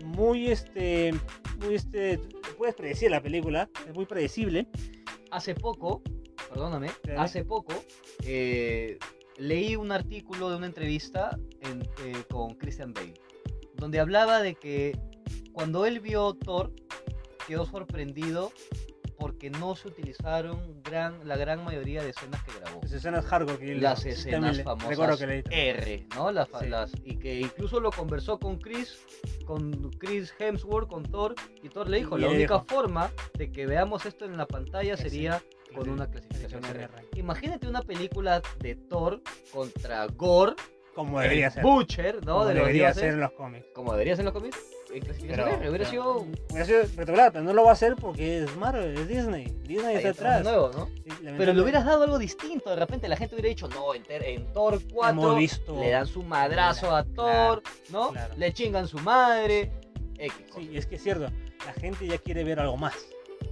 muy 0.03 0.51
este, 0.51 1.13
muy 1.59 1.75
este, 1.75 2.19
puedes 2.57 2.75
predecir 2.75 3.09
la 3.09 3.21
película, 3.21 3.67
es 3.87 3.95
muy 3.95 4.05
predecible. 4.05 4.67
Hace 5.31 5.55
poco 5.55 6.03
perdóname, 6.55 6.89
hace 7.17 7.43
poco 7.43 7.73
eh, 8.23 8.97
leí 9.37 9.75
un 9.75 9.91
artículo 9.91 10.49
de 10.49 10.55
una 10.55 10.67
entrevista 10.67 11.37
eh, 11.61 12.23
con 12.29 12.55
Christian 12.55 12.93
Bale, 12.93 13.13
donde 13.75 13.99
hablaba 13.99 14.41
de 14.41 14.55
que 14.55 14.97
cuando 15.51 15.85
él 15.85 15.99
vio 15.99 16.33
Thor, 16.33 16.71
quedó 17.47 17.65
sorprendido 17.65 18.51
porque 19.17 19.49
no 19.49 19.75
se 19.75 19.87
utilizaron 19.87 20.81
gran, 20.83 21.27
la 21.27 21.37
gran 21.37 21.63
mayoría 21.63 22.03
de 22.03 22.09
escenas 22.09 22.43
que 22.43 22.51
grabó. 22.59 22.81
Las 22.81 22.91
escenas 22.91 23.25
hardcore 23.25 23.75
Las 23.75 24.05
escenas 24.05 24.61
famosas 24.61 25.21
R, 25.21 26.07
¿no? 26.15 26.31
Las, 26.31 26.49
y 27.03 27.17
que 27.17 27.39
incluso 27.41 27.79
lo 27.79 27.91
conversó 27.91 28.39
con 28.39 28.57
Chris, 28.57 28.99
con 29.45 29.91
Chris 29.91 30.33
Hemsworth, 30.39 30.89
con 30.89 31.03
Thor, 31.03 31.35
y 31.63 31.69
Thor 31.69 31.89
le 31.89 31.97
dijo, 31.97 32.17
la 32.17 32.29
única 32.29 32.59
forma 32.61 33.11
de 33.37 33.51
que 33.51 33.65
veamos 33.65 34.05
esto 34.05 34.25
en 34.25 34.37
la 34.37 34.45
pantalla 34.45 34.97
sería 34.97 35.41
con 35.75 35.89
una 35.89 36.09
clasificación 36.09 36.63
R. 36.65 36.89
Imagínate 37.15 37.67
una 37.67 37.81
película 37.81 38.41
de 38.59 38.75
Thor 38.75 39.21
contra 39.51 40.07
Gore. 40.07 40.53
Como 40.93 41.19
debería 41.19 41.51
ser. 41.51 41.61
Butcher, 41.61 42.25
¿no? 42.25 42.35
Como 42.35 42.45
debería 42.45 42.93
ser 42.93 43.13
en 43.13 43.19
los 43.19 43.31
cómics. 43.33 43.65
Como 43.75 43.91
debería 43.91 44.15
ser 44.15 44.21
en 44.21 44.25
los 44.25 44.33
cómics. 44.33 44.57
Clasificación 45.01 45.47
R. 45.47 45.69
Hubiera 45.69 45.85
sido. 45.85 46.25
Hubiera 46.49 46.65
sido 46.65 46.83
pero 46.95 47.41
no 47.41 47.53
lo 47.53 47.63
va 47.63 47.71
a 47.71 47.73
hacer 47.73 47.95
porque 47.95 48.43
es 48.43 48.55
Marvel, 48.57 48.97
es 48.97 49.07
Disney. 49.07 49.45
Disney 49.63 49.97
está 49.97 50.09
atrás. 50.09 50.43
Nuevo, 50.43 50.71
¿no? 50.75 50.89
pero 51.37 51.53
le 51.53 51.61
hubieras 51.61 51.85
dado 51.85 52.03
algo 52.03 52.17
distinto. 52.17 52.69
De 52.69 52.75
repente 52.75 53.07
la 53.07 53.17
gente 53.17 53.35
hubiera 53.35 53.49
dicho, 53.49 53.67
no, 53.67 53.93
en, 53.93 54.03
en 54.09 54.53
Thor 54.53 54.79
4 54.93 55.37
le 55.79 55.89
dan 55.89 56.07
su 56.07 56.23
madrazo 56.23 56.95
a 56.95 57.03
Thor, 57.03 57.61
¿no? 57.89 58.13
Le 58.37 58.53
chingan 58.53 58.87
su 58.87 58.99
madre. 58.99 59.71
X. 60.17 60.35
Sí, 60.55 60.71
es 60.73 60.85
que 60.85 60.95
es 60.95 61.03
cierto. 61.03 61.27
La 61.65 61.73
gente 61.73 62.07
ya 62.07 62.17
quiere 62.17 62.43
ver 62.43 62.59
algo 62.59 62.77
más. 62.77 62.93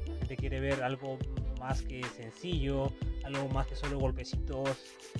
La 0.07 0.15
gente 0.19 0.37
quiere 0.37 0.59
ver 0.59 0.81
algo 0.83 1.17
más 1.63 1.81
que 1.81 2.03
sencillo, 2.03 2.91
algo 3.23 3.47
más 3.47 3.65
que 3.67 3.75
solo 3.77 3.97
golpecitos 3.97 4.69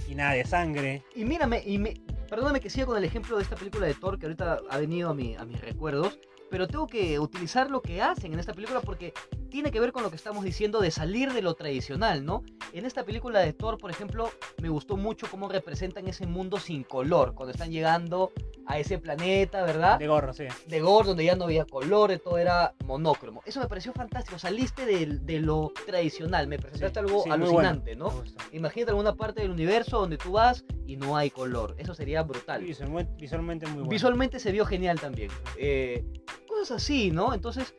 y 0.09 0.13
nada 0.13 0.33
de 0.33 0.43
sangre. 0.43 1.01
Y 1.15 1.23
mírame, 1.23 1.63
y 1.65 1.77
me, 1.77 1.93
perdóname 2.29 2.59
que 2.59 2.69
siga 2.69 2.85
con 2.85 2.97
el 2.97 3.05
ejemplo 3.05 3.37
de 3.37 3.43
esta 3.43 3.55
película 3.55 3.87
de 3.87 3.93
Thor 3.93 4.19
que 4.19 4.25
ahorita 4.25 4.59
ha 4.69 4.77
venido 4.77 5.09
a, 5.09 5.13
mi, 5.13 5.35
a 5.37 5.45
mis 5.45 5.61
recuerdos, 5.61 6.19
pero 6.51 6.67
tengo 6.67 6.85
que 6.85 7.17
utilizar 7.17 7.71
lo 7.71 7.81
que 7.81 8.01
hacen 8.01 8.33
en 8.33 8.39
esta 8.39 8.53
película 8.53 8.81
porque 8.81 9.13
tiene 9.53 9.69
que 9.69 9.79
ver 9.79 9.91
con 9.91 10.01
lo 10.01 10.09
que 10.09 10.15
estamos 10.15 10.43
diciendo 10.43 10.81
de 10.81 10.89
salir 10.89 11.31
de 11.31 11.43
lo 11.43 11.53
tradicional, 11.53 12.25
¿no? 12.25 12.41
En 12.73 12.87
esta 12.87 13.03
película 13.05 13.39
de 13.39 13.53
Thor, 13.53 13.77
por 13.77 13.91
ejemplo, 13.91 14.31
me 14.59 14.67
gustó 14.67 14.97
mucho 14.97 15.27
cómo 15.29 15.47
representan 15.47 16.07
ese 16.07 16.25
mundo 16.25 16.57
sin 16.57 16.83
color, 16.83 17.35
cuando 17.35 17.51
están 17.51 17.71
llegando 17.71 18.31
a 18.65 18.79
ese 18.79 18.97
planeta, 18.97 19.63
¿verdad? 19.63 19.99
De 19.99 20.07
gorro, 20.07 20.33
sí. 20.33 20.45
De 20.65 20.81
gorro, 20.81 21.09
donde 21.09 21.25
ya 21.25 21.35
no 21.35 21.43
había 21.43 21.65
colores, 21.65 22.19
todo 22.23 22.39
era 22.39 22.73
monócromo. 22.83 23.43
Eso 23.45 23.59
me 23.59 23.67
pareció 23.67 23.93
fantástico, 23.93 24.39
saliste 24.39 24.87
de, 24.87 25.39
lo 25.39 25.71
tradicional, 25.85 26.47
me 26.47 26.57
presentaste 26.57 26.97
algo 26.97 27.23
alucinante, 27.31 27.95
¿no? 27.95 28.23
Imagínate 28.53 28.89
alguna 28.89 29.13
parte 29.13 29.41
del 29.41 29.51
universo 29.51 29.99
donde 29.99 30.17
tú 30.17 30.31
vas 30.31 30.65
y 30.87 30.97
no 30.97 31.15
hay 31.15 31.29
color, 31.29 31.75
eso 31.77 31.93
sería 31.93 32.23
brutal. 32.23 32.63
visualmente 32.63 33.67
muy 33.67 33.75
bueno. 33.75 33.89
Visualmente 33.89 34.39
se 34.39 34.51
vio 34.51 34.65
genial 34.65 34.99
también. 34.99 35.29
Eh, 35.59 36.03
cosas 36.47 36.81
así, 36.81 37.11
¿no? 37.11 37.35
Entonces 37.35 37.75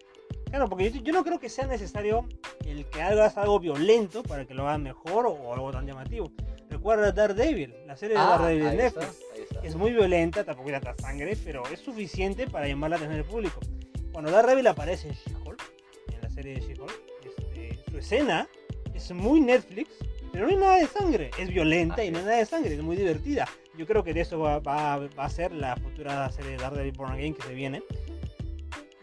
Claro, 0.55 0.68
porque 0.68 0.88
yo, 0.88 1.12
no 1.12 1.24
creo 1.24 1.40
que 1.40 1.48
sea 1.48 1.66
necesario 1.66 2.28
el 2.64 2.86
que 2.86 3.02
hagas 3.02 3.36
algo 3.36 3.59
violento 3.59 4.22
para 4.22 4.44
que 4.44 4.55
lo 4.55 4.68
hagas 4.68 4.78
mejor 4.78 5.26
o, 5.26 5.52
algo 5.52 5.72
tan 5.72 5.84
llamativo. 5.84 6.30
Recuerda 6.70 7.11
Daredevil, 7.11 7.74
la 7.88 7.96
serie 7.96 8.14
de 8.14 8.22
ah, 8.22 8.38
Daredevil 8.38 8.70
de 8.70 8.76
Netflix. 8.76 9.20
Es 9.64 9.74
muy 9.74 9.90
violenta, 9.90 10.44
tampoco 10.44 10.68
hay 10.68 10.80
tanta 10.80 10.94
sangre, 11.02 11.36
pero 11.44 11.64
es 11.72 11.80
suficiente 11.80 12.46
para 12.46 12.68
llamar 12.68 12.90
la 12.90 12.96
atención 12.98 13.20
del 13.20 13.28
público. 13.28 13.59
Cuando 14.12 14.30
Daredevil 14.30 14.68
aparece 14.68 15.09
en 15.09 15.14
She-Hulk, 15.14 15.61
en 16.12 16.20
la 16.20 16.30
serie 16.30 16.55
de 16.55 16.61
She-Hulk, 16.61 17.02
este, 17.24 17.90
su 17.90 17.98
escena 17.98 18.48
es 18.94 19.11
muy 19.11 19.40
Netflix, 19.40 19.90
pero 20.30 20.44
no 20.44 20.52
hay 20.52 20.57
nada 20.57 20.76
de 20.76 20.86
sangre. 20.86 21.30
Es 21.36 21.48
violenta 21.48 22.05
y 22.05 22.12
no 22.12 22.18
hay 22.18 22.24
nada 22.26 22.36
de 22.36 22.46
sangre, 22.46 22.74
es 22.74 22.80
muy 22.80 22.94
divertida. 22.94 23.48
Yo 23.76 23.88
creo 23.88 24.05
que 24.05 24.14
de 24.14 24.20
eso 24.20 24.38
va, 24.38 24.61
va, 24.61 24.98
va 25.18 25.24
a 25.24 25.30
ser 25.30 25.50
la 25.50 25.74
futura 25.74 26.30
serie 26.30 26.52
de 26.52 26.59
Daredevil 26.59 26.92
Born 26.92 27.12
Again 27.14 27.34
que 27.34 27.42
se 27.42 27.55
viene. 27.55 27.82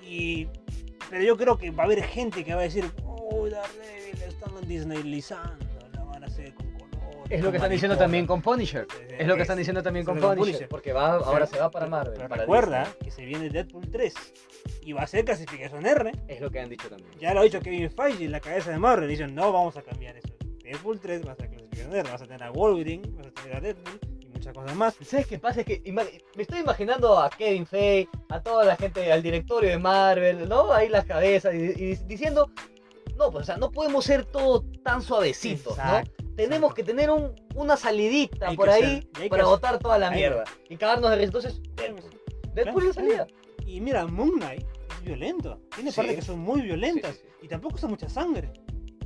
Y 0.02 0.48
pero 1.12 1.24
yo 1.26 1.36
creo 1.36 1.58
que 1.58 1.72
va 1.72 1.84
a 1.84 1.86
haber 1.88 2.02
gente 2.04 2.46
que 2.46 2.54
va 2.54 2.62
a 2.62 2.64
decir, 2.64 2.90
oh, 3.04 3.46
Daredevil 3.50 4.22
están 4.24 4.66
disneylizando, 4.66 5.66
la 5.94 6.04
van 6.06 6.24
a 6.24 6.28
hacer 6.28 6.54
con 6.54 6.72
color. 6.72 7.28
Es 7.30 7.44
lo 7.44 7.52
que 7.52 7.58
están 7.58 7.70
diciendo 7.70 7.98
también 7.98 8.26
con 8.26 8.42
Punisher. 8.42 8.88
Es, 9.10 9.28
lo 9.28 9.36
que 9.36 9.42
están 9.42 9.58
diciendo 9.58 9.84
también 9.84 10.06
con 10.06 10.18
Punisher, 10.18 10.70
Porque 10.70 10.94
va, 10.94 11.16
ahora 11.16 11.46
se 11.48 11.60
va 11.60 11.70
para 11.70 11.88
Marvel. 11.88 12.14
Pero 12.18 12.34
recuerda 12.34 12.88
que 13.04 13.12
se 13.12 13.26
viene 13.26 13.50
Deadpool 13.50 13.92
3 13.92 14.14
y 14.84 14.94
va 14.94 15.02
a 15.02 15.08
ser 15.08 15.26
clasificación 15.26 15.86
R. 15.86 16.14
Es 16.30 16.40
lo 16.40 16.50
que 16.50 16.62
han 16.62 16.70
dicho 16.70 16.88
también. 16.88 17.12
Ya 17.20 17.34
lo 17.34 17.42
ha 17.42 17.44
dicho 17.44 17.60
Kevin 17.60 17.92
Feige 17.92 18.24
en 18.24 18.32
la 18.32 18.40
cabeza 18.40 18.72
de 18.72 18.80
Marvel. 18.80 19.10
Dicen, 19.10 19.36
no 19.36 19.52
vamos 19.52 19.76
a 19.76 19.82
cambiar 19.82 20.16
eso. 20.16 20.30
Deadpool 20.64 21.02
3 21.02 21.28
va 21.28 21.34
a 21.34 21.36
ser 21.36 21.50
clasificación 21.50 21.94
R. 21.94 22.10
Vas 22.10 22.22
a 22.22 22.26
tener 22.26 22.44
a 22.44 22.52
Wolverine, 22.52 23.04
vas 23.18 23.28
a 23.28 23.32
tener 23.32 23.58
a 23.58 23.60
Deadpool 23.60 24.00
muchas 24.42 24.54
cosas 24.54 24.76
más. 24.76 24.96
¿Sabes 25.06 25.28
qué 25.28 25.38
pasa? 25.38 25.62
Es 25.62 25.66
que 25.68 25.82
me 25.92 26.42
estoy 26.42 26.60
imaginando 26.60 27.20
a 27.20 27.30
Kevin 27.30 27.66
Feige, 27.66 28.10
a 28.30 28.42
toda 28.42 28.66
la 28.66 28.76
gente, 28.76 29.12
al 29.12 29.22
directorio 29.22 29.70
de 29.70 29.78
Marvel, 29.78 30.50
¿no? 30.50 30.74
Ahí 30.74 30.90
las 30.90 31.06
cabezas 31.06 31.54
y, 31.54 31.96
diciendo, 32.08 32.50
no, 33.18 33.32
pues 33.32 33.44
o 33.44 33.46
sea, 33.46 33.58
no 33.58 33.72
podemos 33.72 34.04
ser 34.04 34.26
todo 34.26 34.66
tan 34.84 35.02
suavecitos, 35.02 35.78
¿no? 35.78 36.02
Tenemos 36.36 36.74
que 36.74 36.84
tener 36.84 37.12
un, 37.12 37.36
una 37.56 37.78
salidita 37.78 38.52
por 38.54 38.70
ahí 38.70 39.08
para 39.30 39.46
botar 39.46 39.78
toda 39.78 40.00
la 40.00 40.10
mierda 40.10 40.44
y 40.70 40.78
cagarnos 40.78 41.12
de 41.12 41.18
risa. 41.18 41.28
Entonces, 41.28 41.62
Deadpool 42.56 42.94
salida. 42.94 43.28
Y 43.66 43.80
mira, 43.80 44.08
Moon 44.08 44.32
Knight 44.38 44.66
es 44.96 45.04
violento. 45.04 45.60
Tiene 45.76 45.92
partes 45.92 46.16
que 46.16 46.22
son 46.22 46.40
muy 46.40 46.62
violentas 46.62 47.22
y 47.42 47.48
tampoco 47.48 47.76
usa 47.76 47.88
mucha 47.88 48.10
sangre. 48.10 48.52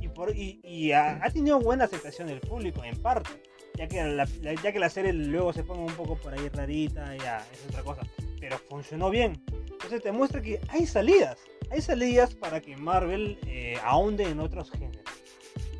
Y, 0.00 0.08
por, 0.08 0.34
y, 0.34 0.92
ha, 0.92 1.22
ha, 1.22 1.30
tenido 1.30 1.58
buena 1.58 1.84
aceptación 1.84 2.28
del 2.28 2.40
público, 2.40 2.82
en 2.84 2.96
parte 3.02 3.42
ya 3.76 3.86
que 3.88 4.02
la, 4.02 4.24
ya 4.42 4.72
que 4.72 4.78
la 4.78 4.88
serie 4.88 5.12
luego 5.12 5.52
se 5.52 5.62
ponga 5.62 5.82
un 5.82 5.94
poco 5.94 6.16
por 6.16 6.32
ahí 6.32 6.48
rarita, 6.48 7.14
ya 7.16 7.46
es 7.52 7.64
otra 7.68 7.82
cosa. 7.82 8.02
Pero 8.40 8.58
funcionó 8.58 9.10
bien. 9.10 9.42
Entonces 9.70 10.02
te 10.02 10.12
muestra 10.12 10.40
que 10.40 10.60
hay 10.68 10.86
salidas. 10.86 11.38
Hay 11.70 11.80
salidas 11.80 12.34
para 12.34 12.60
que 12.60 12.76
Marvel 12.76 13.38
eh, 13.46 13.78
ahonde 13.84 14.24
en 14.24 14.40
otros 14.40 14.70
géneros. 14.70 15.04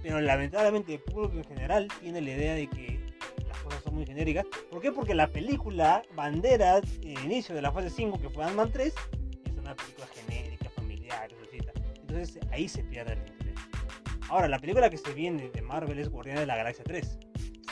Pero 0.02 0.20
lamentablemente 0.20 0.94
el 0.94 1.00
público 1.00 1.38
en 1.38 1.44
general 1.44 1.88
tiene 2.00 2.20
la 2.20 2.30
idea 2.30 2.54
de 2.54 2.68
que 2.68 3.00
las 3.48 3.58
cosas 3.60 3.82
son 3.82 3.94
muy 3.94 4.06
genéricas. 4.06 4.46
¿Por 4.70 4.80
qué? 4.80 4.92
Porque 4.92 5.14
la 5.14 5.28
película 5.28 6.02
bandera 6.14 6.80
de 6.80 7.14
inicio 7.24 7.54
de 7.54 7.62
la 7.62 7.72
fase 7.72 7.90
5, 7.90 8.20
que 8.20 8.28
fue 8.28 8.44
Ant-Man 8.44 8.70
3, 8.72 8.94
es 9.44 9.58
una 9.58 9.74
película 9.74 10.06
genérica, 10.14 10.68
familiar, 10.70 11.28
Entonces 12.02 12.38
ahí 12.52 12.68
se 12.68 12.84
pierde 12.84 13.14
el 13.14 13.18
interés. 13.18 13.54
Ahora, 14.28 14.48
la 14.48 14.58
película 14.58 14.90
que 14.90 14.96
se 14.98 15.12
viene 15.12 15.50
de 15.50 15.62
Marvel 15.62 15.98
es 15.98 16.08
Guardián 16.08 16.36
de 16.36 16.46
la 16.46 16.56
Galaxia 16.56 16.84
3 16.84 17.18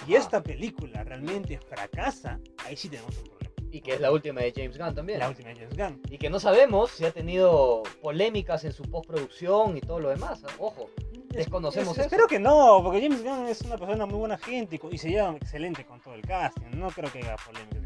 si 0.05 0.15
esta 0.15 0.43
película 0.43 1.05
realmente 1.05 1.59
fracasa, 1.59 2.39
ahí 2.65 2.77
sí 2.77 2.89
tenemos 2.89 3.17
un 3.19 3.25
problema. 3.25 3.45
Y 3.71 3.81
que 3.81 3.95
es 3.95 4.01
la 4.01 4.13
última 4.13 4.41
de 4.41 4.53
James 4.55 4.79
Gunn 4.79 4.95
también. 4.95 5.19
La 5.19 5.29
última 5.29 5.49
de 5.49 5.57
James 5.57 5.77
Gunn. 5.77 6.01
Y 6.09 6.19
que 6.19 6.31
no 6.31 6.39
sabemos 6.39 6.93
si 6.93 7.05
ha 7.05 7.11
tenido 7.11 7.83
polémicas 8.01 8.65
en 8.65 8.73
su 8.73 8.85
postproducción 8.85 9.77
y 9.77 9.81
todo 9.81 9.99
lo 9.99 10.11
demás. 10.11 10.45
¿eh? 10.45 10.47
Ojo, 10.61 10.91
desconocemos 11.31 11.93
eso. 11.95 12.03
Espero 12.03 12.29
que 12.29 12.39
no, 12.39 12.81
porque 12.85 13.01
James 13.01 13.25
Gunn 13.25 13.49
es 13.49 13.63
una 13.63 13.77
persona 13.77 14.07
muy 14.07 14.19
buena 14.19 14.39
gente 14.39 14.81
y, 14.93 14.99
se 14.99 15.11
lleva 15.11 15.35
excelente 15.35 15.85
con 15.85 16.01
todo 16.01 16.15
el 16.15 16.23
casting. 16.23 16.71
No 16.77 16.89
creo 16.91 17.11
que 17.11 17.19
haya 17.19 17.35
polémicas. 17.37 17.85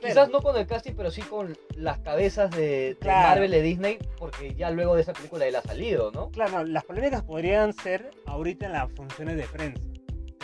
Quizás 0.00 0.28
no 0.30 0.40
con 0.42 0.56
el 0.56 0.66
casting, 0.66 0.92
pero 0.96 1.10
sí 1.10 1.22
con 1.22 1.56
las 1.74 1.98
cabezas 1.98 2.50
de, 2.52 2.96
Marvel 3.04 3.50
de 3.50 3.62
Disney, 3.62 3.98
porque 4.18 4.54
ya 4.54 4.70
luego 4.70 4.94
de 4.94 5.02
esa 5.02 5.12
película 5.12 5.46
él 5.46 5.56
ha 5.56 5.62
salido, 5.62 6.12
¿no? 6.12 6.30
Claro, 6.30 6.64
las 6.64 6.84
polémicas 6.84 7.22
podrían 7.22 7.72
ser 7.72 8.10
ahorita 8.26 8.66
en 8.66 8.72
las 8.72 8.92
funciones 8.92 9.36
de 9.36 9.44
prensa 9.44 9.95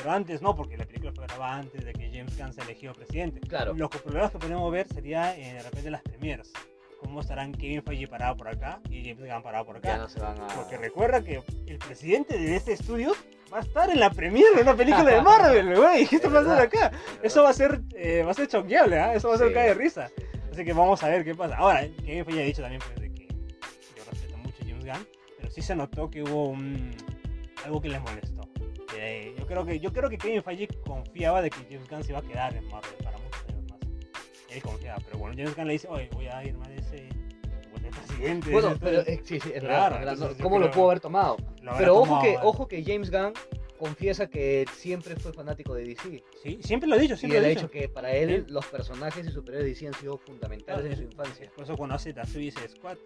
pero 0.03 0.15
antes 0.15 0.43
no, 0.43 0.57
porque 0.57 0.77
la 0.77 0.85
película 0.85 1.13
fue 1.15 1.25
grabada 1.29 1.59
antes 1.59 1.85
de 1.85 1.93
que 1.93 2.11
James 2.13 2.37
Gunn 2.37 2.53
se 2.53 2.61
elegido 2.63 2.93
presidente. 2.93 3.39
Claro. 3.39 3.73
Los 3.75 3.89
problemas 3.89 4.33
que 4.33 4.39
podemos 4.39 4.73
ver 4.73 4.89
sería 4.93 5.37
eh, 5.37 5.55
de 5.55 5.63
repente 5.63 5.91
las 5.93 6.03
premieras. 6.03 6.51
Cómo 6.99 7.21
estarán 7.21 7.53
Kevin 7.53 7.85
Feige 7.85 8.09
parado 8.09 8.37
por 8.37 8.49
acá 8.49 8.81
y 8.91 9.05
James 9.05 9.33
Gunn 9.33 9.43
parado 9.45 9.65
por 9.65 9.77
acá. 9.77 9.89
Ya 9.91 9.99
no 9.99 10.09
se 10.09 10.19
van 10.19 10.41
a... 10.41 10.49
Porque 10.49 10.77
recuerda 10.77 11.23
que 11.23 11.41
el 11.67 11.79
presidente 11.79 12.37
de 12.37 12.57
este 12.57 12.73
estudio 12.73 13.13
va 13.53 13.59
a 13.59 13.61
estar 13.61 13.91
en 13.91 14.01
la 14.01 14.11
premiere 14.11 14.57
de 14.57 14.63
una 14.63 14.75
película 14.75 15.05
de 15.05 15.23
Marvel, 15.23 15.77
güey. 15.79 16.05
¿Qué 16.09 16.17
está 16.17 16.29
pasando 16.29 16.55
acá? 16.55 16.91
Eso 17.23 17.45
va 17.45 17.51
a 17.51 17.55
ser, 17.55 17.81
eh, 17.95 18.25
va 18.25 18.33
a 18.33 18.35
ser 18.35 18.49
choqueable, 18.49 18.97
¿eh? 18.97 19.13
Eso 19.15 19.29
va 19.29 19.37
a 19.37 19.39
ser 19.39 19.53
cae 19.53 19.69
de 19.69 19.75
risa. 19.75 20.11
Así 20.51 20.65
que 20.65 20.73
vamos 20.73 21.01
a 21.05 21.09
ver 21.09 21.25
qué 21.25 21.37
pasa. 21.37 21.57
Ahora, 21.59 21.87
Kevin 22.05 22.25
Feige 22.25 22.43
ha 22.43 22.45
dicho 22.47 22.63
también 22.63 22.83
pues, 22.85 23.01
de 23.01 23.15
que 23.15 23.29
yo 23.29 24.03
respeto 24.11 24.37
mucho 24.39 24.57
a 24.63 24.67
James 24.67 24.85
Gunn, 24.85 25.09
pero 25.39 25.49
sí 25.49 25.63
se 25.63 25.77
notó 25.77 26.11
que 26.11 26.25
hubo 26.25 26.49
un, 26.49 26.91
algo 27.65 27.81
que 27.81 27.89
les 27.89 28.01
molestó 28.01 28.43
yo 29.37 29.47
creo 29.47 29.65
que 29.65 29.81
yo 29.81 29.93
creo 29.93 30.11
que 30.11 30.19
Kevin 30.19 30.43
Feige 30.43 30.69
confiaba 30.87 31.43
de 31.43 31.51
que 31.51 31.59
James 31.71 31.89
Gunn 31.89 32.05
se 32.05 32.13
iba 32.13 32.19
a 32.19 32.23
quedar 32.23 32.55
en 32.55 32.67
Marvel 32.69 32.95
para 33.03 33.19
muchos 33.19 33.45
años 33.49 33.65
más. 33.71 33.81
Él 34.51 34.63
confiaba, 34.63 34.99
pero 35.05 35.19
bueno, 35.19 35.35
James 35.37 35.57
Gunn 35.57 35.67
le 35.67 35.73
dice, 35.75 35.89
oye, 35.89 36.09
voy 36.13 36.27
a 36.27 36.45
irme 36.45 36.69
de 36.69 36.77
ese 36.79 37.09
presidente. 37.93 38.51
Bueno, 38.51 38.77
pero 38.81 39.01
eh, 39.03 39.21
sí, 39.25 39.39
sí, 39.41 39.53
es 39.55 39.63
verdad. 39.63 40.17
¿Cómo 40.41 40.59
lo 40.59 40.71
pudo 40.71 40.87
haber 40.87 41.01
tomado? 41.01 41.37
pero 41.79 41.97
ojo 41.97 42.21
que, 42.23 42.37
ojo 42.43 42.67
que 42.67 42.83
James 42.85 43.11
Gunn 43.11 43.33
confiesa 43.79 44.29
que 44.29 44.65
siempre 44.77 45.17
fue 45.17 45.33
fanático 45.33 45.75
de 45.75 45.85
DC. 45.85 46.23
Sí, 46.43 46.61
siempre 46.63 46.89
lo 46.89 46.95
ha 46.95 46.99
dicho, 46.99 47.17
siempre 47.17 47.39
y 47.39 47.43
lo 47.43 47.47
ha 47.47 47.51
dicho. 47.51 47.71
que 47.71 47.89
para 47.89 48.13
él 48.13 48.47
los 48.49 48.67
personajes 48.67 49.27
y 49.27 49.31
superhéroes 49.31 49.65
de 49.65 49.71
DC 49.71 49.87
han 49.89 49.95
sido 49.95 50.19
fundamentales 50.19 50.87
en 50.87 50.97
su 50.97 51.03
infancia. 51.03 51.51
Por 51.55 51.65
eso 51.65 51.77
cuando 51.77 51.97
hace 51.97 52.13
The 52.13 52.25
Suicide 52.27 52.69
Squad, 52.69 52.99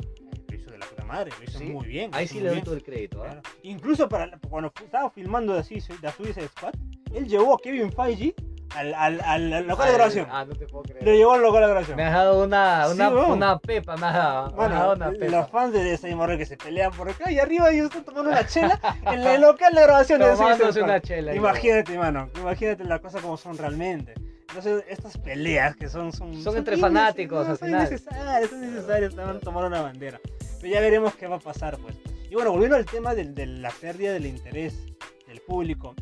de 0.77 0.85
la 0.85 0.87
puta 0.87 1.05
madre, 1.05 1.33
lo 1.39 1.45
hizo 1.45 1.61
muy 1.64 1.87
bien. 1.87 2.11
Ahí 2.14 2.27
sí 2.27 2.41
le 2.41 2.51
doy 2.51 2.62
todo 2.62 2.74
el 2.74 2.83
crédito. 2.83 3.24
¿eh? 3.24 3.41
Incluso 3.62 4.09
para, 4.09 4.39
cuando 4.49 4.72
estaba 4.83 5.11
filmando 5.11 5.55
de 5.55 5.64
Suicide 5.64 6.49
Squad, 6.49 6.74
él 7.14 7.27
llevó 7.27 7.55
a 7.55 7.59
Kevin 7.59 7.93
Feige 7.93 8.35
al, 8.74 8.95
al, 8.95 9.20
al, 9.20 9.66
local 9.66 9.87
de 9.89 9.95
grabación. 9.95 10.27
Ah, 10.31 10.45
no 10.45 10.55
te 10.55 10.66
puedo 10.66 10.83
creer. 10.85 11.05
Lo 11.05 11.12
llevó 11.12 11.33
al 11.33 11.43
local 11.43 11.62
de 11.62 11.68
grabación. 11.68 11.97
Me 11.97 12.05
has 12.05 12.12
dado 12.12 12.45
una, 12.45 12.89
una, 12.89 13.11
una 13.11 13.59
pepa, 13.59 13.97
me 13.97 14.07
has 14.07 14.14
dado. 14.14 14.51
Bueno, 14.53 14.93
una 14.93 15.11
pepa. 15.11 15.27
los 15.27 15.51
fans 15.51 15.72
de 15.72 15.95
ese 15.95 16.14
Morrel 16.14 16.39
que 16.39 16.47
se 16.47 16.57
pelean 16.57 16.93
por 16.93 17.09
acá 17.09 17.31
y 17.31 17.39
arriba 17.39 17.70
ellos 17.70 17.87
están 17.87 18.05
tomando 18.05 18.31
una 18.31 18.47
chela 18.47 18.79
en 19.12 19.22
el 19.22 19.41
local 19.41 19.74
de 19.74 19.83
grabación. 19.83 20.20
Tomándose 20.20 20.83
una 20.83 21.01
chela. 21.01 21.35
Imagínate, 21.35 21.97
mano, 21.97 22.29
imagínate 22.37 22.85
las 22.85 23.01
cosas 23.01 23.22
como 23.22 23.37
son 23.37 23.57
realmente. 23.57 24.14
Entonces, 24.49 24.85
estas 24.89 25.18
peleas 25.18 25.77
que 25.77 25.89
son... 25.89 26.12
Son, 26.12 26.35
son, 26.43 26.57
entre 26.57 26.79
fanáticos, 26.79 27.47
al 27.47 27.59
final. 27.59 27.83
Son 27.83 27.91
necesarias, 27.93 28.51
son 28.51 28.61
necesarias, 28.61 29.14
tomar 29.43 29.64
una 29.64 29.83
bandera. 29.83 30.18
Ya 30.67 30.81
veremos 30.81 31.14
qué 31.14 31.27
va 31.27 31.37
a 31.37 31.41
pasar, 31.41 31.79
pues. 31.79 31.97
Y 32.31 32.35
bueno, 32.35 32.51
volviendo 32.51 32.77
al 32.77 32.87
tema 32.87 33.14
de, 33.14 33.47
la 33.47 33.71
pérdida 33.71 34.12
del 34.12 34.27
interés 34.27 34.87
de 35.27 35.33
el 35.33 35.41
público. 35.41 35.95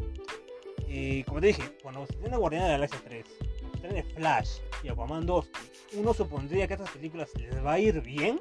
Y 0.89 1.23
como 1.25 1.41
te 1.41 1.49
dije, 1.49 1.62
cuando 1.83 2.07
se 2.07 2.15
tiene 2.15 2.37
Guardián 2.37 2.62
de 2.62 2.69
la 2.69 2.75
Galaxia 2.75 3.01
3, 3.05 3.27
cuando 3.61 3.79
se 3.79 3.89
tiene 3.89 4.03
Flash 4.03 4.51
y 4.83 4.89
Aquaman 4.89 5.27
2, 5.27 5.51
uno 5.95 6.15
supondría 6.15 6.67
que 6.67 6.75
estas 6.75 6.91
películas 6.91 7.31
les 7.39 7.65
va 7.65 7.75
a 7.75 7.79
ir 7.79 8.01
bien, 8.01 8.41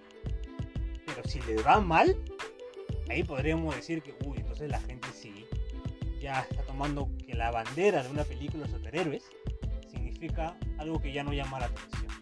pero 1.06 1.24
si 1.28 1.42
les 1.42 1.66
va 1.66 1.80
mal, 1.80 2.16
ahí 3.10 3.24
podríamos 3.24 3.76
decir 3.76 4.02
que, 4.02 4.16
uy, 4.26 4.38
entonces 4.38 4.70
la 4.70 4.80
gente 4.82 5.08
sí 5.14 5.46
ya 6.22 6.42
está 6.42 6.62
tomando 6.64 7.10
que 7.26 7.34
la 7.34 7.52
bandera 7.52 8.04
de 8.04 8.10
una 8.10 8.24
película 8.24 8.66
de 8.66 8.72
superhéroes 8.72 9.24
significa 9.90 10.58
algo 10.78 11.02
que 11.02 11.12
ya 11.12 11.24
no 11.24 11.34
llama 11.34 11.60
la 11.60 11.66
atención. 11.66 12.13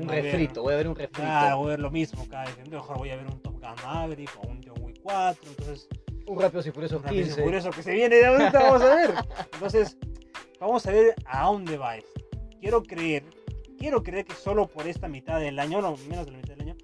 Un 0.00 0.08
refrito, 0.08 0.62
voy 0.62 0.74
a 0.74 0.76
ver 0.76 0.88
un 0.88 0.94
refrito. 0.94 1.20
Claro, 1.20 1.58
voy 1.58 1.66
a 1.66 1.70
ver 1.70 1.80
lo 1.80 1.90
mismo 1.90 2.26
cada 2.28 2.44
vez. 2.44 2.68
Mejor 2.68 2.98
voy 2.98 3.10
a 3.10 3.16
ver 3.16 3.26
un 3.26 3.40
Top 3.40 3.54
Gun 3.54 3.74
Maverick 3.84 4.30
o 4.42 4.48
un 4.48 4.60
John 4.62 4.82
Wick 4.82 5.00
4. 5.02 5.50
Entonces, 5.50 5.88
un 6.26 6.40
Rápido 6.40 6.62
y 6.66 6.70
Furioso 6.70 7.02
15. 7.02 7.40
Un 7.40 7.44
Furioso 7.46 7.70
que 7.70 7.82
se 7.82 7.92
viene 7.92 8.16
de 8.16 8.26
ahorita, 8.26 8.62
vamos 8.62 8.82
a 8.82 8.94
ver. 8.94 9.14
Entonces, 9.52 9.96
vamos 10.60 10.86
a 10.86 10.90
ver 10.90 11.14
a 11.26 11.44
dónde 11.44 11.76
va 11.76 11.96
esto. 11.96 12.20
Quiero 12.60 12.82
creer, 12.82 13.24
quiero 13.78 14.02
creer 14.02 14.24
que 14.24 14.34
solo 14.34 14.66
por 14.66 14.86
esta 14.86 15.08
mitad 15.08 15.38
del 15.38 15.58
año, 15.58 15.82
no, 15.82 15.96
menos 16.08 16.26
de 16.26 16.32
la 16.32 16.38
mitad 16.38 16.54
del 16.56 16.68
año, 16.68 16.76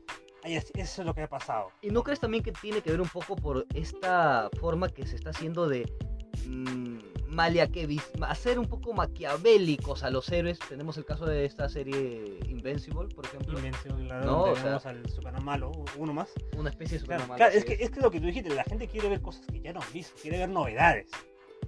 eso 0.45 1.03
es 1.03 1.07
lo 1.07 1.15
que 1.15 1.23
ha 1.23 1.29
pasado. 1.29 1.69
¿Y 1.81 1.91
no 1.91 2.03
crees 2.03 2.21
también 2.21 2.43
que 2.43 2.53
tiene 2.53 2.81
que 2.81 2.91
ver 2.91 3.01
un 3.01 3.09
poco 3.09 3.37
por 3.37 3.67
esta 3.75 4.51
forma 4.61 4.89
que 4.89 5.07
se 5.07 5.17
está 5.17 5.31
haciendo 5.31 5.69
de 5.69 5.91
mmm, 6.47 6.90
hacer 8.27 8.59
un 8.59 8.67
poco 8.67 8.93
maquiavélicos 8.93 10.03
a 10.03 10.11
los 10.11 10.31
héroes? 10.31 10.59
Tenemos 10.69 10.97
el 10.97 11.05
caso 11.05 11.27
de 11.27 11.45
esta 11.45 11.69
serie 11.69 12.39
Invincible, 12.49 13.15
por 13.15 13.25
ejemplo. 13.25 13.59
Invincible, 13.59 14.07
claro, 14.07 14.27
no, 14.27 14.53
tenemos 14.53 14.87
al 14.87 15.09
Superman 15.09 15.45
malo, 15.45 15.73
uno 15.97 16.13
más. 16.13 16.31
Una 16.57 16.71
especie 16.71 16.99
de 16.99 17.01
Superman 17.01 17.29
malo. 17.29 17.47
es, 17.47 17.65
que, 17.65 17.75
es 17.75 17.91
que 17.91 18.01
lo 18.01 18.11
que 18.11 18.21
tú 18.21 18.27
dijiste, 18.27 18.51
la 18.55 18.65
gente 18.65 18.87
quiere 18.89 19.09
ver 19.09 19.21
cosas 19.21 19.47
que 19.47 19.61
ya 19.61 19.73
no 19.73 19.81
han 19.81 19.93
visto, 19.93 20.15
quiere 20.21 20.39
ver 20.39 20.49
novedades. 20.49 21.11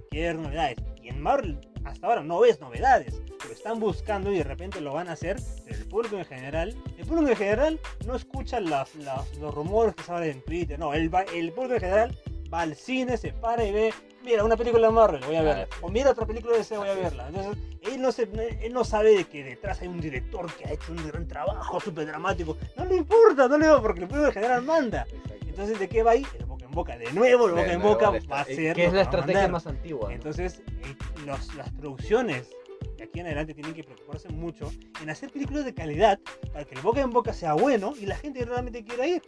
Quiere 0.09 0.27
ver 0.27 0.35
novedades. 0.37 0.77
Y 1.01 1.09
en 1.09 1.21
Marvel 1.21 1.59
hasta 1.85 2.07
ahora 2.07 2.23
no 2.23 2.39
ves 2.39 2.59
novedades. 2.59 3.21
Lo 3.45 3.51
están 3.51 3.79
buscando 3.79 4.31
y 4.31 4.37
de 4.37 4.43
repente 4.43 4.79
lo 4.79 4.93
van 4.93 5.09
a 5.09 5.13
hacer. 5.13 5.37
Pero 5.65 5.77
el 5.77 5.87
público 5.87 6.17
en 6.17 6.25
general, 6.25 6.75
el 6.97 7.05
público 7.05 7.29
en 7.31 7.37
general 7.37 7.79
no 8.05 8.15
escucha 8.15 8.59
los 8.59 9.53
rumores 9.53 9.95
que 9.95 10.03
salen 10.03 10.31
en 10.31 10.41
Twitter. 10.43 10.79
No, 10.79 10.93
el, 10.93 11.11
el 11.33 11.51
público 11.51 11.75
en 11.75 11.81
general 11.81 12.17
va 12.53 12.61
al 12.61 12.75
cine, 12.75 13.17
se 13.17 13.33
para 13.33 13.65
y 13.65 13.71
ve, 13.71 13.93
mira, 14.23 14.43
una 14.43 14.57
película 14.57 14.87
de 14.87 14.93
Marvel, 14.93 15.21
voy 15.25 15.35
a 15.35 15.41
verla. 15.41 15.67
O 15.81 15.89
mira 15.89 16.11
otra 16.11 16.25
película 16.25 16.53
de 16.53 16.59
DC, 16.59 16.77
voy 16.77 16.89
a 16.89 16.93
verla. 16.93 17.27
Entonces, 17.27 17.57
él 17.81 18.01
no, 18.01 18.11
se, 18.11 18.23
él 18.61 18.73
no 18.73 18.83
sabe 18.83 19.15
de 19.15 19.25
que 19.25 19.43
detrás 19.43 19.81
hay 19.81 19.87
un 19.87 19.99
director 19.99 20.51
que 20.53 20.65
ha 20.65 20.71
hecho 20.71 20.91
un 20.91 21.07
gran 21.07 21.27
trabajo 21.27 21.79
súper 21.79 22.07
dramático. 22.07 22.57
No 22.77 22.85
le 22.85 22.95
importa, 22.97 23.47
no 23.47 23.57
le 23.57 23.67
va 23.67 23.81
porque 23.81 24.01
el 24.03 24.11
en 24.11 24.31
general 24.31 24.63
manda. 24.63 25.05
Entonces, 25.45 25.79
¿de 25.79 25.87
qué 25.87 26.01
va 26.01 26.11
ahí? 26.11 26.25
El 26.39 26.45
boca 26.45 26.65
en 26.65 26.71
boca. 26.71 26.97
De 26.97 27.11
nuevo, 27.13 27.47
el 27.47 27.51
boca 27.51 27.73
en 27.73 27.81
boca 27.81 28.11
va 28.31 28.41
a 28.41 28.45
ser. 28.45 28.75
Que 28.75 28.85
es 28.85 28.93
la 28.93 29.01
estrategia 29.01 29.47
más 29.47 29.67
antigua. 29.67 30.13
Entonces, 30.13 30.61
eh, 30.67 30.95
las 31.25 31.69
producciones 31.71 32.49
de 32.97 33.03
aquí 33.03 33.19
en 33.19 33.27
adelante 33.27 33.53
tienen 33.53 33.73
que 33.73 33.83
preocuparse 33.83 34.29
mucho 34.29 34.71
en 35.01 35.09
hacer 35.09 35.29
películas 35.31 35.65
de 35.65 35.73
calidad 35.73 36.19
para 36.51 36.65
que 36.65 36.75
el 36.75 36.81
boca 36.81 37.01
en 37.01 37.11
boca 37.11 37.33
sea 37.33 37.53
bueno 37.53 37.93
y 37.99 38.05
la 38.05 38.15
gente 38.15 38.43
realmente 38.45 38.83
quiera 38.83 39.05
ir. 39.05 39.21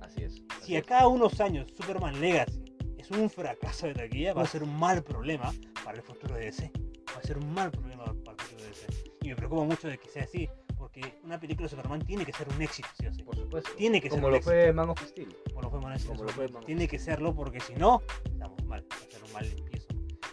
Así 0.00 0.24
es. 0.24 0.42
si 0.60 0.76
a 0.76 0.82
cada 0.82 1.08
unos 1.08 1.40
años 1.40 1.72
Superman 1.76 2.20
Legacy 2.20 2.61
un 3.18 3.30
fracaso 3.30 3.86
de 3.86 3.94
taquilla, 3.94 4.34
va 4.34 4.42
a 4.42 4.46
ser 4.46 4.62
un 4.62 4.78
mal 4.78 5.02
problema 5.02 5.52
para 5.84 5.98
el 5.98 6.02
futuro 6.02 6.34
de 6.34 6.46
DC. 6.46 6.70
Va 7.14 7.18
a 7.18 7.22
ser 7.22 7.38
un 7.38 7.52
mal 7.52 7.70
problema 7.70 8.04
para 8.04 8.36
el 8.36 8.40
futuro 8.42 8.62
de 8.62 8.68
DC. 8.68 8.86
Y 9.22 9.28
me 9.28 9.36
preocupa 9.36 9.64
mucho 9.64 9.88
de 9.88 9.98
que 9.98 10.08
sea 10.08 10.24
así, 10.24 10.48
porque 10.76 11.14
una 11.22 11.38
película 11.38 11.66
de 11.66 11.70
Superman 11.70 12.00
tiene 12.04 12.24
que 12.24 12.32
ser 12.32 12.48
un 12.48 12.60
éxito, 12.60 12.88
¿sí 12.98 13.06
o 13.06 13.12
sí? 13.12 13.22
Por 13.22 13.36
supuesto. 13.36 13.70
Tiene 13.76 14.00
que 14.00 14.08
Como 14.08 14.28
ser 14.28 14.32
lo 14.32 14.42
fue 14.42 14.72
Man 14.72 14.90
of 14.90 15.02
Steel. 15.02 15.36
Como 15.48 15.62
lo 15.62 15.70
fue 15.70 15.80
Man 15.80 15.92
of 15.94 16.00
Steel. 16.00 16.64
Tiene 16.66 16.88
que 16.88 16.98
serlo 16.98 17.34
porque 17.34 17.60
si 17.60 17.74
no, 17.74 18.02
estamos 18.24 18.64
mal. 18.64 18.84
Va 18.90 18.96
a 18.96 19.10
ser 19.10 19.24
un 19.24 19.32
mal 19.32 19.46
empiezo 19.46 19.88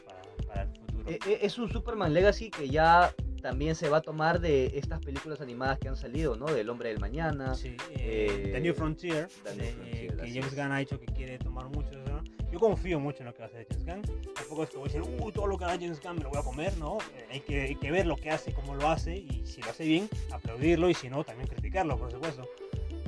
para, 0.05 0.21
para 0.47 0.61
el 0.63 0.69
futuro. 0.69 1.09
E, 1.09 1.19
e, 1.25 1.45
es 1.45 1.57
un 1.57 1.71
Superman 1.71 2.13
Legacy 2.13 2.49
que 2.49 2.69
ya 2.69 3.13
también 3.39 3.75
se 3.75 3.89
va 3.89 3.97
a 3.97 4.01
tomar 4.01 4.39
de 4.39 4.77
estas 4.77 4.99
películas 4.99 5.41
animadas 5.41 5.79
que 5.79 5.87
han 5.87 5.95
salido, 5.95 6.35
¿no? 6.35 6.45
Del 6.47 6.69
Hombre 6.69 6.89
del 6.89 6.99
Mañana. 6.99 7.55
Sí, 7.55 7.75
eh, 7.91 8.49
The 8.53 8.61
New 8.61 8.73
Frontier, 8.73 9.27
eh, 9.57 10.13
que 10.19 10.29
James 10.29 10.55
Gunn 10.55 10.71
ha 10.71 10.79
dicho 10.79 10.99
que 10.99 11.05
quiere 11.07 11.37
tomar 11.37 11.67
mucho 11.69 11.89
eso, 11.91 12.21
Yo 12.51 12.59
confío 12.59 12.99
mucho 12.99 13.19
en 13.19 13.27
lo 13.27 13.33
que 13.33 13.39
va 13.39 13.45
a 13.45 13.47
hacer 13.49 13.67
James 13.69 13.85
Gunn. 13.85 14.33
Tampoco 14.33 14.63
es 14.63 14.69
que 14.69 14.77
voy 14.77 14.89
a 14.89 14.93
decir, 14.93 15.01
uh, 15.19 15.31
todo 15.31 15.47
lo 15.47 15.57
que 15.57 15.65
haga 15.65 15.73
James 15.73 16.01
Gunn 16.01 16.15
me 16.15 16.23
lo 16.23 16.29
voy 16.29 16.39
a 16.39 16.43
comer, 16.43 16.77
¿no? 16.77 16.97
Eh, 17.15 17.27
hay, 17.31 17.75
que, 17.75 17.91
ver 17.91 18.07
lo 18.07 18.15
que 18.15 18.31
hace, 18.31 18.53
cómo 18.53 18.75
lo 18.75 18.89
hace, 18.89 19.15
y 19.17 19.43
si 19.45 19.61
lo 19.61 19.69
hace 19.69 19.85
bien, 19.85 20.09
aplaudirlo, 20.31 20.89
y 20.89 20.93
si 20.95 21.09
no, 21.09 21.23
también 21.23 21.47
criticarlo, 21.47 21.97
por 21.97 22.11
supuesto. 22.11 22.49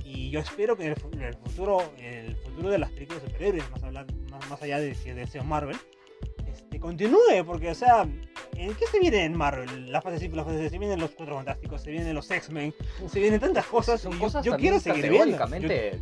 Y 0.03 0.29
yo 0.29 0.41
espero 0.41 0.75
que 0.77 0.85
en 0.85 0.91
el, 1.21 1.35
futuro, 1.35 1.81
el 1.97 2.35
futuro 2.35 2.69
de 2.69 2.77
las 2.77 2.91
películas 2.91 3.23
superhéroes, 3.23 3.69
más, 3.71 3.83
hablar, 3.83 4.05
más, 4.29 4.61
allá 4.61 4.79
de, 4.79 4.93
de, 4.93 5.25
de 5.25 5.41
Marvel, 5.41 5.77
este, 6.47 6.79
continúe, 6.79 7.43
porque, 7.45 7.71
o 7.71 7.75
sea, 7.75 8.03
¿en 8.03 8.50
qué 8.51 8.87
se 8.91 8.99
viene 8.99 9.25
en 9.25 9.35
Marvel? 9.35 9.91
La 9.91 10.01
fase 10.01 10.19
5, 10.19 10.35
la 10.35 10.43
fase 10.43 10.59
6, 10.59 10.71
se 10.71 10.79
vienen 10.79 10.99
los 10.99 11.11
Cuatro 11.11 11.35
Fantásticos, 11.35 11.81
se 11.81 11.91
vienen 11.91 12.13
los 12.13 12.29
X-Men, 12.29 12.73
se 13.07 13.19
vienen 13.19 13.39
tantas 13.39 13.65
cosas. 13.65 14.01
Son 14.01 14.17
cosas 14.17 14.45
yo, 14.45 14.55
quiero 14.57 14.79
seguir 14.79 15.09
viendo. 15.09 15.37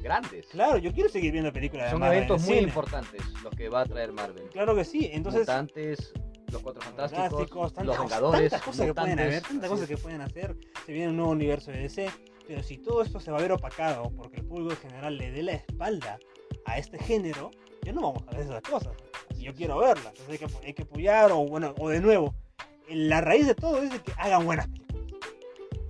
grandes. 0.02 0.48
Claro, 0.48 0.78
yo 0.78 0.92
quiero 0.94 1.10
seguir 1.10 1.32
viendo 1.32 1.52
películas 1.52 1.86
de 1.86 1.92
Son 1.92 2.00
Marvel. 2.00 2.28
Son 2.28 2.38
eventos 2.38 2.48
muy 2.48 2.58
importantes 2.58 3.22
los 3.44 3.56
que 3.56 3.70
va 3.70 3.82
a 3.82 3.86
traer 3.86 4.12
Marvel. 4.12 4.50
Claro 4.50 4.76
que 4.76 4.84
sí, 4.84 5.10
entonces. 5.12 5.42
Mutantes, 5.42 6.14
los 6.52 6.62
Cuatro 6.62 6.82
Fantásticos, 6.82 7.74
los 7.84 8.00
Vengadores. 8.00 8.52
Tantas 8.52 8.62
cosas 8.62 8.86
que 8.86 8.94
pueden 8.94 9.20
haber, 9.20 9.42
tantas 9.42 9.70
cosas 9.70 9.88
que 9.88 9.98
pueden 9.98 10.22
hacer. 10.22 10.56
Se 10.86 10.92
viene 10.92 11.10
un 11.10 11.18
nuevo 11.18 11.32
universo 11.32 11.72
de 11.72 11.80
DC. 11.80 12.10
Pero 12.48 12.64
si 12.64 12.80
todo 12.80 13.04
esto 13.04 13.20
se 13.20 13.30
va 13.30 13.38
a 13.38 13.42
ver 13.42 13.52
opacado 13.52 14.12
porque 14.18 14.38
el 14.38 14.46
público 14.48 14.72
en 14.72 14.90
general 14.90 15.18
le 15.20 15.30
dé 15.30 15.44
la 15.44 15.52
espalda 15.52 16.18
a 16.66 16.80
este 16.80 16.98
género, 16.98 17.52
ya 17.84 17.94
no 17.94 18.02
vamos 18.02 18.24
a 18.28 18.32
ver 18.32 18.42
esas 18.42 18.64
cosas 18.64 18.94
yo 19.44 19.54
quiero 19.56 19.80
verla. 19.80 20.10
Entonces 20.10 20.42
hay 20.64 20.74
que, 20.74 20.84
apoyar 20.84 21.32
o 21.32 21.46
bueno, 21.46 21.74
o 21.78 21.90
de 21.90 22.02
nuevo, 22.02 22.34
la 22.90 23.22
raíz 23.22 23.48
de 23.48 23.56
todo 23.56 23.82
es 23.82 23.92
de 23.92 24.00
que 24.00 24.12
hagan 24.18 24.46
buenas 24.46 24.68
películas. 24.68 25.00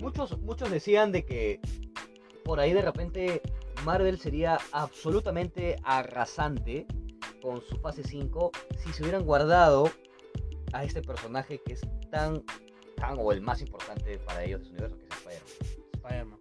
Muchos, 0.00 0.38
muchos 0.40 0.70
decían 0.70 1.12
de 1.12 1.24
que 1.24 1.60
por 2.44 2.58
ahí 2.60 2.72
de 2.72 2.82
repente 2.82 3.42
Marvel 3.84 4.18
sería 4.18 4.58
absolutamente 4.72 5.76
arrasante 5.84 6.86
con 7.42 7.60
su 7.62 7.76
fase 7.76 8.02
5 8.02 8.50
si 8.78 8.92
se 8.92 9.02
hubieran 9.02 9.24
guardado 9.24 9.90
a 10.72 10.84
este 10.84 11.02
personaje 11.02 11.60
que 11.64 11.74
es 11.74 11.80
tan, 12.10 12.42
tan 12.96 13.16
o 13.18 13.32
el 13.32 13.40
más 13.40 13.60
importante 13.60 14.18
para 14.18 14.44
ellos 14.44 14.62
de 14.62 14.70
universo, 14.70 14.96
que 14.98 15.06
es 15.06 15.16
Spider-Man. 15.16 15.79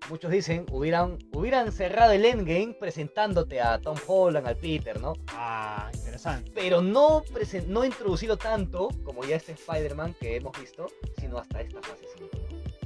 Muchos 0.10 0.32
dicen, 0.32 0.66
hubieran, 0.72 1.20
hubieran 1.34 1.72
cerrado 1.72 2.14
el 2.14 2.26
endgame 2.26 2.76
presentándote 2.80 3.62
a 3.62 3.80
Tom 3.80 3.96
Holland, 4.08 4.48
al 4.48 4.58
Peter, 4.58 5.00
¿no? 5.00 5.14
Ah, 5.28 5.90
interesante. 5.94 6.52
Pero 6.56 6.82
no, 6.82 7.22
no 7.68 7.86
introducido 7.86 8.38
tanto 8.38 8.90
como 9.04 9.24
ya 9.24 9.36
este 9.36 9.52
Spider-Man 9.52 10.16
que 10.20 10.38
hemos 10.38 10.60
visto, 10.60 10.88
sino 11.20 11.38
hasta 11.38 11.62
esta 11.62 11.82
fase 11.82 12.06
5. 12.18 12.30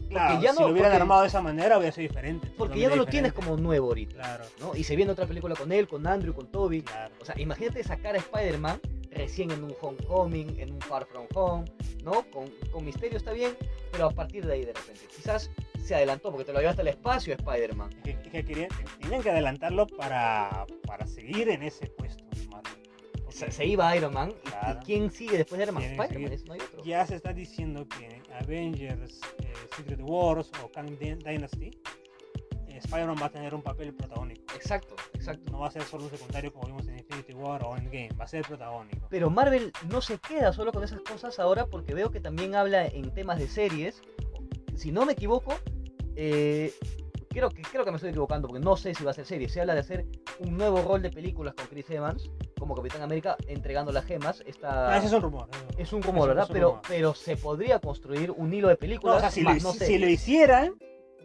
Claro, 0.10 0.42
ya 0.42 0.52
no, 0.52 0.58
si 0.58 0.64
lo 0.64 0.70
hubieran 0.70 0.92
armado 0.92 1.22
de 1.22 1.28
esa 1.28 1.42
manera 1.42 1.78
hubiera 1.78 1.94
sido 1.94 2.08
diferente. 2.08 2.52
Porque 2.58 2.80
ya 2.80 2.90
no 2.90 2.98
lo 2.98 3.06
tienes 3.06 3.34
como 3.34 3.58
nuevo 3.58 3.88
ahorita. 3.88 4.16
Claro. 4.16 4.46
¿no? 4.60 4.76
Y 4.76 4.84
se 4.84 4.96
viene 4.96 5.12
otra 5.12 5.26
película 5.26 5.56
con 5.56 5.72
él, 5.72 5.88
con 5.88 6.06
Andrew, 6.06 6.36
con 6.36 6.52
Toby. 6.52 6.84
Claro. 6.84 7.16
O 7.20 7.26
sea, 7.26 7.40
imagínate 7.40 7.84
sacar 7.84 8.16
a 8.16 8.20
Spider-Man 8.20 8.80
recién 9.12 9.52
en 9.52 9.64
un 9.64 9.74
Homecoming, 9.80 10.60
en 10.60 10.74
un 10.74 10.82
Far 10.82 11.06
From 11.06 11.28
Home, 11.36 11.66
¿no? 12.04 12.24
Con, 12.32 12.50
con 12.72 12.86
Misterio 12.86 13.18
está 13.18 13.32
bien, 13.32 13.56
pero 13.92 14.08
a 14.08 14.12
partir 14.12 14.46
de 14.46 14.54
ahí 14.54 14.66
de 14.66 14.74
repente. 14.74 15.08
Quizás 15.16 15.50
se 15.84 15.96
adelantó 15.96 16.32
porque 16.32 16.46
te 16.46 16.54
lo 16.54 16.60
llevaste 16.60 16.82
al 16.82 16.88
espacio 16.90 17.34
Spider-Man. 17.34 17.90
Que, 18.04 18.18
que 18.20 18.44
querían, 18.44 18.70
tenían 19.00 19.22
que 19.22 19.30
adelantarlo 19.30 19.88
para, 19.88 20.66
para 20.88 21.06
seguir 21.06 21.50
en 21.50 21.64
ese 21.64 21.88
puesto. 21.88 22.24
Se, 23.30 23.50
se, 23.52 23.66
iba 23.66 23.96
Iron 23.96 24.14
Man. 24.14 24.32
¿Y 24.46 24.86
quién 24.86 25.12
sigue 25.12 25.38
después 25.38 25.58
de 25.58 25.64
Iron 25.64 25.76
Man? 25.76 25.84
Spider-Man, 25.84 26.40
no 26.46 26.54
hay 26.54 26.60
otro. 26.60 26.84
Ya 26.84 27.06
se 27.08 27.16
está 27.16 27.34
diciendo 27.34 27.88
que 27.88 28.22
Avengers 28.32 29.22
eh, 29.40 29.54
Secret 29.76 30.02
Wars 30.04 30.52
o 30.64 30.72
Kang 30.72 31.00
Dynasty 31.00 31.72
eh, 32.68 32.78
Spider-Man 32.78 33.18
va 33.22 33.26
a 33.26 33.32
tener 33.32 33.56
un 33.56 33.64
papel 33.64 33.94
protagónico. 33.94 34.42
Exacto, 34.56 34.96
exacto. 35.14 35.52
No 35.52 35.60
va 35.60 35.68
a 35.68 35.72
ser 35.72 35.84
solo 35.84 36.06
un 36.06 36.10
secundario 36.12 36.54
como 36.54 36.68
vimos 36.68 36.88
en 36.88 37.00
Infinity 37.00 37.34
War 37.34 37.64
o 37.64 37.76
Endgame, 37.76 38.10
va 38.20 38.26
a 38.26 38.28
ser 38.28 38.46
protagónico. 38.46 39.08
Pero 39.10 39.30
Marvel 39.30 39.72
no 39.90 40.02
se 40.02 40.18
queda 40.20 40.54
solo 40.54 40.72
con 40.72 40.84
esas 40.84 41.02
cosas 41.02 41.40
ahora 41.40 41.66
porque 41.66 41.94
veo 41.94 42.12
que 42.12 42.20
también 42.20 42.56
habla 42.56 42.86
en 42.86 43.14
temas 43.14 43.40
de 43.40 43.48
series. 43.48 44.02
Si 44.76 44.92
no 44.92 45.06
me 45.06 45.14
equivoco, 45.14 45.54
eh, 46.16 46.74
creo, 47.30 47.50
que, 47.50 47.62
creo 47.64 47.84
que 47.84 47.92
me 47.92 47.98
estoy 47.98 48.12
equivocando 48.12 48.48
porque 48.48 48.64
no 48.64 48.78
sé 48.78 48.94
si 48.94 49.04
va 49.04 49.12
a 49.12 49.14
ser 49.14 49.26
serie. 49.26 49.50
Se 49.50 49.62
habla 49.62 49.74
de 49.74 49.82
hacer 49.82 50.06
un 50.40 50.58
nuevo 50.58 50.82
rol 50.82 51.02
de 51.02 51.10
películas 51.10 51.54
con 51.56 51.68
Chris 51.68 51.90
Evans 51.90 52.30
como 52.58 52.76
Capitán 52.76 53.02
América 53.02 53.36
entregando 53.48 53.92
las 53.92 54.06
gemas. 54.06 54.44
Esta... 54.46 54.94
Ah, 54.94 54.98
ese 54.98 55.08
es 55.08 55.14
un 55.14 55.22
rumor. 55.22 55.50
Es 55.78 55.92
un 55.94 56.02
rumor, 56.02 56.30
¿verdad? 56.30 56.48
pero, 56.52 56.82
pero 56.88 57.14
se 57.14 57.36
podría 57.36 57.80
construir 57.80 58.32
un 58.32 58.54
hilo 58.54 58.68
de 58.68 58.78
películas. 58.78 59.34
si, 59.34 59.42
lo, 59.42 59.54
si 59.60 59.98
lo 59.98 60.08
hicieran, 60.08 60.76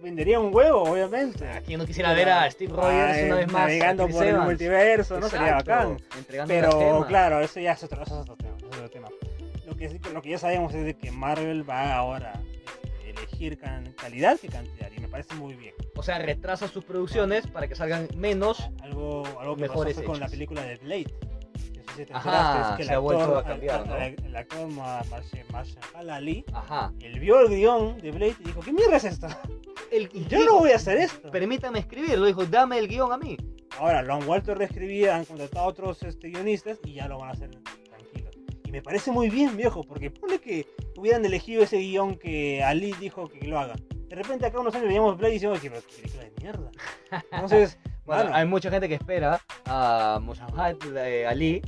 vendería 0.03 0.41
un 0.41 0.55
huevo, 0.55 0.83
obviamente. 0.83 1.49
Aquí 1.49 1.77
no 1.77 1.87
quisiera 1.87 2.13
ver 2.13 2.29
a 2.31 2.51
Steve 2.51 2.73
Rogers 2.73 3.25
una 3.25 3.37
vez 3.37 3.47
más. 3.53 3.63
Navegando 3.63 4.09
por 4.09 4.25
el 4.25 4.39
multiverso, 4.39 5.21
¿no? 5.21 5.29
Sería 5.29 5.55
bacán. 5.55 5.99
Pero 6.47 7.05
claro, 7.07 7.41
eso 7.41 7.61
ya 7.61 7.73
es 7.73 7.83
otro, 7.83 8.03
eso 8.03 8.15
es 8.15 8.21
otro 8.23 8.37
tema. 8.37 8.57
es 8.59 8.77
otro 8.77 8.91
tema. 8.91 9.09
Lo, 9.67 9.77
que, 9.77 10.01
lo 10.13 10.23
que 10.23 10.31
ya 10.31 10.39
sabemos 10.39 10.75
es 10.75 10.85
de 10.85 10.97
que 10.97 11.11
Marvel 11.11 11.69
va 11.69 11.95
ahora 11.95 12.41
calidad 13.97 14.39
que 14.39 14.49
cantidad 14.49 14.91
y 14.97 15.01
me 15.01 15.09
parece 15.09 15.35
muy 15.35 15.55
bien. 15.55 15.75
O 15.97 16.03
sea, 16.03 16.19
retrasa 16.19 16.69
sus 16.69 16.85
producciones 16.85 17.47
para 17.47 17.69
que 17.69 17.75
salgan 17.75 18.09
menos, 18.17 18.69
algo, 18.83 19.25
algo 19.41 19.57
que 19.57 19.63
mejores 19.63 19.95
pasó 19.95 20.07
con 20.07 20.21
la 20.21 20.29
película 20.29 20.63
de 20.63 20.77
Blade. 20.77 21.15
si 21.97 22.05
te 22.05 22.13
Ajá, 22.15 22.75
que 22.77 22.83
el 22.83 22.89
se 22.89 22.95
ha 22.95 22.99
vuelto 22.99 23.25
actor, 23.25 23.39
a 23.39 23.43
cambiar, 23.45 23.87
¿no? 23.87 23.97
el, 23.97 24.25
el 24.25 24.37
actor 24.37 24.69
Ma- 24.69 25.03
Marsh- 25.05 25.45
Marshall 25.53 26.11
Ali, 26.11 26.45
Ajá. 26.53 26.93
él 27.01 27.19
vio 27.21 27.41
el 27.41 27.49
guion 27.49 27.99
de 27.99 28.11
Blade 28.11 28.37
y 28.41 28.45
dijo, 28.45 28.61
¿qué 28.61 28.73
mierda 28.73 28.97
es 28.97 29.05
esto? 29.05 29.29
El, 29.91 30.09
Yo 30.29 30.45
no 30.45 30.59
voy 30.59 30.71
a 30.73 30.77
hacer 30.77 30.97
esto. 30.99 31.31
Permítame 31.31 31.79
escribirlo, 31.81 32.27
dijo, 32.27 32.45
dame 32.47 32.79
el 32.79 32.89
guion 32.89 33.13
a 33.13 33.19
mí. 33.19 33.37
Ahora 33.79 34.03
lo 34.03 34.15
han 34.15 34.27
vuelto 34.27 34.53
a 34.53 34.55
reescribir, 34.57 35.11
han 35.11 35.25
contratado 35.25 35.65
a 35.65 35.69
otros 35.69 36.03
este, 36.03 36.29
guionistas 36.31 36.79
y 36.85 36.95
ya 36.95 37.07
lo 37.09 37.19
van 37.19 37.29
a 37.31 37.33
hacer. 37.33 37.51
Y 38.69 38.71
me 38.71 38.83
parece 38.83 39.11
muy 39.11 39.31
bien, 39.31 39.57
viejo, 39.57 39.83
porque 39.83 40.11
pone 40.11 40.39
que 40.41 40.67
hubieran 40.99 41.25
elegido 41.25 41.63
ese 41.63 41.79
guion 41.79 42.17
que 42.17 42.63
Ali 42.63 42.93
dijo 43.01 43.27
que 43.27 43.47
lo 43.49 43.59
haga. 43.59 43.75
De 44.09 44.15
repente 44.15 44.45
acá 44.45 44.61
unos 44.61 44.75
años 44.75 44.89
veíamos 44.89 45.17
Blade 45.17 45.31
y 45.33 45.35
decíamos, 45.37 45.59
"Oye, 45.59 45.71
pero 45.71 45.83
qué 45.89 45.97
película 45.97 46.25
de 46.25 46.33
mierda. 46.43 46.71
Entonces, 47.33 47.79
Bueno, 48.05 48.31
hay 48.35 48.45
mucha 48.47 48.71
gente 48.71 48.87
que 48.87 48.97
espera 48.97 49.41
a 49.65 50.21
Mohamed 50.23 50.77
eh, 50.99 51.27
Ali, 51.27 51.63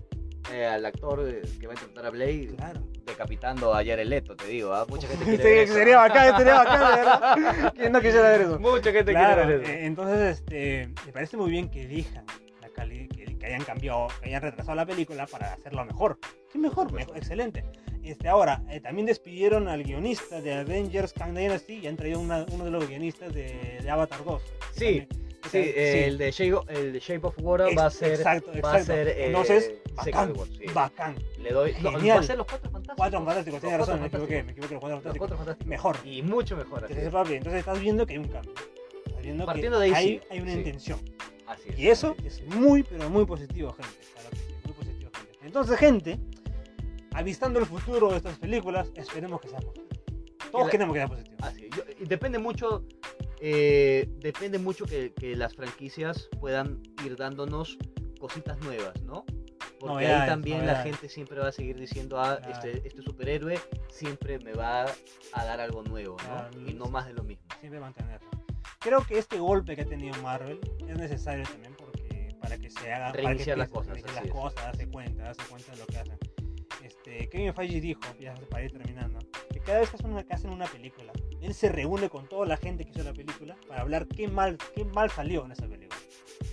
eh, 0.53 0.67
al 0.67 0.85
actor 0.85 1.27
eh, 1.27 1.41
que 1.59 1.67
va 1.67 1.73
a 1.73 1.77
interpretar 1.77 2.05
a 2.05 2.11
Blade, 2.11 2.49
claro. 2.55 2.83
decapitando 3.07 3.73
a 3.73 3.77
Jared 3.79 4.07
Leto, 4.07 4.37
te 4.37 4.47
digo. 4.49 4.75
Mucha 4.91 5.09
gente 5.09 5.25
Sí, 5.25 5.31
quiere 5.37 5.45
ver 5.55 5.59
eso. 5.65 5.75
sería 5.75 5.97
bacán, 5.97 6.37
sería 6.37 6.55
bacán, 6.55 6.81
de 6.81 6.97
verdad. 6.97 7.73
¿Quién 7.77 7.93
no 7.93 8.01
quisiera 8.03 8.29
ver 8.29 8.41
eso? 8.43 8.59
Mucha 8.59 8.93
gente 8.93 9.13
Claro, 9.13 9.43
quiere 9.43 9.57
ver 9.59 9.63
eso. 9.63 9.73
eh, 9.73 9.87
entonces 9.87 10.39
este, 10.39 10.89
me 11.07 11.13
parece 11.15 11.39
muy 11.39 11.51
bien 11.51 11.71
que 11.71 11.83
elijan 11.83 12.27
la 12.61 12.69
calidad, 12.69 13.07
que, 13.41 13.47
hayan 13.47 13.65
cambiado, 13.65 14.07
que 14.23 14.29
hayan 14.29 14.43
retrasado 14.43 14.77
la 14.77 14.87
película 14.87 15.27
para 15.27 15.55
hacerlo 15.55 15.85
mejor. 15.85 16.19
Sí, 16.53 16.59
mejor, 16.59 16.93
mejor, 16.93 17.17
excelente. 17.17 17.65
Este, 18.05 18.29
ahora, 18.29 18.63
eh, 18.71 18.81
también 18.81 19.07
despidieron 19.07 19.69
al 19.69 19.83
guionista 19.83 20.41
de 20.41 20.55
Avengers 20.55 21.13
Kang 21.13 21.35
Dynasty 21.37 21.75
y 21.75 21.87
han 21.87 21.97
traído 21.97 22.21
una- 22.21 22.47
uno 22.53 22.65
de 22.65 22.71
los 22.71 22.87
guionistas 22.89 23.33
de, 23.35 23.79
de 23.83 23.91
Avatar 23.91 24.25
2. 24.25 24.43
que 24.43 24.79
Sí, 24.79 24.85
también- 25.07 25.09
Sí, 25.43 25.49
también- 25.53 26.05
el, 26.05 26.19
de 26.19 26.31
Shape 26.33 26.53
of, 26.55 26.71
el 26.71 26.93
de 26.93 26.99
Shape 27.01 27.27
of 27.27 27.35
Water 27.41 27.67
Ex- 27.69 27.79
va 27.79 27.87
a 27.87 27.91
ser. 27.91 28.13
exacto, 28.13 28.47
va 28.49 28.55
a 28.55 28.59
exacto. 28.79 28.85
ser, 28.87 29.09
eh, 29.09 29.27
Entonces, 29.27 29.73
bacán, 29.95 30.33
Wars, 30.37 30.51
sí. 30.59 30.65
bacán. 30.75 31.17
Le 31.39 31.51
doy. 31.51 31.75
no, 31.83 31.93
va 31.93 32.15
a 32.15 32.23
ser 32.23 32.37
los 32.37 32.47
cuatro 32.47 32.71
fantásticos. 32.71 32.97
Cuatro 32.97 33.19
fantásticos, 33.25 33.53
Los 33.55 33.61
tienes 33.63 33.79
razón, 33.81 34.01
me 34.01 34.07
equivoqué, 34.09 34.43
me 34.43 34.53
equivoqué, 34.53 34.75
los 34.75 34.81
cuatro 34.81 34.97
Los 34.97 35.03
fantásticos. 35.03 35.19
cuatro 35.19 35.37
fantásticos. 35.39 35.67
Mejor. 35.69 35.97
Y 36.05 36.23
mucho 36.23 36.57
mejor. 36.57 36.85
Así, 36.85 36.93
Entonces, 36.93 37.07
es. 37.07 37.13
papi, 37.13 37.35
entonces 37.35 37.59
estás 37.61 37.81
viendo 37.81 38.07
que 38.07 38.13
hay 38.13 38.19
un 38.19 38.29
cambio. 38.29 38.53
Estás 39.07 39.23
viendo 39.23 39.47
Partiendo 39.47 39.79
que 39.81 39.85
de 39.91 39.95
ahí, 39.97 40.05
hay, 40.07 40.07
sí, 40.19 40.21
hay 40.31 40.41
una 40.41 40.53
intención. 40.53 40.99
Así 41.51 41.69
es, 41.71 41.79
Y 41.79 41.89
eso 41.89 42.15
es 42.25 42.43
muy, 42.47 42.83
pero 42.83 43.11
muy 43.11 43.25
positivo, 43.27 43.73
gente. 43.73 43.99
Muy 44.65 44.73
positivo, 44.75 45.11
gente. 45.15 45.39
Entonces, 45.43 45.79
gente, 45.79 46.19
avistando 47.13 47.59
el 47.59 47.67
futuro 47.67 48.11
de 48.11 48.19
estas 48.19 48.39
películas, 48.39 48.89
esperemos 48.95 49.41
que 49.41 49.49
sea 49.49 49.59
positivo. 49.61 49.89
Todos 50.53 50.67
la- 50.67 50.71
queremos 50.71 50.95
que 50.95 51.01
sea 51.01 51.09
positivo. 51.09 51.37
Así 51.43 51.65
es. 51.67 51.77
Yo- 51.77 51.83
y 52.01 52.07
depende 52.07 52.39
mucho. 52.39 52.85
eh, 53.43 54.07
depende 54.19 54.59
mucho 54.59 54.85
que, 54.85 55.15
que 55.15 55.35
las 55.35 55.55
franquicias 55.55 56.29
puedan 56.41 56.83
ir 57.07 57.17
dándonos 57.17 57.79
cositas 58.21 58.59
nuevas, 58.61 59.01
¿no? 59.03 59.25
Porque 59.79 59.95
Novedades, 59.95 60.21
ahí 60.21 60.29
también 60.29 60.67
la 60.67 60.83
gente 60.83 61.09
siempre 61.09 61.39
va 61.41 61.49
a 61.49 61.53
seguir 61.53 61.81
diciendo, 61.81 62.21
ah, 62.21 62.37
Claro. 62.37 62.53
este, 62.53 62.87
este 62.87 63.01
superhéroe 63.01 63.59
siempre 63.89 64.39
me 64.41 64.53
va 64.53 64.85
a 65.33 65.45
dar 65.47 65.59
algo 65.59 65.83
nuevo, 65.83 66.17
¿no? 66.19 66.29
Claro, 66.29 66.61
y 66.69 66.75
no 66.75 66.85
más 66.91 67.07
de 67.07 67.15
lo 67.15 67.23
mismo. 67.25 67.43
Siempre 67.61 67.81
mantenerlo. 67.81 68.29
Creo 68.81 69.03
que 69.07 69.19
este 69.19 69.39
golpe 69.39 69.77
que 69.77 69.83
ha 69.83 69.85
tenido 69.85 70.17
Marvel 70.23 70.59
es 70.89 70.97
necesario 70.97 71.45
también 71.45 71.75
porque 71.77 72.35
para 72.41 72.57
que 72.57 72.71
se 72.71 72.91
haga 72.91 73.13
Reiniciar 73.13 73.59
las 73.59 73.69
cosas, 73.69 73.93
reiniciar 73.93 74.25
las 74.25 74.33
cosas, 74.33 74.65
darse 74.65 74.89
cuenta, 74.89 75.23
darse 75.23 75.43
cuenta 75.51 75.73
de 75.73 75.79
lo 75.79 75.87
que 75.87 75.99
hacen. 75.99 76.19
Este, 76.83 77.29
Kevin 77.29 77.53
Feige 77.53 77.79
dijo, 77.79 78.01
ya 78.19 78.33
para 78.49 78.65
ir 78.65 78.73
terminando, 78.73 79.19
que 79.53 79.61
cada 79.61 79.81
vez 79.81 79.91
que 79.91 79.97
hacen 79.97 80.11
una, 80.11 80.25
que 80.25 80.33
hacen 80.33 80.51
una 80.51 80.65
película, 80.65 81.13
él 81.43 81.53
se 81.53 81.69
reúne 81.69 82.09
con 82.09 82.27
toda 82.27 82.47
la 82.47 82.57
gente 82.57 82.87
que 82.87 82.93
hizo 82.93 83.03
la 83.03 83.13
película 83.13 83.55
para 83.69 83.83
hablar 83.83 84.07
qué 84.07 84.29
mal, 84.29 84.57
qué 84.75 84.87
mal 84.87 85.11
salió 85.11 85.45
en 85.45 85.53
esa 85.53 85.69
película. 85.69 86.01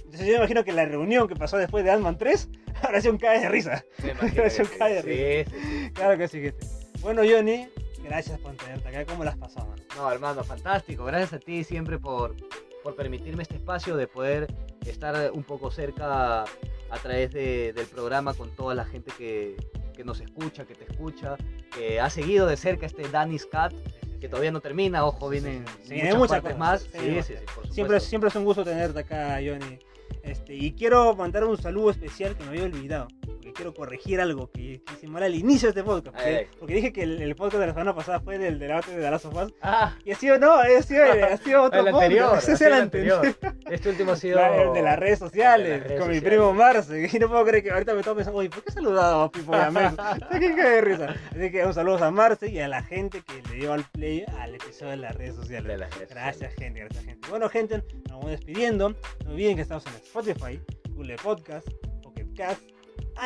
Entonces 0.03 0.28
yo 0.28 0.34
me 0.34 0.39
imagino 0.39 0.65
que 0.65 0.73
la 0.73 0.84
reunión 0.84 1.30
que 1.30 1.36
pasó 1.38 1.55
después 1.55 1.86
de 1.86 1.91
Ant-Man 1.91 2.17
3 2.17 2.49
habrá 2.84 2.99
sido 2.99 3.13
un 3.13 3.19
cae 3.19 3.39
de 3.39 3.47
risa. 3.47 3.86
Eso 3.99 4.19
que 4.34 4.49
sí. 4.49 4.63
cae 4.78 5.01
de 5.01 5.45
Sí, 5.45 5.49
sí, 5.49 5.61
sí. 5.61 5.91
Claro 5.91 6.17
que 6.17 6.28
sí, 6.28 6.41
gente. 6.41 6.67
Bueno, 6.99 7.21
Johnny, 7.23 7.69
gracias 8.08 8.39
por 8.39 8.55
tenerte 8.55 8.88
acá. 8.88 9.05
¿Cómo 9.05 9.24
las 9.24 9.38
mano? 9.38 9.76
No, 9.95 10.12
hermano, 10.12 10.43
fantástico. 10.43 11.05
Gracias 11.05 11.34
a 11.34 11.39
ti 11.39 11.64
siempre 11.64 11.99
por, 11.99 12.36
por 12.84 12.95
permitirme 12.95 13.43
este 13.43 13.55
espacio 13.55 13.95
de 13.95 14.08
poder 14.08 14.47
estar 14.86 15.32
un 15.32 15.43
poco 15.43 15.72
cerca 15.72 16.43
a 16.43 16.97
través 17.01 17.32
de- 17.32 17.74
del 17.74 17.86
programa 17.88 18.34
con 18.34 18.49
toda 18.55 18.74
la 18.76 18.86
gente 18.86 19.12
que, 19.18 19.55
que 19.93 20.03
nos 20.03 20.20
escucha, 20.22 20.66
que 20.66 20.76
te 20.76 20.86
escucha, 20.91 21.36
que 21.74 21.99
ha 21.99 22.10
seguido 22.10 22.47
de 22.47 22.55
cerca 22.58 22.86
este 22.86 23.08
Danny's 23.10 23.45
Cat, 23.45 23.74
que 24.22 24.30
todavía 24.30 24.51
no 24.51 24.62
termina. 24.62 25.05
Ojo, 25.05 25.30
vienen 25.30 25.66
Sí, 25.84 25.95
muchas, 26.16 26.41
partes 26.41 26.53
cosas, 26.53 26.58
más. 26.58 26.82
sí, 26.82 27.22
Sí, 27.24 27.34
por 27.53 27.72
Siempre, 27.74 27.99
siempre 27.99 28.30
es 28.30 28.36
un 28.36 28.45
gusto 28.45 28.64
tenerte 28.64 28.99
acá, 28.99 29.36
Johnny. 29.45 29.80
Este, 30.28 30.53
y 30.55 30.73
quiero 30.73 31.15
mandar 31.15 31.43
un 31.45 31.57
saludo 31.57 31.91
especial 31.91 32.36
que 32.36 32.43
me 32.43 32.49
había 32.49 32.63
olvidado. 32.63 33.07
Porque 33.25 33.53
quiero 33.53 33.73
corregir 33.73 34.19
algo 34.19 34.49
que, 34.51 34.82
hice 34.93 35.07
mal 35.07 35.23
al 35.23 35.34
inicio 35.36 35.67
de 35.67 35.80
este 35.80 35.84
podcast. 35.84 36.15
Porque, 36.15 36.30
Ay, 36.30 36.36
ay. 36.36 36.47
porque 36.59 36.73
dije 36.75 36.91
que 36.93 37.03
el, 37.03 37.21
el 37.21 37.36
podcast 37.36 37.61
de 37.61 37.67
la 37.67 37.73
semana 37.73 37.95
pasada 37.95 38.19
fue 38.19 38.38
del 38.38 38.59
debate 38.59 38.91
de 38.97 39.07
of 39.09 39.25
Us. 39.34 39.53
Ah, 39.61 39.95
Y 40.03 40.11
ha 40.11 40.15
sido, 40.15 40.38
no, 40.38 40.53
ha 40.55 40.82
sido, 40.82 41.03
ha 41.05 41.38
sido 41.38 41.63
otro 41.63 41.80
el 41.88 41.88
anterior. 41.88 42.28
podcast. 42.30 42.49
Ese 42.49 42.65
el 42.67 42.73
el 42.73 42.82
anterior. 42.82 43.25
anterior. 43.25 43.55
Este 43.71 43.89
último 43.89 44.11
ha 44.11 44.15
sido. 44.17 44.39
El 44.45 44.73
de 44.73 44.82
las 44.82 44.99
redes 44.99 45.19
sociales, 45.19 45.80
las 45.80 45.88
con 45.99 46.09
mi 46.09 46.15
sociales. 46.15 46.23
primo 46.23 46.53
Marce. 46.53 47.09
Y 47.17 47.19
no 47.19 47.30
puedo 47.30 47.45
creer 47.45 47.63
que 47.63 47.71
ahorita 47.71 47.93
me 47.93 47.99
estaba 47.99 48.17
pensando, 48.17 48.39
oye, 48.39 48.49
¿por 48.49 48.63
qué 48.63 48.69
he 48.69 48.73
saludado 48.73 49.21
a 49.23 49.32
Pipo 49.32 49.53
y 49.53 49.55
a? 49.55 50.17
¿Qué 50.30 50.53
de 50.53 50.82
risa? 50.82 51.15
Así 51.32 51.51
que 51.51 51.65
un 51.65 51.73
saludo 51.73 52.03
a 52.03 52.11
Marce 52.11 52.49
y 52.49 52.59
a 52.59 52.67
la 52.67 52.84
gente 52.84 53.21
que 53.21 53.41
le 53.49 53.55
dio 53.61 53.73
al 53.73 53.84
play 53.91 54.25
al 54.39 54.55
episodio 54.55 54.91
de 54.91 54.97
las 54.97 55.15
redes 55.15 55.36
sociales. 55.36 55.67
De 55.67 55.78
las 55.78 55.93
redes 55.95 56.09
Gracias, 56.09 56.53
gente, 56.55 56.80
gracias, 56.82 57.05
gente. 57.05 57.30
Bueno, 57.30 57.49
gente, 57.49 57.78
nos 57.78 58.17
vamos 58.17 58.32
despidiendo. 58.32 58.89
No 59.25 59.32
olviden 59.32 59.55
que 59.55 59.61
estamos 59.61 59.86
en 59.88 59.93
Spotify, 60.18 60.59
Google 60.95 61.15
Podcast, 61.18 61.68
Pocket 62.01 62.26
Cast, 62.36 62.61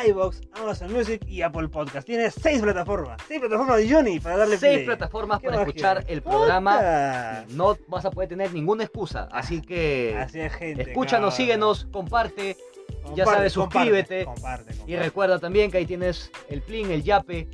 iBox, 0.06 0.42
Amazon 0.52 0.92
Music 0.92 1.22
y 1.26 1.40
Apple 1.40 1.68
Podcast. 1.68 2.06
Tiene 2.06 2.30
seis 2.30 2.60
plataformas. 2.60 3.18
Seis 3.26 3.40
plataformas 3.40 3.78
de 3.78 3.90
Johnny 3.90 4.20
para 4.20 4.36
darle 4.36 4.58
Seis 4.58 4.74
play. 4.74 4.86
plataformas 4.86 5.40
¿Qué 5.40 5.48
para 5.48 5.62
escuchar 5.62 6.04
el 6.06 6.20
programa. 6.22 6.76
¡Puta! 6.76 7.44
No 7.50 7.78
vas 7.88 8.04
a 8.04 8.10
poder 8.10 8.28
tener 8.28 8.52
ninguna 8.52 8.84
excusa. 8.84 9.26
Así 9.32 9.62
que 9.62 10.14
Así 10.18 10.40
es, 10.40 10.52
gente. 10.52 10.82
escúchanos, 10.82 11.30
cabrón. 11.30 11.36
síguenos, 11.36 11.86
comparte. 11.90 12.56
Comparte, 12.86 13.16
ya 13.16 13.24
sabes, 13.24 13.54
comparte, 13.54 13.78
suscríbete. 13.88 14.24
Comparte, 14.26 14.74
Y 14.86 14.96
recuerda 14.96 15.38
también 15.38 15.70
que 15.70 15.78
ahí 15.78 15.86
tienes 15.86 16.30
el 16.50 16.60
plin, 16.60 16.90
el 16.90 17.02
yape. 17.02 17.48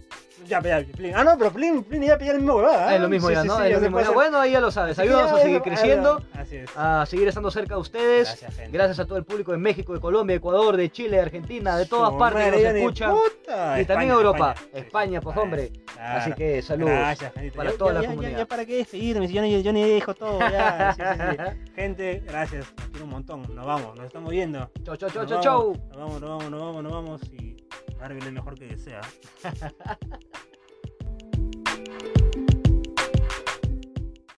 Ya, 0.48 0.60
ya, 0.62 0.84
Plin. 0.96 1.12
Ah, 1.14 1.24
no, 1.24 1.36
pero 1.38 1.50
Plin, 1.52 1.84
Plin 1.84 2.02
ya 2.02 2.16
pilla 2.18 2.32
el 2.32 2.38
mismo 2.38 2.54
huevada. 2.56 2.94
Es 2.94 3.00
lo 3.00 3.08
mismo 3.08 3.28
Sí, 3.28 3.34
ya, 3.34 3.42
sí, 3.42 3.48
¿no? 3.48 3.56
sí, 3.58 3.62
es 3.64 3.68
ya 3.70 3.74
lo 3.76 3.80
mismo 3.82 4.00
ya. 4.00 4.10
Bueno, 4.10 4.38
ahí 4.38 4.52
ya 4.52 4.60
lo 4.60 4.70
sabes. 4.70 4.98
Ayúdanos 4.98 5.30
ya, 5.32 5.36
a 5.36 5.40
seguir 5.40 5.60
creciendo, 5.62 6.22
Así 6.32 6.56
es. 6.56 6.70
a 6.76 7.06
seguir 7.06 7.28
estando 7.28 7.50
cerca 7.50 7.74
de 7.74 7.80
ustedes. 7.80 8.28
Gracias, 8.28 8.54
gente. 8.56 8.72
Gracias 8.72 8.98
a 9.00 9.04
todo 9.06 9.18
el 9.18 9.24
público 9.24 9.52
de 9.52 9.58
México, 9.58 9.92
de 9.94 10.00
Colombia, 10.00 10.34
de 10.34 10.38
Ecuador, 10.38 10.76
de 10.76 10.90
Chile, 10.90 11.16
de 11.16 11.22
Argentina, 11.22 11.76
de 11.76 11.86
todas 11.86 12.10
Su 12.12 12.18
partes 12.18 12.44
que 12.44 12.50
nos 12.50 12.74
escuchan. 12.74 13.10
puta. 13.12 13.80
Y 13.80 13.84
también 13.84 14.10
España, 14.10 14.12
Europa. 14.14 14.54
España. 14.72 15.20
Pues 15.20 15.36
hombre. 15.36 15.72
claro. 15.94 16.20
Así 16.20 16.32
que 16.32 16.62
saludos. 16.62 16.90
Gracias, 16.94 17.32
gente. 17.34 17.56
para 17.56 17.70
Ya- 17.72 17.76
toda 17.78 17.90
ya- 17.90 17.94
la 17.94 18.02
ya- 18.02 18.08
comunidad. 18.08 18.38
Ya, 18.38 18.46
para 18.46 18.64
qué 18.64 18.76
despedirme, 18.76 19.28
si 19.28 19.34
Johnny, 19.36 19.62
Johnny 19.64 19.84
dijo 19.84 20.14
todo. 20.14 20.38
Ya. 20.40 20.94
Sí, 20.96 21.02
sí, 21.02 21.26
sí. 21.30 21.72
Gente, 21.76 22.22
gracias. 22.26 22.66
Quiero 22.90 23.04
un 23.04 23.10
montón. 23.10 23.42
Nos 23.54 23.66
vamos, 23.66 23.96
nos 23.96 24.06
estamos 24.06 24.30
viendo. 24.30 24.70
Chau, 24.84 24.96
chau, 24.96 25.10
chau, 25.10 25.22
Nos 25.22 25.30
chau, 25.30 25.40
chau. 25.42 25.76
Nos 25.90 25.96
vamos, 25.96 26.20
nos 26.20 26.30
vamos, 26.30 26.50
nos 26.50 26.60
vamos, 26.60 26.82
nos 26.82 26.92
vamos. 26.92 27.20
Y 27.32 27.56
Marvel 27.98 28.26
es 28.26 28.32
mejor 28.32 28.58
que 28.58 28.66
desea. 28.66 29.00